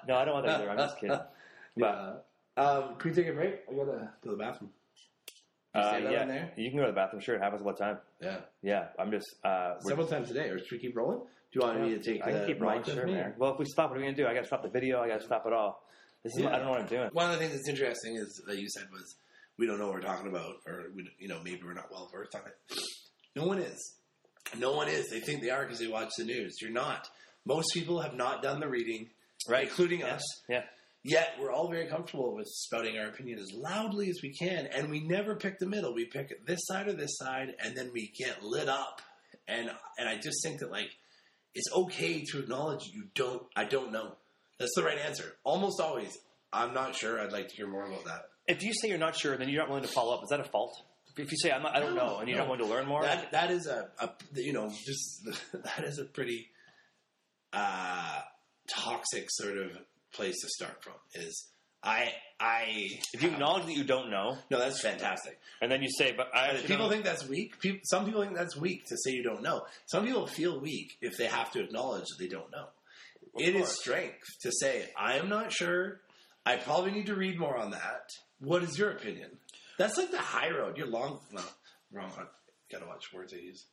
No, 0.07 0.15
I 0.15 0.25
don't 0.25 0.33
want 0.33 0.45
that 0.45 0.61
either. 0.61 0.69
I'm 0.69 0.77
just 0.77 0.99
kidding. 0.99 1.19
yeah. 1.75 2.13
Um, 2.55 2.95
can 2.97 3.11
we 3.11 3.15
take 3.15 3.27
a 3.27 3.33
break? 3.33 3.59
I 3.69 3.73
gotta 3.73 3.85
go 3.85 4.07
to 4.23 4.31
the 4.31 4.37
bathroom. 4.37 4.71
You 5.75 5.81
Uh, 5.81 5.97
yeah, 5.97 6.45
you 6.55 6.69
can 6.69 6.79
go 6.79 6.85
to 6.85 6.91
the 6.91 6.95
bathroom. 6.95 7.21
Sure, 7.21 7.35
it 7.35 7.41
happens 7.41 7.61
all 7.61 7.71
the 7.71 7.77
time. 7.77 7.97
Yeah. 8.19 8.37
Yeah, 8.63 8.87
I'm 8.97 9.11
just. 9.11 9.35
Uh, 9.43 9.79
Several 9.81 10.07
times 10.07 10.31
a 10.31 10.33
day. 10.33 10.49
Or 10.49 10.57
should 10.57 10.71
we 10.71 10.79
keep 10.79 10.97
rolling? 10.97 11.19
Do 11.19 11.59
you 11.59 11.61
want 11.61 11.81
me 11.81 11.89
to 11.89 11.99
take 11.99 12.25
I 12.25 12.31
can 12.31 12.47
keep 12.47 12.59
rolling, 12.59 12.83
sure, 12.83 13.07
man. 13.07 13.33
Well, 13.37 13.53
if 13.53 13.59
we 13.59 13.65
stop, 13.65 13.89
what 13.89 13.97
are 13.97 14.01
we 14.01 14.05
gonna 14.05 14.17
do? 14.17 14.27
I 14.27 14.33
gotta 14.33 14.47
stop 14.47 14.63
the 14.63 14.69
video. 14.69 15.01
I 15.01 15.07
gotta 15.07 15.23
stop 15.23 15.45
it 15.45 15.53
all. 15.53 15.83
This 16.23 16.35
is. 16.35 16.41
Yeah. 16.41 16.49
I 16.49 16.57
don't 16.57 16.65
know 16.65 16.71
what 16.71 16.81
I'm 16.81 16.87
doing. 16.87 17.09
One 17.13 17.27
of 17.27 17.33
the 17.33 17.37
things 17.37 17.53
that's 17.53 17.69
interesting 17.69 18.15
is 18.15 18.41
that 18.47 18.57
you 18.57 18.67
said 18.69 18.87
was 18.91 19.15
we 19.57 19.65
don't 19.67 19.79
know 19.79 19.85
what 19.87 19.95
we're 19.95 20.01
talking 20.01 20.27
about, 20.27 20.55
or 20.67 20.85
we, 20.95 21.09
you 21.19 21.27
know 21.27 21.39
maybe 21.43 21.61
we're 21.63 21.73
not 21.73 21.91
well 21.91 22.09
versed 22.11 22.35
on 22.35 22.41
it. 22.45 22.79
No 23.35 23.45
one 23.45 23.59
is. 23.59 23.93
No 24.57 24.73
one 24.73 24.87
is. 24.87 25.09
They 25.09 25.19
think 25.19 25.41
they 25.41 25.49
are 25.49 25.63
because 25.63 25.79
they 25.79 25.87
watch 25.87 26.11
the 26.17 26.23
news. 26.25 26.57
You're 26.61 26.71
not. 26.71 27.07
Most 27.45 27.73
people 27.73 28.01
have 28.01 28.13
not 28.13 28.41
done 28.41 28.59
the 28.59 28.67
reading, 28.67 29.09
Right. 29.47 29.67
including 29.67 30.01
Yeah. 30.01 30.15
us. 30.15 30.23
Yeah. 30.49 30.63
Yet 31.03 31.35
we're 31.39 31.51
all 31.51 31.69
very 31.69 31.87
comfortable 31.87 32.35
with 32.35 32.47
spouting 32.47 32.97
our 32.97 33.07
opinion 33.07 33.39
as 33.39 33.51
loudly 33.53 34.09
as 34.09 34.19
we 34.21 34.33
can, 34.33 34.65
and 34.67 34.89
we 34.89 34.99
never 35.01 35.35
pick 35.35 35.57
the 35.59 35.65
middle. 35.67 35.93
We 35.93 36.05
pick 36.05 36.45
this 36.45 36.59
side 36.65 36.87
or 36.87 36.93
this 36.93 37.17
side, 37.17 37.55
and 37.59 37.77
then 37.77 37.91
we 37.93 38.11
get 38.17 38.43
lit 38.43 38.67
up. 38.67 39.01
And 39.47 39.69
and 39.97 40.09
I 40.09 40.17
just 40.17 40.43
think 40.43 40.59
that 40.59 40.71
like 40.71 40.89
it's 41.53 41.71
okay 41.73 42.23
to 42.31 42.39
acknowledge 42.39 42.85
you 42.93 43.05
don't. 43.15 43.43
I 43.55 43.63
don't 43.65 43.91
know. 43.91 44.17
That's 44.59 44.73
the 44.75 44.83
right 44.83 44.97
answer. 44.97 45.37
Almost 45.43 45.79
always. 45.79 46.17
I'm 46.51 46.73
not 46.73 46.95
sure. 46.95 47.19
I'd 47.21 47.31
like 47.31 47.49
to 47.49 47.55
hear 47.55 47.67
more 47.67 47.85
about 47.85 48.05
that. 48.05 48.29
If 48.47 48.63
you 48.63 48.73
say 48.73 48.87
you're 48.89 48.97
not 48.97 49.15
sure, 49.17 49.35
then 49.37 49.49
you're 49.49 49.61
not 49.61 49.69
willing 49.69 49.83
to 49.83 49.89
follow 49.89 50.13
up. 50.15 50.23
Is 50.23 50.29
that 50.29 50.39
a 50.39 50.43
fault? 50.45 50.73
If 51.17 51.31
you 51.31 51.37
say 51.37 51.51
I'm 51.51 51.63
not, 51.63 51.75
I 51.75 51.79
don't 51.79 51.95
No, 51.95 52.05
know, 52.05 52.17
and 52.19 52.29
you're 52.29 52.37
no. 52.37 52.43
not 52.45 52.51
willing 52.51 52.67
to 52.69 52.73
learn 52.75 52.87
more, 52.87 53.01
That 53.01 53.31
that 53.31 53.49
is 53.51 53.65
a, 53.67 53.89
a 53.99 54.09
you 54.35 54.53
know 54.53 54.69
just 54.85 55.21
that 55.53 55.83
is 55.83 55.97
a 55.99 56.05
pretty 56.05 56.47
uh, 57.53 58.21
toxic 58.69 59.25
sort 59.29 59.57
of 59.57 59.71
place 60.13 60.35
to 60.41 60.47
start 60.49 60.83
from. 60.83 60.93
Is 61.15 61.47
I 61.83 62.11
I 62.39 62.65
if 63.13 63.23
you 63.23 63.29
acknowledge 63.29 63.65
that 63.65 63.73
you 63.73 63.83
don't 63.83 64.09
know, 64.11 64.37
no 64.51 64.59
that's 64.59 64.81
fantastic. 64.81 65.39
and 65.61 65.71
then 65.71 65.81
you 65.81 65.89
say, 65.97 66.13
"But 66.15 66.35
I 66.35 66.57
People 66.65 66.85
know. 66.85 66.89
think 66.91 67.03
that's 67.03 67.27
weak. 67.27 67.59
People, 67.59 67.79
some 67.83 68.05
people 68.05 68.21
think 68.21 68.35
that's 68.35 68.55
weak 68.55 68.85
to 68.87 68.95
say 68.97 69.11
you 69.11 69.23
don't 69.23 69.41
know. 69.41 69.63
Some 69.87 70.05
people 70.05 70.27
feel 70.27 70.59
weak 70.59 70.97
if 71.01 71.17
they 71.17 71.25
have 71.25 71.51
to 71.53 71.63
acknowledge 71.63 72.05
that 72.09 72.17
they 72.19 72.27
don't 72.29 72.51
know. 72.51 72.67
It 73.39 73.55
is 73.55 73.61
course. 73.67 73.79
strength 73.79 74.25
to 74.41 74.51
say 74.51 74.89
I 74.97 75.17
am 75.17 75.29
not 75.29 75.51
sure. 75.51 76.01
I 76.45 76.55
probably 76.57 76.91
need 76.91 77.07
to 77.07 77.15
read 77.15 77.37
more 77.39 77.57
on 77.57 77.71
that. 77.71 78.09
What 78.39 78.63
is 78.63 78.77
your 78.77 78.91
opinion? 78.91 79.29
That's 79.77 79.97
like 79.97 80.11
the 80.11 80.17
high 80.19 80.49
road. 80.49 80.77
You're 80.77 80.87
long. 80.87 81.19
No, 81.31 81.41
wrong. 81.91 82.11
I 82.17 82.23
gotta 82.71 82.85
watch 82.85 83.13
words 83.13 83.33
I 83.33 83.37
use. 83.37 83.65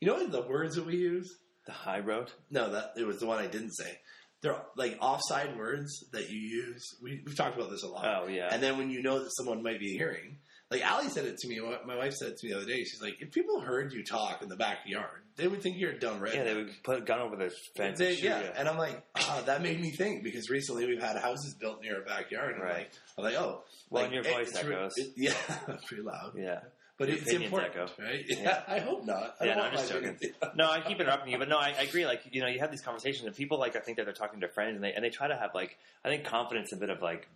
You 0.00 0.08
know 0.08 0.14
what 0.14 0.32
the 0.32 0.42
words 0.42 0.76
that 0.76 0.86
we 0.86 0.96
use? 0.96 1.38
the 1.64 1.72
high 1.72 2.00
road. 2.00 2.30
No, 2.50 2.72
that 2.72 2.94
it 2.96 3.06
was 3.06 3.20
the 3.20 3.26
one 3.26 3.38
I 3.38 3.46
didn't 3.46 3.72
say. 3.72 3.98
They're 4.40 4.56
like 4.76 4.98
offside 5.00 5.56
words 5.56 6.04
that 6.12 6.28
you 6.28 6.38
use. 6.40 6.82
We, 7.00 7.22
we've 7.24 7.36
talked 7.36 7.56
about 7.56 7.70
this 7.70 7.84
a 7.84 7.88
lot. 7.88 8.04
Oh 8.04 8.26
yeah, 8.26 8.48
And 8.50 8.60
then 8.60 8.78
when 8.78 8.90
you 8.90 9.00
know 9.00 9.20
that 9.22 9.30
someone 9.36 9.62
might 9.62 9.78
be 9.78 9.96
hearing, 9.96 10.38
Like 10.72 10.82
Ali 10.84 11.08
said 11.08 11.26
it 11.26 11.38
to 11.38 11.48
me. 11.48 11.60
My 11.86 11.96
wife 11.96 12.14
said 12.14 12.30
it 12.30 12.38
to 12.38 12.46
me 12.46 12.52
the 12.52 12.58
other 12.58 12.66
day. 12.66 12.82
She's 12.82 13.00
like, 13.00 13.18
if 13.20 13.30
people 13.30 13.60
heard 13.60 13.92
you 13.92 14.02
talk 14.02 14.42
in 14.42 14.48
the 14.48 14.56
backyard, 14.56 15.21
they 15.36 15.48
would 15.48 15.62
think 15.62 15.78
you're 15.78 15.90
a 15.92 15.98
dumb 15.98 16.20
redneck. 16.20 16.34
Yeah, 16.34 16.44
they 16.44 16.54
would 16.54 16.70
put 16.82 16.98
a 16.98 17.00
gun 17.00 17.20
over 17.20 17.36
the 17.36 17.50
fence. 17.76 17.98
They- 17.98 18.08
and 18.10 18.16
shoot 18.18 18.24
yeah, 18.24 18.40
you. 18.40 18.48
and 18.56 18.68
I'm 18.68 18.78
like, 18.78 19.02
ah, 19.16 19.42
that 19.46 19.62
made 19.62 19.80
me 19.80 19.90
think 19.90 20.22
because 20.24 20.50
recently 20.50 20.86
we've 20.86 21.00
had 21.02 21.16
houses 21.16 21.54
built 21.54 21.80
near 21.82 21.96
our 21.96 22.02
backyard. 22.02 22.54
And 22.54 22.62
I'm 22.62 22.68
Right. 22.68 22.76
like, 22.78 22.90
I'm 23.18 23.24
like, 23.24 23.34
oh, 23.34 23.62
Well, 23.90 24.02
like, 24.04 24.08
in 24.12 24.14
your 24.14 24.24
it- 24.24 24.34
voice 24.34 24.64
re- 24.64 24.74
echoes. 24.74 24.92
it- 24.96 25.12
yeah, 25.16 25.34
pretty 25.86 26.02
loud. 26.02 26.32
yeah. 26.36 26.60
But 26.98 27.08
Your 27.08 27.18
it's 27.18 27.32
important, 27.32 27.72
echo. 27.74 27.88
right? 28.00 28.22
Yeah. 28.28 28.62
I 28.68 28.78
hope 28.78 29.04
not. 29.06 29.34
I 29.40 29.46
Yeah, 29.46 29.54
don't 29.54 29.56
no, 29.56 29.62
want 29.62 29.72
I'm 29.72 29.78
just 29.78 29.90
joking. 29.92 30.18
No, 30.54 30.70
I 30.70 30.80
keep 30.82 31.00
interrupting 31.00 31.32
you, 31.32 31.38
but 31.38 31.48
no, 31.48 31.58
I, 31.58 31.74
I 31.76 31.82
agree. 31.82 32.04
Like, 32.06 32.20
you 32.30 32.42
know, 32.42 32.46
you 32.48 32.60
have 32.60 32.70
these 32.70 32.82
conversations, 32.82 33.26
and 33.26 33.34
people 33.34 33.58
like 33.58 33.74
I 33.74 33.80
think 33.80 33.96
that 33.96 34.04
they're 34.04 34.12
talking 34.14 34.40
to 34.40 34.48
friends, 34.48 34.76
and 34.76 34.84
they 34.84 34.92
and 34.92 35.02
they 35.04 35.08
try 35.10 35.26
to 35.26 35.34
have 35.36 35.50
like 35.54 35.78
I 36.04 36.10
think 36.10 36.24
confidence, 36.24 36.70
a 36.72 36.76
bit 36.76 36.90
of 36.90 37.00
like, 37.02 37.26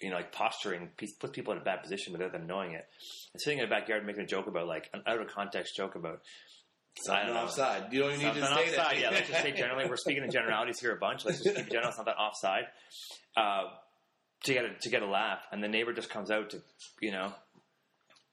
you 0.00 0.10
know, 0.10 0.16
like 0.16 0.32
posturing 0.32 0.90
puts 0.98 1.12
people 1.32 1.52
in 1.52 1.58
a 1.60 1.62
bad 1.64 1.80
position 1.82 2.12
without 2.12 2.32
them 2.32 2.46
knowing 2.46 2.72
it. 2.72 2.86
And 3.32 3.40
sitting 3.40 3.60
in 3.60 3.64
a 3.64 3.68
backyard 3.68 4.04
making 4.04 4.22
a 4.24 4.26
joke 4.26 4.46
about 4.48 4.66
like 4.66 4.90
an 4.92 5.02
out 5.06 5.20
of 5.20 5.28
context 5.28 5.74
joke 5.76 5.94
about 5.94 6.20
Something 7.02 7.30
offside. 7.30 7.92
You 7.92 8.00
don't 8.00 8.12
even 8.12 8.26
need 8.26 8.34
to 8.34 8.40
say 8.40 8.46
offside. 8.46 8.74
that. 8.76 9.00
Yeah, 9.00 9.10
let's 9.10 9.28
just 9.28 9.42
say 9.42 9.52
generally. 9.52 9.88
We're 9.88 9.96
speaking 9.96 10.24
in 10.24 10.30
generalities 10.30 10.80
here 10.80 10.92
a 10.92 10.98
bunch. 10.98 11.24
Let's 11.24 11.42
just 11.42 11.56
keep 11.56 11.66
it 11.66 11.70
general. 11.70 11.88
It's 11.88 11.98
not 11.98 12.06
that 12.06 12.16
offside. 12.16 12.64
Uh, 13.36 13.64
to 14.44 14.52
get 14.54 14.64
a, 14.64 14.70
to 14.82 14.90
get 14.90 15.02
a 15.02 15.06
laugh, 15.06 15.40
and 15.52 15.62
the 15.62 15.68
neighbor 15.68 15.92
just 15.92 16.10
comes 16.10 16.30
out 16.30 16.50
to 16.50 16.62
you 17.00 17.12
know, 17.12 17.32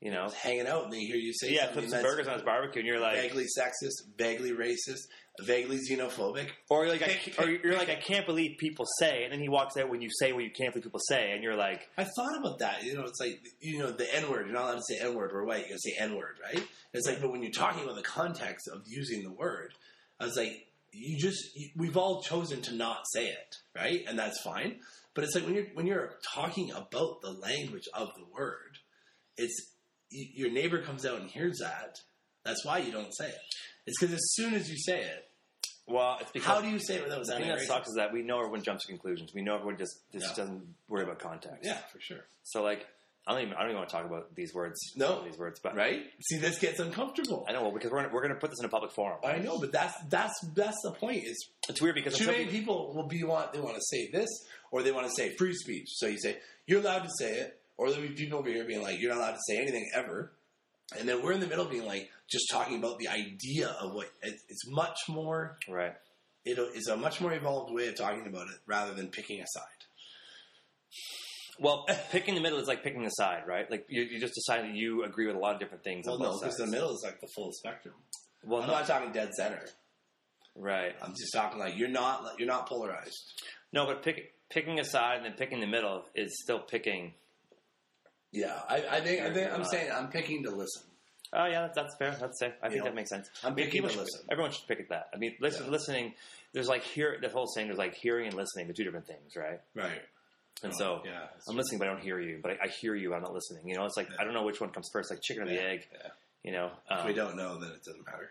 you 0.02 0.12
know, 0.12 0.30
hanging 0.30 0.68
out 0.68 0.84
and 0.84 0.94
they 0.94 1.00
hear 1.00 1.16
you 1.16 1.34
say 1.34 1.54
yeah, 1.54 1.68
put 1.68 1.90
some 1.90 2.02
burgers 2.02 2.28
on 2.28 2.34
his 2.34 2.44
barbecue, 2.44 2.80
and 2.80 2.88
you're 2.88 3.00
like, 3.00 3.16
vaguely 3.16 3.46
sexist, 3.46 4.04
vaguely 4.18 4.52
racist, 4.52 5.08
vaguely 5.42 5.78
xenophobic. 5.78 6.48
Or 6.70 6.86
you're 6.86 6.94
like, 6.94 7.04
I, 7.40 7.44
or 7.44 7.50
you're 7.50 7.78
like, 7.78 7.90
I 7.90 7.96
can't 7.96 8.26
believe 8.26 8.58
people 8.58 8.86
say, 9.00 9.24
and 9.24 9.34
then 9.34 9.40
he 9.40 9.50
walks 9.50 9.78
out 9.78 9.90
when 9.90 10.02
you 10.02 10.10
say 10.20 10.34
what 10.34 10.44
you 10.44 10.52
can't 10.52 10.74
believe 10.74 10.84
people 10.84 11.00
say, 11.08 11.32
and 11.32 11.44
you're 11.44 11.56
like, 11.56 11.88
I 11.98 12.04
thought 12.04 12.38
about 12.38 12.60
that. 12.60 12.84
You 12.84 12.96
know, 12.96 13.04
it's 13.04 13.20
like 13.20 13.42
you 13.60 13.80
know 13.80 13.92
the 13.92 14.14
N 14.16 14.30
word. 14.30 14.48
You're 14.48 14.56
not 14.56 14.64
allowed 14.64 14.76
to 14.76 14.84
say 14.88 15.00
N 15.00 15.16
word. 15.16 15.32
We're 15.34 15.46
white. 15.46 15.64
You 15.64 15.70
gotta 15.70 15.80
say 15.80 15.96
N 16.00 16.16
word, 16.16 16.38
right? 16.44 16.66
It's 16.94 17.08
like, 17.08 17.22
but 17.22 17.32
when 17.32 17.42
you're 17.42 17.52
talking 17.52 17.84
about 17.84 17.96
the 17.96 18.04
context 18.04 18.68
of 18.74 18.84
using 18.86 19.24
the 19.24 19.32
word, 19.32 19.74
I 20.20 20.26
was 20.26 20.38
like, 20.38 20.68
you 20.92 21.18
just 21.18 21.56
you, 21.56 21.70
we've 21.76 21.98
all 21.98 22.22
chosen 22.22 22.62
to 22.64 22.76
not 22.76 23.04
say 23.14 23.28
it, 23.28 23.56
right? 23.76 24.04
And 24.08 24.18
that's 24.18 24.42
fine. 24.42 24.80
But 25.14 25.24
it's 25.24 25.36
like 25.36 25.46
when 25.46 25.56
you're 25.56 25.68
when 25.74 25.88
you're 25.88 26.14
talking 26.34 26.72
about 26.72 27.22
the 27.22 27.32
language 27.32 27.88
of 27.94 28.10
the 28.16 28.26
word, 28.34 28.78
it's 29.38 29.72
your 30.10 30.52
neighbor 30.52 30.82
comes 30.82 31.06
out 31.06 31.20
and 31.20 31.30
hears 31.30 31.60
that. 31.60 31.98
That's 32.44 32.64
why 32.64 32.78
you 32.78 32.92
don't 32.92 33.16
say 33.16 33.28
it. 33.28 33.42
It's 33.86 34.00
because 34.00 34.14
as 34.16 34.34
soon 34.34 34.54
as 34.54 34.70
you 34.70 34.78
say 34.78 35.02
it, 35.02 35.28
well, 35.88 36.18
it's 36.20 36.32
because 36.32 36.48
how 36.48 36.62
do 36.62 36.68
you 36.70 36.80
say 36.80 36.96
it 36.96 37.04
without 37.04 37.20
the 37.20 37.26
sounding 37.26 37.48
thing 37.50 37.56
that 37.56 37.64
racist? 37.64 37.68
sucks 37.68 37.90
is 37.90 37.96
that 37.96 38.12
we 38.12 38.24
know 38.24 38.40
everyone 38.40 38.64
jumps 38.64 38.86
to 38.86 38.92
conclusions. 38.92 39.32
We 39.34 39.42
know 39.44 39.56
everyone 39.56 39.78
just 39.78 39.96
just 40.12 40.26
Yeah. 40.30 40.36
doesn't 40.44 40.64
worry 40.88 41.04
about 41.04 41.20
context. 41.20 41.60
Yeah, 41.64 41.78
for 41.94 42.00
sure. 42.00 42.26
So 42.44 42.64
like, 42.64 42.88
I 43.28 43.34
don't 43.34 43.42
even 43.44 43.54
I 43.54 43.60
don't 43.60 43.68
even 43.70 43.78
want 43.78 43.90
to 43.90 43.96
talk 43.96 44.06
about 44.06 44.34
these 44.36 44.52
words. 44.54 44.80
No. 44.96 45.24
these 45.24 45.38
words, 45.38 45.60
but 45.60 45.76
Right? 45.76 46.04
See, 46.24 46.38
this 46.38 46.58
gets 46.58 46.80
uncomfortable. 46.80 47.46
I 47.48 47.52
know 47.54 47.62
well, 47.62 47.72
because 47.72 47.92
we're 47.92 48.02
gonna, 48.02 48.14
we're 48.14 48.22
going 48.22 48.34
to 48.34 48.40
put 48.40 48.50
this 48.50 48.60
in 48.60 48.66
a 48.66 48.70
public 48.70 48.92
forum. 48.94 49.20
I 49.24 49.38
know, 49.38 49.60
but 49.60 49.72
that's 49.72 49.94
that's 50.10 50.34
that's 50.56 50.78
the 50.84 50.92
point. 50.92 51.24
Is 51.26 51.50
It's 51.70 51.82
weird 51.82 51.94
because 51.96 52.18
too 52.18 52.26
many 52.26 52.46
people- 52.46 52.86
people 52.88 52.94
will 52.96 53.08
be 53.08 53.24
want 53.24 53.54
they 53.54 53.60
want 53.60 53.76
to 53.76 53.82
say 53.92 54.10
this 54.12 54.30
or 54.72 54.82
they 54.82 54.92
want 54.92 55.06
to 55.08 55.14
say 55.16 55.36
free 55.38 55.54
speech. 55.54 55.90
So 55.94 56.08
you 56.08 56.18
say 56.20 56.38
you're 56.66 56.82
allowed 56.82 57.04
to 57.04 57.10
say 57.20 57.34
it, 57.42 57.60
or 57.78 57.92
there'll 57.92 58.08
be 58.08 58.14
people 58.16 58.40
over 58.40 58.50
here 58.50 58.64
being 58.64 58.82
like 58.82 59.00
you're 59.00 59.12
not 59.14 59.20
allowed 59.20 59.34
to 59.34 59.42
say 59.48 59.58
anything 59.62 59.88
ever, 59.94 60.32
and 60.98 61.08
then 61.08 61.22
we're 61.22 61.34
in 61.34 61.40
the 61.42 61.48
middle 61.48 61.66
being 61.66 61.86
like 61.86 62.10
just 62.30 62.46
talking 62.52 62.78
about 62.78 62.98
the 63.00 63.08
idea 63.08 63.68
of 63.80 63.94
what 63.94 64.08
it- 64.22 64.40
it's 64.50 64.68
much 64.68 64.98
more. 65.08 65.58
right. 65.70 65.94
It 66.44 66.60
is 66.76 66.88
a 66.88 66.96
much 66.96 67.22
more 67.22 67.34
evolved 67.34 67.74
way 67.74 67.88
of 67.88 67.96
talking 67.96 68.28
about 68.28 68.48
it 68.50 68.60
rather 68.68 68.94
than 68.94 69.10
picking 69.10 69.42
a 69.42 69.46
side. 69.48 69.64
Well, 71.60 71.86
picking 72.12 72.36
the 72.36 72.42
middle 72.42 72.60
is 72.60 72.68
like 72.68 72.84
picking 72.84 73.06
a 73.06 73.10
side, 73.12 73.44
right? 73.48 73.70
Like 73.70 73.86
you, 73.90 74.04
you 74.04 74.20
just 74.20 74.36
decide 74.36 74.64
that 74.66 74.76
you 74.76 75.04
agree 75.04 75.26
with 75.28 75.36
a 75.36 75.40
lot 75.40 75.54
of 75.56 75.60
different 75.60 75.84
things. 75.84 76.06
Well, 76.08 76.20
no, 76.20 76.38
because 76.40 76.56
the 76.58 76.68
middle 76.68 76.94
is 76.94 77.02
like 77.04 77.20
the 77.20 77.28
full 77.36 77.52
spectrum. 77.54 77.96
Well, 78.44 78.62
I'm 78.62 78.68
no, 78.68 78.74
not 78.74 78.86
talking 78.88 79.12
dead 79.12 79.34
center. 79.34 79.66
right. 80.56 80.96
I'm 81.02 81.12
just 81.14 81.34
talking 81.34 81.58
like 81.60 81.78
you're 81.78 81.90
not 81.90 82.24
you're 82.38 82.48
not 82.48 82.68
polarized. 82.68 83.18
No, 83.74 83.86
but 83.88 84.04
pick, 84.04 84.34
picking 84.52 84.80
a 84.80 84.84
side 84.84 85.18
and 85.18 85.26
then 85.26 85.34
picking 85.34 85.60
the 85.62 85.68
middle 85.68 86.06
is 86.14 86.40
still 86.44 86.60
picking. 86.60 87.14
Yeah, 88.32 88.60
I, 88.70 88.84
I 88.92 89.02
think 89.02 89.22
I 89.24 89.34
think 89.34 89.52
I'm 89.52 89.62
uh, 89.62 89.66
saying 89.66 89.92
I'm 89.92 90.10
picking 90.10 90.44
to 90.44 90.52
listen. 90.52 90.84
Oh 91.36 91.46
yeah, 91.46 91.62
that's, 91.62 91.76
that's 91.76 91.96
fair. 91.98 92.16
That's 92.20 92.40
safe. 92.40 92.54
I 92.64 92.70
think 92.70 92.80
know, 92.80 92.86
that 92.86 92.96
makes 92.96 93.10
sense. 93.10 93.30
I'm 93.44 93.54
I 93.54 93.56
mean, 93.56 93.66
picking 93.66 93.82
people 93.84 93.90
to 93.90 93.94
should- 93.96 94.04
listen. 94.04 94.22
Everyone 94.32 94.52
should 94.52 94.68
pick 94.68 94.80
at 94.80 94.90
that. 94.90 95.10
I 95.14 95.18
mean, 95.18 95.36
listen, 95.40 95.66
Yeah. 95.66 95.72
listening. 95.72 96.14
There's 96.54 96.68
like 96.70 96.84
hear 96.84 97.18
the 97.22 97.30
whole 97.30 97.48
saying. 97.48 97.68
There's 97.68 97.78
like 97.78 97.96
hearing 97.96 98.28
and 98.28 98.36
listening. 98.36 98.68
They're 98.68 98.74
two 98.74 98.86
different 98.86 99.08
things, 99.08 99.36
right? 99.36 99.60
Right. 99.76 100.02
And 100.64 100.72
Oh, 100.74 100.78
so 100.78 101.02
yeah, 101.06 101.28
I'm 101.50 101.58
listening, 101.58 101.80
but 101.80 101.90
I 101.90 101.92
don't 101.92 102.02
hear 102.02 102.18
you. 102.20 102.40
But 102.42 102.52
I, 102.52 102.66
I 102.66 102.68
hear 102.70 102.96
you. 102.96 103.14
I'm 103.14 103.22
not 103.22 103.34
listening. 103.34 103.68
You 103.68 103.76
know, 103.76 103.86
it's 103.86 103.98
like 103.98 104.08
Yeah. 104.10 104.16
I 104.20 104.24
don't 104.24 104.34
know 104.34 104.44
which 104.44 104.62
one 104.62 104.70
comes 104.70 104.90
first, 104.94 105.12
like 105.12 105.22
chicken 105.22 105.44
or 105.44 105.48
the 105.48 105.62
egg. 105.62 105.86
yeah. 105.92 106.10
You 106.44 106.52
know. 106.54 106.72
If 106.90 107.00
Um, 107.02 107.08
we 107.08 107.14
don't 107.14 107.36
know, 107.36 107.60
then 107.60 107.72
it 107.72 107.84
doesn't 107.84 108.06
matter. 108.06 108.30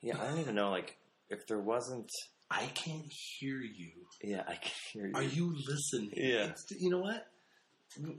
Yeah, 0.00 0.20
I 0.20 0.26
don't 0.26 0.40
even 0.40 0.56
know. 0.56 0.70
Like 0.70 0.96
if 1.30 1.46
there 1.46 1.60
wasn't. 1.60 2.10
I 2.50 2.66
can't 2.74 3.06
hear 3.38 3.58
you. 3.60 3.92
Yeah, 4.22 4.42
I 4.46 4.56
can 4.56 4.72
hear 4.92 5.06
you. 5.06 5.12
Are 5.14 5.22
you 5.22 5.54
listening? 5.66 6.10
Yeah. 6.16 6.46
It's, 6.46 6.66
you 6.78 6.90
know 6.90 6.98
what? 6.98 7.26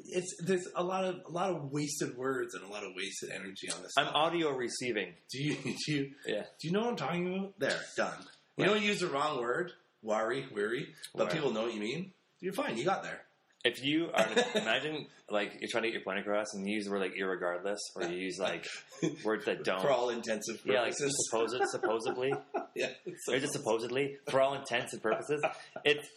It's 0.06 0.36
there's 0.44 0.68
a 0.76 0.84
lot 0.84 1.04
of 1.06 1.22
a 1.28 1.32
lot 1.32 1.50
of 1.50 1.72
wasted 1.72 2.16
words 2.18 2.54
and 2.56 2.64
a 2.64 2.68
lot 2.68 2.84
of 2.84 2.92
wasted 2.96 3.32
energy 3.32 3.70
on 3.76 3.82
this. 3.82 3.92
I'm 3.98 4.06
stuff. 4.06 4.16
audio 4.16 4.52
receiving. 4.56 5.14
do 5.32 5.42
you 5.44 5.56
do 5.86 5.92
you 5.94 6.12
Yeah. 6.28 6.44
do 6.60 6.68
you 6.68 6.72
know 6.74 6.82
what 6.82 6.90
I'm 6.90 6.96
talking 6.96 7.36
about? 7.36 7.60
There, 7.60 7.80
done. 7.98 8.18
You 8.58 8.66
know, 8.66 8.74
you 8.76 8.88
use 8.88 9.00
the 9.00 9.08
wrong 9.08 9.40
word, 9.40 9.72
worry, 10.04 10.46
weary, 10.54 10.90
but 11.16 11.32
people 11.32 11.52
know 11.52 11.64
what 11.64 11.74
you 11.74 11.80
mean. 11.80 12.12
You're 12.40 12.54
fine. 12.54 12.78
You 12.78 12.86
got 12.86 13.04
there. 13.04 13.22
If 13.66 13.82
you 13.82 14.10
are, 14.14 14.28
imagine 14.56 15.08
like 15.30 15.54
you're 15.62 15.70
trying 15.72 15.84
to 15.84 15.90
get 15.90 15.94
your 15.94 16.04
point 16.04 16.20
across 16.20 16.54
and 16.54 16.68
you 16.68 16.76
use 16.76 16.86
the 16.86 16.92
word 16.92 17.00
like 17.02 17.14
irregardless, 17.16 17.78
or 17.96 18.04
you 18.04 18.18
use 18.18 18.38
like 18.38 18.68
words 19.24 19.46
that 19.46 19.64
don't. 19.64 19.82
For 19.82 19.90
all 19.90 20.10
intensive 20.10 20.64
purposes. 20.64 20.72
yeah, 20.74 20.82
like 20.82 20.94
supposed, 20.96 21.56
supposedly, 21.70 22.34
yeah. 22.76 22.90
or 23.30 23.40
just 23.40 23.54
supposedly, 23.54 24.18
for 24.30 24.42
all 24.42 24.54
intents 24.56 24.92
and 24.94 25.02
purposes. 25.02 25.42
It's 25.86 26.08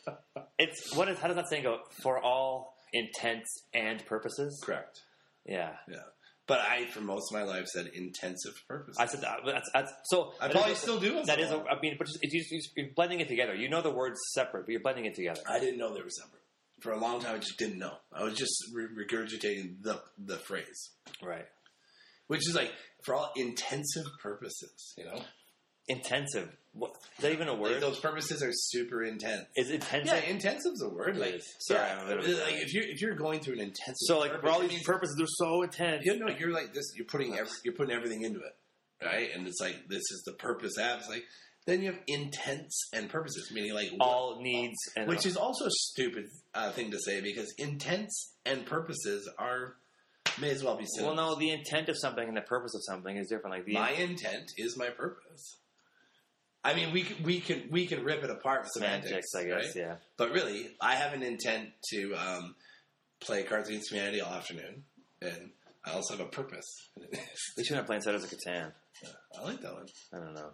it's 0.58 0.94
what 0.96 1.08
is 1.08 1.18
how 1.18 1.28
does 1.28 1.36
that 1.36 1.48
saying 1.48 1.62
go? 1.62 1.78
For 2.02 2.18
all 2.20 2.75
intents 2.92 3.62
and 3.74 4.04
purposes. 4.06 4.60
Correct. 4.64 5.00
Yeah, 5.44 5.72
Yeah. 5.88 5.98
But 6.48 6.60
I, 6.60 6.86
for 6.86 7.00
most 7.00 7.32
of 7.32 7.38
my 7.40 7.42
life, 7.44 7.66
said 7.66 7.88
intensive 7.92 8.52
purposes. 8.68 8.96
I 9.00 9.06
said 9.06 9.22
that. 9.22 9.38
That's, 9.44 9.68
that's 9.74 9.92
so. 10.04 10.32
I 10.40 10.46
that 10.46 10.52
probably 10.54 10.72
is- 10.72 10.78
still 10.78 11.00
do. 11.00 11.24
That 11.24 11.40
is, 11.40 11.50
a. 11.50 11.56
I 11.68 11.80
mean, 11.80 11.96
but 11.98 12.06
just, 12.06 12.20
if 12.22 12.32
you, 12.32 12.60
you're 12.76 12.86
blending 12.94 13.18
it 13.18 13.26
together. 13.26 13.52
You 13.54 13.68
know 13.68 13.82
the 13.82 13.90
words 13.90 14.20
separate, 14.32 14.64
but 14.66 14.70
you're 14.70 14.80
blending 14.80 15.06
it 15.06 15.14
together. 15.16 15.40
I 15.48 15.58
didn't 15.58 15.78
know 15.78 15.92
they 15.92 16.02
were 16.02 16.08
separate. 16.10 16.42
For 16.82 16.92
a 16.92 16.98
long 17.00 17.20
time, 17.20 17.34
I 17.34 17.38
just 17.38 17.58
didn't 17.58 17.78
know. 17.78 17.94
I 18.12 18.22
was 18.22 18.34
just 18.34 18.54
regurgitating 18.72 19.82
the 19.82 20.00
the 20.18 20.36
phrase, 20.36 20.90
Right. 21.20 21.46
which 22.28 22.48
is 22.48 22.54
like 22.54 22.72
for 23.04 23.14
all 23.16 23.32
intensive 23.34 24.06
purposes. 24.22 24.94
You 24.96 25.06
know, 25.06 25.20
Intensive. 25.88 26.56
What, 26.78 26.92
is 27.16 27.22
that 27.22 27.32
even 27.32 27.48
a 27.48 27.52
like 27.52 27.60
word? 27.60 27.82
those 27.82 27.98
purposes 27.98 28.42
are 28.42 28.50
super 28.52 29.02
intense. 29.02 29.46
is 29.56 29.70
intense? 29.70 30.06
Yeah, 30.06 30.18
intensive's 30.18 30.82
a 30.82 30.88
word. 30.88 31.16
Like. 31.16 31.40
Sorry, 31.60 31.80
yeah, 31.80 31.98
I'm 32.00 32.06
a 32.06 32.22
little- 32.22 32.38
like 32.44 32.54
if 32.56 32.74
you're 32.74 32.84
if 32.84 33.00
you're 33.00 33.14
going 33.14 33.40
through 33.40 33.54
an 33.54 33.60
intensive, 33.60 33.94
So 34.00 34.18
like 34.18 34.40
for 34.40 34.48
all 34.48 34.60
these 34.60 34.82
purposes, 34.82 35.14
they're 35.16 35.26
so 35.26 35.62
intense. 35.62 36.04
you 36.04 36.18
know, 36.18 36.28
you're 36.28 36.52
like 36.52 36.74
this. 36.74 36.92
You're 36.96 37.06
putting 37.06 37.34
every, 37.34 37.52
you're 37.64 37.74
putting 37.74 37.94
everything 37.96 38.22
into 38.22 38.40
it, 38.40 38.56
right? 39.04 39.30
And 39.34 39.46
it's 39.48 39.60
like 39.60 39.88
this 39.88 40.02
is 40.10 40.22
the 40.26 40.32
purpose. 40.32 40.78
App. 40.78 40.98
It's 41.00 41.08
like 41.08 41.24
then 41.66 41.82
you 41.82 41.90
have 41.92 42.00
intense 42.06 42.88
and 42.92 43.08
purposes, 43.08 43.50
meaning 43.52 43.72
like 43.74 43.90
what- 43.96 44.06
all 44.06 44.40
needs 44.42 44.76
and 44.96 45.08
which 45.08 45.24
is 45.26 45.36
also 45.36 45.66
a 45.66 45.70
stupid 45.70 46.26
uh, 46.54 46.70
thing 46.72 46.90
to 46.90 46.98
say 46.98 47.20
because 47.20 47.52
intense 47.58 48.34
and 48.44 48.66
purposes 48.66 49.28
are 49.38 49.76
may 50.38 50.50
as 50.50 50.62
well 50.62 50.76
be 50.76 50.84
well, 51.00 51.14
no, 51.14 51.34
the 51.36 51.50
intent 51.50 51.88
of 51.88 51.96
something 51.98 52.26
and 52.28 52.36
the 52.36 52.42
purpose 52.42 52.74
of 52.74 52.82
something 52.84 53.16
is 53.16 53.28
different. 53.28 53.56
Like 53.56 53.64
the 53.64 53.72
my 53.72 53.90
intent 53.92 54.52
is 54.56 54.76
my 54.76 54.90
purpose. 54.90 55.56
I 56.66 56.74
mean, 56.74 56.92
we 56.92 57.06
we 57.24 57.40
can 57.40 57.68
we 57.70 57.86
can 57.86 58.02
rip 58.04 58.24
it 58.24 58.30
apart 58.30 58.62
with 58.62 58.72
semantics, 58.72 59.30
semantics, 59.30 59.34
I 59.36 59.44
guess. 59.44 59.76
right? 59.76 59.84
Yeah. 59.88 59.94
But 60.16 60.32
really, 60.32 60.68
I 60.80 60.96
have 60.96 61.12
an 61.12 61.22
intent 61.22 61.68
to 61.92 62.14
um, 62.14 62.54
play 63.20 63.44
Cards 63.44 63.68
Against 63.68 63.92
Humanity 63.92 64.20
all 64.20 64.32
afternoon, 64.32 64.82
and 65.22 65.50
I 65.84 65.92
also 65.92 66.16
have 66.16 66.26
a 66.26 66.28
purpose. 66.30 66.66
We 67.56 67.64
should 67.64 67.76
have 67.76 67.86
playing 67.86 68.02
Settlers 68.02 68.24
of 68.24 68.30
Catan. 68.30 68.72
I 69.38 69.42
like 69.44 69.60
that 69.62 69.72
one. 69.72 69.86
I 70.12 70.18
don't 70.18 70.34
know. 70.34 70.50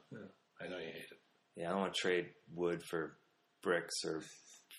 I 0.61 0.69
know 0.69 0.77
you 0.79 0.85
hate 0.87 1.09
it. 1.11 1.19
Yeah, 1.57 1.69
I 1.69 1.71
don't 1.73 1.81
want 1.81 1.95
to 1.95 2.01
trade 2.01 2.27
wood 2.55 2.83
for 2.89 3.17
bricks 3.63 4.05
or 4.05 4.23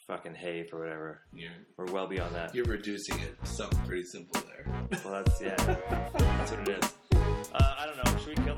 fucking 0.07 0.35
hay 0.35 0.65
for 0.69 0.79
whatever. 0.79 1.21
You're 1.33 1.51
We're 1.77 1.91
well 1.91 2.07
beyond 2.07 2.35
that. 2.35 2.53
you're 2.55 2.65
reducing 2.65 3.19
it 3.19 3.35
to 3.43 3.49
something 3.49 3.79
pretty 3.85 4.03
simple 4.03 4.41
there. 4.41 4.87
Well, 5.03 5.23
that's 5.23 5.41
yeah. 5.41 5.55
That's 5.57 6.51
what 6.51 6.69
it 6.69 6.83
is. 6.83 6.93
Uh, 7.53 7.73
I 7.79 7.85
don't 7.85 7.97
know. 7.97 8.17
Should 8.19 8.37
we 8.39 8.45
kill 8.45 8.55